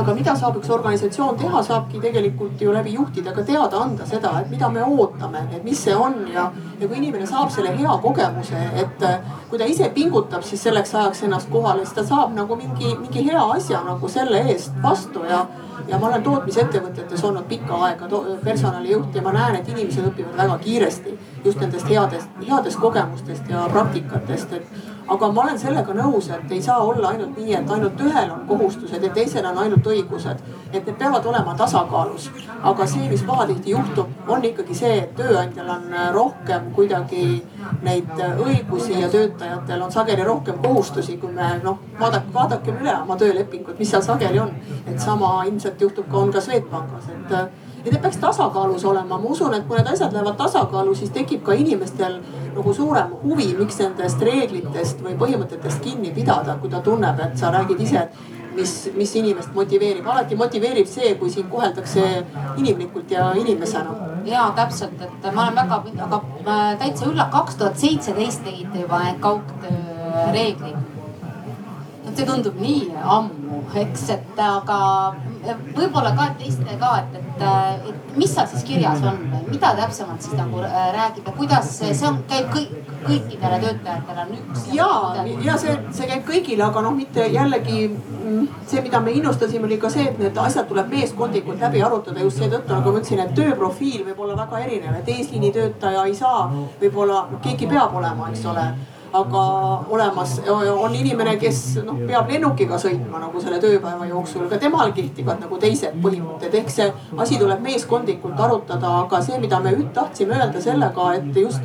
aga 0.00 0.12
mida 0.14 0.34
saab 0.36 0.58
üks 0.60 0.68
organisatsioon 0.74 1.38
teha, 1.40 1.62
saabki 1.64 2.00
tegelikult 2.02 2.60
ju 2.62 2.72
läbi 2.74 2.92
juhtidega 2.94 3.44
teada 3.46 3.80
anda 3.84 4.06
seda, 4.06 4.32
et 4.40 4.50
mida 4.52 4.68
me 4.68 4.82
ootame, 4.84 5.42
et 5.56 5.64
mis 5.64 5.80
see 5.86 5.94
on. 5.96 6.18
Ja, 6.34 6.50
ja 6.80 6.88
kui 6.88 6.98
inimene 7.00 7.26
saab 7.26 7.50
selle 7.54 7.72
hea 7.78 7.96
kogemuse, 8.02 8.60
et 8.82 9.06
kui 9.48 9.58
ta 9.58 9.68
ise 9.70 9.90
pingutab, 9.94 10.44
siis 10.46 10.62
selleks 10.68 10.94
ajaks 10.94 11.24
ennast 11.26 11.50
kohale, 11.52 11.86
siis 11.86 11.96
ta 11.96 12.06
saab 12.12 12.36
nagu 12.36 12.60
mingi, 12.60 12.94
mingi 13.00 13.24
hea 13.30 13.42
asja 13.56 13.82
nagu 13.86 14.12
selle 14.12 14.44
eest 14.52 14.76
vastu. 14.84 15.24
Ja 15.30 15.46
ja 15.88 15.98
ma 15.98 16.10
olen 16.10 16.22
tootmisettevõtetes 16.22 17.22
olnud 17.24 17.46
pikka 17.48 17.78
aega 17.86 18.08
personalijuht 18.44 19.16
ja 19.16 19.22
ma 19.24 19.32
näen, 19.34 19.56
et 19.58 19.68
inimesed 19.68 20.06
õpivad 20.10 20.36
väga 20.38 20.58
kiiresti 20.62 21.14
just 21.44 21.60
nendest 21.60 21.88
headest, 21.88 22.28
headest 22.48 22.78
kogemustest 22.80 23.48
ja 23.48 23.66
praktikatest, 23.72 24.52
et. 24.52 24.80
aga 25.10 25.28
ma 25.34 25.42
olen 25.42 25.56
sellega 25.58 25.94
nõus, 25.96 26.28
et 26.30 26.52
ei 26.54 26.60
saa 26.62 26.78
olla 26.86 27.08
ainult 27.08 27.38
nii, 27.38 27.54
et 27.58 27.70
ainult 27.74 28.02
ühel 28.06 28.28
on 28.30 28.44
kohustused 28.46 29.02
ja 29.02 29.10
teisel 29.14 29.46
on 29.48 29.58
ainult 29.58 29.86
õigused. 29.86 30.42
et 30.72 30.86
need 30.86 30.96
peavad 30.98 31.26
olema 31.26 31.54
tasakaalus. 31.58 32.30
aga 32.62 32.86
see, 32.86 33.08
mis 33.08 33.22
pahatihti 33.22 33.70
juhtub, 33.70 34.12
on 34.28 34.44
ikkagi 34.44 34.74
see, 34.74 34.98
et 34.98 35.16
tööandjal 35.16 35.70
on 35.76 35.96
rohkem 36.12 36.70
kuidagi 36.74 37.42
neid 37.82 38.22
õigusi 38.46 39.00
ja 39.00 39.08
töötajatel 39.08 39.82
on 39.82 39.92
sageli 39.92 40.24
rohkem 40.24 40.58
kohustusi, 40.62 41.16
kui 41.16 41.32
me 41.32 41.56
noh, 41.64 41.80
vaadake, 42.00 42.32
vaadakem 42.34 42.78
üle 42.84 42.94
oma 43.02 43.16
töölepingut, 43.16 43.78
mis 43.78 43.90
seal 43.90 44.02
sageli 44.02 44.38
on. 44.38 44.54
et 44.86 45.00
sama 45.00 45.42
ilmselt 45.46 45.80
juhtub 45.80 46.06
ka, 46.10 46.16
on 46.18 46.32
ka 46.32 46.40
Swedbankis, 46.40 47.10
et 47.16 47.69
ja 47.84 47.92
need 47.92 48.02
peaks 48.02 48.16
tasakaalus 48.16 48.84
olema, 48.84 49.18
ma 49.18 49.30
usun, 49.30 49.54
et 49.54 49.66
kui 49.68 49.78
need 49.78 49.92
asjad 49.92 50.12
lähevad 50.12 50.36
tasakaalu, 50.36 50.94
siis 50.94 51.10
tekib 51.14 51.42
ka 51.46 51.56
inimestel 51.56 52.18
nagu 52.56 52.74
suurem 52.74 53.14
huvi, 53.22 53.52
miks 53.58 53.80
nendest 53.80 54.22
reeglitest 54.26 55.00
või 55.04 55.16
põhimõtetest 55.20 55.80
kinni 55.84 56.12
pidada, 56.14 56.58
kui 56.60 56.70
ta 56.70 56.82
tunneb, 56.84 57.20
et 57.24 57.38
sa 57.38 57.52
räägid 57.54 57.80
ise, 57.86 58.04
et 58.04 58.54
mis, 58.56 58.74
mis 58.94 59.14
inimest 59.16 59.54
motiveerib. 59.54 60.06
alati 60.06 60.36
motiveerib 60.36 60.86
see, 60.86 61.14
kui 61.20 61.30
sind 61.30 61.50
koheldakse 61.50 62.06
inimlikult 62.56 63.10
ja 63.10 63.32
inimesena. 63.38 63.94
ja 64.24 64.50
täpselt, 64.56 65.00
et 65.00 65.32
ma 65.34 65.48
olen 65.48 65.56
väga, 65.56 65.82
aga 66.06 66.22
täitsa 66.78 67.06
üllatunud, 67.06 67.32
kaks 67.32 67.56
tuhat 67.56 67.78
seitseteist 67.78 68.44
tegite 68.44 68.84
juba 68.84 69.04
need 69.04 69.20
kaugtöö 69.20 69.80
reeglid. 72.10 72.16
see 72.16 72.26
tundub 72.26 72.60
nii 72.60 72.90
ammu, 73.16 73.62
eks, 73.74 74.08
et 74.10 74.38
aga 74.38 74.78
võib-olla 75.76 76.12
ka 76.16 76.34
teiste 76.38 76.76
ka, 76.80 76.90
et, 77.00 77.16
et, 77.20 77.44
et 77.88 78.16
mis 78.18 78.30
seal 78.30 78.46
siis 78.50 78.64
kirjas 78.66 79.02
on, 79.06 79.18
mida 79.48 79.72
täpsemalt 79.78 80.22
siis 80.22 80.36
nagu 80.38 80.60
äh, 80.66 80.90
räägib 80.94 81.26
ja 81.26 81.32
kuidas 81.36 81.70
see, 81.78 81.94
see 81.94 82.08
on, 82.08 82.20
käib 82.28 82.50
kõik, 82.52 82.74
kõikidele 83.06 83.60
töötajatele 83.64 84.26
on 84.26 84.34
üks. 84.36 84.66
ja, 84.74 84.90
ja 85.46 85.56
see, 85.60 85.76
see 85.96 86.10
käib 86.10 86.26
kõigile, 86.28 86.66
aga 86.66 86.84
noh, 86.84 86.94
mitte 86.96 87.26
jällegi 87.32 87.88
mm, 87.88 88.46
see, 88.66 88.82
mida 88.84 89.00
me 89.00 89.16
innustasime, 89.16 89.64
oli 89.68 89.80
ka 89.80 89.90
see, 89.92 90.10
et 90.10 90.20
need 90.20 90.38
asjad 90.44 90.68
tuleb 90.68 90.92
meeskondlikult 90.92 91.64
läbi 91.64 91.82
arutada 91.86 92.20
just 92.26 92.42
seetõttu, 92.42 92.74
nagu 92.74 92.92
ma 92.92 93.02
ütlesin, 93.02 93.24
et 93.24 93.34
tööprofiil 93.38 94.04
võib 94.10 94.24
olla 94.26 94.38
väga 94.44 94.64
erinev, 94.66 95.00
et 95.00 95.12
eesliinitöötaja 95.16 96.06
ei 96.10 96.16
saa, 96.18 96.48
võib-olla 96.80 97.26
noh, 97.30 97.44
keegi 97.44 97.70
peab 97.70 97.96
olema, 97.96 98.30
eks 98.30 98.48
ole 98.50 98.70
aga 99.12 99.42
olemas 99.90 100.36
on 100.46 100.94
inimene, 100.94 101.36
kes 101.40 101.60
noh, 101.84 101.98
peab 102.06 102.30
lennukiga 102.30 102.78
sõitma 102.78 103.20
nagu 103.24 103.42
selle 103.42 103.58
tööpäeva 103.62 104.06
jooksul, 104.06 104.46
ka 104.50 104.58
temal 104.62 104.92
kehtivad 104.96 105.42
nagu 105.42 105.58
teised 105.60 105.96
põhimõtted, 106.02 106.54
ehk 106.62 106.70
see 106.70 106.88
asi 107.18 107.38
tuleb 107.40 107.62
meeskondlikult 107.64 108.40
arutada, 108.40 108.92
aga 109.04 109.22
see, 109.24 109.38
mida 109.42 109.60
me 109.64 109.74
tahtsime 109.94 110.38
öelda 110.38 110.62
sellega, 110.62 111.12
et 111.18 111.40
just 111.42 111.60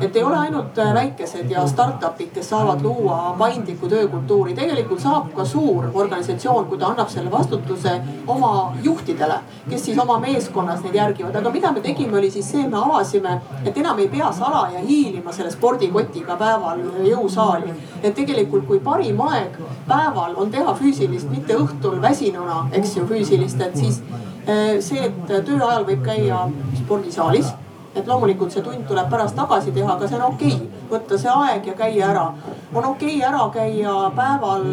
et 0.00 0.16
ei 0.16 0.22
ole 0.22 0.36
ainult 0.36 0.78
äh, 0.78 0.94
väikesed 0.94 1.50
ja 1.50 1.66
startup'id, 1.66 2.30
kes 2.34 2.48
saavad 2.48 2.82
luua 2.82 3.34
paindlikku 3.38 3.88
töökultuuri, 3.88 4.54
tegelikult 4.54 5.00
saab 5.00 5.30
ka 5.36 5.44
suur 5.44 5.88
organisatsioon, 5.94 6.66
kui 6.68 6.78
ta 6.78 6.90
annab 6.92 7.08
selle 7.12 7.30
vastutuse 7.32 7.94
oma 8.26 8.50
juhtidele, 8.82 9.38
kes 9.70 9.84
siis 9.88 9.98
oma 9.98 10.18
meeskonnas 10.20 10.82
neid 10.84 10.94
järgivad. 11.00 11.36
aga 11.36 11.50
mida 11.50 11.72
me 11.72 11.80
tegime, 11.80 12.18
oli 12.18 12.30
siis 12.30 12.50
see, 12.50 12.68
me 12.68 12.76
avasime, 12.76 13.40
et 13.64 13.78
enam 13.78 13.98
ei 13.98 14.08
pea 14.08 14.32
salaja 14.32 14.84
hiilima 14.84 15.32
selle 15.32 15.50
spordikotiga 15.50 16.36
päeval 16.36 16.84
jõusaali. 17.08 17.74
et 18.02 18.14
tegelikult, 18.14 18.66
kui 18.66 18.80
parim 18.80 19.20
aeg 19.20 19.60
päeval 19.88 20.36
on 20.36 20.50
teha 20.50 20.74
füüsilist, 20.74 21.30
mitte 21.30 21.56
õhtul 21.56 22.00
väsinuna, 22.02 22.66
eks 22.72 22.96
ju, 22.96 23.06
füüsilist, 23.06 23.60
et 23.60 23.76
siis 23.76 24.02
äh, 24.48 24.80
see, 24.80 25.04
et 25.08 25.46
töö 25.46 25.62
ajal 25.62 25.86
võib 25.88 26.04
käia 26.04 26.48
spordisaalis 26.82 27.54
et 27.96 28.06
loomulikult 28.06 28.52
see 28.52 28.62
tund 28.62 28.84
tuleb 28.88 29.08
pärast 29.10 29.36
tagasi 29.36 29.72
teha, 29.72 29.94
aga 29.94 30.08
see 30.08 30.18
on 30.18 30.26
okei 30.28 30.52
okay. 30.52 30.68
võtta 30.90 31.18
see 31.18 31.32
aeg 31.32 31.66
ja 31.66 31.74
käia 31.78 32.10
ära. 32.10 32.26
on 32.74 32.84
okei 32.92 33.16
okay 33.16 33.28
ära 33.30 33.48
käia 33.54 33.96
päeval 34.16 34.66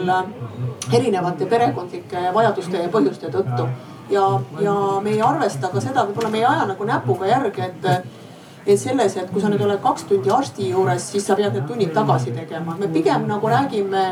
erinevate 0.93 1.45
perekondlike 1.45 2.29
vajaduste 2.33 2.83
ja 2.83 2.91
põhjuste 2.91 3.31
tõttu 3.31 3.67
ja, 4.09 4.27
ja 4.59 4.75
me 5.01 5.15
ei 5.15 5.21
arvesta 5.21 5.71
ka 5.71 5.81
seda, 5.81 6.05
võib-olla 6.07 6.29
me 6.29 6.41
ei 6.41 6.45
aja 6.45 6.67
nagu 6.69 6.87
näpuga 6.87 7.29
järge, 7.29 7.71
et 7.71 8.22
et 8.65 8.79
selles, 8.79 9.17
et 9.17 9.31
kui 9.31 9.41
sa 9.43 9.49
nüüd 9.51 9.61
oled 9.65 9.81
kaks 9.83 10.05
tundi 10.09 10.31
arsti 10.31 10.69
juures, 10.71 11.03
siis 11.11 11.25
sa 11.27 11.35
pead 11.35 11.53
need 11.55 11.65
tunnid 11.67 11.91
tagasi 11.95 12.31
tegema. 12.35 12.75
me 12.79 12.87
pigem 12.87 13.27
nagu 13.27 13.47
räägime 13.47 14.03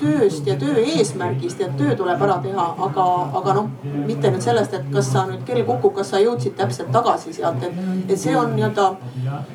tööst 0.00 0.46
ja 0.46 0.56
töö 0.58 0.82
eesmärgist 0.82 1.60
ja 1.60 1.68
töö 1.78 1.94
tuleb 1.96 2.22
ära 2.22 2.38
teha, 2.42 2.66
aga, 2.86 3.06
aga 3.40 3.54
noh, 3.60 3.68
mitte 4.06 4.30
nüüd 4.30 4.42
sellest, 4.42 4.74
et 4.74 4.90
kas 4.92 5.12
sa 5.12 5.26
nüüd 5.28 5.44
kell 5.46 5.62
kukub, 5.66 5.94
kas 5.96 6.10
sa 6.10 6.20
jõudsid 6.22 6.56
täpselt 6.58 6.90
tagasi 6.92 7.32
sealt, 7.36 7.62
et, 7.62 7.78
et 8.08 8.18
see 8.18 8.34
on 8.36 8.54
nii-öelda 8.56 8.88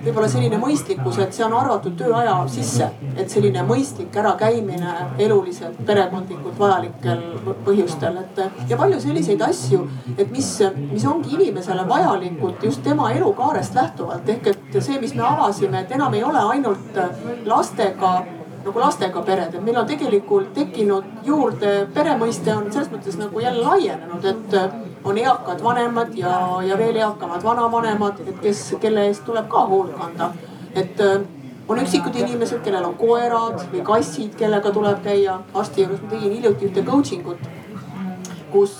võib-olla 0.05 0.29
selline 0.31 0.59
mõistlikkus, 0.61 1.19
et 1.23 1.35
see 1.35 1.45
on 1.45 1.57
arvatud 1.59 1.97
tööaja 1.99 2.37
sisse, 2.51 2.89
et 3.17 3.29
selline 3.29 3.63
mõistlik 3.67 4.15
ärakäimine 4.23 4.95
eluliselt, 5.19 5.81
perekondlikult 5.85 6.59
vajalikel 6.59 7.23
põhjustel, 7.67 8.21
et 8.23 8.69
ja 8.69 8.79
palju 8.79 9.01
selliseid 9.03 9.41
asju, 9.45 9.83
et 10.17 10.31
mis, 10.31 10.49
mis 10.91 11.05
ongi 11.09 11.35
inimesele 11.35 11.83
vajalikud 11.89 12.63
just 12.63 12.83
tema 12.85 13.11
elukaarest 13.11 13.75
lähtuvalt 13.75 14.29
ehk 14.29 14.44
ehk 14.47 14.75
et 14.75 14.81
see, 14.83 14.99
mis 15.01 15.13
me 15.15 15.23
avasime, 15.23 15.81
et 15.81 15.91
enam 15.91 16.13
ei 16.13 16.23
ole 16.23 16.41
ainult 16.53 16.99
lastega 17.45 18.15
nagu 18.65 18.81
lastega 18.81 19.21
pered, 19.21 19.53
et 19.53 19.61
meil 19.61 19.77
on 19.77 19.85
tegelikult 19.85 20.53
tekkinud 20.55 21.25
juurde, 21.25 21.73
pere 21.93 22.15
mõiste 22.17 22.49
on 22.55 22.71
selles 22.73 22.89
mõttes 22.89 23.17
nagu 23.19 23.43
jälle 23.43 23.61
laienenud, 23.61 24.25
et 24.25 24.55
on 25.05 25.17
eakad 25.21 25.61
vanemad 25.63 26.15
ja, 26.17 26.33
ja 26.65 26.77
veel 26.77 26.97
eakamad 26.97 27.45
vanavanemad, 27.45 28.23
et 28.25 28.39
kes, 28.41 28.63
kelle 28.81 29.05
eest 29.05 29.25
tuleb 29.27 29.45
ka 29.51 29.67
hoolt 29.69 29.93
kanda. 29.99 30.31
et 30.75 31.01
on 31.67 31.79
üksikud 31.81 32.17
inimesed, 32.19 32.61
kellel 32.65 32.85
on 32.85 32.97
koerad 32.97 33.61
või 33.71 33.83
kassid, 33.85 34.33
kellega 34.37 34.71
tuleb 34.73 35.03
käia 35.03 35.39
arsti 35.53 35.85
juures. 35.85 36.01
ma 36.01 36.09
tegin 36.09 36.33
hiljuti 36.33 36.69
ühte 36.69 36.83
coaching 36.85 37.27
ut 37.27 37.47
kus, 38.55 38.75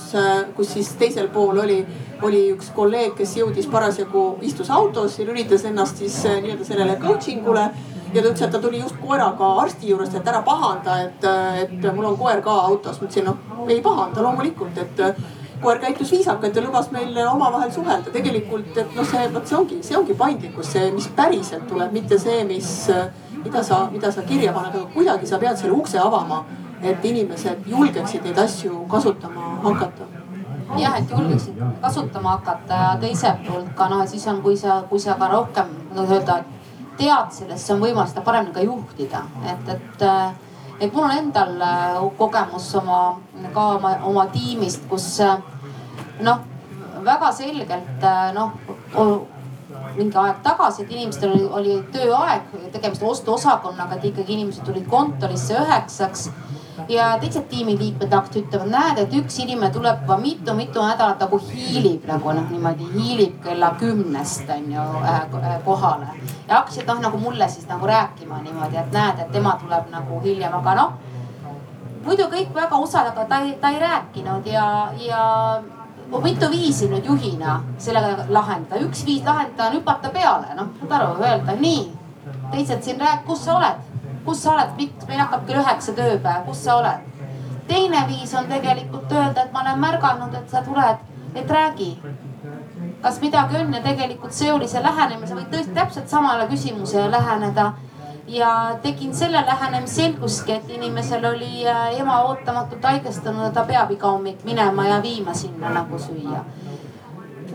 kus 0.55 0.71
siis 0.77 0.93
teisel 0.99 1.27
pool 1.33 1.59
oli, 1.65 1.81
oli 2.23 2.45
üks 2.53 2.71
kolleeg, 2.75 3.13
kes 3.19 3.35
jõudis 3.41 3.67
parasjagu, 3.71 4.23
istus 4.47 4.71
autos 4.71 5.19
ja 5.19 5.27
lülitas 5.27 5.67
ennast 5.67 5.99
siis 5.99 6.21
nii-öelda 6.23 6.67
sellele 6.67 6.95
coaching 7.03 7.47
ule 7.51 7.67
ja 8.15 8.21
ta 8.21 8.29
ütles, 8.29 8.43
et 8.45 8.51
ta 8.51 8.61
tuli 8.63 8.79
just 8.79 8.95
koeraga 9.01 9.49
arsti 9.65 9.89
juurest, 9.91 10.15
et 10.15 10.27
ära 10.31 10.41
pahanda, 10.45 10.99
et, 11.03 11.25
et 11.63 11.89
mul 11.95 12.13
on 12.13 12.19
koer 12.19 12.39
ka 12.45 12.53
autos. 12.69 13.01
ma 13.01 13.09
ütlesin, 13.09 13.27
noh 13.27 13.67
ei 13.71 13.81
pahanda 13.83 14.23
loomulikult, 14.23 14.77
et 14.79 15.03
koer 15.61 15.79
käitus 15.83 16.11
viisakalt 16.11 16.55
ja 16.55 16.63
lubas 16.63 16.91
meil 16.91 17.17
omavahel 17.27 17.71
suhelda. 17.71 18.11
tegelikult, 18.11 18.77
et 18.77 18.95
noh, 18.95 19.07
see 19.07 19.27
vot 19.33 19.47
see 19.47 19.57
ongi, 19.57 19.79
see 19.83 19.97
ongi 19.97 20.17
paindlikkus, 20.17 20.71
see, 20.75 20.91
mis 20.95 21.07
päriselt 21.17 21.67
tuleb, 21.71 21.91
mitte 21.95 22.19
see, 22.21 22.43
mis, 22.47 22.69
mida 23.43 23.63
sa, 23.63 23.85
mida 23.91 24.11
sa 24.11 24.23
kirja 24.27 24.53
paned, 24.53 24.75
aga 24.75 24.93
kuidagi 24.93 25.27
sa 25.27 25.41
pead 25.41 25.59
selle 25.59 25.75
ukse 25.75 25.99
avama, 26.01 26.43
et 26.91 27.05
inimesed 27.05 27.67
julgeksid 27.69 28.23
neid 28.27 28.37
asju 28.39 28.85
kasutama 28.91 29.55
hakata? 29.63 30.07
Jah, 30.77 30.97
et 30.97 31.11
julgeksid 31.11 31.61
kasutama 31.81 32.37
hakata 32.37 32.81
ja 32.81 32.95
teiselt 33.01 33.45
poolt 33.47 33.71
ka 33.77 33.89
noh, 33.91 34.05
siis 34.09 34.25
on, 34.27 34.41
kui 34.41 34.57
sa, 34.57 34.81
kui 34.89 34.99
sa 34.99 35.17
ka 35.19 35.29
rohkem 35.31 35.71
nagu 35.95 36.17
öelda, 36.17 36.39
et 36.41 36.55
tead 36.97 37.31
sellest, 37.35 37.61
siis 37.61 37.75
on 37.75 37.83
võimalik 37.83 38.11
seda 38.11 38.23
paremini 38.25 38.55
ka 38.55 38.63
juhtida, 38.65 39.23
et, 39.51 39.71
et 39.75 40.05
äh, 40.07 40.33
et 40.79 40.91
mul 40.91 41.05
on 41.05 41.13
endal 41.15 41.61
äh, 41.63 42.01
kogemus 42.17 42.67
oma, 42.75 42.99
ka 43.53 43.69
oma, 43.77 43.95
oma 44.03 44.25
tiimist, 44.33 44.83
kus 44.91 45.07
äh, 45.23 45.37
noh, 46.25 46.43
väga 47.05 47.31
selgelt 47.35 48.05
noh, 48.35 48.55
mingi 49.95 50.17
aeg 50.19 50.41
tagasi, 50.43 50.83
et 50.83 50.91
inimestel 50.91 51.31
oli, 51.35 51.45
oli 51.59 51.75
tööaeg, 51.93 52.49
tegemist 52.73 53.03
ostuosakonnaga, 53.03 53.99
et 53.99 54.09
ikkagi 54.11 54.35
inimesed 54.35 54.65
tulid 54.67 54.87
kontorisse 54.91 55.55
üheksaks 55.59 56.29
ja 56.89 57.17
teised 57.19 57.47
tiimiliikmed 57.49 58.13
hakkasid 58.13 58.45
ütlema, 58.45 58.65
näed, 58.69 58.99
et 59.05 59.13
üks 59.19 59.39
inimene 59.43 59.71
tuleb 59.73 60.01
juba 60.03 60.17
mitu-mitu 60.21 60.83
nädalat 60.83 61.21
nagu 61.23 61.39
hiilib 61.47 62.05
nagu 62.09 62.33
noh, 62.35 62.49
niimoodi 62.51 62.89
hiilib 62.93 63.37
kella 63.43 63.71
kümnest 63.79 64.49
on 64.57 64.67
ju 64.73 64.85
äh, 65.03 65.55
kohale. 65.65 66.07
ja 66.47 66.59
hakkasid 66.59 66.87
noh 66.87 67.01
nagu 67.07 67.17
mulle 67.17 67.49
siis 67.49 67.67
nagu 67.67 67.87
rääkima 67.87 68.41
niimoodi, 68.43 68.77
et 68.77 68.91
näed, 68.93 69.23
et 69.23 69.31
tema 69.31 69.55
tuleb 69.61 69.89
nagu 69.91 70.19
hiljem, 70.23 70.59
aga 70.59 70.75
noh. 70.81 70.93
muidu 72.05 72.29
kõik 72.29 72.53
väga 72.53 72.77
osad, 72.77 73.07
aga 73.13 73.25
ta 73.25 73.41
ei, 73.45 73.55
ta 73.61 73.73
ei 73.73 73.79
rääkinud 73.79 74.51
ja, 74.51 74.67
ja 75.07 75.23
mitu 76.23 76.51
viisi 76.51 76.89
nüüd 76.91 77.05
juhina 77.05 77.59
sellega 77.77 78.27
lahendada, 78.29 78.83
üks 78.83 79.05
viis 79.05 79.23
lahendada 79.25 79.71
on 79.71 79.79
hüpata 79.79 80.11
peale, 80.13 80.53
noh 80.59 80.75
saad 80.81 80.99
aru, 80.99 81.17
öelda 81.23 81.57
nii. 81.59 81.91
teised 82.51 82.83
siin 82.83 83.01
rääk-, 83.01 83.25
kus 83.25 83.45
sa 83.45 83.57
oled 83.57 83.84
kus 84.25 84.43
sa 84.43 84.53
oled, 84.55 84.77
miks 84.77 85.07
meil 85.07 85.21
hakkab 85.21 85.45
kell 85.47 85.61
üheksa 85.61 85.93
tööpäev, 85.97 86.45
kus 86.49 86.63
sa 86.65 86.79
oled? 86.81 87.11
teine 87.67 88.05
viis 88.07 88.33
on 88.37 88.45
tegelikult 88.49 89.11
öelda, 89.11 89.45
et 89.45 89.53
ma 89.53 89.61
olen 89.63 89.79
märganud, 89.79 90.33
et 90.37 90.49
sa 90.49 90.61
tuled, 90.61 91.01
et 91.35 91.49
räägi. 91.51 91.97
kas 93.01 93.19
midagi 93.21 93.57
on 93.57 93.73
ja 93.73 93.81
tegelikult 93.81 94.33
see 94.33 94.53
oli 94.53 94.67
see 94.67 94.81
lähenemine, 94.83 95.27
sa 95.27 95.35
võid 95.37 95.51
tõesti 95.51 95.73
täpselt 95.73 96.09
samale 96.09 96.47
küsimusele 96.49 97.11
läheneda 97.11 97.73
ja 98.27 98.77
tegin 98.81 99.13
selle 99.15 99.43
lähenemise 99.45 99.95
selguski, 100.01 100.51
et 100.51 100.69
inimesel 100.69 101.25
oli 101.25 101.67
äh, 101.67 101.99
ema 101.99 102.21
ootamatult 102.25 102.83
haigestunud 102.83 103.43
ja 103.43 103.51
ta 103.53 103.65
peab 103.65 103.91
iga 103.91 104.09
hommik 104.09 104.41
minema 104.45 104.87
ja 104.87 105.01
viima 105.03 105.33
sinna 105.33 105.69
nagu 105.69 105.99
süüa. 105.99 106.41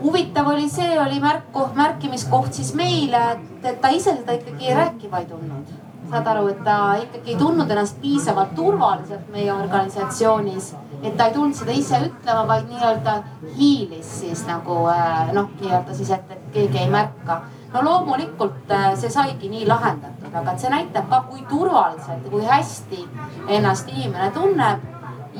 huvitav 0.01 0.47
oli 0.47 0.69
see, 0.69 0.99
oli 0.99 1.19
märku, 1.19 1.67
märkimiskoht 1.75 2.53
siis 2.53 2.73
meile, 2.73 3.31
et, 3.63 3.81
ta 3.81 3.87
ise 3.87 4.15
seda 4.15 4.39
ikkagi 4.39 4.73
rääkima 4.73 5.19
ei 5.19 5.25
tulnud 5.25 5.80
saad 6.11 6.27
aru, 6.27 6.47
et 6.51 6.59
ta 6.65 6.77
ikkagi 6.99 7.33
ei 7.33 7.39
tundnud 7.39 7.71
ennast 7.71 7.99
piisavalt 8.01 8.53
turvaliselt 8.55 9.29
meie 9.33 9.51
organisatsioonis. 9.53 10.73
et 11.01 11.17
ta 11.17 11.25
ei 11.25 11.33
tulnud 11.33 11.55
seda 11.57 11.71
ise 11.71 11.97
ütlema, 12.05 12.43
vaid 12.47 12.67
nii-öelda 12.69 13.15
hiilis 13.57 14.11
siis 14.19 14.43
nagu 14.47 14.75
äh, 14.91 15.31
noh, 15.33 15.49
nii-öelda 15.61 15.95
siis, 15.97 16.11
et, 16.11 16.31
et 16.31 16.53
keegi 16.53 16.83
ei 16.83 16.89
märka. 16.89 17.41
no 17.73 17.83
loomulikult 17.87 18.71
äh, 18.71 18.91
see 18.99 19.09
saigi 19.09 19.49
nii 19.49 19.65
lahendatud, 19.67 20.29
aga 20.33 20.51
et 20.51 20.59
see 20.65 20.73
näitab 20.73 21.09
ka, 21.09 21.23
kui 21.29 21.43
turvaliselt 21.49 22.25
ja 22.25 22.33
kui 22.35 22.45
hästi 22.45 23.03
ennast 23.47 23.89
inimene 23.95 24.31
tunneb 24.35 24.87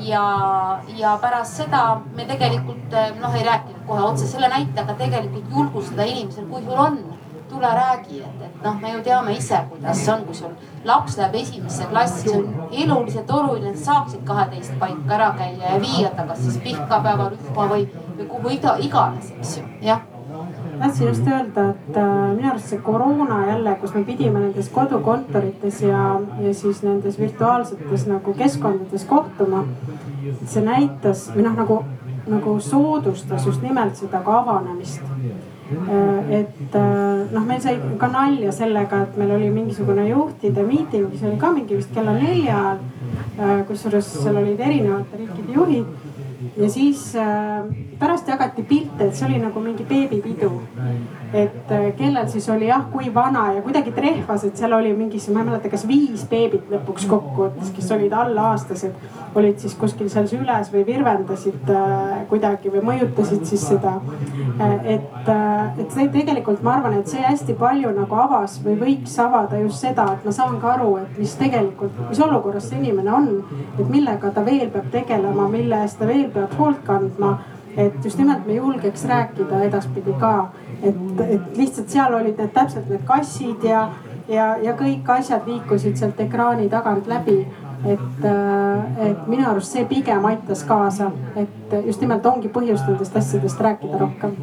ja, 0.08 0.26
ja 0.96 1.16
pärast 1.20 1.60
seda 1.62 1.84
me 2.16 2.26
tegelikult 2.26 2.96
äh, 2.96 3.12
noh, 3.20 3.34
ei 3.36 3.44
rääkinud 3.46 3.84
kohe 3.86 4.08
otse 4.08 4.26
selle 4.26 4.48
näite, 4.48 4.80
aga 4.80 4.96
tegelikult 4.98 5.52
julgustada 5.52 6.08
inimesel, 6.08 6.48
kui 6.48 6.64
sul 6.64 6.86
on 6.88 7.02
tule 7.52 7.72
räägi, 7.78 8.20
et, 8.26 8.44
et 8.48 8.62
noh, 8.66 8.78
me 8.82 8.92
ju 8.94 9.02
teame 9.06 9.36
ise, 9.36 9.60
kuidas 9.70 10.04
on, 10.12 10.24
kui 10.28 10.38
sul 10.38 10.54
laps 10.88 11.18
läheb 11.20 11.36
esimesse 11.42 11.88
klassi, 11.90 12.28
see 12.28 12.38
on 12.38 12.70
eluliselt 12.84 13.30
oluline, 13.30 13.74
et 13.74 13.84
saaksid 13.84 14.24
kaheteist 14.28 14.78
paika 14.80 15.18
ära 15.18 15.32
käia 15.38 15.74
ja 15.74 15.82
viia 15.82 16.14
ta 16.16 16.26
kas 16.30 16.42
siis 16.46 16.58
pihkapäevarühma 16.64 17.68
või, 17.74 17.86
või 18.16 18.30
kuhu 18.32 18.56
iga, 18.56 18.78
iganes, 18.88 19.30
eks 19.38 19.60
ju, 19.60 19.68
jah 19.88 20.08
tahtsin 20.82 21.08
just 21.08 21.26
öelda, 21.26 21.70
et 21.70 21.96
äh, 21.96 22.36
minu 22.36 22.50
arust 22.50 22.72
see 22.72 22.78
koroona 22.82 23.46
jälle, 23.46 23.74
kus 23.80 23.94
me 23.94 24.04
pidime 24.04 24.40
nendes 24.40 24.68
kodukontorites 24.72 25.82
ja, 25.82 26.20
ja 26.40 26.54
siis 26.54 26.82
nendes 26.82 27.18
virtuaalsetes 27.20 28.06
nagu 28.10 28.34
keskkondades 28.34 29.04
kohtuma. 29.04 29.64
see 30.46 30.62
näitas 30.64 31.28
või 31.34 31.46
noh, 31.46 31.56
nagu, 31.58 31.78
nagu 32.26 32.58
soodustas 32.60 33.46
just 33.46 33.62
nimelt 33.62 33.96
seda 33.98 34.22
ka 34.22 34.38
avanemist 34.38 35.02
et 36.40 36.76
äh, 36.78 37.32
noh, 37.32 37.44
meil 37.46 37.60
sai 37.60 37.76
ka 37.98 38.08
nalja 38.12 38.52
sellega, 38.52 39.02
et 39.06 39.18
meil 39.20 39.34
oli 39.36 39.50
mingisugune 39.50 40.06
juhtide 40.08 40.64
miiting, 40.66 41.08
mis 41.10 41.22
oli 41.28 41.38
ka 41.40 41.52
mingi 41.54 41.78
vist 41.80 41.92
kella 41.94 42.16
nelja 42.18 42.58
ajal. 42.58 42.82
Äh, 43.32 43.60
kusjuures 43.68 44.08
seal 44.12 44.36
olid 44.36 44.60
erinevate 44.60 45.18
riikide 45.20 45.54
juhid 45.56 46.11
ja 46.56 46.68
siis 46.70 47.16
äh, 47.16 47.64
pärast 47.98 48.28
jagati 48.28 48.62
pilte, 48.62 49.06
et 49.06 49.16
see 49.16 49.26
oli 49.28 49.38
nagu 49.42 49.60
mingi 49.60 49.84
beebipidu. 49.88 50.50
et 51.32 51.70
äh, 51.72 51.94
kellel 51.96 52.28
siis 52.28 52.48
oli 52.52 52.66
jah, 52.68 52.82
kui 52.92 53.08
vana 53.14 53.46
ja 53.56 53.62
kuidagi 53.64 53.92
trehvas, 53.96 54.44
et 54.44 54.56
seal 54.56 54.72
oli 54.76 54.92
mingis, 54.92 55.28
ma 55.32 55.40
ei 55.40 55.46
mäleta, 55.48 55.70
kas 55.72 55.86
viis 55.88 56.26
beebit 56.28 56.68
lõpuks 56.68 57.06
kokkuvõttes, 57.08 57.70
kes 57.76 57.90
olid 57.96 58.12
allaaastased. 58.12 58.92
olid 59.34 59.58
siis 59.58 59.74
kuskil 59.80 60.10
seal 60.12 60.26
süles 60.28 60.68
või 60.72 60.84
virvendasid 60.86 61.70
äh, 61.72 62.26
kuidagi 62.28 62.72
või 62.74 62.82
mõjutasid 62.90 63.46
siis 63.48 63.64
seda. 63.68 63.94
et, 64.84 65.30
et 65.78 65.94
see 65.94 66.08
tegelikult, 66.12 66.60
ma 66.62 66.76
arvan, 66.76 66.98
et 67.00 67.08
see 67.08 67.22
hästi 67.22 67.56
palju 67.56 67.94
nagu 67.96 68.20
avas 68.26 68.58
või 68.64 68.76
võiks 68.80 69.16
avada 69.22 69.60
just 69.62 69.80
seda, 69.80 70.10
et 70.12 70.26
ma 70.28 70.36
saan 70.36 70.60
ka 70.60 70.74
aru, 70.74 70.96
et 71.00 71.18
mis 71.18 71.32
tegelikult, 71.40 71.96
mis 72.10 72.20
olukorras 72.20 72.68
see 72.68 72.82
inimene 72.82 73.12
on. 73.12 73.30
et 73.78 73.88
millega 73.88 74.30
ta 74.30 74.44
veel 74.44 74.68
peab 74.70 74.90
tegelema, 74.92 75.48
mille 75.48 75.80
eest 75.82 75.98
ta 75.98 76.06
veel 76.06 76.28
peab 76.34 76.58
hoolt 76.58 76.84
kandma 76.86 77.38
et 77.76 78.04
just 78.04 78.18
nimelt 78.18 78.46
me 78.46 78.54
julgeks 78.54 79.04
rääkida 79.08 79.62
edaspidi 79.64 80.14
ka, 80.20 80.50
et, 80.82 81.20
et 81.28 81.56
lihtsalt 81.56 81.88
seal 81.88 82.14
olid 82.14 82.38
need 82.38 82.52
täpselt 82.54 82.88
need 82.92 83.04
kassid 83.08 83.64
ja, 83.64 83.86
ja, 84.28 84.52
ja 84.62 84.74
kõik 84.76 85.08
asjad 85.16 85.48
liikusid 85.48 85.96
sealt 86.00 86.20
ekraani 86.20 86.68
tagant 86.72 87.08
läbi. 87.08 87.46
et, 87.82 88.24
äh, 88.24 89.08
et 89.08 89.22
minu 89.26 89.42
arust 89.50 89.72
see 89.74 89.82
pigem 89.90 90.24
aitas 90.24 90.60
kaasa, 90.62 91.08
et 91.34 91.72
just 91.86 92.00
nimelt 92.00 92.26
ongi 92.26 92.46
põhjust 92.48 92.86
nendest 92.86 93.16
asjadest 93.18 93.60
rääkida 93.60 93.98
rohkem 93.98 94.36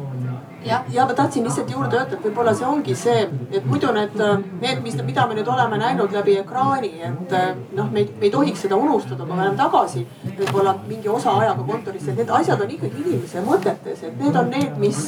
ja, 0.66 0.82
ja 0.90 1.06
ma 1.06 1.14
tahtsin 1.14 1.46
lihtsalt 1.46 1.70
juurde 1.70 1.96
öelda, 1.96 2.18
et 2.18 2.24
võib-olla 2.24 2.54
see 2.56 2.66
ongi 2.68 2.94
see, 2.98 3.26
et 3.52 3.66
muidu 3.66 3.92
need, 3.96 4.16
need, 4.60 4.82
mis, 4.84 4.98
mida 5.06 5.26
me 5.30 5.38
nüüd 5.38 5.48
oleme 5.48 5.78
näinud 5.80 6.12
läbi 6.14 6.36
ekraani, 6.42 6.94
et 7.10 7.36
noh, 7.76 7.90
me 7.90 8.00
me 8.00 8.26
ei 8.26 8.30
tohiks 8.30 8.64
seda 8.64 8.76
unustada, 8.76 9.24
kui 9.24 9.36
me 9.36 9.42
läheme 9.44 9.56
tagasi 9.58 10.06
võib-olla 10.38 10.74
mingi 10.88 11.08
osa 11.08 11.34
ajaga 11.40 11.64
kontorisse, 11.68 12.12
et 12.12 12.20
need 12.20 12.32
asjad 12.38 12.60
on 12.64 12.72
ikkagi 12.74 13.02
inimese 13.04 13.42
mõtetes, 13.44 14.02
et 14.08 14.18
need 14.20 14.36
on 14.36 14.50
need, 14.52 14.76
mis, 14.80 15.00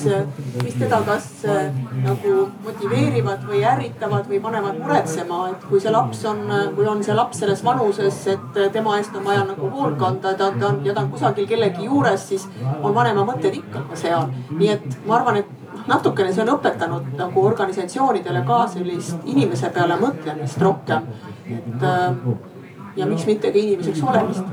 mis 0.63 0.77
teda 0.81 1.01
kas 1.07 1.29
nagu 2.03 2.35
motiveerivad 2.67 3.47
või 3.49 3.63
ärritavad 3.73 4.29
või 4.31 4.41
panevad 4.45 4.81
muretsema, 4.83 5.41
et 5.53 5.67
kui 5.71 5.81
see 5.83 5.93
laps 5.95 6.25
on, 6.29 6.45
kui 6.77 6.89
on 6.89 7.03
see 7.05 7.17
laps 7.17 7.43
selles 7.43 7.65
vanuses, 7.65 8.21
et 8.35 8.61
tema 8.75 8.99
eest 9.01 9.17
on 9.19 9.27
vaja 9.27 9.47
nagu 9.49 9.71
hoolt 9.73 9.99
kanda, 10.01 10.35
ta, 10.39 10.51
ta 10.59 10.71
on 10.71 10.81
ja 10.87 10.95
ta 10.95 11.05
on 11.05 11.13
kusagil 11.15 11.49
kellegi 11.49 11.89
juures, 11.89 12.29
siis 12.33 12.49
on 12.83 12.95
vanema 12.95 13.27
mõtted 13.29 13.57
ikka 13.63 13.85
seal. 13.99 14.29
nii 14.53 14.69
et 14.73 14.99
ma 15.07 15.19
arvan, 15.19 15.37
et 15.41 15.42
natukene 15.87 16.33
see 16.33 16.45
on 16.45 16.55
õpetanud 16.57 17.13
nagu 17.19 17.45
organisatsioonidele 17.47 18.45
ka 18.47 18.63
sellist 18.75 19.29
inimese 19.35 19.71
peale 19.75 19.99
mõtlemist 20.01 20.63
rohkem. 20.63 21.07
et 21.49 21.83
äh, 21.83 22.17
ja 22.97 23.07
miks 23.07 23.27
mitte 23.27 23.53
ka 23.53 23.59
inimeseks 23.59 24.03
olemist. 24.03 24.45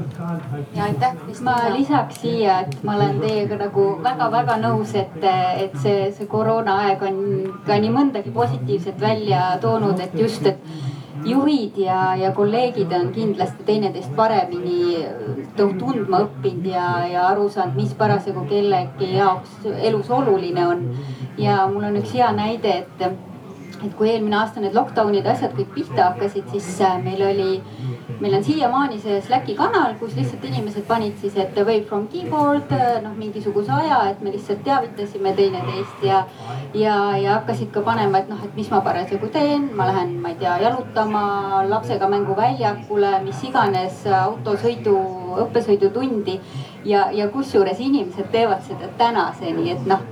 ja 0.76 0.84
aitäh, 0.84 1.16
ma 1.44 1.56
lisaks 1.74 2.22
siia, 2.22 2.60
et 2.60 2.84
ma 2.84 2.96
olen 2.96 3.20
teiega 3.20 3.58
nagu 3.60 3.88
väga-väga 4.04 4.58
nõus, 4.64 4.96
et, 4.96 5.18
et 5.66 5.76
see, 5.84 6.12
see 6.16 6.28
koroonaaeg 6.28 7.04
on 7.10 7.20
ka 7.68 7.80
nii 7.84 7.92
mõndagi 7.96 8.34
positiivset 8.36 9.02
välja 9.02 9.58
toonud, 9.62 10.00
et 10.00 10.16
just, 10.20 10.46
et 10.46 10.89
juhid 11.26 11.78
ja, 11.78 12.16
ja 12.16 12.32
kolleegid 12.32 12.92
on 12.96 13.12
kindlasti 13.14 13.64
teineteist 13.68 14.12
paremini 14.16 15.06
tundma 15.58 16.24
õppinud 16.26 16.68
ja, 16.72 16.86
ja 17.12 17.26
aru 17.30 17.50
saanud, 17.50 17.76
mis 17.80 17.94
parasjagu 17.98 18.46
kellegi 18.50 19.14
jaoks 19.16 19.66
elus 19.82 20.10
oluline 20.10 20.68
on. 20.68 20.86
ja 21.38 21.66
mul 21.72 21.90
on 21.90 22.00
üks 22.02 22.14
hea 22.16 22.32
näide, 22.36 22.84
et 22.84 23.29
et 23.86 23.96
kui 23.96 24.10
eelmine 24.12 24.38
aasta 24.40 24.64
need 24.64 24.76
lockdown'id, 24.78 25.28
asjad 25.28 25.56
kõik 25.58 25.74
pihta 25.76 26.12
hakkasid, 26.12 26.50
siis 26.54 26.70
meil 27.04 27.24
oli 27.32 27.52
meil 28.20 28.34
on 28.36 28.44
siiamaani 28.44 29.00
see 29.00 29.22
Slacki 29.22 29.56
kanal, 29.56 29.94
kus 30.00 30.16
lihtsalt 30.18 30.44
inimesed 30.44 30.84
panid 30.88 31.16
siis 31.22 31.38
ette 31.40 31.64
wave 31.64 31.86
from 31.88 32.08
keyboard, 32.12 32.74
noh 33.04 33.16
mingisuguse 33.18 33.72
aja, 33.72 34.00
et 34.12 34.22
me 34.22 34.34
lihtsalt 34.34 34.64
teavitasime 34.66 35.34
teineteist 35.38 36.04
ja. 36.04 36.24
ja, 36.74 36.96
ja 37.18 37.38
hakkasid 37.38 37.72
ka 37.76 37.84
panema, 37.86 38.20
et 38.20 38.30
noh, 38.32 38.42
et 38.44 38.56
mis 38.60 38.70
ma 38.74 38.82
parasjagu 38.86 39.32
teen, 39.34 39.70
ma 39.76 39.88
lähen, 39.92 40.18
ma 40.24 40.34
ei 40.34 40.40
tea, 40.42 40.58
jalutama 40.66 41.64
lapsega 41.70 42.12
mänguväljakule, 42.12 43.16
mis 43.24 43.44
iganes 43.48 44.04
autosõidu, 44.24 44.98
õppesõidutundi. 45.46 46.40
ja, 46.86 47.10
ja 47.12 47.28
kusjuures 47.32 47.80
inimesed 47.80 48.32
teevad 48.32 48.64
seda 48.68 48.92
tänaseni, 49.00 49.72
et 49.72 49.88
noh 49.88 50.04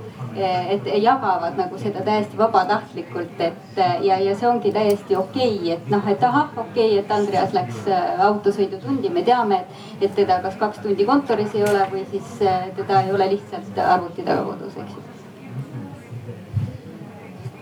et 0.44 0.86
jagavad 1.02 1.56
nagu 1.58 1.78
seda 1.80 2.02
täiesti 2.06 2.38
vabatahtlikult, 2.38 3.40
et 3.40 3.80
ja, 4.04 4.18
ja 4.22 4.36
see 4.38 4.48
ongi 4.48 4.72
täiesti 4.72 5.16
okei 5.16 5.54
okay,, 5.56 5.76
et 5.76 5.90
noh, 5.92 6.08
et 6.08 6.24
ahah, 6.24 6.50
okei 6.56 6.92
okay,, 6.92 6.98
et 7.02 7.12
Andreas 7.12 7.54
läks 7.56 7.84
äh, 7.90 8.22
autosõidutundi, 8.28 9.10
me 9.12 9.22
teame, 9.26 9.62
et, 9.62 10.02
et 10.08 10.16
teda 10.18 10.40
kas 10.44 10.58
kaks 10.60 10.82
tundi 10.84 11.06
kontoris 11.08 11.54
ei 11.58 11.66
ole 11.66 11.86
või 11.92 12.04
siis 12.10 12.34
teda 12.76 13.04
ei 13.04 13.14
ole 13.14 13.30
lihtsalt 13.34 13.78
arvuti 13.84 14.26
taga 14.26 14.44
kodus, 14.50 14.76
eks 14.78 14.96
ju. 14.96 15.06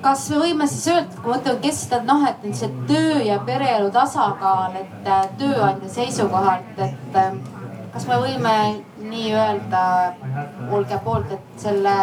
Kas 0.07 0.29
me 0.31 0.37
võime 0.39 0.67
siis 0.71 0.85
öelda, 0.93 1.19
kui 1.23 1.33
mõtleme, 1.33 1.61
kes 1.65 1.79
seda 1.87 2.03
noh, 2.07 2.27
et 2.29 2.45
nüüd 2.45 2.55
see 2.55 2.69
töö 2.87 3.23
ja 3.27 3.41
pereelu 3.47 3.89
tasakaal, 3.95 4.77
et 4.79 5.09
tööandja 5.41 5.89
seisukohalt, 5.97 6.79
et 6.85 7.17
kas 7.97 8.07
me 8.11 8.21
võime 8.21 8.55
nii 9.01 9.33
öelda, 9.35 9.83
olge 10.77 11.01
poolt, 11.05 11.33
et 11.33 11.61
selle 11.63 11.97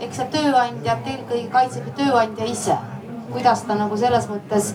eks 0.00 0.16
see 0.20 0.28
tööandjat 0.32 1.06
eelkõige 1.12 1.48
kaitseb 1.52 1.88
ju 1.88 1.96
tööandja 2.02 2.44
ise. 2.50 2.76
kuidas 3.32 3.62
ta 3.66 3.74
nagu 3.74 3.96
selles 3.98 4.28
mõttes 4.30 4.74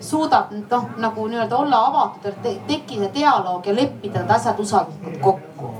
suudab 0.00 0.50
noh, 0.52 0.88
nagu 1.00 1.26
nii-öelda 1.28 1.56
olla 1.56 1.78
avatud, 1.88 2.44
et 2.44 2.66
tekkida 2.68 3.08
dialoog 3.14 3.66
ja 3.66 3.74
leppida 3.74 4.20
need 4.20 4.30
asjad 4.30 4.60
usalduslikult 4.60 5.22
kokku. 5.22 5.70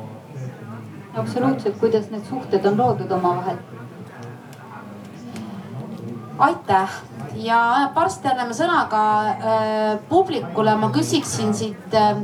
absoluutselt, 1.17 1.77
kuidas 1.81 2.11
need 2.11 2.25
suhted 2.29 2.65
on 2.67 2.79
loodud 2.79 3.13
omavahel. 3.13 3.59
aitäh 6.39 6.91
ja 7.35 7.91
varsti 7.95 8.29
anname 8.29 8.55
sõna 8.55 8.87
ka 8.91 9.03
äh, 9.29 9.99
publikule. 10.09 10.77
ma 10.77 10.91
küsiksin 10.91 11.55
siit 11.55 11.95
äh, 11.95 12.17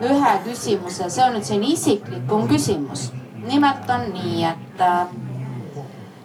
ühe 0.00 0.36
küsimuse, 0.44 1.10
see 1.10 1.24
on 1.24 1.34
nüüd 1.36 1.44
selline 1.44 1.72
isiklikum 1.74 2.48
küsimus. 2.48 3.10
nimelt 3.46 3.90
on 3.90 4.10
nii, 4.14 4.44
et 4.44 4.80
äh, 4.80 5.06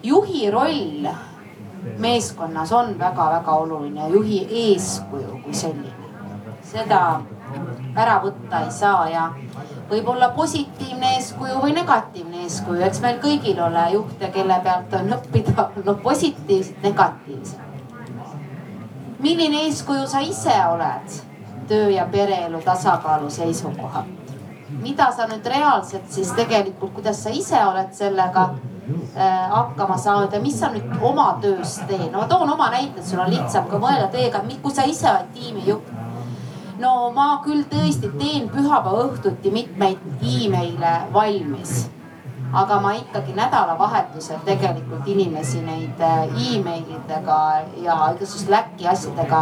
juhi 0.05 0.51
roll 0.51 1.07
meeskonnas 1.97 2.71
on 2.71 2.99
väga-väga 2.99 3.51
oluline 3.51 4.09
juhi 4.09 4.47
eeskuju 4.49 5.39
kui 5.43 5.53
selline. 5.53 5.93
seda 6.63 6.99
ära 7.95 8.15
võtta 8.23 8.63
ei 8.65 8.71
saa 8.71 9.09
ja 9.09 9.25
võib 9.89 10.09
olla 10.09 10.29
positiivne 10.37 11.13
eeskuju 11.17 11.59
või 11.61 11.75
negatiivne 11.77 12.41
eeskuju, 12.45 12.81
eks 12.87 13.01
meil 13.03 13.21
kõigil 13.23 13.61
ole 13.67 13.85
juhte, 13.93 14.31
kelle 14.33 14.57
pealt 14.63 14.93
on 14.99 15.13
õppida 15.19 15.69
no 15.85 15.95
positiivset, 16.03 16.81
negatiivset. 16.83 17.59
milline 19.19 19.63
eeskuju 19.69 20.07
sa 20.07 20.19
ise 20.19 20.57
oled 20.73 21.19
töö 21.69 21.89
ja 21.89 22.05
pereelu 22.11 22.61
tasakaalu 22.65 23.29
seisukohalt? 23.29 24.24
Mida 24.85 25.09
sa 25.11 25.25
nüüd 25.27 25.45
reaalselt 25.49 26.07
siis 26.13 26.31
tegelikult, 26.37 26.93
kuidas 26.99 27.25
sa 27.25 27.33
ise 27.33 27.65
oled 27.65 27.91
sellega 27.97 28.49
Äh, 29.17 29.49
hakkama 29.49 29.97
saanud 29.97 30.33
ja 30.33 30.39
mis 30.39 30.59
sa 30.59 30.67
nüüd 30.69 30.91
oma 31.01 31.39
töös 31.41 31.79
teed? 31.87 32.11
no 32.11 32.19
ma 32.19 32.27
toon 32.29 32.49
oma 32.53 32.67
näite, 32.69 32.99
et 32.99 33.07
sul 33.07 33.21
on 33.23 33.31
lihtsam 33.33 33.65
ka 33.65 33.79
mõelda 33.81 34.11
teiega, 34.13 34.43
kui 34.61 34.73
sa 34.75 34.83
ise 34.85 35.07
oled 35.09 35.31
tiimijuht. 35.33 35.87
no 36.77 36.91
ma 37.15 37.25
küll 37.45 37.63
tõesti 37.71 38.11
teen 38.19 38.45
pühapäeva 38.51 39.07
õhtuti 39.07 39.53
mitmeid 39.55 40.03
email'e 40.21 40.93
valmis 41.15 41.73
aga 42.53 42.77
ma 42.83 42.93
ikkagi 42.99 43.33
nädalavahetusel 43.39 44.45
tegelikult 44.45 45.09
inimesi 45.15 45.63
neid 45.65 46.05
äh, 46.05 46.37
emailidega 46.51 47.39
ja 47.87 47.97
igasuguste 48.13 48.45
Slacki 48.45 48.85
asjadega 48.93 49.41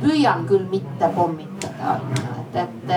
püüan 0.00 0.48
küll 0.48 0.64
mitte 0.72 1.12
pommitada. 1.12 2.00
et, 2.40 2.56
et, 2.64 2.90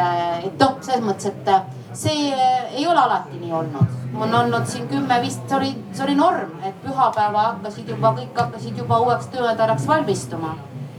et 0.46 0.60
noh, 0.64 0.80
selles 0.80 1.04
mõttes, 1.04 1.36
et 1.36 1.81
see 1.94 2.34
ei 2.34 2.88
ole 2.88 3.00
alati 3.00 3.40
nii 3.40 3.54
olnud 3.54 4.02
on 4.20 4.36
olnud 4.36 4.66
siin 4.66 4.88
kümme 4.88 5.22
vist, 5.22 5.48
see 5.50 5.58
oli, 5.58 5.72
see 5.94 6.04
oli 6.04 6.16
norm, 6.16 6.52
et 6.64 6.76
pühapäeva 6.84 7.46
hakkasid 7.48 7.90
juba, 7.90 8.14
kõik 8.18 8.36
hakkasid 8.38 8.78
juba 8.78 9.00
uueks 9.00 9.28
töönädalaks 9.32 9.88
valmistuma. 9.88 10.56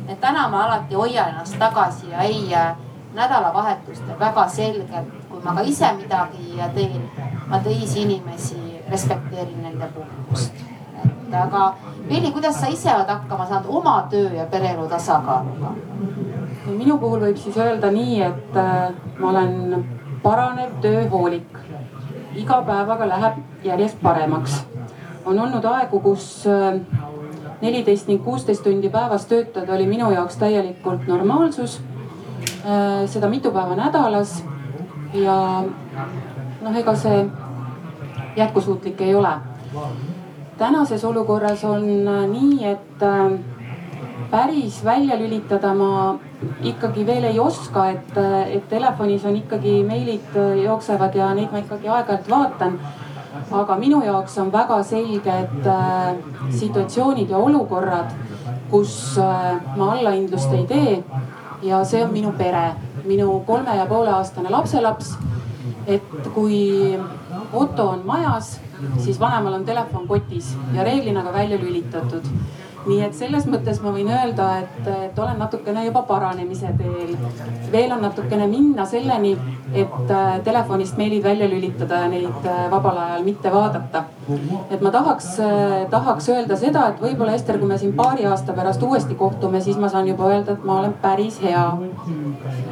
et 0.09 0.21
täna 0.21 0.49
ma 0.49 0.65
alati 0.65 0.95
hoian 0.95 1.29
ennast 1.29 1.59
tagasi 1.59 2.11
ja 2.11 2.23
ei 2.23 2.55
äh, 2.55 2.77
nädalavahetustel 3.15 4.19
väga 4.19 4.49
selgelt, 4.49 5.13
kui 5.31 5.41
ma 5.45 5.55
ka 5.55 5.61
ise 5.61 5.93
midagi 5.93 6.59
teen, 6.75 7.11
ma 7.47 7.59
teisi 7.59 8.03
inimesi 8.03 8.83
respekteerin 8.91 9.63
nende 9.63 9.89
puhkust. 9.95 10.53
et 11.05 11.35
aga 11.35 11.75
Veli, 12.09 12.33
kuidas 12.33 12.61
sa 12.61 12.67
ise 12.67 12.95
oled 12.95 13.09
hakkama 13.09 13.47
saanud 13.47 13.69
oma 13.69 14.07
töö 14.11 14.33
ja 14.35 14.47
pereelu 14.47 14.89
tasakaaluga? 14.89 15.75
minu 16.67 16.99
puhul 16.99 17.21
võib 17.21 17.37
siis 17.37 17.57
öelda 17.57 17.91
nii, 17.91 18.23
et 18.23 18.55
ma 19.19 19.29
olen 19.29 19.85
paranev 20.23 20.71
tööhoolik 20.83 21.59
iga 22.35 22.63
päevaga 22.67 23.09
läheb 23.09 23.65
järjest 23.65 24.01
paremaks. 24.03 24.65
on 25.25 25.39
olnud 25.39 25.65
aegu, 25.65 26.01
kus 26.01 26.47
äh, 26.47 26.81
neliteist 27.61 28.09
ning 28.09 28.25
kuusteist 28.25 28.63
tundi 28.63 28.89
päevas 28.91 29.27
töötada 29.27 29.75
oli 29.75 29.87
minu 29.87 30.11
jaoks 30.11 30.37
täielikult 30.37 31.07
normaalsus. 31.07 31.81
Äh, 32.65 33.07
seda 33.07 33.29
mitu 33.29 33.51
päeva 33.51 33.77
nädalas 33.77 34.45
ja 35.15 35.65
noh, 36.63 36.77
ega 36.77 36.97
see 36.97 37.27
jätkusuutlik 38.37 39.01
ei 39.01 39.15
ole. 39.15 39.37
tänases 40.59 41.05
olukorras 41.05 41.65
on 41.65 41.85
äh, 42.09 42.27
nii, 42.29 42.65
et 42.65 43.03
päris 44.33 44.85
välja 44.85 45.17
lülitada 45.21 45.75
ma 45.77 46.17
ikkagi 46.65 47.05
veel 47.07 47.25
ei 47.29 47.39
oska, 47.41 47.91
et, 47.93 48.15
et 48.57 48.69
telefonis 48.71 49.25
on 49.29 49.37
ikkagi 49.37 49.83
meilid 49.85 50.39
jooksevad 50.65 51.17
ja 51.19 51.29
neid 51.37 51.53
ma 51.53 51.61
ikkagi 51.61 51.91
aeg-ajalt 51.93 52.31
vaatan. 52.33 52.79
aga 53.53 53.77
minu 53.77 53.99
jaoks 54.05 54.39
on 54.39 54.53
väga 54.53 54.79
selge, 54.89 55.33
et 55.45 55.67
äh, 55.69 56.15
situatsioonid 56.51 57.31
ja 57.31 57.39
olukorrad, 57.39 58.13
kus 58.71 59.19
äh, 59.21 59.61
ma 59.77 59.91
allahindlust 59.93 60.53
ei 60.57 60.65
tee 60.67 60.97
ja 61.63 61.85
see 61.85 62.03
on 62.05 62.13
minu 62.13 62.33
pere, 62.39 62.73
minu 63.05 63.41
kolme 63.47 63.77
ja 63.77 63.87
poole 63.87 64.11
aastane 64.17 64.51
lapselaps. 64.51 65.15
et 65.87 66.29
kui 66.35 66.99
Otto 67.53 67.89
on 67.89 68.03
majas, 68.07 68.61
siis 68.99 69.21
vanemal 69.21 69.55
on 69.55 69.65
telefon 69.65 70.07
kotis 70.09 70.55
ja 70.75 70.85
reeglina 70.85 71.23
ka 71.23 71.33
välja 71.33 71.59
lülitatud 71.61 72.29
nii 72.87 73.03
et 73.07 73.15
selles 73.15 73.45
mõttes 73.51 73.79
ma 73.83 73.93
võin 73.95 74.09
öelda, 74.11 74.49
et, 74.63 74.89
et 75.07 75.19
olen 75.19 75.39
natukene 75.39 75.85
juba 75.87 76.03
paranemise 76.09 76.73
teel. 76.79 77.13
veel 77.73 77.93
on 77.95 78.03
natukene 78.03 78.47
minna 78.51 78.87
selleni, 78.89 79.33
et 79.73 80.11
äh, 80.11 80.33
telefonist 80.45 80.99
meilid 80.99 81.23
välja 81.25 81.49
lülitada 81.49 82.03
ja 82.05 82.09
neid 82.11 82.49
äh, 82.49 82.65
vabal 82.71 82.99
ajal 83.05 83.25
mitte 83.27 83.53
vaadata. 83.53 84.05
et 84.71 84.81
ma 84.83 84.91
tahaks, 84.91 85.29
äh, 85.41 85.77
tahaks 85.91 86.29
öelda 86.29 86.57
seda, 86.57 86.89
et 86.89 87.03
võib-olla 87.03 87.37
Ester, 87.39 87.59
kui 87.59 87.69
me 87.69 87.79
siin 87.79 87.93
paari 87.99 88.27
aasta 88.27 88.53
pärast 88.53 88.83
uuesti 88.83 89.15
kohtume, 89.15 89.61
siis 89.61 89.79
ma 89.79 89.89
saan 89.93 90.09
juba 90.09 90.31
öelda, 90.31 90.57
et 90.57 90.65
ma 90.65 90.81
olen 90.81 90.95
päris 91.03 91.39
hea. 91.43 91.67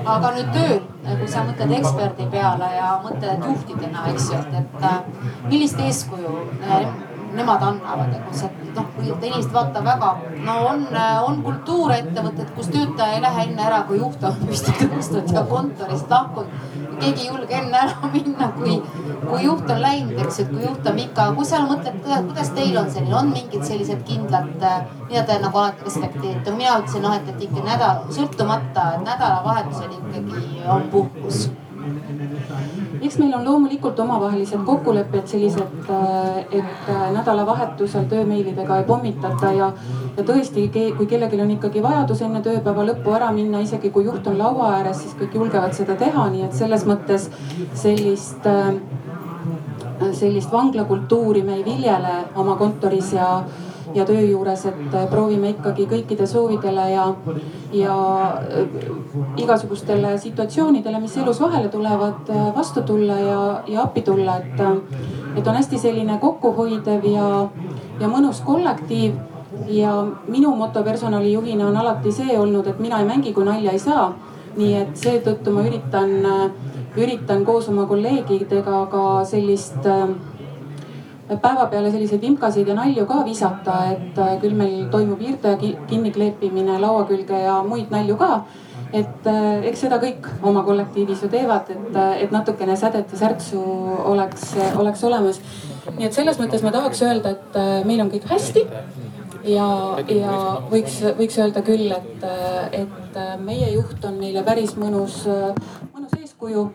aga 0.05 0.33
nüüd 0.39 0.51
tööl, 0.57 0.81
kui 1.07 1.29
sa 1.29 1.47
mõtled 1.47 1.77
eksperdi 1.79 2.27
peale 2.33 2.73
ja 2.77 2.97
mõtled 3.05 3.47
juhtidena, 3.47 4.09
eks 4.15 4.33
ju, 4.35 4.43
et, 4.59 4.75
et 4.91 5.47
millist 5.53 5.79
eeskuju 5.87 6.35
nemad 7.37 7.63
annavad, 7.63 8.13
et 8.15 8.25
kus, 8.29 8.43
et 8.47 8.77
noh, 8.77 8.89
inimesed 9.05 9.53
vaata 9.55 9.83
väga, 9.85 10.11
no 10.47 10.57
on, 10.71 10.85
on 11.27 11.41
kultuurettevõtted, 11.45 12.51
kus 12.57 12.71
töötaja 12.75 13.17
ei 13.17 13.23
lähe 13.25 13.45
enne 13.49 13.67
ära, 13.67 13.81
kui 13.89 14.01
juht 14.01 14.25
on 14.27 14.37
püsti 14.49 14.75
tõusnud 14.81 15.33
ja 15.35 15.45
kontorist 15.51 16.11
lahkunud. 16.11 16.59
keegi 17.01 17.23
ei 17.23 17.29
julge 17.29 17.57
enne 17.57 17.79
ära 17.81 18.11
minna, 18.15 18.51
kui, 18.59 18.77
kui 19.23 19.45
juht 19.45 19.71
on 19.71 19.83
läinud, 19.85 20.19
eks 20.25 20.41
ju, 20.41 20.47
et 20.47 20.53
kui 20.55 20.67
juht 20.67 20.91
on 20.93 21.01
ikka, 21.05 21.29
kui 21.39 21.49
sa 21.49 21.63
mõtled, 21.71 22.03
kuidas 22.05 22.53
teil 22.59 22.77
on 22.83 22.91
selline, 22.91 23.17
on 23.23 23.33
mingid 23.35 23.65
sellised 23.67 24.05
kindlad, 24.09 24.53
mida 25.07 25.25
te 25.29 25.41
nagu 25.45 25.65
alati 25.65 25.89
respekteerite? 25.89 26.57
mina 26.61 26.77
ütlesin 26.83 27.07
noh, 27.07 27.17
et, 27.17 27.33
et 27.35 27.49
ikka 27.49 27.65
nädal, 27.65 28.05
sõltumata, 28.15 28.93
et 28.99 29.07
nädalavahetusel 29.07 29.99
ikkagi 30.01 30.65
on 30.69 30.89
puhkus 30.93 31.49
eks 33.01 33.19
meil 33.19 33.35
on 33.35 33.45
loomulikult 33.45 33.99
omavahelised 34.01 34.65
kokkulepped 34.67 35.27
sellised, 35.31 35.91
äh, 35.91 36.39
et 36.51 36.89
äh, 36.93 37.07
nädalavahetusel 37.15 38.05
töömeilidega 38.11 38.81
ei 38.81 38.87
pommitata 38.89 39.53
ja, 39.57 39.71
ja 40.17 40.25
tõesti, 40.27 40.67
kui 40.73 41.07
kellelgi 41.07 41.41
on 41.41 41.55
ikkagi 41.57 41.83
vajadus 41.83 42.23
enne 42.27 42.43
tööpäeva 42.45 42.85
lõppu 42.93 43.17
ära 43.17 43.31
minna, 43.33 43.63
isegi 43.65 43.91
kui 43.95 44.05
juht 44.09 44.27
on 44.31 44.39
laua 44.39 44.75
ääres, 44.79 45.03
siis 45.05 45.17
kõik 45.21 45.39
julgevad 45.41 45.77
seda 45.77 45.97
teha, 46.01 46.29
nii 46.35 46.47
et 46.49 46.57
selles 46.57 46.87
mõttes 46.89 47.31
sellist 47.79 48.47
äh, 48.47 48.75
sellist 50.17 50.53
vanglakultuuri 50.53 51.43
me 51.45 51.59
ei 51.59 51.65
viljele 51.65 52.15
oma 52.41 52.57
kontoris 52.57 53.13
ja, 53.13 53.43
ja 53.95 54.05
töö 54.05 54.21
juures, 54.21 54.65
et 54.71 54.97
proovime 55.11 55.51
ikkagi 55.55 55.87
kõikide 55.91 56.27
soovidele 56.27 56.87
ja, 56.93 57.07
ja 57.73 57.97
igasugustele 59.41 60.17
situatsioonidele, 60.19 61.01
mis 61.01 61.17
elus 61.17 61.41
vahele 61.41 61.69
tulevad, 61.69 62.31
vastu 62.57 62.83
tulla 62.87 63.19
ja, 63.19 63.41
ja 63.67 63.83
appi 63.83 64.03
tulla, 64.07 64.39
et, 64.39 64.63
et 65.37 65.47
on 65.47 65.59
hästi 65.59 65.79
selline 65.79 66.19
kokkuhoidev 66.23 67.07
ja, 67.11 67.29
ja 68.01 68.11
mõnus 68.11 68.43
kollektiiv 68.47 69.19
ja 69.69 70.07
minu 70.29 70.55
moto 70.57 70.83
personalijuhina 70.83 71.69
on 71.69 71.77
alati 71.77 72.13
see 72.13 72.39
olnud, 72.39 72.67
et 72.67 72.79
mina 72.79 73.01
ei 73.01 73.07
mängi, 73.07 73.33
kui 73.33 73.45
nalja 73.45 73.73
ei 73.73 73.79
saa. 73.79 74.13
nii 74.51 74.73
et 74.75 74.97
seetõttu 74.99 75.53
ma 75.55 75.63
üritan, 75.63 76.09
üritan 76.99 77.45
koos 77.47 77.69
oma 77.71 77.85
kolleegidega 77.87 78.81
ka 78.91 79.03
sellist 79.25 79.87
päevapeale 81.43 81.91
selliseid 81.91 82.23
vimkasid 82.23 82.69
ja 82.69 82.75
nalju 82.75 83.07
ka 83.07 83.21
visata, 83.27 83.77
et 83.93 84.19
küll 84.43 84.57
meil 84.57 84.89
toimub 84.91 85.21
hiirte 85.23 85.57
kinnikleepimine 85.61 86.79
laua 86.83 87.05
külge 87.09 87.39
ja 87.45 87.61
muid 87.67 87.93
nalju 87.95 88.17
ka. 88.21 88.41
et 88.93 89.27
eks 89.71 89.85
seda 89.85 90.01
kõik 90.03 90.25
oma 90.43 90.65
kollektiivis 90.67 91.21
ju 91.23 91.29
teevad, 91.31 91.69
et, 91.71 91.99
et 92.25 92.33
natukene 92.35 92.75
sädet 92.77 93.13
ja 93.13 93.19
särtsu 93.19 93.61
oleks, 94.11 94.57
oleks 94.77 95.05
olemas. 95.05 95.39
nii 95.97 96.09
et 96.09 96.17
selles 96.17 96.41
mõttes 96.43 96.65
ma 96.67 96.73
tahaks 96.75 97.03
öelda, 97.07 97.37
et 97.37 97.87
meil 97.87 98.03
on 98.03 98.11
kõik 98.11 98.27
hästi 98.31 98.67
ja, 99.45 99.69
ja 100.09 100.37
võiks, 100.71 101.01
võiks 101.19 101.39
öelda 101.39 101.63
küll, 101.65 101.93
et, 101.95 102.27
et 102.77 103.19
meie 103.45 103.71
juht 103.73 104.05
on 104.05 104.19
meile 104.21 104.43
päris 104.47 104.77
mõnus, 104.81 105.23
mõnus 105.95 106.17
eeskuju 106.19 106.67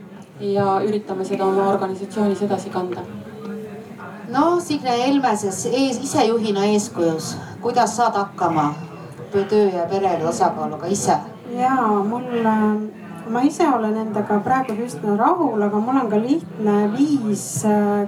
ja 0.55 0.79
üritame 0.85 1.25
seda 1.27 1.45
oma 1.47 1.69
organisatsioonis 1.73 2.43
edasi 2.47 2.71
kanda. 2.73 3.03
No 4.29 4.59
Signe 4.59 4.97
Helmeses 5.05 5.65
ees, 5.65 5.99
isejuhina 6.03 6.65
eeskujus, 6.73 7.35
kuidas 7.61 7.95
saad 7.97 8.15
hakkama 8.17 8.73
töö 9.31 9.69
ja 9.69 9.85
pereelu 9.89 10.25
tasakaaluga 10.25 10.87
ise? 10.87 11.17
ja 11.57 11.75
mul, 12.09 12.23
ma 13.29 13.41
ise 13.41 13.67
olen 13.67 13.97
endaga 13.97 14.39
praegu 14.39 14.75
üsna 14.85 15.17
rahul, 15.19 15.61
aga 15.61 15.79
mul 15.79 15.99
on 16.01 16.09
ka 16.09 16.19
lihtne 16.21 16.75
viis, 16.95 17.63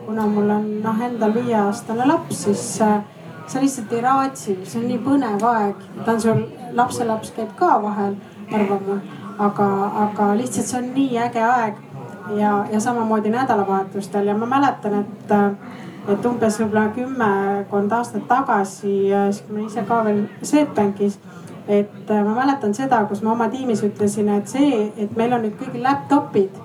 kuna 0.05 0.27
mul 0.27 0.49
on 0.49 0.67
noh 0.83 1.03
endal 1.05 1.33
viieaastane 1.35 2.07
laps, 2.07 2.43
siis 2.47 2.65
sa 2.77 3.61
lihtsalt 3.61 3.93
ei 3.93 4.01
raatsi, 4.03 4.57
see 4.63 4.81
on 4.81 4.87
nii 4.91 4.99
põnev 5.03 5.43
aeg. 5.51 5.83
ta 6.05 6.15
on 6.15 6.21
sul, 6.21 6.43
lapselaps 6.75 7.31
käib 7.35 7.53
ka 7.59 7.77
vahel, 7.83 8.17
arvan 8.51 8.87
ma. 8.87 9.01
aga, 9.49 9.67
aga 10.05 10.31
lihtsalt 10.39 10.71
see 10.71 10.79
on 10.81 10.89
nii 10.95 11.19
äge 11.27 11.43
aeg 11.43 11.83
ja, 12.35 12.65
ja 12.71 12.79
samamoodi 12.79 13.29
nädalavahetustel 13.29 14.27
ja 14.27 14.37
ma 14.37 14.45
mäletan, 14.45 14.99
et, 15.03 15.31
et 16.07 16.25
umbes 16.25 16.59
võib-olla 16.61 16.87
kümmekond 16.95 17.91
aastat 17.91 18.27
tagasi, 18.27 18.93
siis 19.09 19.41
kui 19.43 19.57
ma 19.57 19.65
ise 19.67 19.83
ka 19.87 20.03
veel 20.05 20.23
Swedbankis 20.41 21.19
et 21.67 22.09
ma 22.09 22.33
mäletan 22.33 22.73
seda, 22.75 23.01
kus 23.09 23.21
ma 23.23 23.33
oma 23.33 23.49
tiimis 23.51 23.83
ütlesin, 23.83 24.29
et 24.37 24.47
see, 24.47 24.87
et 24.97 25.15
meil 25.19 25.35
on 25.35 25.43
nüüd 25.43 25.57
kõigil 25.59 25.83
laptop'id 25.83 26.63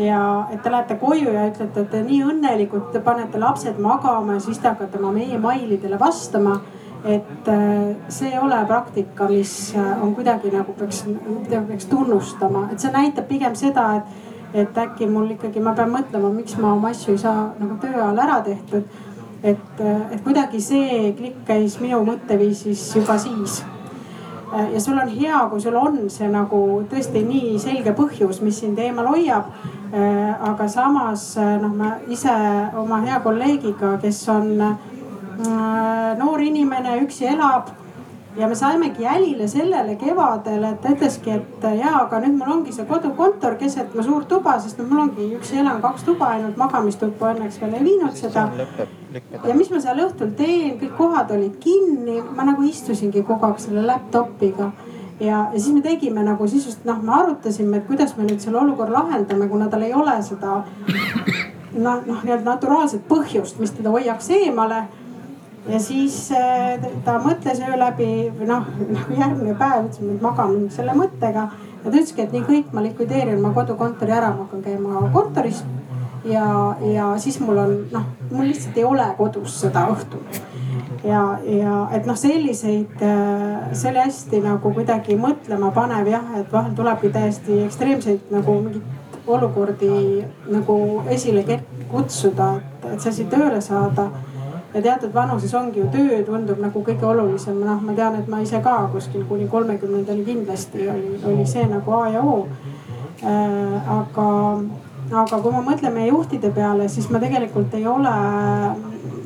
ja 0.00 0.20
et 0.52 0.62
te 0.62 0.72
lähete 0.72 0.96
koju 1.00 1.32
ja 1.34 1.46
ütlete, 1.50 1.84
et 1.84 1.90
te 1.92 2.02
nii 2.06 2.20
õnnelikud, 2.32 2.90
te 2.94 3.02
panete 3.04 3.40
lapsed 3.42 3.80
magama 3.82 4.38
ja 4.38 4.44
siis 4.44 4.60
te 4.62 4.70
hakkate 4.70 5.00
oma 5.00 5.12
meie 5.14 5.38
mailidele 5.38 5.98
vastama. 6.00 6.60
et 7.00 7.48
äh, 7.48 7.96
see 8.12 8.28
ei 8.28 8.38
ole 8.38 8.58
praktika, 8.68 9.24
mis 9.28 9.72
äh, 9.72 10.02
on 10.04 10.10
kuidagi 10.14 10.50
nagu 10.52 10.74
peaks, 10.76 11.06
peaks 11.48 11.86
tunnustama, 11.88 12.66
et 12.72 12.78
see 12.78 12.92
näitab 12.92 13.24
pigem 13.24 13.54
seda, 13.56 13.86
et, 13.96 14.29
et 14.54 14.78
äkki 14.78 15.06
mul 15.06 15.30
ikkagi, 15.36 15.62
ma 15.62 15.74
pean 15.78 15.92
mõtlema, 15.94 16.32
miks 16.34 16.56
ma 16.58 16.74
oma 16.74 16.90
asju 16.90 17.14
ei 17.14 17.22
saa 17.22 17.50
nagu 17.58 17.76
töö 17.82 17.94
ajal 17.94 18.18
ära 18.18 18.40
tehtud. 18.46 18.84
et, 19.42 19.80
et 19.80 20.22
kuidagi 20.24 20.60
see 20.60 21.12
klikk 21.16 21.44
käis 21.48 21.78
minu 21.80 22.02
mõtteviisis 22.04 22.82
juba 22.96 23.16
siis 23.18 23.62
ja 24.74 24.80
sul 24.80 24.98
on 24.98 25.08
hea, 25.08 25.38
kui 25.48 25.60
sul 25.60 25.76
on 25.80 26.10
see 26.10 26.28
nagu 26.28 26.82
tõesti 26.90 27.22
nii 27.24 27.58
selge 27.58 27.94
põhjus, 27.96 28.42
mis 28.44 28.58
sind 28.60 28.78
eemal 28.78 29.08
hoiab 29.08 29.48
aga 29.92 30.68
samas 30.68 31.34
noh, 31.36 31.74
ma 31.74 31.96
ise 32.08 32.30
oma 32.78 33.00
hea 33.02 33.18
kolleegiga, 33.20 33.96
kes 34.02 34.28
on 34.28 34.60
äh, 34.60 36.14
noor 36.18 36.40
inimene, 36.40 37.00
üksi 37.02 37.26
elab 37.32 37.72
ja 38.36 38.48
me 38.48 38.54
saimegi 38.54 39.02
jälile 39.02 39.48
sellele 39.48 39.96
kevadel, 39.96 40.64
et 40.64 40.80
ta 40.82 40.92
ütleski, 40.94 41.34
et 41.34 41.64
ja, 41.78 41.94
aga 42.02 42.20
nüüd 42.22 42.36
mul 42.38 42.52
ongi 42.56 42.74
see 42.74 42.86
kodukontor 42.86 43.56
keset 43.60 43.94
mu 43.94 44.04
suurt 44.06 44.28
tuba, 44.28 44.58
sest 44.62 44.78
no 44.78 44.86
mul 44.90 45.02
ongi 45.06 45.26
üksi 45.38 45.58
elan 45.62 45.82
kaks 45.82 46.06
tuba 46.06 46.30
ainult, 46.36 46.56
magamistuppa 46.60 47.32
õnneks 47.34 47.58
veel 47.62 47.74
ei 47.80 47.84
viinud 47.88 48.14
seda. 48.18 48.46
ja 49.48 49.58
mis 49.58 49.70
ma 49.70 49.82
seal 49.82 50.04
õhtul 50.06 50.34
teen, 50.38 50.78
kõik 50.80 50.96
kohad 50.98 51.34
olid 51.34 51.58
kinni, 51.60 52.20
ma 52.36 52.46
nagu 52.46 52.62
istusingi 52.68 53.24
kogu 53.26 53.50
aeg 53.50 53.60
selle 53.62 53.86
laptop'iga 53.86 54.70
ja, 55.20 55.48
ja 55.52 55.58
siis 55.58 55.74
me 55.74 55.82
tegime 55.82 56.24
nagu 56.24 56.48
sisust, 56.48 56.84
noh, 56.88 57.02
me 57.02 57.12
arutasime, 57.18 57.80
et 57.80 57.86
kuidas 57.86 58.16
me 58.16 58.28
nüüd 58.28 58.40
selle 58.42 58.62
olukorra 58.62 59.02
lahendame, 59.02 59.48
kuna 59.48 59.68
tal 59.68 59.82
ei 59.82 59.94
ole 59.94 60.16
seda 60.24 60.62
noh, 61.74 62.00
noh 62.06 62.24
nii-öelda 62.24 62.46
naturaalset 62.46 63.04
põhjust, 63.08 63.60
mis 63.60 63.74
teda 63.76 63.92
hoiaks 63.94 64.30
eemale. 64.38 64.84
Ja 65.68 65.80
siis 65.80 66.16
äh, 66.32 66.80
ta 67.04 67.18
mõtles 67.22 67.60
öö 67.66 67.78
läbi 67.78 68.10
või 68.38 68.48
noh, 68.48 68.68
nagu 68.94 69.18
järgmine 69.18 69.56
päev 69.58 69.88
ütlesime, 69.88 70.16
et 70.16 70.24
magame 70.24 70.70
selle 70.72 70.94
mõttega. 70.96 71.48
ja 71.50 71.84
ta 71.84 71.92
ütleski, 71.92 72.24
et 72.24 72.32
nii 72.32 72.46
kõik, 72.48 72.72
ma 72.72 72.84
likvideerin 72.84 73.38
oma 73.38 73.52
kodukontori 73.56 74.16
ära, 74.16 74.32
ma 74.34 74.46
hakkan 74.46 74.62
käima 74.64 75.10
kontoris. 75.12 75.64
ja, 76.24 76.76
ja 76.92 77.10
siis 77.18 77.40
mul 77.40 77.58
on 77.58 77.76
noh, 77.92 78.08
mul 78.30 78.48
lihtsalt 78.48 78.76
ei 78.76 78.84
ole 78.84 79.10
kodus 79.18 79.60
seda 79.60 79.86
õhtul 79.92 80.24
ja, 81.04 81.22
ja 81.44 81.76
et 81.96 82.06
noh, 82.08 82.16
selliseid, 82.16 82.96
äh, 83.02 83.70
see 83.72 83.90
oli 83.92 84.02
hästi 84.04 84.40
nagu 84.44 84.72
kuidagi 84.74 85.16
mõtlema 85.20 85.72
panev 85.76 86.08
jah, 86.10 86.32
et 86.40 86.52
vahel 86.52 86.74
tulebki 86.76 87.12
täiesti 87.14 87.62
ekstreemseid 87.66 88.32
nagu 88.34 88.60
mingeid 88.64 88.98
olukordi 89.30 90.24
nagu 90.50 90.76
esile 91.12 91.44
kutsuda, 91.90 92.54
et, 92.58 92.86
et 92.94 93.00
see 93.02 93.12
asi 93.12 93.26
tööle 93.30 93.60
saada. 93.64 94.10
Ja 94.74 94.82
teatud 94.82 95.14
vanuses 95.14 95.54
ongi 95.54 95.80
ju 95.80 95.88
töö 95.92 96.22
tundub 96.26 96.60
nagu 96.62 96.82
kõige 96.86 97.06
olulisem, 97.06 97.58
noh, 97.64 97.80
ma 97.82 97.94
tean, 97.96 98.20
et 98.20 98.28
ma 98.28 98.40
ise 98.40 98.60
ka 98.62 98.76
kuskil 98.92 99.24
kuni 99.28 99.48
kolmekümnendani 99.48 100.24
kindlasti 100.24 100.88
oli, 100.90 101.16
oli 101.26 101.46
see 101.46 101.66
nagu 101.70 101.96
A 102.00 102.08
ja 102.08 102.22
O 102.22 102.46
äh,. 103.22 103.90
aga, 103.98 104.28
aga 105.24 105.42
kui 105.42 105.52
me 105.52 105.64
mõtleme 105.72 106.06
juhtide 106.06 106.50
peale, 106.54 106.88
siis 106.88 107.10
ma 107.10 107.18
tegelikult 107.18 107.74
ei 107.74 107.86
ole 107.86 108.14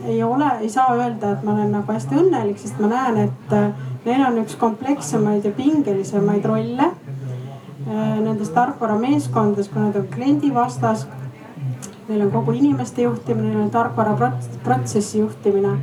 ei 0.05 0.23
ole, 0.23 0.51
ei 0.61 0.69
saa 0.69 0.95
öelda, 0.95 1.33
et 1.33 1.43
ma 1.43 1.53
olen 1.55 1.73
nagu 1.73 1.93
hästi 1.93 2.19
õnnelik, 2.21 2.59
sest 2.61 2.81
ma 2.83 2.91
näen, 2.91 3.19
et 3.25 3.53
äh, 3.57 3.71
neil 4.05 4.25
on 4.27 4.39
üks 4.43 4.57
komplekssemaid 4.61 5.47
ja 5.47 5.53
pingelisemaid 5.57 6.45
rolle 6.49 6.91
äh, 6.91 8.19
nendes 8.21 8.53
tarkvarameeskondades, 8.57 9.71
kui 9.73 9.83
nad 9.83 9.97
on 10.01 10.09
kliendi 10.13 10.53
vastas. 10.55 11.07
Neil 12.09 12.27
on 12.27 12.31
kogu 12.35 12.53
inimeste 12.53 13.03
juhtimine, 13.03 13.49
neil 13.49 13.63
on 13.65 13.71
tarkvara 13.73 14.33
protsessi 14.65 15.19
juhtimine 15.23 15.79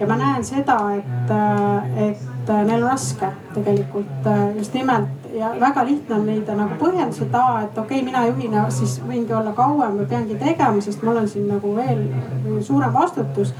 ja 0.00 0.06
ma 0.08 0.16
näen 0.16 0.44
seda, 0.44 0.78
et, 0.96 1.30
äh, 1.34 2.08
et 2.08 2.52
neil 2.64 2.82
on 2.82 2.90
raske 2.90 3.28
tegelikult 3.54 4.30
just 4.56 4.74
nimelt 4.74 5.18
ja 5.34 5.54
väga 5.60 5.84
lihtne 5.84 6.14
on 6.14 6.26
leida 6.26 6.54
nagu 6.56 6.76
põhjendus, 6.80 7.22
et 7.22 7.34
aa, 7.34 7.62
et 7.66 7.78
okei 7.78 8.00
okay,, 8.00 8.04
mina 8.06 8.24
juhina 8.26 8.68
siis 8.74 8.98
võingi 9.04 9.34
olla 9.36 9.52
kauem 9.56 9.98
või 10.00 10.06
peangi 10.10 10.38
tegema, 10.40 10.80
sest 10.84 11.02
mul 11.06 11.20
on 11.22 11.28
siin 11.28 11.48
nagu 11.50 11.74
veel 11.76 12.06
suurem 12.64 12.94
vastutus. 12.94 13.54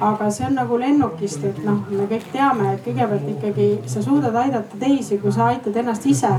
aga 0.00 0.30
see 0.32 0.46
on 0.46 0.54
nagu 0.56 0.78
lennukist, 0.80 1.42
et 1.44 1.58
noh, 1.60 1.82
me 1.90 2.06
kõik 2.08 2.30
teame, 2.32 2.70
et 2.72 2.80
kõigepealt 2.86 3.26
ikkagi 3.34 3.66
sa 3.84 4.00
suudad 4.00 4.36
aidata 4.42 4.78
teisi, 4.80 5.18
kui 5.20 5.32
sa 5.32 5.50
aitad 5.50 5.76
ennast 5.76 6.06
ise. 6.08 6.30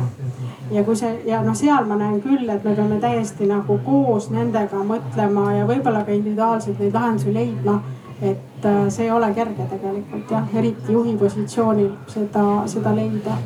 Ja 0.71 0.83
kui 0.83 0.95
see 0.95 1.21
ja 1.27 1.41
noh, 1.43 1.55
seal 1.57 1.87
ma 1.89 1.97
näen 1.99 2.21
küll, 2.23 2.49
et 2.49 2.63
me 2.63 2.75
peame 2.75 2.99
täiesti 3.03 3.47
nagu 3.49 3.79
koos 3.85 4.29
nendega 4.31 4.83
mõtlema 4.87 5.51
ja 5.57 5.65
võib-olla 5.69 6.05
ka 6.07 6.15
individuaalselt 6.15 6.79
neid 6.79 6.93
lahendusi 6.95 7.33
leidma 7.33 7.81
et 8.21 8.65
äh, 8.65 8.89
see 8.89 9.07
ei 9.07 9.11
ole 9.11 9.33
kerge 9.33 9.65
tegelikult 9.69 10.31
jah, 10.31 10.53
eriti 10.55 10.93
juhi 10.93 11.15
positsioonil 11.17 11.89
seda, 12.07 12.45
seda 12.69 12.93
leida 12.95 13.37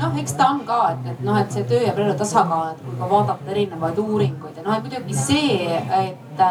noh, 0.00 0.16
eks 0.18 0.34
ta 0.38 0.48
on 0.54 0.64
ka, 0.66 0.80
et, 0.94 1.12
et 1.12 1.20
noh, 1.26 1.38
et 1.38 1.52
see 1.54 1.66
töö 1.68 1.84
ja 1.84 1.92
pereelu 1.94 2.16
tasakaal, 2.18 2.72
et 2.74 2.82
kui 2.84 2.96
ka 2.98 3.10
vaadata 3.10 3.54
erinevaid 3.54 4.00
uuringuid 4.02 4.58
ja 4.58 4.66
noh, 4.66 4.76
et 4.76 4.88
muidugi 4.88 5.16
see, 5.16 5.78
et 6.00 6.42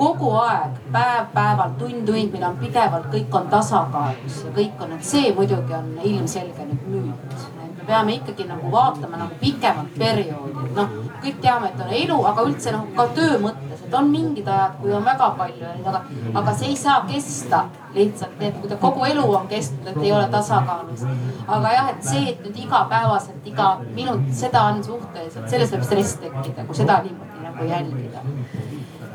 kogu 0.00 0.32
aeg, 0.40 0.76
päev-päevalt, 0.92 1.78
tund-tund, 1.78 2.32
meil 2.34 2.46
on 2.48 2.60
pidevalt, 2.60 3.08
kõik 3.12 3.34
on 3.36 3.48
tasakaalus 3.52 4.44
ja 4.46 4.52
kõik 4.56 4.84
on, 4.84 4.94
et 4.96 5.04
see 5.06 5.32
muidugi 5.36 5.76
on 5.76 5.90
ilmselge 6.12 6.68
nüüd 6.70 6.86
müüt. 6.94 7.48
Peame 7.90 8.16
ikkagi 8.18 8.46
nagu 8.48 8.70
vaatama 8.72 9.18
nagu 9.24 9.38
pikemat 9.40 9.98
perioodi, 9.98 10.64
et 10.68 10.76
noh, 10.78 10.96
kõik 11.24 11.40
teame, 11.42 11.70
et 11.70 11.82
on 11.84 11.92
elu, 12.00 12.18
aga 12.30 12.46
üldse 12.48 12.74
noh, 12.74 12.86
ka 12.96 13.06
töö 13.16 13.38
mõttes, 13.42 13.84
et 13.86 13.96
on 13.98 14.10
mingid 14.12 14.48
ajad, 14.48 14.76
kui 14.80 14.94
on 14.96 15.06
väga 15.06 15.30
palju, 15.40 15.74
aga, 15.90 16.02
aga 16.42 16.56
see 16.60 16.70
ei 16.72 16.78
saa 16.78 17.00
kesta 17.10 17.64
lihtsalt, 17.96 18.36
nii 18.38 18.50
et 18.52 18.60
kui 18.62 18.70
ta 18.70 18.78
kogu 18.80 19.06
elu 19.08 19.26
on 19.40 19.48
kestnud, 19.50 19.90
et 19.92 20.02
ei 20.04 20.12
ole 20.14 20.28
tasakaalus. 20.32 21.04
aga 21.46 21.74
jah, 21.74 21.92
et 21.94 22.10
see, 22.12 22.24
et 22.32 22.44
nüüd 22.46 22.62
igapäevaselt, 22.66 23.46
iga 23.52 23.70
minut, 23.96 24.28
seda 24.42 24.66
on 24.70 24.82
suhteliselt, 24.86 25.48
sellest 25.50 25.76
võib 25.76 25.88
stress 25.88 26.20
tekkida, 26.22 26.66
kui 26.68 26.78
seda 26.78 27.00
niimoodi 27.06 27.46
nagu 27.48 27.70
jälgida. 27.72 28.26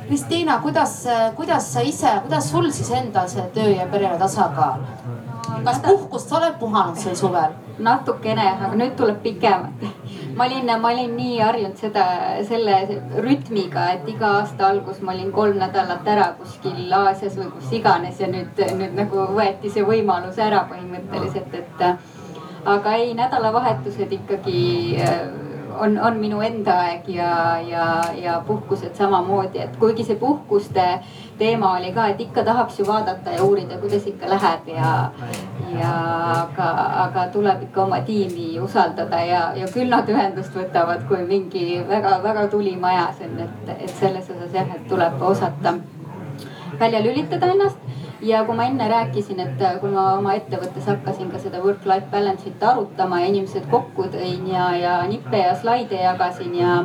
Kristiina, 0.06 0.60
kuidas, 0.62 1.00
kuidas 1.36 1.72
sa 1.74 1.82
ise, 1.82 2.12
kuidas 2.28 2.52
sul 2.52 2.68
siis 2.72 2.92
endal 2.94 3.30
see 3.32 3.46
töö 3.56 3.72
ja 3.74 3.88
pereelu 3.90 4.20
tasakaal? 4.22 4.84
Kas 5.66 5.80
puhkust 5.86 6.30
sa 6.30 6.38
oled 6.40 6.58
puhanud 6.60 6.98
sel 7.00 7.16
suvel? 7.16 7.54
natukene, 7.80 8.46
aga 8.50 8.76
nüüd 8.80 8.94
tuleb 8.96 9.18
pikemalt. 9.24 9.86
ma 10.36 10.46
olin, 10.46 10.72
ma 10.82 10.92
olin 10.92 11.16
nii 11.18 11.40
harjunud 11.40 11.78
seda, 11.80 12.06
selle 12.48 12.78
rütmiga, 13.26 13.90
et 13.98 14.10
iga 14.10 14.32
aasta 14.40 14.70
algus 14.70 15.02
ma 15.02 15.12
olin 15.14 15.32
kolm 15.32 15.60
nädalat 15.60 16.08
ära 16.08 16.30
kuskil 16.40 16.94
Aasias 16.94 17.38
või 17.40 17.50
kus 17.56 17.74
iganes 17.80 18.20
ja 18.20 18.30
nüüd, 18.32 18.62
nüüd 18.80 18.96
nagu 19.00 19.28
võeti 19.36 19.72
see 19.74 19.84
võimalus 19.88 20.40
ära 20.40 20.66
põhimõtteliselt, 20.72 21.54
et. 21.54 21.86
aga 22.66 22.96
ei, 22.98 23.14
nädalavahetused 23.14 24.12
ikkagi 24.12 24.64
on, 25.80 26.00
on 26.00 26.18
minu 26.20 26.42
enda 26.42 26.78
aeg 26.86 27.10
ja, 27.12 27.60
ja, 27.68 27.86
ja 28.22 28.40
puhkused 28.48 28.96
samamoodi, 28.98 29.62
et 29.66 29.76
kuigi 29.80 30.06
see 30.08 30.18
puhkuste 30.20 30.86
teema 31.38 31.74
oli 31.78 31.92
ka, 31.94 32.08
et 32.08 32.22
ikka 32.22 32.44
tahaks 32.44 32.80
ju 32.80 32.86
vaadata 32.88 33.32
ja 33.32 33.44
uurida, 33.44 33.78
kuidas 33.82 34.08
ikka 34.08 34.30
läheb 34.30 34.70
ja, 34.72 34.92
ja 35.80 35.94
aga, 36.36 36.70
aga 37.06 37.28
tuleb 37.34 37.66
ikka 37.68 37.84
oma 37.84 38.00
tiimi 38.08 38.60
usaldada 38.60 39.20
ja, 39.26 39.42
ja 39.56 39.68
küll 39.74 39.92
nad 39.92 40.10
ühendust 40.10 40.56
võtavad, 40.56 41.04
kui 41.10 41.26
mingi 41.28 41.82
väga-väga 41.90 42.48
tulim 42.54 42.84
ajas 42.84 43.22
on, 43.28 43.38
et, 43.48 43.76
et 43.78 43.94
selles 44.00 44.30
osas 44.30 44.56
jah, 44.56 44.72
et 44.78 44.88
tuleb 44.90 45.22
osata 45.22 45.76
välja 46.80 47.04
lülitada 47.04 47.52
ennast. 47.52 47.78
Ja 48.26 48.46
kui 48.46 48.56
ma 48.56 48.66
enne 48.70 48.88
rääkisin, 48.90 49.40
et 49.44 49.60
kui 49.82 49.92
ma 49.92 50.06
oma 50.16 50.34
ettevõttes 50.40 50.88
hakkasin 50.88 51.28
ka 51.30 51.40
seda 51.44 51.60
work-life 51.62 52.08
balance'it 52.14 52.64
arutama 52.64 53.20
ja 53.22 53.28
inimesed 53.30 53.68
kokku 53.70 54.08
tõin 54.14 54.48
ja, 54.50 54.70
ja 54.80 54.96
nippe 55.10 55.44
ja 55.44 55.52
slaide 55.60 56.00
jagasin 56.00 56.56
ja 56.58 56.78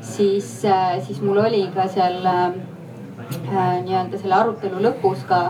siis, 0.00 0.62
siis 1.04 1.20
mul 1.20 1.42
oli 1.42 1.66
ka 1.74 1.88
seal 1.92 2.22
nii-öelda 3.48 4.18
selle 4.18 4.34
arutelu 4.34 4.80
lõpus 4.82 5.24
ka 5.28 5.42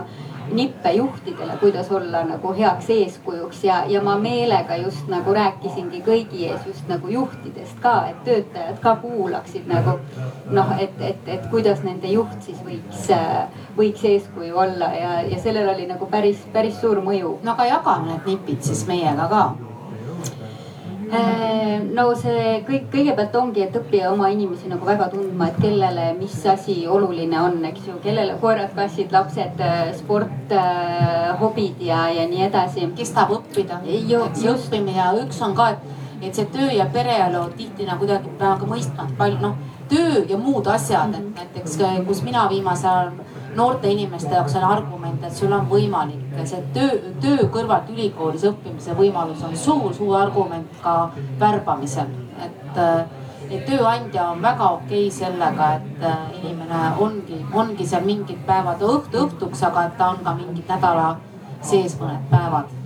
nippe 0.51 0.91
juhtidele, 0.91 1.57
kuidas 1.59 1.91
olla 1.91 2.23
nagu 2.23 2.53
heaks 2.53 2.89
eeskujuks. 2.89 3.63
Ja, 3.63 3.83
ja 3.87 4.01
ma 4.01 4.17
meelega 4.17 4.75
just 4.75 5.07
nagu 5.07 5.33
rääkisingi 5.33 6.01
kõigi 6.05 6.47
ees 6.49 6.65
just 6.67 6.87
nagu 6.89 7.07
juhtidest 7.07 7.79
ka, 7.83 7.95
et 8.09 8.23
töötajad 8.25 8.81
ka 8.81 8.95
kuulaksid 9.03 9.69
nagu 9.69 9.99
noh, 10.49 10.73
et, 10.79 11.01
et, 11.01 11.27
et 11.27 11.47
kuidas 11.51 11.83
nende 11.85 12.09
juht 12.11 12.41
siis 12.45 12.59
võiks, 12.65 13.09
võiks 13.77 14.05
eeskuju 14.13 14.57
olla. 14.57 14.91
Ja, 14.97 15.15
ja 15.21 15.39
sellel 15.41 15.69
oli 15.69 15.87
nagu 15.89 16.09
päris, 16.09 16.45
päris 16.53 16.81
suur 16.81 17.03
mõju. 17.05 17.37
no 17.43 17.57
aga 17.57 17.69
jagame 17.75 18.13
need 18.13 18.31
nipid 18.33 18.63
siis 18.65 18.87
meiega 18.89 19.29
ka. 19.29 19.43
Äh, 19.49 19.68
no 21.95 22.05
see 22.19 22.59
kõik, 22.67 22.89
kõigepealt 22.93 23.35
ongi, 23.39 23.63
et 23.65 23.75
õppija 23.75 24.11
oma 24.13 24.29
inimesi 24.33 24.69
nagu 24.71 24.85
väga 24.87 25.09
tundma, 25.13 25.49
et 25.49 25.59
kellele, 25.61 26.09
mis 26.19 26.35
asi 26.49 26.75
oluline 26.87 27.39
on, 27.41 27.57
eks 27.71 27.87
ju, 27.89 27.97
kellele 28.03 28.35
koerad, 28.41 28.73
kassid, 28.77 29.11
lapsed, 29.15 29.63
äh, 29.63 29.89
sport, 29.97 30.53
äh, 30.53 31.31
hobid 31.41 31.81
ja, 31.81 32.05
ja 32.13 32.27
nii 32.29 32.45
edasi. 32.49 32.89
kes 32.97 33.13
tahab 33.15 33.39
õppida, 33.39 33.81
ju 33.85 34.53
õppimine 34.53 34.97
ja 34.97 35.09
üks 35.23 35.41
on 35.45 35.55
ka, 35.57 35.71
et, 35.73 36.05
et 36.21 36.35
see 36.35 36.47
töö 36.53 36.69
ja 36.75 36.85
pereelu 36.93 37.47
tihti 37.57 37.87
nagu 37.89 38.05
kuidagi 38.05 38.31
peame 38.39 38.69
mõistma, 38.69 39.07
et 39.07 39.17
palju 39.17 39.41
noh, 39.41 39.57
töö 39.89 40.23
ja 40.29 40.37
muud 40.37 40.67
asjad, 40.67 41.15
et 41.17 41.35
näiteks 41.41 41.79
kus 42.07 42.23
mina 42.23 42.47
viimasel 42.51 42.89
ajal 42.89 43.11
noorte 43.55 43.89
inimeste 43.89 44.33
jaoks 44.35 44.55
on 44.55 44.63
argument, 44.67 45.23
et 45.25 45.35
sul 45.35 45.53
on 45.53 45.65
võimalik 45.69 46.28
see 46.47 46.63
töö, 46.73 46.97
töö 47.21 47.47
kõrvalt 47.53 47.89
ülikoolis 47.93 48.45
õppimise 48.49 48.95
võimalus 48.97 49.43
on 49.47 49.55
suur-suur 49.57 50.15
argument 50.21 50.81
ka 50.83 51.11
värbamisel. 51.39 52.11
et, 52.45 52.81
et 53.49 53.65
tööandja 53.65 54.29
on 54.31 54.41
väga 54.41 54.71
okei 54.79 55.07
okay 55.07 55.11
sellega, 55.19 55.71
et 55.75 56.41
inimene 56.41 56.81
ongi, 56.99 57.45
ongi 57.53 57.87
seal 57.87 58.05
mingid 58.05 58.43
päevad 58.47 58.81
õhtu 58.81 59.25
õhtuks, 59.25 59.63
aga 59.67 59.87
et 59.89 59.97
ta 59.97 60.11
on 60.15 60.23
ka 60.23 60.35
mingid 60.37 60.69
nädala 60.69 61.15
sees 61.61 61.97
mõned 61.99 62.29
päevad 62.31 62.79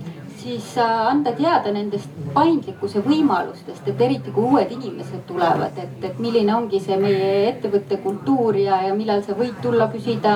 siis 0.44 0.78
äh, 0.78 1.06
anda 1.08 1.32
teada 1.32 1.72
nendest 1.72 2.10
paindlikkuse 2.34 3.00
võimalustest, 3.06 3.86
et 3.88 4.00
eriti 4.06 4.32
kui 4.34 4.44
uued 4.50 4.72
inimesed 4.76 5.22
tulevad, 5.28 5.78
et, 5.80 5.94
et 6.04 6.18
milline 6.20 6.52
ongi 6.52 6.80
see 6.84 6.98
meie 7.00 7.30
ettevõtte 7.48 7.96
kultuur 8.04 8.58
ja, 8.60 8.82
ja 8.88 8.94
millal 8.96 9.22
sa 9.24 9.36
võid 9.38 9.56
tulla 9.64 9.88
küsida, 9.92 10.34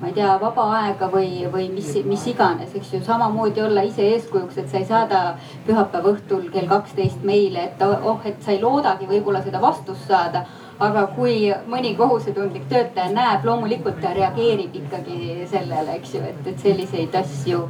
ma 0.00 0.10
ei 0.10 0.14
tea, 0.14 0.36
vaba 0.40 0.68
aega 0.78 1.08
või, 1.10 1.48
või 1.52 1.68
mis, 1.72 1.90
mis 2.06 2.26
iganes, 2.30 2.74
eks 2.78 2.92
ju. 2.94 3.02
samamoodi 3.06 3.64
olla 3.64 3.82
ise 3.86 4.06
eeskujuks, 4.14 4.60
et 4.62 4.70
sa 4.70 4.78
ei 4.78 4.86
saada 4.86 5.22
pühapäeva 5.66 6.14
õhtul 6.14 6.48
kell 6.54 6.70
kaksteist 6.70 7.26
meile, 7.26 7.68
et 7.70 7.82
oh, 7.82 8.20
et 8.24 8.40
sa 8.42 8.54
ei 8.54 8.62
loodagi 8.62 9.10
võib-olla 9.10 9.42
seda 9.42 9.62
vastust 9.62 10.06
saada 10.06 10.46
aga 10.78 11.06
kui 11.16 11.48
mõni 11.70 11.94
kohusetundlik 11.98 12.68
töötaja 12.70 13.10
näeb, 13.10 13.46
loomulikult 13.46 13.98
ta 14.02 14.12
reageerib 14.14 14.76
ikkagi 14.78 15.46
sellele, 15.50 15.96
eks 15.98 16.14
ju, 16.14 16.22
et, 16.22 16.44
et 16.46 16.62
selliseid 16.62 17.16
asju 17.18 17.64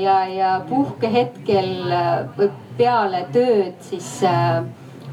ja, 0.00 0.16
ja 0.28 0.54
puhkehetkel 0.68 1.70
või 2.38 2.48
peale 2.78 3.26
tööd 3.32 3.76
siis 3.84 4.08
äh, 4.28 4.64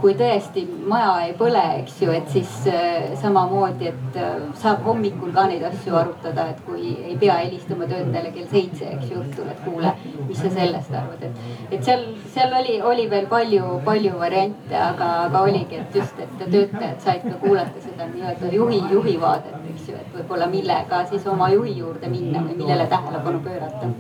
kui 0.02 0.14
tõesti 0.18 0.64
maja 0.90 1.12
ei 1.28 1.34
põle, 1.38 1.62
eks 1.82 2.00
ju, 2.02 2.12
et 2.16 2.30
siis 2.34 2.52
äh, 2.70 3.12
samamoodi, 3.22 3.92
et 3.92 4.18
äh, 4.20 4.40
saab 4.58 4.84
hommikul 4.88 5.32
ka 5.36 5.46
neid 5.50 5.64
asju 5.68 5.96
arutada, 6.00 6.48
et 6.52 6.62
kui 6.66 6.96
ei 6.96 7.16
pea 7.22 7.38
helistama 7.40 7.88
töötajale 7.90 8.32
kell 8.36 8.48
seitse, 8.52 8.90
eks 8.96 9.12
ju, 9.12 9.22
õhtul, 9.22 9.50
et 9.54 9.62
kuule, 9.66 9.94
mis 10.28 10.42
sa 10.42 10.52
sellest 10.54 10.96
arvad, 10.98 11.26
et. 11.28 11.44
et 11.70 11.86
seal, 11.86 12.08
seal 12.34 12.56
oli, 12.62 12.78
oli 12.94 13.08
veel 13.12 13.28
palju, 13.32 13.78
palju 13.88 14.14
variante, 14.22 14.76
aga, 14.78 15.10
aga 15.28 15.44
oligi, 15.50 15.82
et 15.84 16.00
just, 16.02 16.22
et 16.22 16.46
töötajad 16.46 17.06
said 17.06 17.28
ka 17.28 17.38
kuulata 17.44 17.84
seda 17.86 18.10
nii-öelda 18.14 18.54
juhi, 18.56 18.82
juhi 18.92 19.18
vaadet, 19.22 19.60
eks 19.76 19.92
ju, 19.92 20.00
et 20.02 20.16
võib-olla 20.18 20.50
millega 20.52 21.04
siis 21.12 21.28
oma 21.30 21.52
juhi 21.54 21.78
juurde 21.78 22.10
minna 22.12 22.42
või 22.48 22.58
millele 22.64 22.90
tähelepanu 22.92 23.44
pöörata. 23.46 23.94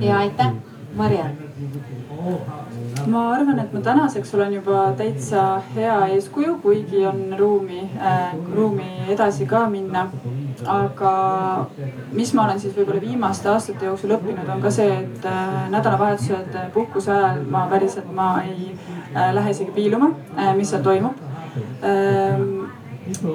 ja 0.00 0.20
aitäh, 0.24 0.54
Mariann 0.96 2.60
ma 3.06 3.22
arvan, 3.34 3.58
et 3.62 3.72
ma 3.74 3.80
tänaseks 3.80 4.34
olen 4.34 4.54
juba 4.54 4.82
täitsa 4.98 5.62
hea 5.74 5.96
eeskuju, 6.14 6.58
kuigi 6.62 7.06
on 7.06 7.22
ruumi 7.38 7.82
äh,, 7.98 8.34
ruumi 8.54 8.88
edasi 9.08 9.46
ka 9.46 9.66
minna. 9.70 10.08
aga 10.66 11.12
mis 12.12 12.34
ma 12.34 12.44
olen 12.44 12.60
siis 12.60 12.74
võib-olla 12.76 13.00
viimaste 13.00 13.48
aastate 13.50 13.86
jooksul 13.88 14.12
õppinud, 14.14 14.48
on 14.52 14.60
ka 14.62 14.70
see, 14.70 14.90
et 15.00 15.24
äh, 15.26 15.70
nädalavahetused 15.72 16.58
puhkuse 16.74 17.10
ajal 17.12 17.42
ma 17.50 17.64
päriselt, 17.70 18.12
ma 18.14 18.28
ei 18.46 18.70
äh, 18.70 19.32
lähe 19.34 19.50
isegi 19.50 19.74
piiluma 19.74 20.12
äh,, 20.36 20.52
mis 20.56 20.70
seal 20.70 20.84
toimub 20.84 21.18
äh, 21.82 22.44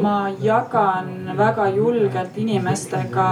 ma 0.01 0.30
jagan 0.41 1.34
väga 1.38 1.68
julgelt 1.76 2.38
inimestega 2.38 3.28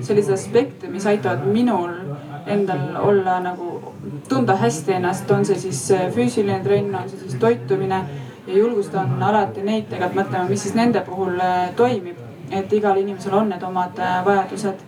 selliseid 0.00 0.34
aspekte, 0.34 0.90
mis 0.90 1.06
aitavad 1.06 1.46
minul 1.46 2.05
endal 2.46 2.96
olla 3.02 3.40
nagu 3.40 3.94
tunda 4.28 4.56
hästi 4.56 4.92
ennast, 4.92 5.30
on 5.30 5.44
see 5.44 5.58
siis 5.58 5.90
äh, 5.90 6.06
füüsiline 6.14 6.60
trenn, 6.64 6.94
on 6.94 7.08
see 7.10 7.18
siis 7.18 7.34
toitumine. 7.40 8.04
ja 8.46 8.58
julgustan 8.58 9.22
alati 9.22 9.62
neid 9.66 9.88
tegelikult 9.90 10.20
mõtlema, 10.20 10.46
mis 10.48 10.62
siis 10.62 10.74
nende 10.78 11.00
puhul 11.02 11.40
äh, 11.42 11.72
toimib, 11.76 12.18
et 12.54 12.72
igal 12.72 12.96
inimesel 13.00 13.34
on 13.34 13.48
need 13.50 13.62
omad 13.66 13.98
äh, 13.98 14.20
vajadused. 14.24 14.84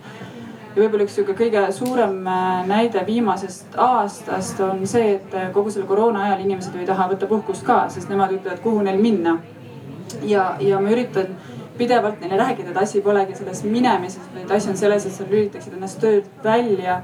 ja 0.75 0.81
võib-olla 0.81 1.03
üks 1.03 1.17
sihuke 1.17 1.35
kõige 1.35 1.65
suurem 1.75 2.15
näide 2.69 3.03
viimasest 3.05 3.75
aastast 3.75 4.59
on 4.63 4.85
see, 4.87 5.15
et 5.17 5.53
kogu 5.53 5.71
selle 5.73 5.87
koroona 5.89 6.23
ajal 6.27 6.45
inimesed 6.45 6.75
ju 6.75 6.83
ei 6.83 6.87
taha 6.87 7.09
võtta 7.11 7.27
puhkust 7.27 7.65
ka, 7.67 7.81
sest 7.89 8.09
nemad 8.09 8.31
ütlevad, 8.37 8.61
kuhu 8.63 8.83
neil 8.85 9.01
minna. 9.01 9.39
ja, 10.23 10.53
ja 10.59 10.79
ma 10.79 10.93
üritan 10.93 11.35
pidevalt 11.79 12.21
neile 12.21 12.37
rääkida, 12.37 12.71
et 12.71 12.77
asi 12.77 13.01
polegi 13.01 13.35
selles 13.35 13.63
minemises, 13.63 14.23
vaid 14.35 14.51
asi 14.51 14.69
on 14.69 14.77
selles, 14.77 15.05
et 15.05 15.15
sa 15.15 15.27
lülitaksid 15.27 15.73
ennast 15.73 15.99
töölt 15.99 16.31
välja 16.43 17.01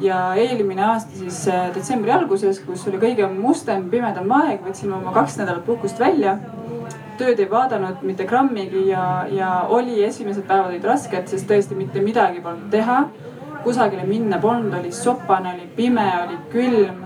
ja 0.00 0.34
eelmine 0.34 0.84
aasta 0.84 1.16
siis 1.16 1.48
äh, 1.48 1.68
detsembri 1.74 2.12
alguses, 2.12 2.60
kus 2.66 2.84
oli 2.90 3.00
kõige 3.00 3.28
mustem, 3.32 3.88
pimedam 3.90 4.32
aeg, 4.40 4.60
võtsime 4.66 4.96
oma 4.98 5.14
kaks 5.16 5.38
nädalat 5.40 5.64
puhkust 5.66 6.00
välja. 6.00 6.38
tööd 7.16 7.38
ei 7.40 7.48
vaadanud 7.50 8.02
mitte 8.04 8.26
grammigi 8.28 8.82
ja, 8.90 9.26
ja 9.32 9.50
oli 9.72 10.02
esimesed 10.04 10.44
päevad 10.44 10.74
olid 10.74 10.84
rasked, 10.84 11.30
sest 11.32 11.48
tõesti 11.48 11.74
mitte 11.74 12.00
midagi 12.00 12.40
polnud 12.44 12.70
teha. 12.70 13.06
kusagile 13.64 14.04
minna 14.06 14.38
polnud, 14.38 14.74
oli 14.78 14.92
sopane, 14.92 15.54
oli 15.54 15.68
pime, 15.76 16.06
oli 16.26 16.38
külm. 16.52 17.02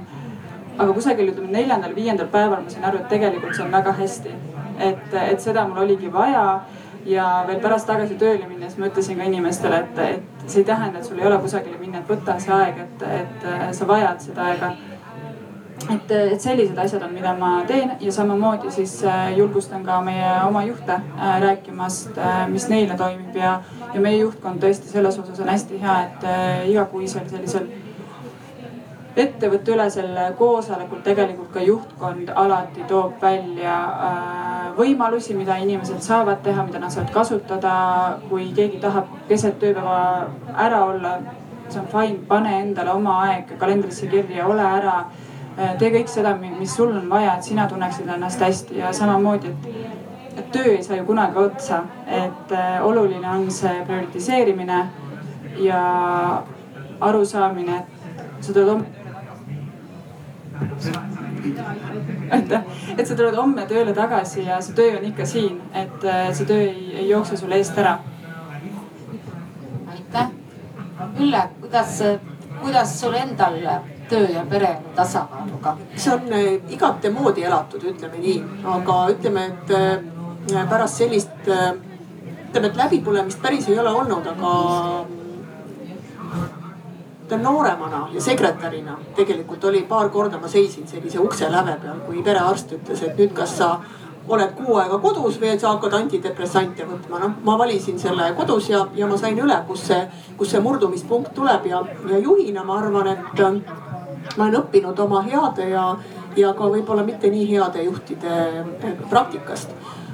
aga 0.78 0.92
kusagil 0.92 1.30
ütleme 1.30 1.52
neljandal-viiendal 1.52 2.26
päeval 2.26 2.64
ma 2.64 2.70
sain 2.70 2.84
aru, 2.84 2.98
et 2.98 3.08
tegelikult 3.08 3.54
see 3.54 3.64
on 3.64 3.72
väga 3.72 3.92
hästi. 3.92 4.34
et, 4.78 5.14
et 5.14 5.40
seda 5.40 5.66
mul 5.68 5.84
oligi 5.84 6.12
vaja 6.12 6.60
ja 7.06 7.26
veel 7.46 7.60
pärast 7.62 7.88
tagasi 7.88 8.16
tööle 8.20 8.46
minnes 8.48 8.76
ma 8.78 8.90
ütlesin 8.90 9.18
ka 9.18 9.26
inimestele, 9.28 9.82
et, 9.84 9.98
et 10.20 10.46
see 10.46 10.62
ei 10.62 10.68
tähenda, 10.68 11.00
et 11.00 11.08
sul 11.08 11.18
ei 11.18 11.26
ole 11.26 11.38
kusagile 11.42 11.78
minna, 11.80 12.00
et 12.00 12.10
võta 12.10 12.38
see 12.42 12.54
aeg, 12.54 12.80
et, 12.86 13.04
et 13.20 13.76
sa 13.76 13.88
vajad 13.88 14.24
seda 14.24 14.48
aega. 14.50 14.72
et, 15.90 16.10
et 16.12 16.40
sellised 16.40 16.78
asjad 16.78 17.02
on, 17.02 17.12
mida 17.16 17.32
ma 17.34 17.64
teen 17.66 17.94
ja 18.00 18.12
samamoodi 18.12 18.70
siis 18.70 18.98
äh, 19.04 19.30
julgustan 19.38 19.84
ka 19.84 20.00
meie 20.04 20.32
oma 20.46 20.62
juhte 20.64 20.92
äh, 20.92 21.36
rääkimast, 21.40 22.20
mis 22.52 22.68
neile 22.68 22.96
toimib 23.00 23.36
ja, 23.36 23.60
ja 23.94 24.00
meie 24.00 24.20
juhtkond 24.20 24.60
tõesti 24.62 24.92
selles 24.92 25.18
osas 25.18 25.40
on 25.40 25.48
hästi 25.48 25.80
hea, 25.80 26.00
et 26.04 26.28
igakuisel 26.74 27.28
sellisel 27.32 27.70
ettevõtteülesel 29.16 30.18
koosolekul 30.38 31.00
tegelikult 31.02 31.50
ka 31.52 31.62
juhtkond 31.66 32.30
alati 32.34 32.84
toob 32.88 33.16
välja 33.22 33.76
võimalusi, 34.76 35.34
mida 35.34 35.56
inimesed 35.58 36.02
saavad 36.04 36.44
teha, 36.44 36.62
mida 36.66 36.78
nad 36.78 36.94
saavad 36.94 37.10
kasutada. 37.14 37.72
kui 38.28 38.52
keegi 38.54 38.78
tahab 38.78 39.08
keset 39.28 39.58
tööpäeva 39.58 40.28
ära 40.54 40.84
olla, 40.84 41.18
see 41.68 41.80
on 41.80 41.90
fine, 41.90 42.22
pane 42.28 42.60
endale 42.60 42.92
oma 42.92 43.18
aeg 43.24 43.58
kalendrisse 43.58 44.06
kirja, 44.06 44.46
ole 44.46 44.62
ära 44.62 45.04
Äh, 45.60 45.74
tee 45.76 45.90
kõik 45.92 46.08
seda, 46.08 46.36
mis 46.38 46.72
sul 46.72 46.92
on 46.94 47.08
vaja, 47.10 47.34
et 47.36 47.44
sina 47.44 47.66
tunneksid 47.68 48.08
ennast 48.08 48.40
hästi 48.40 48.78
ja 48.78 48.92
samamoodi, 48.96 49.50
et, 49.50 49.66
et 50.38 50.46
töö 50.54 50.76
ei 50.76 50.82
saa 50.86 50.96
ju 51.00 51.04
kunagi 51.08 51.36
otsa. 51.42 51.82
et 52.06 52.52
äh, 52.52 52.86
oluline 52.86 53.28
on 53.28 53.50
see 53.50 53.82
prioritiseerimine 53.86 54.78
ja 55.58 55.82
arusaamine, 57.00 57.76
et 57.76 58.44
sa 58.44 58.52
tuled. 58.52 58.99
Aitäh, 62.30 62.62
et 62.98 63.06
sa 63.06 63.16
tuled 63.16 63.36
homme 63.36 63.66
tööle 63.70 63.94
tagasi 63.96 64.44
ja 64.46 64.60
see 64.64 64.76
töö 64.78 64.98
on 64.98 65.06
ikka 65.10 65.26
siin, 65.28 65.60
et 65.74 66.04
äh, 66.04 66.28
see 66.36 66.48
töö 66.48 66.66
ei, 66.66 66.90
ei 67.02 67.08
jookse 67.08 67.38
sul 67.40 67.52
eest 67.56 67.78
ära. 67.78 67.98
aitäh. 69.94 70.28
Ülle, 71.18 71.42
kuidas, 71.60 72.02
kuidas 72.60 72.94
sul 73.00 73.16
endal 73.16 73.56
töö 74.10 74.26
ja 74.34 74.44
pere 74.50 74.76
tasakaaluga? 74.94 75.76
see 75.96 76.14
on 76.14 76.32
äh, 76.32 76.72
igatemoodi 76.76 77.46
elatud, 77.48 77.86
ütleme 77.94 78.20
nii, 78.20 78.40
aga 78.76 79.00
ütleme, 79.14 79.46
et 79.54 79.74
äh, 79.76 80.68
pärast 80.68 81.02
sellist, 81.02 81.48
ütleme, 81.48 82.66
et 82.66 82.76
läbipõlemist 82.84 83.42
päris 83.42 83.68
ei 83.68 83.78
ole 83.78 83.94
olnud, 84.02 84.26
aga 84.34 84.54
ütleme 87.30 87.42
nooremana 87.42 88.08
ja 88.12 88.20
sekretärina 88.20 88.98
tegelikult 89.14 89.64
oli 89.64 89.82
paar 89.88 90.08
korda 90.10 90.38
ma 90.38 90.48
seisin 90.48 90.88
sellise 90.88 91.18
ukse 91.18 91.52
läve 91.52 91.76
peal, 91.82 92.00
kui 92.06 92.22
perearst 92.22 92.72
ütles, 92.74 93.02
et 93.06 93.18
nüüd, 93.18 93.32
kas 93.34 93.56
sa 93.58 93.68
oled 94.28 94.50
kuu 94.58 94.76
aega 94.78 94.98
kodus 94.98 95.38
või 95.40 95.54
sa 95.58 95.74
hakkad 95.74 95.94
antidepressante 95.94 96.86
võtma. 96.86 97.20
noh, 97.22 97.36
ma 97.44 97.56
valisin 97.58 97.98
selle 97.98 98.32
kodus 98.36 98.68
ja, 98.70 98.86
ja 98.94 99.06
ma 99.06 99.18
sain 99.18 99.38
üle, 99.38 99.62
kus 99.68 99.86
see, 99.86 100.00
kus 100.36 100.50
see 100.50 100.60
murdumispunkt 100.60 101.34
tuleb 101.34 101.66
ja, 101.66 101.84
ja 102.10 102.18
juhina 102.18 102.64
ma 102.64 102.78
arvan, 102.78 103.06
et 103.14 103.44
ma 104.36 104.44
olen 104.44 104.60
õppinud 104.64 104.98
oma 105.06 105.22
heade 105.22 105.70
ja, 105.70 105.86
ja 106.36 106.52
ka 106.54 106.66
võib-olla 106.74 107.06
mitte 107.06 107.30
nii 107.30 107.46
heade 107.54 107.86
juhtide 107.86 108.36
eh, 108.60 108.94
praktikast 109.10 109.70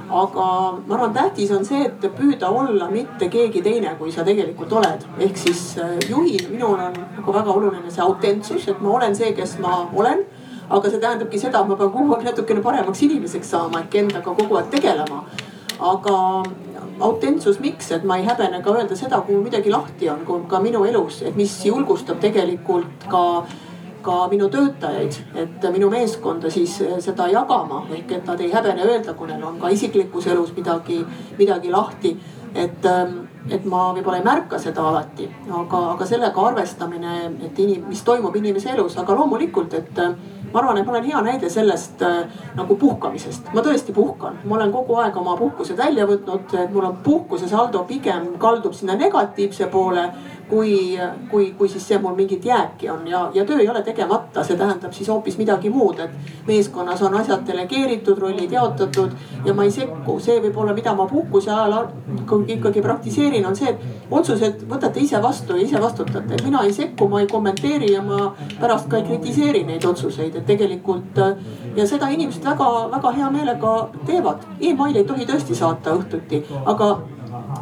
aga 0.09 0.45
ma 0.87 0.95
arvan, 0.95 1.13
tähtis 1.13 1.51
on 1.51 1.65
see, 1.65 1.83
et 1.85 2.05
püüda 2.15 2.49
olla 2.49 2.87
mitte 2.91 3.27
keegi 3.31 3.61
teine, 3.63 3.95
kui 3.99 4.11
sa 4.11 4.23
tegelikult 4.27 4.71
oled. 4.79 5.03
ehk 5.19 5.37
siis 5.37 5.63
eh, 5.77 5.97
juhil 6.09 6.47
minul 6.51 6.79
on 6.79 6.95
nagu 7.17 7.33
väga 7.33 7.51
oluline 7.51 7.91
see 7.91 8.03
autentsus, 8.03 8.67
et 8.67 8.81
ma 8.81 8.95
olen 8.95 9.15
see, 9.15 9.33
kes 9.35 9.57
ma 9.59 9.87
olen. 9.93 10.23
aga 10.69 10.89
see 10.89 10.99
tähendabki 10.99 11.39
seda, 11.39 11.61
et 11.61 11.67
ma 11.67 11.75
pean 11.75 11.91
kogu 11.91 12.15
aeg 12.15 12.23
natukene 12.27 12.63
paremaks 12.63 13.03
inimeseks 13.03 13.51
saama 13.55 13.83
ehk 13.83 13.99
endaga 14.03 14.35
kogu 14.39 14.55
aeg 14.55 14.71
tegelema. 14.71 15.23
aga 15.79 16.15
autentsus, 16.99 17.59
miks, 17.59 17.91
et 17.91 18.03
ma 18.03 18.17
ei 18.17 18.25
häbene 18.25 18.61
ka 18.63 18.73
öelda 18.73 18.95
seda, 18.95 19.19
kui 19.21 19.35
midagi 19.35 19.69
lahti 19.69 20.09
on, 20.09 20.23
ka 20.49 20.59
minu 20.59 20.85
elus, 20.85 21.21
et 21.21 21.35
mis 21.35 21.53
julgustab 21.65 22.19
tegelikult 22.23 23.05
ka 23.11 23.23
ka 24.07 24.17
minu 24.31 24.47
töötajaid, 24.53 25.19
et 25.43 25.67
minu 25.73 25.91
meeskonda 25.91 26.51
siis 26.53 26.79
eh, 26.85 26.97
seda 27.03 27.27
jagama 27.31 27.83
ehk 27.91 28.15
et 28.19 28.29
nad 28.29 28.41
ei 28.43 28.51
häbene 28.53 28.87
öelda, 28.87 29.15
kui 29.17 29.29
neil 29.29 29.43
on 29.43 29.59
ka 29.61 29.71
isiklikus 29.73 30.29
elus 30.31 30.53
midagi, 30.55 31.03
midagi 31.39 31.71
lahti. 31.73 32.17
et, 32.55 32.85
ehm, 32.89 33.17
et 33.53 33.65
ma 33.69 33.91
võib-olla 33.93 34.17
ei 34.17 34.23
märka 34.23 34.57
seda 34.57 34.81
alati, 34.89 35.27
aga, 35.53 35.81
aga 35.91 36.05
sellega 36.07 36.45
arvestamine, 36.47 37.17
et 37.45 37.59
inim-, 37.59 37.83
mis 37.91 38.01
toimub 38.07 38.35
inimese 38.35 38.71
elus, 38.71 38.95
aga 38.97 39.13
loomulikult, 39.13 39.73
et 39.77 39.99
ma 40.53 40.59
arvan, 40.61 40.77
et 40.77 40.85
ma 40.85 40.93
olen 40.95 41.05
hea 41.05 41.21
näide 41.21 41.49
sellest 41.51 42.01
äh, 42.01 42.23
nagu 42.55 42.75
puhkamisest. 42.79 43.51
ma 43.53 43.63
tõesti 43.65 43.93
puhkan, 43.93 44.39
ma 44.45 44.55
olen 44.55 44.71
kogu 44.71 44.95
aeg 45.01 45.17
oma 45.19 45.35
puhkused 45.37 45.77
välja 45.77 46.07
võtnud, 46.07 46.55
mul 46.73 46.87
on 46.89 46.97
puhkuse 47.03 47.49
saldo 47.51 47.83
pigem 47.89 48.33
kaldub 48.41 48.73
sinna 48.73 48.95
negatiivse 48.95 49.67
poole 49.73 50.07
kui, 50.49 50.99
kui, 51.31 51.51
kui 51.57 51.69
siis 51.69 51.87
see 51.87 51.99
mul 51.99 52.15
mingit 52.15 52.45
jääki 52.45 52.89
on 52.89 53.07
ja, 53.07 53.25
ja 53.33 53.45
töö 53.45 53.59
ei 53.59 53.69
ole 53.69 53.81
tegemata, 53.83 54.43
see 54.43 54.57
tähendab 54.57 54.93
siis 54.95 55.09
hoopis 55.11 55.37
midagi 55.37 55.69
muud, 55.69 55.99
et 55.99 56.47
meeskonnas 56.47 57.01
on 57.03 57.17
asjad 57.19 57.43
delegeeritud, 57.47 58.17
rollid 58.17 58.51
jaotatud 58.51 59.11
ja 59.45 59.53
ma 59.53 59.67
ei 59.67 59.71
sekku. 59.71 60.19
see 60.23 60.39
võib-olla, 60.41 60.73
mida 60.73 60.95
ma 60.95 61.05
puhkuse 61.07 61.51
ajal 61.51 61.91
ikkagi 62.47 62.81
praktiseerin, 62.81 63.45
on 63.45 63.55
see, 63.55 63.75
et 63.75 64.11
otsused 64.11 64.63
võtate 64.69 65.03
ise 65.03 65.21
vastu 65.21 65.57
ja 65.57 65.65
ise 65.65 65.81
vastutate. 65.81 66.41
mina 66.43 66.63
ei 66.63 66.73
sekku, 66.73 67.07
ma 67.07 67.21
ei 67.21 67.27
kommenteeri 67.27 67.91
ja 67.93 68.01
ma 68.01 68.31
pärast 68.59 68.87
ka 68.89 68.97
ei 68.97 69.07
kritiseeri 69.11 69.63
neid 69.67 69.85
otsuseid 69.85 70.35
et 70.35 70.45
tegelikult 70.45 71.19
ja 71.75 71.85
seda 71.87 72.09
inimesed 72.13 72.45
väga-väga 72.45 73.11
hea 73.17 73.29
meelega 73.33 73.75
teevad 74.05 74.47
e. 74.59 74.71
emaili 74.71 75.03
ei 75.03 75.09
tohi 75.11 75.27
tõesti 75.29 75.55
saata 75.57 75.95
õhtuti, 75.97 76.43
aga 76.65 76.95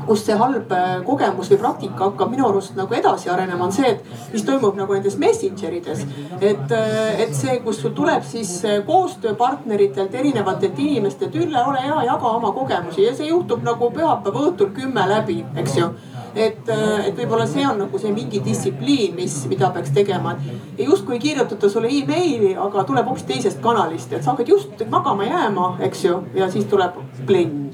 kust 0.07 0.29
see 0.29 0.37
halb 0.39 0.71
äh, 0.75 0.97
kogemus 1.05 1.49
või 1.53 1.59
praktika 1.61 2.09
hakkab 2.09 2.31
minu 2.33 2.47
arust 2.49 2.75
nagu 2.77 2.93
edasi 2.95 3.29
arenema, 3.31 3.67
on 3.67 3.75
see, 3.75 3.95
et 3.95 4.33
mis 4.33 4.45
toimub 4.47 4.77
nagu 4.79 4.95
nendes 4.95 5.17
messenger 5.21 5.73
ides. 5.73 6.05
et, 6.39 6.71
äh, 6.71 7.21
et 7.25 7.35
see, 7.35 7.59
kus 7.65 7.81
sul 7.81 7.95
tuleb 7.97 8.23
siis 8.23 8.57
äh, 8.65 8.81
koostööpartneritelt, 8.85 10.13
erinevatelt 10.13 10.79
inimestelt, 10.79 11.35
Ülle, 11.35 11.63
ole 11.67 11.81
hea, 11.81 12.01
jaga 12.05 12.35
oma 12.37 12.51
kogemusi 12.55 13.07
ja 13.07 13.15
see 13.15 13.29
juhtub 13.29 13.63
nagu 13.63 13.91
pühapäeva 13.91 14.45
õhtul 14.49 14.71
kümme 14.75 15.07
läbi, 15.09 15.43
eks 15.55 15.79
ju 15.79 15.89
et, 16.35 16.69
et 16.69 17.15
võib-olla 17.15 17.45
see 17.47 17.63
on 17.67 17.77
nagu 17.79 17.99
see 17.99 18.11
mingi 18.11 18.41
distsipliin, 18.43 19.15
mis, 19.15 19.37
mida 19.51 19.69
peaks 19.75 19.93
tegema. 19.95 20.35
ja 20.77 20.89
justkui 20.89 21.15
ei 21.15 21.23
kirjutata 21.29 21.69
sulle 21.69 21.91
emaili, 21.91 22.55
aga 22.59 22.83
tuleb 22.83 23.07
hoopis 23.07 23.27
teisest 23.29 23.61
kanalist, 23.63 24.13
et 24.13 24.23
sa 24.23 24.33
hakkad 24.33 24.51
just 24.51 24.83
magama 24.91 25.27
jääma, 25.29 25.75
eks 25.87 26.05
ju, 26.05 26.19
ja 26.35 26.51
siis 26.51 26.67
tuleb 26.71 26.99
plinn 27.25 27.64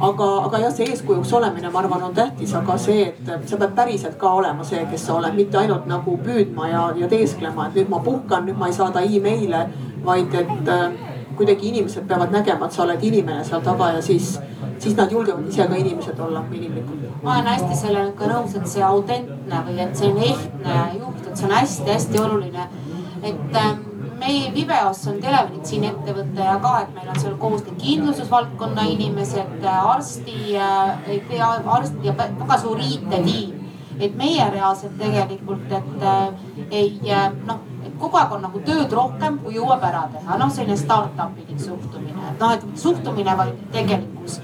aga, 0.00 0.28
aga 0.46 0.60
jah, 0.64 0.72
see 0.74 0.88
eeskujuks 0.90 1.32
olemine, 1.36 1.70
ma 1.72 1.82
arvan, 1.82 2.02
on 2.08 2.14
tähtis, 2.16 2.54
aga 2.56 2.76
see, 2.80 3.06
et 3.10 3.48
sa 3.48 3.58
pead 3.60 3.74
päriselt 3.76 4.16
ka 4.20 4.32
olema 4.40 4.64
see, 4.66 4.80
kes 4.90 5.06
sa 5.06 5.18
oled, 5.18 5.36
mitte 5.36 5.60
ainult 5.60 5.88
nagu 5.90 6.16
püüdma 6.24 6.68
ja, 6.70 6.84
ja 7.02 7.08
teesklema, 7.10 7.68
et 7.68 7.80
nüüd 7.80 7.92
ma 7.92 8.00
puhkan, 8.04 8.46
nüüd 8.48 8.58
ma 8.60 8.70
ei 8.70 8.76
saada 8.76 9.04
email'e, 9.04 9.64
vaid 10.06 10.36
et 10.40 10.72
äh, 10.72 10.86
kuidagi 11.36 11.68
inimesed 11.72 12.08
peavad 12.08 12.32
nägema, 12.32 12.66
et 12.66 12.76
sa 12.76 12.84
oled 12.86 13.04
inimene 13.10 13.44
seal 13.44 13.62
taga 13.64 13.92
ja 13.96 14.00
siis, 14.04 14.32
siis 14.80 14.96
nad 14.96 15.12
julgevad 15.12 15.48
ise 15.48 15.68
ka 15.68 15.76
inimesed 15.82 16.18
olla 16.20 16.42
inimlikud. 16.52 17.04
ma 17.22 17.36
olen 17.36 17.52
hästi 17.52 17.76
sellega 17.82 18.32
nõus, 18.32 18.56
et 18.56 18.72
see 18.72 18.84
autentne 18.84 19.62
või 19.68 19.84
et 19.84 19.96
selline 19.96 20.32
ehtne 20.32 20.80
juht, 20.96 21.22
et 21.26 21.36
see 21.36 21.48
on 21.48 21.54
hästi-hästi 21.58 22.24
oluline. 22.24 22.68
et 23.22 23.56
ähm, 23.56 23.89
meie 24.20 24.50
Viveos 24.54 25.00
on 25.10 25.20
telemeditsiiniettevõte 25.22 26.44
ja 26.46 26.56
ka, 26.62 26.74
et 26.84 26.92
meil 26.96 27.08
on 27.12 27.22
seal 27.22 27.36
koos 27.40 27.64
nii 27.66 27.78
kindlustusvaldkonna 27.80 28.84
inimesed, 28.94 29.64
arsti, 29.70 30.36
arst 30.58 32.04
ja 32.04 32.14
väga 32.18 32.60
suur 32.60 32.82
IT-tiim. 32.84 33.56
et 34.00 34.14
meie 34.16 34.44
reaalselt 34.50 34.94
tegelikult, 34.96 35.72
et 35.76 36.04
äh, 36.08 36.28
ei 36.70 37.10
äh, 37.12 37.26
noh, 37.44 37.58
et 37.84 37.98
kogu 38.00 38.16
aeg 38.16 38.30
on 38.32 38.40
nagu 38.46 38.62
tööd 38.64 38.94
rohkem, 38.96 39.36
kui 39.42 39.58
jõuab 39.58 39.84
ära 39.84 40.06
teha, 40.14 40.38
noh 40.40 40.48
selline 40.54 40.78
startup'ilik 40.80 41.60
suhtumine, 41.60 42.30
et 42.30 42.40
noh, 42.40 42.54
et 42.56 42.64
suhtumine, 42.80 43.34
vaid 43.36 43.60
tegelikkus 43.74 44.38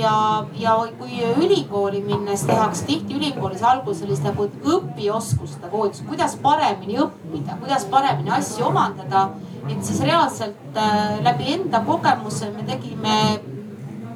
ja, 0.00 0.44
ja 0.58 0.74
kui 0.98 1.20
ülikooli 1.44 2.02
minnes 2.04 2.42
tehakse 2.48 2.86
tihti 2.88 3.16
ülikoolis 3.18 3.62
alguses 3.66 4.02
sellist 4.04 4.24
nagu 4.26 4.48
õpioskuste 4.48 5.70
koolitust, 5.70 6.06
kuidas 6.08 6.36
paremini 6.42 6.98
õppida, 7.04 7.58
kuidas 7.60 7.86
paremini 7.92 8.32
asju 8.38 8.66
omandada. 8.70 9.30
et 9.68 9.84
siis 9.84 10.00
reaalselt 10.02 10.76
äh, 10.76 11.20
läbi 11.22 11.52
enda 11.52 11.82
kogemuse 11.86 12.48
me 12.50 12.64
tegime 12.66 13.16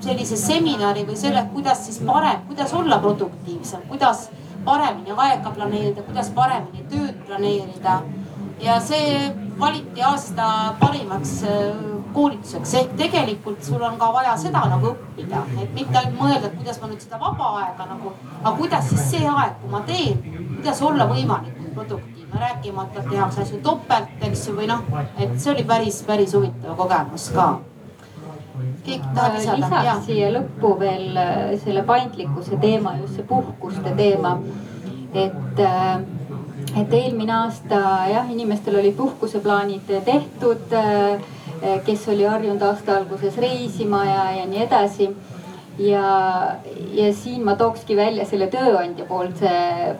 sellise 0.00 0.36
seminari 0.36 1.04
või 1.06 1.16
selle, 1.16 1.44
kuidas 1.52 1.84
siis 1.86 2.00
parem, 2.06 2.40
kuidas 2.48 2.72
olla 2.74 2.98
produktiivsem, 2.98 3.84
kuidas 3.88 4.28
paremini 4.64 5.12
aega 5.16 5.52
planeerida, 5.54 6.02
kuidas 6.02 6.30
paremini 6.34 6.84
tööd 6.90 7.20
planeerida. 7.26 8.02
ja 8.60 8.80
see 8.80 9.34
valiti 9.58 10.02
aasta 10.02 10.74
parimaks 10.80 11.42
äh, 11.42 12.03
koolituseks 12.14 12.74
ehk 12.80 12.94
tegelikult 12.98 13.62
sul 13.66 13.82
on 13.82 13.98
ka 13.98 14.10
vaja 14.14 14.36
seda 14.40 14.64
nagu 14.70 14.92
õppida, 14.92 15.42
et 15.62 15.74
mitte 15.76 15.98
ainult 15.98 16.20
mõelda, 16.20 16.48
et 16.48 16.56
kuidas 16.60 16.80
ma 16.80 16.90
nüüd 16.90 17.04
seda 17.04 17.20
vaba 17.20 17.50
aega 17.60 17.88
nagu, 17.90 18.14
aga 18.40 18.54
kuidas 18.60 18.88
siis 18.90 19.04
see 19.10 19.28
aeg, 19.28 19.58
kui 19.60 19.74
ma 19.74 19.82
teen, 19.88 20.24
kuidas 20.56 20.82
olla 20.88 21.08
võimalikult 21.10 21.74
produktiivne, 21.74 22.40
rääkimata, 22.40 23.02
et 23.02 23.10
tehakse 23.10 23.44
asju 23.44 23.60
topelt, 23.66 24.16
eks 24.28 24.48
ju, 24.48 24.56
või 24.58 24.70
noh, 24.70 24.82
et 25.18 25.38
see 25.38 25.52
oli 25.54 25.66
päris, 25.68 26.02
päris 26.06 26.34
huvitav 26.38 26.76
kogemus 26.78 27.30
ka. 27.34 27.48
keegi 28.84 29.14
tahab 29.14 29.38
lisada? 29.38 29.60
lisaks 29.60 30.06
siia 30.06 30.32
lõppu 30.34 30.74
veel 30.78 31.16
äh, 31.18 31.38
selle 31.64 31.82
paindlikkuse 31.86 32.58
teema, 32.62 32.96
just 33.02 33.18
see 33.18 33.26
puhkuste 33.30 33.94
teema. 33.98 34.38
et 35.14 35.62
äh, 35.62 36.04
et 36.80 36.94
eelmine 36.96 37.32
aasta 37.34 37.80
jah, 38.10 38.30
inimestel 38.30 38.78
olid 38.80 38.96
puhkuseplaanid 38.98 39.90
tehtud, 40.06 40.74
kes 41.86 42.08
oli 42.12 42.26
harjunud 42.28 42.62
aasta 42.62 42.98
alguses 42.98 43.36
reisima 43.40 44.04
ja, 44.04 44.24
ja 44.40 44.46
nii 44.50 44.62
edasi 44.66 45.08
ja, 45.78 46.56
ja 46.92 47.14
siin 47.14 47.44
ma 47.44 47.56
tookski 47.58 47.96
välja 47.96 48.26
selle 48.28 48.46
tööandja 48.52 49.06
poolse 49.08 49.50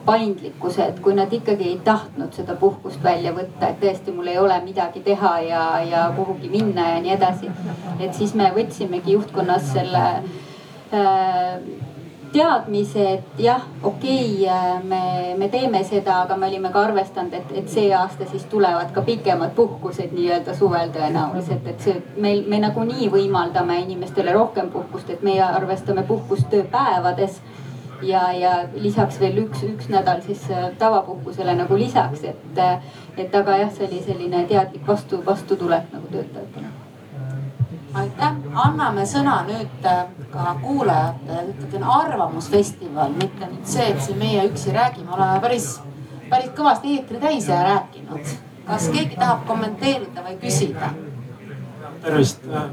paindlikkuse, 0.06 0.88
et 0.90 1.00
kui 1.02 1.16
nad 1.16 1.32
ikkagi 1.32 1.68
ei 1.72 1.78
tahtnud 1.84 2.34
seda 2.36 2.56
puhkust 2.60 3.02
välja 3.02 3.34
võtta, 3.34 3.70
et 3.70 3.80
tõesti, 3.82 4.14
mul 4.14 4.30
ei 4.30 4.38
ole 4.38 4.58
midagi 4.64 5.02
teha 5.04 5.34
ja, 5.48 5.64
ja 5.88 6.04
kuhugi 6.16 6.50
minna 6.52 6.94
ja 6.94 7.00
nii 7.04 7.16
edasi. 7.16 7.50
et 7.98 8.14
siis 8.14 8.34
me 8.34 8.52
võtsimegi 8.54 9.16
juhtkonnas 9.16 9.72
selle 9.72 10.04
äh, 10.94 11.58
teadmise, 12.34 13.04
et 13.14 13.42
jah, 13.44 13.62
okei 13.82 14.44
okay,, 14.44 14.82
me, 14.88 15.34
me 15.38 15.48
teeme 15.52 15.84
seda, 15.86 16.20
aga 16.24 16.36
me 16.36 16.48
olime 16.50 16.72
ka 16.74 16.82
arvestanud, 16.88 17.34
et, 17.38 17.52
et 17.60 17.70
see 17.70 17.92
aasta 17.94 18.26
siis 18.30 18.46
tulevad 18.50 18.90
ka 18.94 19.04
pikemad 19.06 19.54
puhkused 19.56 20.14
nii-öelda 20.16 20.56
suvel 20.58 20.90
tõenäoliselt, 20.94 21.66
et 21.70 21.86
see 21.86 21.96
meil, 22.20 22.42
me 22.50 22.58
nagunii 22.66 23.10
võimaldame 23.12 23.78
inimestele 23.84 24.34
rohkem 24.34 24.70
puhkust, 24.74 25.10
et 25.14 25.22
meie 25.26 25.42
arvestame 25.46 26.02
puhkust 26.08 26.50
tööpäevades 26.52 27.40
ja, 28.02 28.28
ja 28.34 28.54
lisaks 28.74 29.20
veel 29.22 29.44
üks, 29.46 29.62
üks 29.70 29.90
nädal 29.92 30.22
siis 30.26 30.42
äh, 30.50 30.70
tavapuhkusele 30.78 31.54
nagu 31.62 31.78
lisaks, 31.78 32.26
et, 32.34 32.64
et 33.16 33.42
aga 33.42 33.60
jah, 33.62 33.74
see 33.76 33.86
oli 33.88 34.02
selline 34.06 34.46
teadlik 34.50 34.86
vastu, 34.88 35.22
vastutulek 35.26 35.92
nagu 35.94 36.10
töötajatele 36.10 36.73
aitäh, 37.98 38.36
anname 38.64 39.04
sõna 39.08 39.38
nüüd 39.46 39.86
äh, 39.88 40.04
ka 40.32 40.54
kuulajatele, 40.62 41.54
on 41.78 41.86
arvamusfestival, 41.96 43.14
mitte 43.20 43.48
nüüd 43.50 43.70
see, 43.70 43.86
et 43.92 44.02
siin 44.02 44.18
meie 44.20 44.44
üksi 44.48 44.74
räägime, 44.74 45.12
oleme 45.14 45.40
päris, 45.44 45.68
päris 46.30 46.52
kõvasti 46.58 46.98
eetri 46.98 47.22
täis 47.22 47.48
ja 47.50 47.62
rääkinud. 47.68 48.34
kas 48.64 48.86
keegi 48.88 49.18
tahab 49.20 49.42
kommenteerida 49.46 50.24
või 50.24 50.38
küsida? 50.40 50.92
tervist, 52.04 52.42
äh, 52.52 52.66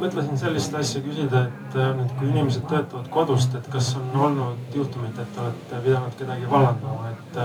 mõtlesin 0.00 0.38
sellist 0.40 0.74
asja 0.74 1.02
küsida, 1.04 1.46
et 1.48 1.76
äh, 1.76 1.90
nüüd, 1.98 2.14
kui 2.18 2.30
inimesed 2.30 2.64
töötavad 2.70 3.10
kodust, 3.12 3.54
et 3.58 3.68
kas 3.72 3.94
on 4.00 4.14
olnud 4.28 4.76
juhtumit, 4.76 5.18
et 5.18 5.42
olete 5.42 5.82
pidanud 5.84 6.16
kedagi 6.18 6.48
vallandama, 6.50 7.10
et 7.10 7.36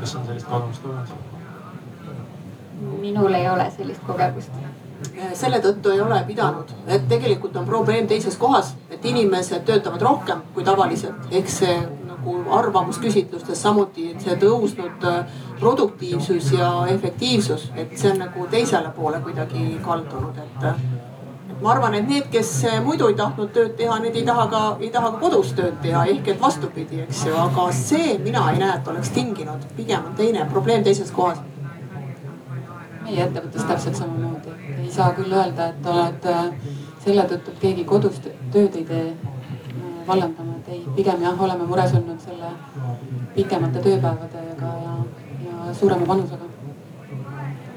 kas 0.00 0.16
on 0.16 0.26
sellist 0.26 0.48
kogemust 0.50 0.88
olnud? 0.88 1.14
minul 3.00 3.32
ei 3.32 3.46
ole 3.48 3.70
sellist 3.72 4.02
kogemust 4.04 4.52
selle 5.36 5.60
tõttu 5.64 5.92
ei 5.92 6.00
ole 6.00 6.18
pidanud, 6.26 6.72
et 6.86 7.08
tegelikult 7.08 7.56
on 7.56 7.66
probleem 7.68 8.06
teises 8.08 8.36
kohas, 8.40 8.74
et 8.90 9.04
inimesed 9.04 9.64
töötavad 9.68 10.02
rohkem 10.02 10.42
kui 10.54 10.64
tavaliselt, 10.64 11.28
ehk 11.30 11.50
see 11.52 11.74
nagu 12.06 12.36
arvamusküsitlustes 12.58 13.62
samuti, 13.62 14.08
see 14.22 14.36
tõusnud 14.40 15.04
äh, 15.06 15.34
produktiivsus 15.60 16.52
ja 16.56 16.70
efektiivsus, 16.92 17.70
et 17.76 17.96
see 17.98 18.14
on 18.14 18.24
nagu 18.24 18.46
teisele 18.50 18.92
poole 18.96 19.20
kuidagi 19.24 19.76
kaldunud, 19.84 20.40
et 20.42 20.72
et 21.56 21.62
ma 21.62 21.70
arvan, 21.72 21.94
et 21.94 22.08
need, 22.08 22.26
kes 22.32 22.50
muidu 22.84 23.06
ei 23.08 23.14
tahtnud 23.16 23.48
tööd 23.54 23.76
teha, 23.78 23.96
need 24.02 24.16
ei 24.18 24.24
taha 24.28 24.44
ka, 24.52 24.62
ei 24.82 24.90
taha 24.92 25.12
ka 25.14 25.20
kodus 25.22 25.54
tööd 25.56 25.78
teha, 25.80 26.02
ehk 26.12 26.28
et 26.34 26.42
vastupidi, 26.42 27.00
eks 27.06 27.22
ju, 27.30 27.36
aga 27.46 27.66
see 27.72 28.18
mina 28.20 28.42
ei 28.52 28.60
näe, 28.60 28.74
et 28.76 28.90
oleks 28.92 29.12
tinginud, 29.16 29.64
pigem 29.78 30.10
on 30.10 30.18
teine 30.18 30.44
probleem 30.52 30.84
teises 30.84 31.12
kohas. 31.16 31.40
Meie 33.06 33.24
ettevõttes 33.24 33.64
täpselt 33.70 34.02
samamoodi. 34.02 34.55
Ei 34.86 34.92
saa 34.92 35.12
küll 35.16 35.32
öelda, 35.32 35.70
et 35.72 35.86
oled 35.90 36.26
äh, 36.30 36.50
selle 37.04 37.24
tõttu, 37.30 37.52
et 37.52 37.62
keegi 37.62 37.84
kodus 37.88 38.20
tööd 38.22 38.76
ei 38.78 38.84
tee, 38.86 39.06
äh, 39.12 39.96
vallandama, 40.06 40.58
et 40.60 40.72
ei, 40.76 40.82
pigem 40.98 41.22
jah, 41.26 41.40
oleme 41.48 41.66
mures 41.68 41.94
olnud 41.98 42.22
selle 42.22 42.52
pikemate 43.34 43.82
tööpäevadega 43.84 44.72
ja, 44.84 44.96
ja 45.46 45.74
suurema 45.74 46.06
panusega. 46.06 46.52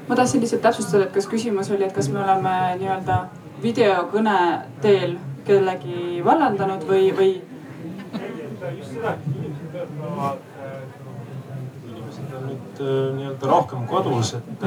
ma 0.08 0.16
tahtsin 0.16 0.42
lihtsalt 0.42 0.62
täpsustada, 0.62 1.04
et 1.06 1.14
kas 1.14 1.28
küsimus 1.30 1.70
oli, 1.70 1.86
et 1.86 1.94
kas 1.94 2.08
me 2.10 2.22
oleme 2.22 2.54
nii-öelda 2.80 3.18
videokõne 3.62 4.38
teel 4.82 5.18
kellegi 5.46 6.22
vallandanud 6.24 6.86
või, 6.88 7.10
või? 7.18 7.34
just 8.78 8.94
seda, 8.94 9.16
et 9.16 9.28
inimesed 9.34 9.74
töötavad 9.74 10.48
on 12.40 12.46
nüüd 12.48 12.80
äh, 12.80 13.14
nii-öelda 13.16 13.50
rohkem 13.50 13.86
kodus, 13.90 14.34
et, 14.38 14.64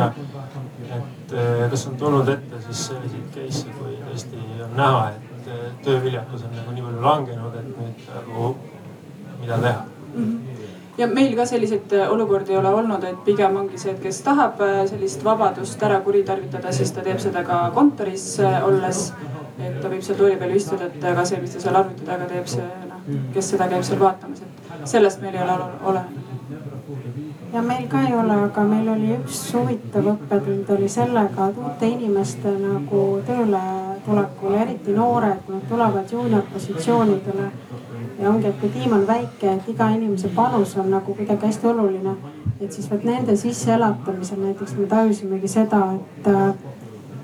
et 0.97 1.35
äh, 1.35 1.69
kas 1.71 1.87
on 1.89 1.97
tulnud 1.99 2.29
ette 2.33 2.61
siis 2.67 2.85
selliseid 2.89 3.27
case'e, 3.35 3.75
kui 3.79 3.97
tõesti 4.03 4.41
on 4.65 4.73
näha, 4.77 5.03
et 5.17 5.51
äh, 5.51 5.67
tööviljakus 5.85 6.47
on 6.47 6.55
nagu 6.57 6.75
nii 6.75 6.87
palju 6.87 7.03
langenud, 7.07 7.59
et 7.59 7.69
nüüd 7.73 8.07
nagu 8.13 8.55
mida 9.41 9.61
teha 9.67 9.83
mm? 9.83 10.25
-hmm 10.25 10.59
ja 10.97 11.07
meil 11.09 11.31
ka 11.35 11.45
selliseid 11.49 11.93
olukordi 12.09 12.53
ei 12.53 12.57
ole 12.57 12.69
olnud, 12.69 13.03
et 13.03 13.21
pigem 13.25 13.55
ongi 13.57 13.79
see, 13.81 13.95
et 13.95 14.01
kes 14.01 14.19
tahab 14.21 14.59
sellist 14.89 15.23
vabadust 15.25 15.83
ära 15.83 15.95
kuritarvitada, 16.05 16.71
siis 16.71 16.91
ta 16.93 17.01
teeb 17.01 17.17
seda 17.23 17.41
ka 17.47 17.71
kontoris 17.73 18.27
olles. 18.67 19.07
et 19.57 19.81
ta 19.81 19.89
võib 19.89 20.01
seal 20.05 20.17
tooli 20.17 20.35
peal 20.37 20.53
istuda, 20.53 20.85
et 20.85 21.03
aga 21.03 21.25
see, 21.25 21.41
mis 21.41 21.55
ta 21.55 21.59
seal 21.65 21.75
arvuti 21.75 22.05
taga 22.05 22.29
teeb, 22.29 22.45
see 22.45 22.67
noh, 22.91 23.01
kes 23.33 23.49
seda 23.55 23.67
käib 23.73 23.83
seal 23.89 23.99
vaatamas, 24.05 24.41
et 24.45 24.87
sellest 24.93 25.21
meil 25.25 25.33
ei 25.33 25.41
ole 25.41 25.57
olenenud 25.81 26.22
ja 27.53 27.61
meil 27.61 27.87
ka 27.87 28.01
ei 28.01 28.13
ole, 28.17 28.35
aga 28.47 28.63
meil 28.65 28.87
oli 28.89 29.11
üks 29.13 29.39
huvitav 29.53 30.07
õppetund 30.15 30.69
oli 30.73 30.89
sellega, 30.89 31.49
et 31.51 31.59
uute 31.61 31.89
inimeste 31.89 32.53
nagu 32.57 33.03
tööle 33.27 33.61
tulekul, 34.05 34.55
eriti 34.63 34.95
noored, 34.97 35.49
nad 35.49 35.67
tulevad 35.69 36.11
juuniorpositsioonidele. 36.11 37.49
ja 38.19 38.29
ongi, 38.29 38.47
et 38.47 38.59
kui 38.59 38.69
tiim 38.69 38.93
on 38.93 39.07
väike, 39.07 39.53
et 39.53 39.69
iga 39.69 39.89
inimese 39.93 40.29
panus 40.35 40.75
on 40.77 40.89
nagu 40.91 41.15
kuidagi 41.15 41.45
hästi 41.45 41.67
oluline. 41.67 42.15
et 42.61 42.71
siis 42.71 42.91
vot 42.91 43.03
nende 43.03 43.35
sisseelatamisel 43.35 44.39
näiteks 44.39 44.75
me 44.77 44.85
tajusimegi 44.87 45.47
seda, 45.47 45.81
et, 45.93 46.27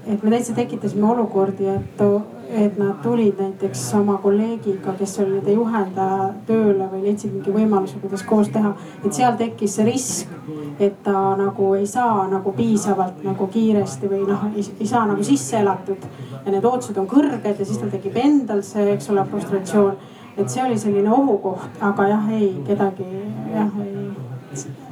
et 0.07 0.23
me 0.23 0.29
täitsa 0.29 0.53
tekitasime 0.53 1.07
olukordi, 1.11 1.65
et 1.65 2.01
et 2.49 2.77
nad 2.77 2.95
tulid 3.03 3.37
näiteks 3.37 3.93
oma 3.93 4.17
kolleegiga, 4.17 4.93
kes 4.97 5.19
oli 5.21 5.35
nende 5.35 5.53
juhendaja 5.53 6.29
tööle 6.47 6.87
või 6.89 7.03
leidsid 7.03 7.33
mingi 7.33 7.53
võimaluse, 7.53 7.99
kuidas 8.01 8.23
koos 8.25 8.49
teha. 8.49 8.71
et 9.05 9.13
seal 9.13 9.35
tekkis 9.37 9.75
see 9.75 9.85
risk, 9.85 10.31
et 10.79 10.95
ta 11.03 11.35
nagu 11.37 11.73
ei 11.77 11.85
saa 11.87 12.27
nagu 12.31 12.51
piisavalt 12.57 13.23
nagu 13.23 13.47
kiiresti 13.47 14.09
või 14.09 14.23
noh, 14.27 14.47
ei 14.55 14.87
saa 14.87 15.05
nagu 15.07 15.23
sisse 15.23 15.59
elatud. 15.59 16.07
ja 16.45 16.51
need 16.51 16.65
ootused 16.65 16.97
on 16.97 17.07
kõrged 17.07 17.45
ja 17.45 17.65
siis 17.65 17.77
tal 17.77 17.91
tekib 17.93 18.17
endal 18.17 18.63
see, 18.65 18.93
eks 18.93 19.09
ole, 19.09 19.25
frustratsioon. 19.29 19.97
et 20.37 20.49
see 20.49 20.63
oli 20.63 20.77
selline 20.77 21.11
ohukoht, 21.11 21.77
aga 21.81 22.07
jah, 22.07 22.31
ei 22.33 22.55
kedagi 22.67 23.05
jah, 23.53 23.69
ei. 23.85 24.09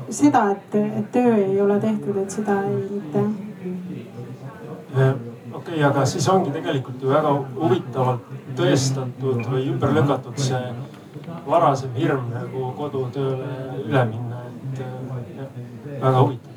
seda, 0.09 0.51
et, 0.51 0.75
et 0.75 1.11
töö 1.11 1.33
ei 1.35 1.61
ole 1.61 1.79
tehtud, 1.79 2.17
et 2.21 2.29
seda 2.29 2.61
ei 2.69 2.85
mitte 2.91 3.25
okei 5.57 5.73
okay,, 5.73 5.83
aga 5.89 6.05
siis 6.05 6.27
ongi 6.29 6.53
tegelikult 6.53 7.01
ju 7.01 7.09
väga 7.11 7.33
huvitavalt 7.55 8.29
tõestatud 8.57 9.43
või 9.51 9.67
ümber 9.71 9.93
lükatud 9.97 10.37
see 10.41 10.63
varasem 11.47 11.95
hirm 11.97 12.29
nagu 12.33 12.71
kodutööle 12.77 13.49
üle 13.85 14.03
minna, 14.11 14.43
et 14.49 14.81
jah, 14.81 14.93
väga 16.01 16.19
huvitav. 16.19 16.53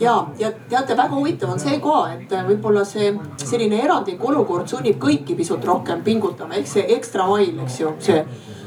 Ja, 0.00 0.14
ja 0.38 0.50
teate, 0.68 0.96
väga 0.96 1.14
huvitav 1.14 1.52
on 1.54 1.60
see 1.62 1.78
ka, 1.84 1.98
et 2.14 2.32
võib-olla 2.48 2.84
see 2.88 3.12
selline 3.44 3.82
erandlik 3.84 4.24
olukord 4.24 4.70
sunnib 4.70 4.98
kõiki 5.02 5.36
pisut 5.38 5.64
rohkem 5.68 6.02
pingutama, 6.06 6.58
ehk 6.58 6.70
see 6.70 6.86
ekstra 6.96 7.28
mail, 7.30 7.58
eks 7.66 7.80
ju, 7.80 7.94
see. 8.02 8.24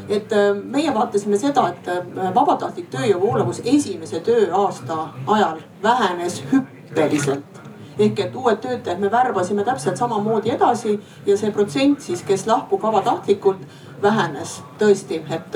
Et 0.07 0.31
äh, 0.31 0.53
meie 0.55 0.93
vaatasime 0.95 1.35
seda, 1.39 1.65
et 1.73 1.89
äh, 1.91 2.29
vabatahtlik 2.35 2.87
tööjõu 2.93 3.25
voolavus 3.25 3.59
esimese 3.65 4.21
tööaasta 4.23 5.09
ajal 5.35 5.59
vähenes 5.83 6.39
hüppeliselt 6.53 7.56
ehk 7.99 8.19
et 8.19 8.35
uued 8.35 8.59
töötajad 8.61 8.99
me 9.01 9.11
värbasime 9.11 9.63
täpselt 9.67 9.97
samamoodi 9.97 10.53
edasi 10.53 10.97
ja 11.25 11.37
see 11.37 11.51
protsent 11.51 12.01
siis, 12.01 12.23
kes 12.27 12.47
lahkub 12.47 12.81
vabatahtlikult, 12.83 13.63
vähenes 14.01 14.59
tõesti, 14.79 15.21
et 15.33 15.55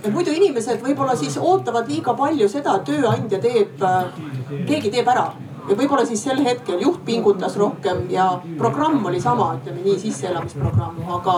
et 0.00 0.12
muidu 0.12 0.32
inimesed 0.32 0.80
võib-olla 0.84 1.14
siis 1.16 1.36
ootavad 1.36 1.88
liiga 1.88 2.14
palju 2.16 2.48
seda, 2.48 2.78
tööandja 2.84 3.40
teeb, 3.40 3.82
keegi 4.68 4.92
teeb 4.92 5.08
ära. 5.12 5.30
Ja 5.68 5.76
võib-olla 5.76 6.06
siis 6.08 6.22
sel 6.24 6.40
hetkel 6.44 6.80
juht 6.82 7.04
pingutas 7.04 7.56
rohkem 7.60 8.06
ja 8.10 8.30
programm 8.58 9.04
oli 9.06 9.20
sama, 9.20 9.52
ütleme 9.58 9.84
nii, 9.84 9.98
sisseelamisprogramm, 10.00 11.02
aga 11.18 11.34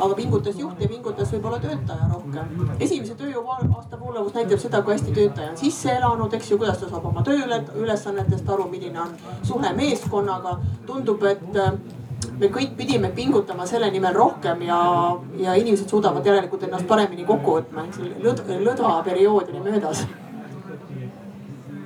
aga 0.00 0.14
pingutas 0.16 0.58
juht 0.58 0.80
ja 0.80 0.88
pingutas 0.88 1.32
võib-olla 1.34 1.58
töötaja 1.62 2.08
rohkem. 2.12 2.74
esimese 2.80 3.14
tööjõu 3.18 3.44
aasta 3.50 4.00
voolavus 4.00 4.34
näitab 4.34 4.62
seda, 4.62 4.82
kui 4.82 4.94
hästi 4.94 5.14
töötaja 5.16 5.50
on 5.52 5.58
sisse 5.60 5.92
elanud, 5.96 6.34
eks 6.34 6.50
ju, 6.50 6.58
kuidas 6.60 6.78
ta 6.80 6.88
saab 6.90 7.08
oma 7.10 7.24
tööülesannetest 7.26 8.48
aru, 8.48 8.68
milline 8.70 9.00
on 9.00 9.16
suhe 9.42 9.72
meeskonnaga. 9.76 10.58
tundub, 10.86 11.22
et 11.24 11.56
äh, 11.56 11.72
me 12.40 12.48
kõik 12.48 12.74
pidime 12.76 13.10
pingutama 13.16 13.66
selle 13.66 13.90
nimel 13.90 14.14
rohkem 14.14 14.62
ja, 14.62 14.80
ja 15.36 15.54
inimesed 15.54 15.88
suudavad 15.88 16.26
järelikult 16.26 16.64
ennast 16.68 16.88
paremini 16.88 17.24
kokku 17.28 17.60
võtma, 17.60 17.86
eks 17.88 18.02
lõd, 18.24 18.44
lõdva 18.64 18.98
periood 19.04 19.52
oli 19.52 19.62
möödas 19.70 20.06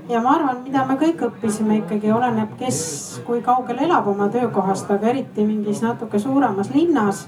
ja 0.09 0.20
ma 0.20 0.35
arvan, 0.36 0.61
mida 0.65 0.85
me 0.86 0.99
kõik 1.01 1.23
õppisime 1.28 1.78
ikkagi 1.82 2.12
oleneb, 2.12 2.59
kes 2.61 2.78
kui 3.27 3.41
kaugel 3.45 3.81
elab 3.86 4.09
oma 4.11 4.28
töökohast, 4.32 4.91
aga 4.93 5.11
eriti 5.15 5.47
mingis 5.47 5.81
natuke 5.85 6.20
suuremas 6.20 6.70
linnas 6.74 7.24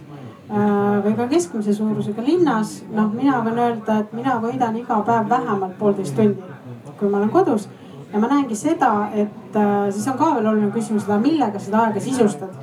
või 0.48 1.14
ka 1.18 1.26
keskmise 1.30 1.74
suurusega 1.74 2.22
linnas, 2.22 2.78
noh, 2.94 3.10
mina 3.14 3.40
võin 3.44 3.58
öelda, 3.58 3.98
et 4.02 4.12
mina 4.14 4.36
võidan 4.42 4.76
iga 4.78 5.00
päev 5.06 5.28
vähemalt 5.30 5.74
poolteist 5.78 6.14
tundi, 6.16 6.52
kui 6.98 7.10
ma 7.10 7.18
olen 7.18 7.30
kodus. 7.30 7.68
ja 8.12 8.20
ma 8.22 8.28
näengi 8.30 8.54
seda, 8.54 9.08
et 9.14 9.56
äh, 9.56 9.90
siis 9.90 10.06
on 10.08 10.18
ka 10.18 10.34
veel 10.36 10.46
oluline 10.46 10.70
küsimus 10.70 11.02
seda, 11.02 11.18
millega 11.18 11.58
seda 11.58 11.80
aega 11.86 12.00
sisustad. 12.00 12.54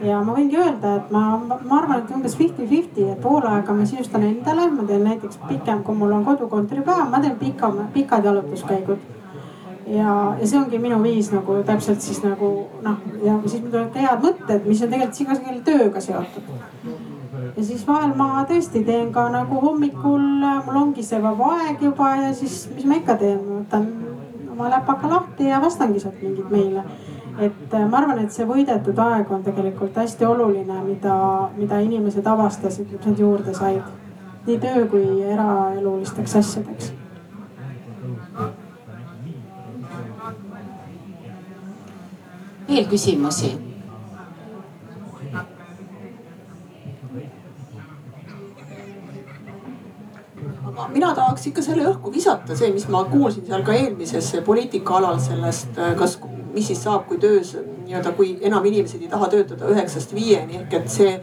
ja 0.00 0.22
ma 0.24 0.32
võingi 0.32 0.56
öelda, 0.56 0.94
et 0.96 1.10
ma, 1.10 1.40
ma 1.64 1.78
arvan, 1.82 1.98
et 1.98 2.14
umbes 2.16 2.36
fifty-fifty, 2.36 3.10
et 3.12 3.20
pool 3.20 3.44
aega 3.44 3.76
ma 3.76 3.84
sisustan 3.84 4.24
endale, 4.24 4.70
ma 4.70 4.88
teen 4.88 5.04
näiteks 5.04 5.38
pikem, 5.48 5.82
kui 5.84 5.94
mul 5.94 6.16
on 6.16 6.24
kodukontoripäev, 6.24 7.10
ma 7.10 7.20
teen 7.20 7.36
pika, 7.36 7.72
pikad 7.92 8.24
jalutuskäigud 8.24 8.98
ja, 9.88 10.36
ja 10.40 10.46
see 10.46 10.58
ongi 10.60 10.78
minu 10.80 11.02
viis 11.02 11.30
nagu 11.32 11.60
täpselt 11.66 12.00
siis 12.04 12.20
nagu 12.24 12.50
noh, 12.84 12.98
ja 13.24 13.36
siis 13.46 13.62
mul 13.62 13.70
tulevad 13.72 13.92
ka 13.94 14.04
head 14.04 14.24
mõtted, 14.24 14.66
mis 14.68 14.82
on 14.82 14.92
tegelikult 14.92 15.22
igasuguse 15.24 15.62
tööga 15.68 16.02
seotud. 16.04 16.50
Ja 17.56 17.64
siis 17.64 17.86
vahel 17.86 18.14
ma 18.16 18.44
tõesti 18.48 18.84
teen 18.86 19.12
ka 19.12 19.28
nagu 19.32 19.60
hommikul, 19.62 20.24
mul 20.66 20.80
ongi 20.82 21.04
see 21.06 21.20
vaba 21.22 21.52
aeg 21.58 21.82
juba 21.82 22.14
ja 22.22 22.32
siis, 22.34 22.66
mis 22.74 22.86
ma 22.88 22.98
ikka 23.00 23.18
teen, 23.20 23.40
võtan 23.46 23.88
oma 24.52 24.70
läpaka 24.72 25.10
lahti 25.10 25.48
ja 25.50 25.62
vastangi 25.62 26.00
sealt 26.02 26.22
mingeid 26.22 26.50
meile. 26.50 26.84
et 27.38 27.74
äh, 27.74 27.88
ma 27.88 28.00
arvan, 28.00 28.18
et 28.18 28.34
see 28.34 28.46
võidetud 28.46 28.98
aeg 28.98 29.30
on 29.30 29.42
tegelikult 29.46 29.96
hästi 29.96 30.26
oluline, 30.26 30.80
mida, 30.86 31.16
mida 31.56 31.78
inimesed 31.80 32.26
avastasid, 32.26 32.90
mis 32.92 33.06
nad 33.06 33.18
juurde 33.18 33.54
said. 33.54 33.82
nii 34.46 34.58
töö 34.58 34.86
kui 34.90 35.22
eraelulisteks 35.22 36.36
asjadeks 36.42 36.92
veel 42.78 42.88
küsimusi? 42.90 43.67
Mina 50.94 51.14
tahaks 51.14 51.46
ikka 51.50 51.62
selle 51.62 51.86
õhku 51.90 52.12
visata, 52.14 52.56
see, 52.56 52.70
mis 52.74 52.88
ma 52.92 53.04
kuulsin 53.08 53.46
seal 53.46 53.64
ka 53.66 53.74
eelmises 53.76 54.30
poliitikaalal 54.46 55.18
sellest, 55.22 55.80
kas, 55.98 56.18
mis 56.54 56.70
siis 56.70 56.82
saab, 56.82 57.06
kui 57.08 57.18
töös 57.22 57.54
nii-öelda, 57.56 58.12
kui 58.16 58.36
enam 58.44 58.64
inimesed 58.68 59.02
ei 59.02 59.10
taha 59.10 59.28
töötada 59.32 59.68
üheksast 59.72 60.14
viieni 60.16 60.62
ehk 60.62 60.80
et 60.80 60.88
see 60.92 61.18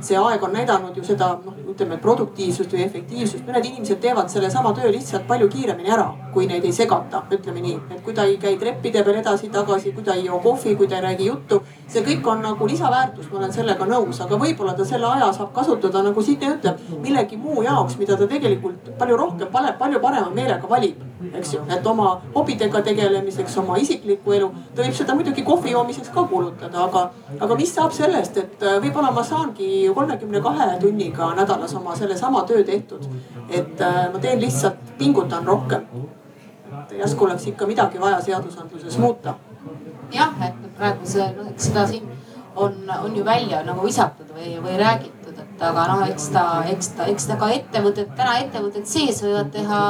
see 0.00 0.18
aeg 0.18 0.42
on 0.42 0.54
näidanud 0.54 0.96
ju 0.96 1.04
seda 1.04 1.32
noh, 1.44 1.57
ütleme 1.78 1.98
produktiivsust 2.02 2.72
või 2.74 2.82
efektiivsust. 2.84 3.46
mõned 3.46 3.64
inimesed 3.64 4.00
teevad 4.02 4.28
sellesama 4.28 4.72
töö 4.74 4.90
lihtsalt 4.90 5.26
palju 5.28 5.48
kiiremini 5.48 5.92
ära, 5.94 6.08
kui 6.34 6.46
neid 6.46 6.64
ei 6.64 6.72
segata, 6.72 7.22
ütleme 7.30 7.60
nii. 7.62 7.76
et 7.90 8.02
kui 8.02 8.14
ta 8.14 8.24
ei 8.24 8.36
käi 8.36 8.56
treppide 8.58 9.04
peal 9.04 9.20
edasi-tagasi, 9.20 9.92
kui 9.94 10.02
ta 10.02 10.14
ei 10.14 10.24
joo 10.24 10.40
kohvi, 10.42 10.74
kui 10.76 10.88
ta 10.88 10.96
ei 10.96 11.02
räägi 11.02 11.26
juttu. 11.26 11.62
see 11.86 12.02
kõik 12.02 12.26
on 12.26 12.42
nagu 12.42 12.66
lisaväärtus, 12.66 13.30
ma 13.30 13.38
olen 13.38 13.52
sellega 13.52 13.86
nõus, 13.86 14.20
aga 14.20 14.36
võib-olla 14.36 14.74
ta 14.76 14.84
selle 14.84 15.06
aja 15.06 15.32
saab 15.32 15.52
kasutada 15.54 16.02
nagu 16.02 16.22
Signe 16.22 16.50
ütleb, 16.56 16.80
millegi 17.02 17.36
muu 17.36 17.62
jaoks, 17.62 17.96
mida 17.98 18.16
ta 18.16 18.26
tegelikult 18.26 18.90
palju 18.98 19.16
rohkem, 19.16 19.48
palju 19.78 20.00
parema 20.00 20.30
meelega 20.34 20.68
valib, 20.68 21.07
eks 21.34 21.54
ju. 21.54 21.62
et 21.74 21.86
oma 21.86 22.10
hobidega 22.34 22.82
tegelemiseks, 22.86 23.56
oma 23.58 23.78
isiklikku 23.82 24.34
elu, 24.36 24.50
ta 24.74 24.84
võib 24.84 24.96
seda 24.96 25.16
muidugi 25.18 25.42
kohvi 25.46 25.72
joomiseks 25.74 26.12
ka 26.14 26.24
kulutada, 26.30 26.84
aga, 26.84 27.04
aga 27.40 27.58
mis 27.58 27.72
saab 27.74 27.94
sellest, 27.96 28.38
et 28.38 28.62
äh, 28.62 28.78
võib-olla 28.82 29.10
ma 29.14 29.24
saangi 29.26 29.88
kolmekümne 29.94 30.42
kahe 30.44 30.68
tunniga 30.82 31.32
nädalas 31.38 31.74
oma 31.78 31.96
sellesama 31.98 32.44
töö 32.48 32.62
tehtud. 32.64 33.08
et 33.50 33.80
äh, 33.80 33.98
ma 34.12 34.18
teen 34.18 34.40
lihtsalt, 34.40 34.94
pingutan 34.98 35.46
rohkem. 35.46 35.86
järsku 36.98 37.24
oleks 37.24 37.46
ikka 37.46 37.66
midagi 37.66 38.00
vaja 38.00 38.20
seadusandluses 38.20 38.98
muuta. 38.98 39.34
jah, 40.12 40.32
et 40.46 40.72
praegu 40.76 41.06
see, 41.06 41.26
noh, 41.36 41.50
eks 41.50 41.70
seda 41.70 41.86
siin 41.86 42.08
on, 42.58 42.74
on 43.04 43.16
ju 43.16 43.24
välja 43.24 43.62
nagu 43.62 43.86
visatud 43.86 44.30
või, 44.34 44.56
või 44.62 44.78
räägitud, 44.78 45.17
aga 45.64 45.84
noh, 45.90 46.02
eks 46.06 46.28
ta, 46.34 46.44
eks 46.70 46.92
ta, 46.96 47.06
eks 47.12 47.28
ta 47.30 47.36
ka 47.40 47.48
ettevõtted, 47.54 48.12
täna 48.18 48.36
ettevõtted 48.44 48.86
sees 48.88 49.22
võivad 49.24 49.50
teha 49.54 49.80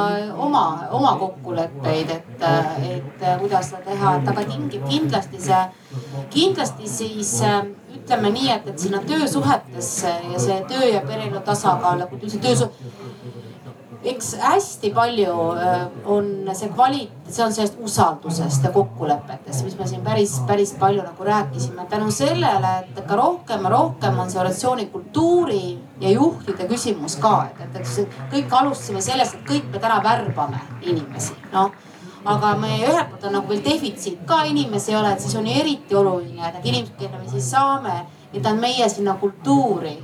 oma, 0.41 0.63
oma 0.95 1.15
kokkuleppeid, 1.21 2.13
et, 2.15 2.47
et 2.89 3.27
kuidas 3.41 3.69
seda 3.71 3.83
teha, 3.89 4.15
et 4.19 4.31
aga 4.33 4.45
tingib 4.49 4.87
kindlasti 4.89 5.41
see, 5.49 5.61
kindlasti 6.33 6.89
siis 6.89 7.35
ütleme 7.95 8.33
nii, 8.33 8.49
et, 8.55 8.67
et 8.73 8.85
sinna 8.87 9.01
töösuhetesse 9.05 10.15
ja 10.33 10.41
see 10.41 10.59
töö 10.71 10.89
ja 10.89 11.03
pereelu 11.05 11.41
tasakaal 11.45 12.01
nagu 12.01 12.19
üldse 12.19 12.41
töösuhe 12.41 12.89
eks 14.03 14.35
hästi 14.39 14.91
palju 14.95 15.33
äh, 15.59 15.81
on 16.05 16.29
see 16.53 16.69
kvalit-, 16.71 17.11
see 17.27 17.43
on 17.43 17.53
sellest 17.53 17.79
usaldusest 17.83 18.63
ja 18.63 18.71
kokkulepetest, 18.71 19.65
mis 19.65 19.75
me 19.79 19.87
siin 19.87 20.05
päris, 20.05 20.37
päris 20.47 20.71
palju 20.79 21.03
nagu 21.03 21.23
rääkisime. 21.23 21.85
tänu 21.89 22.11
sellele, 22.11 22.73
et 22.79 23.03
ka 23.07 23.15
rohkem 23.15 23.63
ja 23.63 23.69
rohkem 23.69 24.19
on 24.19 24.31
see 24.31 24.39
organisatsioonikultuuri 24.39 25.79
ja 25.99 26.11
juhtide 26.15 26.67
küsimus 26.67 27.19
ka, 27.19 27.49
et, 27.51 27.61
et 27.67 27.81
eks 27.81 27.99
kõik 28.31 28.57
alustasime 28.61 29.01
sellest, 29.01 29.35
et 29.35 29.47
kõik 29.51 29.71
me 29.73 29.83
täna 29.83 29.99
värbame 30.03 30.63
inimesi, 30.81 31.35
noh 31.53 31.71
aga 32.25 32.55
me 32.59 32.69
ühelt 32.83 33.11
poolt 33.11 33.25
on 33.29 33.37
nagu 33.37 33.47
veel 33.47 33.61
defitsiit 33.63 34.23
ka 34.27 34.43
inimesi 34.47 34.91
ei 34.91 34.97
ole, 34.99 35.13
et 35.13 35.23
siis 35.23 35.35
on 35.39 35.47
ju 35.47 35.59
eriti 35.61 35.95
oluline, 35.95 36.41
et 36.47 36.57
need 36.57 36.71
inimesed, 36.73 36.95
kelle 36.99 37.19
me 37.19 37.31
siis 37.31 37.51
saame, 37.51 37.95
et 38.33 38.43
nad 38.43 38.59
meie 38.59 38.89
sinna 38.91 39.15
kultuuri 39.21 39.95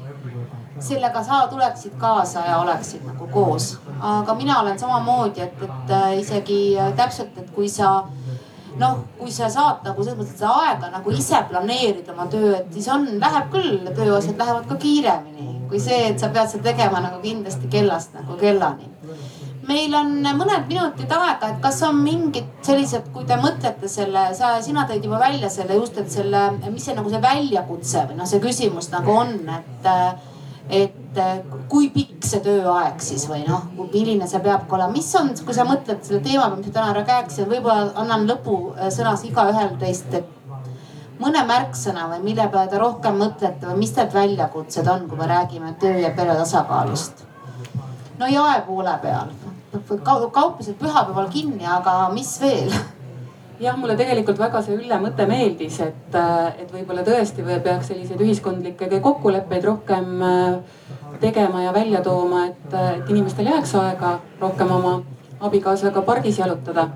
sellega 0.79 1.23
sa 1.23 1.45
tuleksid 1.47 1.95
kaasa 1.99 2.45
ja 2.47 2.59
oleksid 2.59 3.05
nagu 3.07 3.27
koos. 3.31 3.77
aga 4.01 4.33
mina 4.35 4.59
olen 4.59 4.79
samamoodi, 4.79 5.41
et, 5.41 5.61
et 5.63 5.91
äh, 5.91 6.19
isegi 6.19 6.77
äh, 6.79 6.93
täpselt, 6.95 7.37
et 7.37 7.51
kui 7.55 7.69
sa 7.69 8.03
noh, 8.79 8.97
kui 9.19 9.31
sa 9.31 9.49
saad 9.49 9.85
nagu 9.87 10.03
selles 10.03 10.19
mõttes 10.19 10.39
seda 10.39 10.51
aega 10.65 10.91
nagu 10.91 11.11
ise 11.11 11.39
planeerida 11.49 12.13
oma 12.13 12.27
töö, 12.31 12.57
et 12.59 12.73
siis 12.73 12.89
on, 12.91 13.07
läheb 13.21 13.51
küll, 13.53 13.79
tööasjad 13.95 14.41
lähevad 14.41 14.67
ka 14.67 14.75
kiiremini 14.75 15.55
kui 15.69 15.79
see, 15.81 16.09
et 16.11 16.19
sa 16.21 16.29
pead 16.33 16.51
seda 16.51 16.71
tegema 16.71 17.01
nagu 17.03 17.21
kindlasti 17.23 17.71
kellast 17.71 18.13
nagu 18.17 18.37
kellani 18.41 18.91
meil 19.65 19.95
on 19.97 20.11
mõned 20.37 20.67
minutid 20.69 21.09
aega, 21.09 21.49
et 21.49 21.61
kas 21.63 21.79
on 21.87 21.97
mingid 22.03 22.51
sellised, 22.65 23.07
kui 23.15 23.25
te 23.25 23.37
mõtlete 23.41 23.89
selle, 23.89 24.27
sa, 24.37 24.55
sina 24.61 24.85
tõid 24.89 25.07
juba 25.07 25.17
välja 25.23 25.49
selle 25.49 25.79
just, 25.79 25.97
et 25.97 26.11
selle, 26.11 26.43
mis 26.69 26.85
see 26.85 26.93
nagu 26.97 27.09
see 27.09 27.21
väljakutse 27.23 28.05
või 28.09 28.19
noh, 28.19 28.29
see 28.29 28.43
küsimus 28.43 28.91
nagu 28.93 29.15
on, 29.15 29.33
et 29.55 29.89
et 30.69 31.19
kui 31.69 31.89
pikk 31.93 32.25
see 32.25 32.41
tööaeg 32.43 33.01
siis 33.03 33.27
või 33.29 33.43
noh, 33.47 33.67
milline 33.93 34.27
see 34.27 34.41
peab 34.43 34.71
olema, 34.71 34.91
mis 34.93 35.09
on, 35.19 35.29
kui 35.45 35.55
sa 35.55 35.65
mõtled 35.67 36.01
selle 36.03 36.23
teema 36.25 36.47
peale, 36.47 36.57
mis 36.57 36.71
me 36.71 36.73
täna 36.73 36.95
rääkisime, 36.97 37.49
võib-olla 37.51 37.91
annan 38.01 38.25
lõpusõnas 38.29 39.25
igaühel 39.29 39.75
teist, 39.81 40.13
et 40.13 41.21
mõne 41.21 41.45
märksõna 41.47 42.09
või 42.11 42.23
mille 42.31 42.47
peale 42.51 42.71
te 42.71 42.81
rohkem 42.81 43.21
mõtlete 43.21 43.69
või 43.69 43.83
mis 43.85 43.95
need 43.95 44.13
väljakutsed 44.13 44.89
on, 44.91 45.07
kui 45.09 45.21
me 45.21 45.29
räägime 45.31 45.75
töö 45.79 45.99
ja 46.01 46.11
pere 46.17 46.35
tasakaalust? 46.41 47.25
no 48.19 48.27
jae 48.31 48.61
poole 48.67 48.97
peal 49.03 49.33
kauplused 50.01 50.77
pühapäeval 50.79 51.29
kinni, 51.29 51.65
aga 51.67 52.09
mis 52.13 52.29
veel? 52.41 52.71
jah, 53.59 53.77
mulle 53.77 53.95
tegelikult 53.99 54.39
väga 54.39 54.61
see 54.65 54.75
Ülle 54.79 54.99
mõte 55.01 55.27
meeldis, 55.29 55.79
et, 55.83 56.17
et 56.59 56.71
võib-olla 56.71 57.05
tõesti 57.07 57.45
või 57.45 57.59
peaks 57.63 57.91
selliseid 57.91 58.21
ühiskondlikke 58.21 58.99
kokkuleppeid 59.01 59.65
rohkem 59.65 60.23
äh, 60.25 60.85
tegema 61.21 61.63
ja 61.63 61.73
välja 61.73 62.01
tooma, 62.05 62.45
et, 62.51 62.73
et 62.73 63.09
inimestel 63.09 63.51
jääks 63.51 63.75
aega 63.79 64.19
rohkem 64.41 64.71
oma 64.71 64.95
abikaasaga 65.39 66.01
pargis 66.01 66.39
jalutada 66.39 66.89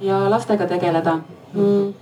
ja 0.00 0.30
lastega 0.30 0.66
tegeleda 0.66 1.18
mm. 1.52 1.94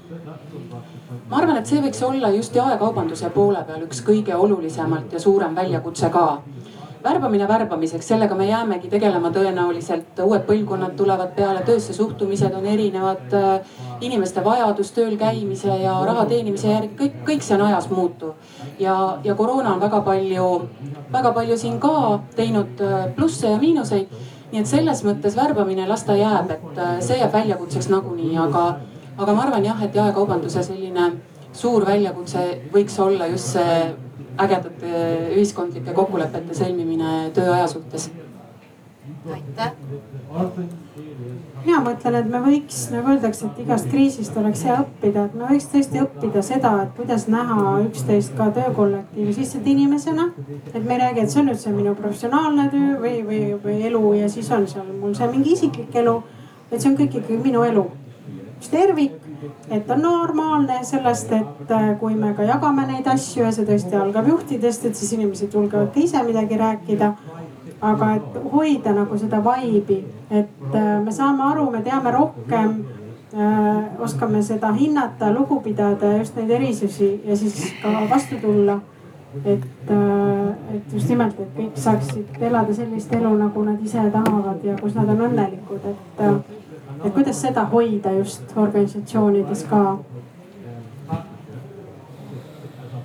ma 1.31 1.39
arvan, 1.39 1.59
et 1.59 1.69
see 1.69 1.83
võiks 1.85 2.03
olla 2.07 2.31
just 2.35 2.57
jaekaubanduse 2.57 3.31
poole 3.35 3.63
peal 3.67 3.85
üks 3.87 4.03
kõige 4.07 4.37
olulisemalt 4.37 5.13
ja 5.13 5.21
suurem 5.21 5.57
väljakutse 5.57 6.11
ka 6.15 6.27
värbamine 7.05 7.49
värbamiseks, 7.49 8.09
sellega 8.09 8.35
me 8.35 8.47
jäämegi 8.49 8.89
tegelema 8.89 9.29
tõenäoliselt, 9.33 10.17
uued 10.25 10.45
põlvkonnad 10.49 10.95
tulevad 10.97 11.35
peale, 11.37 11.61
töösse 11.67 11.93
suhtumised 11.93 12.55
on 12.57 12.67
erinevad. 12.67 13.27
Äh, 13.33 13.75
inimeste 14.01 14.45
vajadus 14.45 14.93
tööl 14.93 15.17
käimise 15.21 15.77
ja 15.83 15.95
raha 16.05 16.25
teenimise 16.29 16.69
järgi, 16.69 16.95
kõik, 16.99 17.19
kõik 17.29 17.45
see 17.45 17.57
on 17.59 17.67
ajas 17.67 17.91
muutuv. 17.91 18.33
ja, 18.79 19.19
ja 19.25 19.35
koroona 19.35 19.75
on 19.75 19.81
väga 19.81 20.01
palju, 20.01 20.47
väga 21.13 21.33
palju 21.33 21.59
siin 21.59 21.79
ka 21.81 22.21
teinud 22.37 22.81
äh, 22.81 23.15
plusse 23.17 23.51
ja 23.51 23.59
miinuseid. 23.59 24.09
nii 24.53 24.61
et 24.61 24.67
selles 24.67 25.05
mõttes 25.05 25.37
värbamine 25.37 25.87
las 25.89 26.05
ta 26.05 26.17
jääb, 26.17 26.51
et 26.51 26.79
äh, 26.79 26.99
see 27.01 27.19
jääb 27.19 27.33
väljakutseks 27.33 27.89
nagunii, 27.89 28.37
aga, 28.39 28.65
aga 29.19 29.33
ma 29.33 29.43
arvan 29.43 29.65
jah, 29.65 29.83
et 29.85 29.95
jaekaubanduse 29.95 30.63
selline 30.63 31.13
suur 31.53 31.87
väljakutse 31.87 32.61
võiks 32.73 32.99
olla 33.01 33.27
just 33.27 33.55
see 33.55 33.95
ägedate 34.41 34.93
ühiskondlike 35.35 35.95
kokkulepete 35.95 36.57
sõlmimine 36.57 37.31
tööaja 37.37 37.67
suhtes. 37.71 38.11
aitäh 39.31 39.73
mina 41.65 41.81
mõtlen, 41.85 42.17
et 42.19 42.29
me 42.29 42.41
võiks, 42.45 42.79
nagu 42.93 43.15
öeldakse, 43.15 43.47
et 43.49 43.61
igast 43.65 43.89
kriisist 43.89 44.37
oleks 44.37 44.65
hea 44.69 44.77
õppida, 44.83 45.27
et 45.29 45.37
me 45.39 45.49
võiks 45.49 45.67
tõesti 45.73 46.03
õppida 46.03 46.43
seda, 46.45 46.73
et 46.85 46.93
kuidas 46.99 47.27
näha 47.33 47.79
üksteist 47.87 48.35
ka 48.39 48.51
töökollektiivi 48.57 49.33
sissede 49.37 49.73
inimesena. 49.73 50.31
et 50.75 50.85
me 50.85 50.95
ei 50.95 51.01
räägi, 51.01 51.21
et 51.21 51.31
see 51.31 51.41
on 51.41 51.49
nüüd 51.49 51.61
see 51.61 51.73
minu 51.73 51.95
professionaalne 51.95 52.69
töö 52.71 53.01
või, 53.01 53.17
või, 53.29 53.43
või 53.65 53.81
elu 53.89 54.15
ja 54.21 54.29
siis 54.29 54.51
on 54.53 54.67
seal 54.69 54.93
mul 55.01 55.15
see 55.15 55.31
mingi 55.33 55.53
isiklik 55.53 55.95
elu. 55.95 56.23
et 56.71 56.81
see 56.81 56.91
on 56.91 56.97
kõik 56.97 57.17
ikkagi 57.21 57.41
minu 57.43 57.65
elu, 57.65 57.87
üks 58.59 58.71
tervik 58.71 59.24
et 59.71 59.91
on 59.91 60.03
normaalne 60.03 60.79
sellest, 60.83 61.33
et 61.33 61.71
äh, 61.71 61.87
kui 62.01 62.15
me 62.15 62.35
ka 62.35 62.47
jagame 62.47 62.87
neid 62.89 63.07
asju 63.11 63.45
ja 63.45 63.53
see 63.55 63.67
tõesti 63.69 63.97
algab 63.99 64.29
juhtidest, 64.29 64.87
et 64.89 64.97
siis 64.97 65.13
inimesed 65.17 65.55
julgevad 65.55 65.93
ka 65.95 66.01
ise 66.01 66.23
midagi 66.27 66.59
rääkida. 66.61 67.15
aga 67.85 68.15
et 68.17 68.37
hoida 68.53 68.93
nagu 68.97 69.17
seda 69.19 69.43
vibe'i, 69.45 70.05
et 70.31 70.75
äh, 70.75 71.01
me 71.05 71.13
saame 71.13 71.43
aru, 71.51 71.71
me 71.71 71.83
teame 71.83 72.11
rohkem 72.11 72.71
äh,, 73.35 74.01
oskame 74.01 74.43
seda 74.43 74.73
hinnata, 74.73 75.33
lugu 75.33 75.61
pidada 75.61 76.07
ja 76.07 76.19
just 76.19 76.37
neid 76.37 76.51
erisusi 76.51 77.21
ja 77.27 77.37
siis 77.37 77.75
ka 77.83 78.07
vastu 78.11 78.41
tulla. 78.41 78.81
et, 79.45 79.65
et 80.75 80.93
just 80.93 81.09
nimelt, 81.09 81.41
et 81.41 81.57
kõik 81.57 81.77
saaksid 81.77 82.37
elada 82.41 82.75
sellist 82.75 83.13
elu, 83.13 83.33
nagu 83.37 83.65
nad 83.67 83.81
ise 83.83 84.05
tahavad 84.15 84.63
ja 84.65 84.77
kus 84.79 84.95
nad 84.95 85.09
on 85.11 85.25
õnnelikud, 85.27 85.89
et 85.91 86.23
et 87.03 87.13
kuidas 87.13 87.41
seda 87.47 87.65
hoida 87.73 88.13
just 88.19 88.57
organisatsioonides 88.57 89.65
ka? 89.71 89.85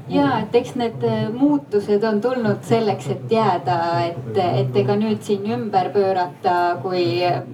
ja 0.10 0.26
et 0.42 0.56
eks 0.58 0.74
need 0.80 1.04
äh, 1.06 1.28
muutused 1.34 2.04
on 2.08 2.20
tulnud 2.22 2.64
selleks, 2.66 3.10
et 3.14 3.32
jääda, 3.32 3.78
et, 4.08 4.40
et 4.42 4.80
ega 4.82 4.96
nüüd 4.98 5.22
siin 5.26 5.46
ümber 5.54 5.92
pöörata, 5.94 6.56
kui 6.84 7.04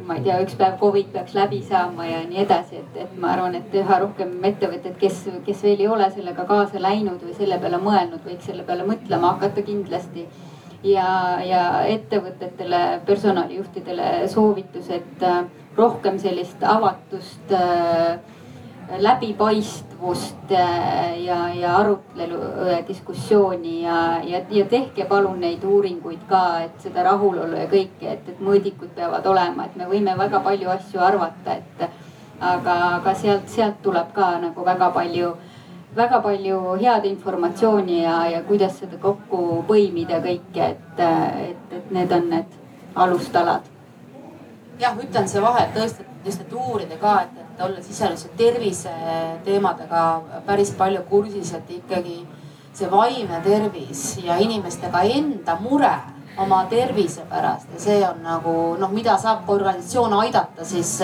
ma 0.07 0.17
ei 0.19 0.23
tea, 0.23 0.39
üks 0.45 0.55
päev 0.59 0.77
Covid 0.79 1.11
peaks 1.15 1.35
läbi 1.35 1.61
saama 1.67 2.07
ja 2.07 2.21
nii 2.29 2.43
edasi, 2.45 2.79
et, 2.79 2.99
et 3.05 3.19
ma 3.19 3.33
arvan, 3.35 3.57
et 3.59 3.75
üha 3.75 3.99
rohkem 4.05 4.37
ettevõtted, 4.51 4.95
kes, 5.01 5.25
kes 5.45 5.63
veel 5.67 5.83
ei 5.83 5.91
ole 5.91 6.09
sellega 6.15 6.47
kaasa 6.47 6.81
läinud 6.81 7.23
või 7.25 7.35
selle 7.37 7.59
peale 7.61 7.81
mõelnud, 7.83 8.23
võiks 8.25 8.47
selle 8.47 8.63
peale 8.67 8.87
mõtlema 8.87 9.35
hakata 9.35 9.65
kindlasti. 9.65 10.27
ja, 10.85 11.05
ja 11.41 11.61
ettevõtetele, 11.89 13.01
personalijuhtidele 13.05 14.27
soovitus, 14.29 14.89
et 14.93 15.23
äh, 15.23 15.43
rohkem 15.77 16.19
sellist 16.19 16.63
avatust 16.63 17.51
äh, 17.51 18.19
läbipaistvust 18.97 20.51
äh, 20.51 21.23
ja, 21.23 21.49
ja 21.53 21.77
arutelu, 21.77 22.35
äh, 22.69 22.87
diskussiooni 22.87 23.83
ja, 23.83 24.21
ja, 24.23 24.41
ja 24.49 24.65
tehke 24.65 25.05
palun 25.05 25.39
neid 25.39 25.63
uuringuid 25.63 26.27
ka, 26.29 26.43
et 26.67 26.79
seda 26.83 27.03
rahulolu 27.03 27.57
ja 27.57 27.67
kõike, 27.71 28.13
et, 28.13 28.29
et 28.29 28.39
mõõdikud 28.41 28.93
peavad 28.95 29.25
olema, 29.25 29.65
et 29.65 29.75
me 29.75 29.89
võime 29.89 30.15
väga 30.17 30.39
palju 30.45 30.69
asju 30.77 31.01
arvata, 31.01 31.57
et 31.57 31.85
aga, 32.39 32.79
aga 32.99 33.15
sealt, 33.17 33.49
sealt 33.49 33.81
tuleb 33.83 34.13
ka 34.15 34.35
nagu 34.43 34.65
väga 34.65 34.91
palju, 34.93 35.35
väga 35.95 36.21
palju 36.21 36.61
head 36.81 37.05
informatsiooni 37.09 38.01
ja, 38.03 38.17
ja 38.31 38.43
kuidas 38.47 38.79
seda 38.79 38.99
kokku 39.01 39.63
põimida 39.67 40.21
kõike, 40.23 40.73
et, 40.75 40.99
et, 41.49 41.79
et 41.79 41.95
need 41.95 42.11
on 42.11 42.29
need 42.29 42.59
alustalad. 42.95 43.74
Jah, 44.79 44.97
ütlen 44.99 45.27
siia 45.29 45.41
vahele 45.41 45.71
tõesti, 45.75 46.05
et 46.05 46.29
just, 46.29 46.41
et 46.41 46.53
uurida 46.53 46.97
ka, 47.01 47.21
et 47.23 47.45
et 47.55 47.61
olla 47.63 47.81
sisemise 47.81 48.29
terviseteemadega 48.37 50.01
päris 50.45 50.73
palju 50.75 51.01
kursis, 51.09 51.53
et 51.55 51.69
ikkagi 51.77 52.17
see 52.75 52.89
vaimne 52.91 53.39
tervis 53.43 54.03
ja 54.23 54.35
inimestega 54.43 55.05
enda 55.15 55.55
mure 55.61 55.93
oma 56.37 56.65
tervise 56.69 57.23
pärast 57.29 57.71
ja 57.71 57.79
see 57.79 58.01
on 58.03 58.19
nagu 58.23 58.55
noh, 58.79 58.91
mida 58.91 59.15
saab 59.17 59.45
ka 59.45 59.55
organisatsioon 59.55 60.17
aidata, 60.19 60.65
siis 60.67 60.97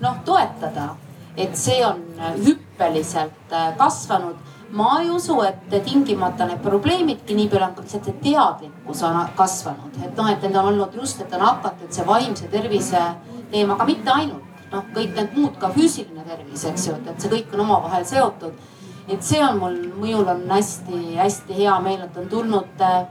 noh, 0.00 0.18
toetada. 0.24 0.96
et 1.36 1.54
see 1.56 1.84
on 1.86 2.00
hüppeliselt 2.42 3.52
kasvanud. 3.78 4.34
Ma 4.70 5.00
ei 5.00 5.10
usu, 5.10 5.40
et 5.42 5.84
tingimata 5.84 6.46
need 6.46 6.60
probleemidki 6.62 7.36
nii 7.36 7.48
palju 7.48 7.64
on, 7.64 7.74
lihtsalt 7.80 8.08
see 8.08 8.16
teadlikkus 8.24 9.02
on 9.06 9.20
kasvanud, 9.36 9.96
et 10.04 10.16
noh, 10.16 10.30
et 10.30 10.42
need 10.44 10.56
on 10.56 10.72
olnud 10.72 10.96
just, 11.00 11.20
et 11.24 11.34
on 11.36 11.44
hakatud 11.46 11.92
see 11.94 12.06
vaimse 12.06 12.48
tervise 12.52 13.04
teemaga, 13.52 13.86
mitte 13.88 14.12
ainult 14.12 14.66
noh, 14.72 14.88
kõik 14.94 15.14
need 15.16 15.36
muud 15.36 15.54
ka 15.60 15.70
füüsiline 15.72 16.24
tervis, 16.26 16.64
eks 16.68 16.88
ju, 16.90 16.96
et, 16.98 17.14
see 17.22 17.32
kõik 17.32 17.54
on 17.56 17.64
omavahel 17.64 18.04
seotud. 18.08 18.66
et 19.08 19.22
see 19.24 19.40
on 19.40 19.56
mul, 19.56 19.78
minul 19.96 20.28
on 20.28 20.42
hästi-hästi 20.50 21.54
hea 21.62 21.78
meel, 21.80 22.02
et 22.04 22.16
on 22.20 22.28
tulnud 22.28 22.82
äh, 22.84 23.06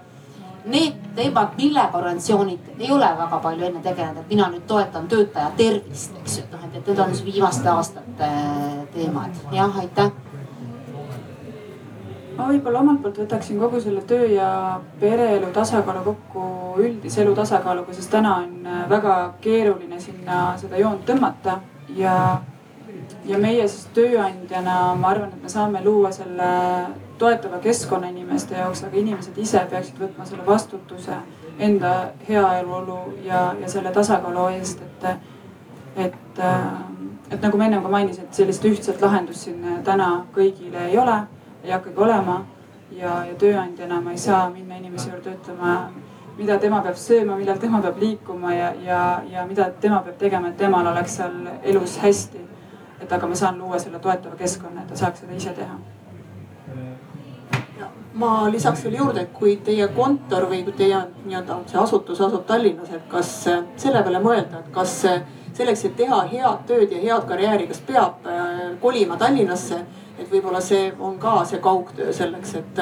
need 0.70 1.00
teemad, 1.18 1.56
millega 1.58 1.98
organisatsioonid 1.98 2.70
ei 2.78 2.92
ole 2.92 3.10
väga 3.18 3.40
palju 3.42 3.66
enne 3.66 3.82
tegelenud, 3.82 4.22
et 4.22 4.30
mina 4.36 4.52
nüüd 4.54 4.68
toetan 4.70 5.08
töötaja 5.10 5.50
tervist, 5.58 6.14
eks 6.22 6.38
ju, 6.38 6.46
et 6.46 6.54
noh, 6.54 6.70
et 6.70 6.78
need 6.78 7.02
on 7.02 7.18
viimaste 7.32 7.74
aastate 7.74 8.30
äh, 8.30 8.80
teemad. 8.94 9.44
jah, 9.58 9.82
aitäh 9.82 10.14
ma 12.38 12.48
võib-olla 12.52 12.82
omalt 12.84 13.02
poolt 13.02 13.18
võtaksin 13.24 13.58
kogu 13.60 13.80
selle 13.82 14.04
töö 14.08 14.28
ja 14.30 14.50
pereelu 15.02 15.50
tasakaalu 15.54 16.04
kokku 16.06 16.44
üldise 16.84 17.24
elu 17.24 17.34
tasakaaluga, 17.38 17.96
sest 17.98 18.12
täna 18.14 18.36
on 18.44 18.68
äh, 18.68 18.84
väga 18.90 19.16
keeruline 19.42 20.00
sinna 20.02 20.52
seda 20.62 20.78
joont 20.82 21.06
tõmmata. 21.08 21.60
Ja, 21.98 22.14
ja 23.26 23.38
meie 23.42 23.66
siis 23.68 23.88
tööandjana, 23.96 24.94
ma 25.00 25.14
arvan, 25.14 25.32
et 25.34 25.44
me 25.44 25.50
saame 25.50 25.82
luua 25.86 26.12
selle 26.14 26.50
toetava 27.18 27.62
keskkonna 27.64 28.12
inimeste 28.12 28.58
jaoks, 28.60 28.84
aga 28.86 29.00
inimesed 29.02 29.38
ise 29.42 29.64
peaksid 29.72 29.98
võtma 30.02 30.28
selle 30.28 30.46
vastutuse 30.46 31.16
enda 31.64 31.94
heaoluolu 32.28 33.00
ja, 33.26 33.48
ja 33.62 33.72
selle 33.72 33.94
tasakaalu 33.96 34.52
eest, 34.60 34.84
et, 34.84 35.08
et, 36.06 36.44
äh, 36.44 36.68
et 37.32 37.42
nagu 37.42 37.58
ma 37.58 37.66
ennem 37.72 37.82
ka 37.82 37.96
mainisin, 37.96 38.28
et 38.28 38.44
sellist 38.44 38.68
ühtset 38.68 39.02
lahendust 39.02 39.48
siin 39.48 39.82
täna 39.88 40.12
kõigile 40.36 40.86
ei 40.92 41.02
ole 41.02 41.24
ei 41.64 41.72
hakkagi 41.72 41.98
olema. 41.98 42.46
ja, 42.92 43.26
ja 43.26 43.34
tööandjana 43.36 44.02
ma 44.02 44.12
ei 44.12 44.18
saa 44.18 44.50
minna 44.50 44.78
inimese 44.78 45.10
juurde 45.10 45.34
ütlema, 45.36 45.90
mida 46.38 46.56
tema 46.60 46.80
peab 46.82 46.96
sööma, 46.96 47.36
millal 47.36 47.58
tema 47.60 47.82
peab 47.84 48.00
liikuma 48.00 48.54
ja, 48.56 48.72
ja, 48.86 49.02
ja 49.32 49.46
mida 49.46 49.68
tema 49.82 50.00
peab 50.06 50.18
tegema, 50.18 50.54
et 50.54 50.58
temal 50.58 50.88
oleks 50.88 51.18
seal 51.20 51.36
elus 51.64 51.98
hästi. 52.04 52.46
et 53.02 53.12
aga 53.14 53.28
ma 53.28 53.36
saan 53.36 53.60
luua 53.60 53.80
selle 53.80 54.00
toetava 54.00 54.36
keskkonna, 54.36 54.82
et 54.82 54.88
ta 54.90 54.96
saaks 54.96 55.20
seda 55.20 55.36
ise 55.36 55.54
teha 55.54 55.76
ma 58.18 58.50
lisaks 58.50 58.82
veel 58.86 58.98
juurde, 58.98 59.22
et 59.22 59.34
kui 59.34 59.56
teie 59.64 59.88
kontor 59.94 60.48
või 60.50 60.64
kui 60.66 60.74
teie 60.78 61.00
nii-öelda 61.26 61.60
see 61.70 61.80
asutus 61.82 62.22
asub 62.26 62.46
Tallinnas, 62.50 62.90
et 62.96 63.06
kas 63.12 63.30
selle 63.46 64.02
peale 64.04 64.22
mõelda, 64.24 64.64
et 64.64 64.72
kas 64.74 64.96
selleks, 65.58 65.86
et 65.86 65.96
teha 66.00 66.24
head 66.32 66.66
tööd 66.70 66.94
ja 66.96 67.02
head 67.04 67.28
karjääri, 67.30 67.68
kas 67.70 67.82
peab 67.86 68.26
kolima 68.82 69.18
Tallinnasse 69.22 69.84
et 70.18 70.32
võib-olla 70.32 70.62
see 70.64 70.92
on 71.00 71.18
ka 71.22 71.42
see 71.46 71.60
kaugtöö 71.64 72.14
selleks, 72.14 72.56
et, 72.60 72.82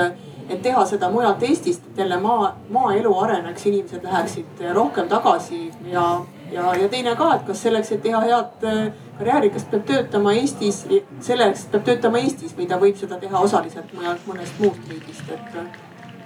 et 0.50 0.62
teha 0.62 0.86
seda 0.86 1.10
mujalt 1.12 1.44
Eestist, 1.44 1.88
et 1.92 2.04
jälle 2.04 2.20
maa, 2.22 2.54
maaelu 2.70 3.14
areneks, 3.20 3.66
inimesed 3.66 4.04
läheksid 4.04 4.64
rohkem 4.74 5.10
tagasi 5.12 5.72
ja, 5.92 6.06
ja, 6.52 6.76
ja 6.82 6.90
teine 6.90 7.16
ka, 7.16 7.34
et 7.36 7.48
kas 7.48 7.66
selleks, 7.68 7.92
et 7.92 8.04
teha 8.06 8.22
head 8.26 8.70
äh, 8.70 8.86
karjääri, 9.18 9.50
kas 9.56 9.68
peab 9.72 9.86
töötama 9.90 10.36
Eestis, 10.36 10.86
selleks 11.26 11.68
peab 11.72 11.86
töötama 11.90 12.24
Eestis 12.24 12.56
või 12.58 12.70
ta 12.70 12.80
võib 12.82 13.00
seda 13.00 13.20
teha 13.22 13.44
osaliselt 13.48 13.94
mujalt, 13.98 14.26
mõnest 14.30 14.64
muust 14.64 14.92
riigist, 14.92 15.30
et 15.32 15.60
äh, 15.62 15.70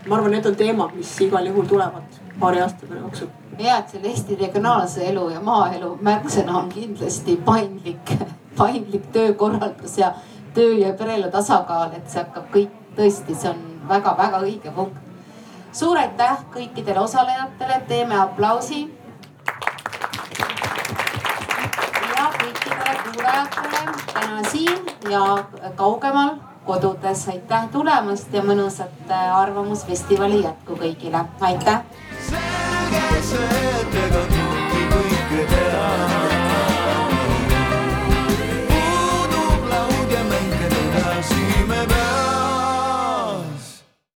ma 0.08 0.18
arvan, 0.18 0.32
need 0.32 0.50
on 0.50 0.56
teemad, 0.56 0.96
mis 0.98 1.12
igal 1.26 1.46
juhul 1.46 1.68
tulevad 1.70 2.20
paari 2.40 2.62
aasta 2.62 2.86
jooksul. 2.96 3.28
ja, 3.60 3.78
et 3.78 3.90
selle 3.90 4.08
Eesti 4.08 4.36
regionaalse 4.40 5.06
elu 5.10 5.30
ja 5.34 5.42
maaelu 5.44 5.98
märksõna 6.02 6.58
on 6.62 6.70
kindlasti 6.72 7.36
paindlik, 7.46 8.14
paindlik 8.58 9.10
töökorraldus 9.16 9.98
ja 9.98 10.14
töö 10.54 10.74
ja 10.74 10.94
pereelu 10.94 11.32
tasakaal, 11.32 11.94
et 11.98 12.10
see 12.10 12.24
hakkab 12.24 12.50
kõik 12.54 12.76
tõesti, 12.98 13.36
see 13.36 13.52
on 13.52 13.62
väga-väga 13.90 14.42
õige 14.46 14.72
punkt. 14.76 14.98
suur 15.72 15.98
aitäh 15.98 16.38
kõikidele 16.54 17.00
osalejatele, 17.00 17.82
teeme 17.88 18.20
aplausi. 18.20 18.82
ja 22.18 22.30
kõikidele 22.40 22.96
kuulajatele 23.04 23.82
täna 24.14 24.44
siin 24.52 25.12
ja 25.12 25.24
kaugemal 25.76 26.36
kodudes, 26.66 27.28
aitäh 27.28 27.70
tulemast 27.72 28.34
ja 28.34 28.44
mõnusat 28.44 29.10
äh, 29.10 29.38
Arvamusfestivali 29.38 30.44
jätku 30.44 30.78
kõigile, 30.78 31.26
aitäh. 31.42 31.82
selge 32.30 33.24
see, 33.32 33.64
et 33.82 33.98
ega 34.04 34.39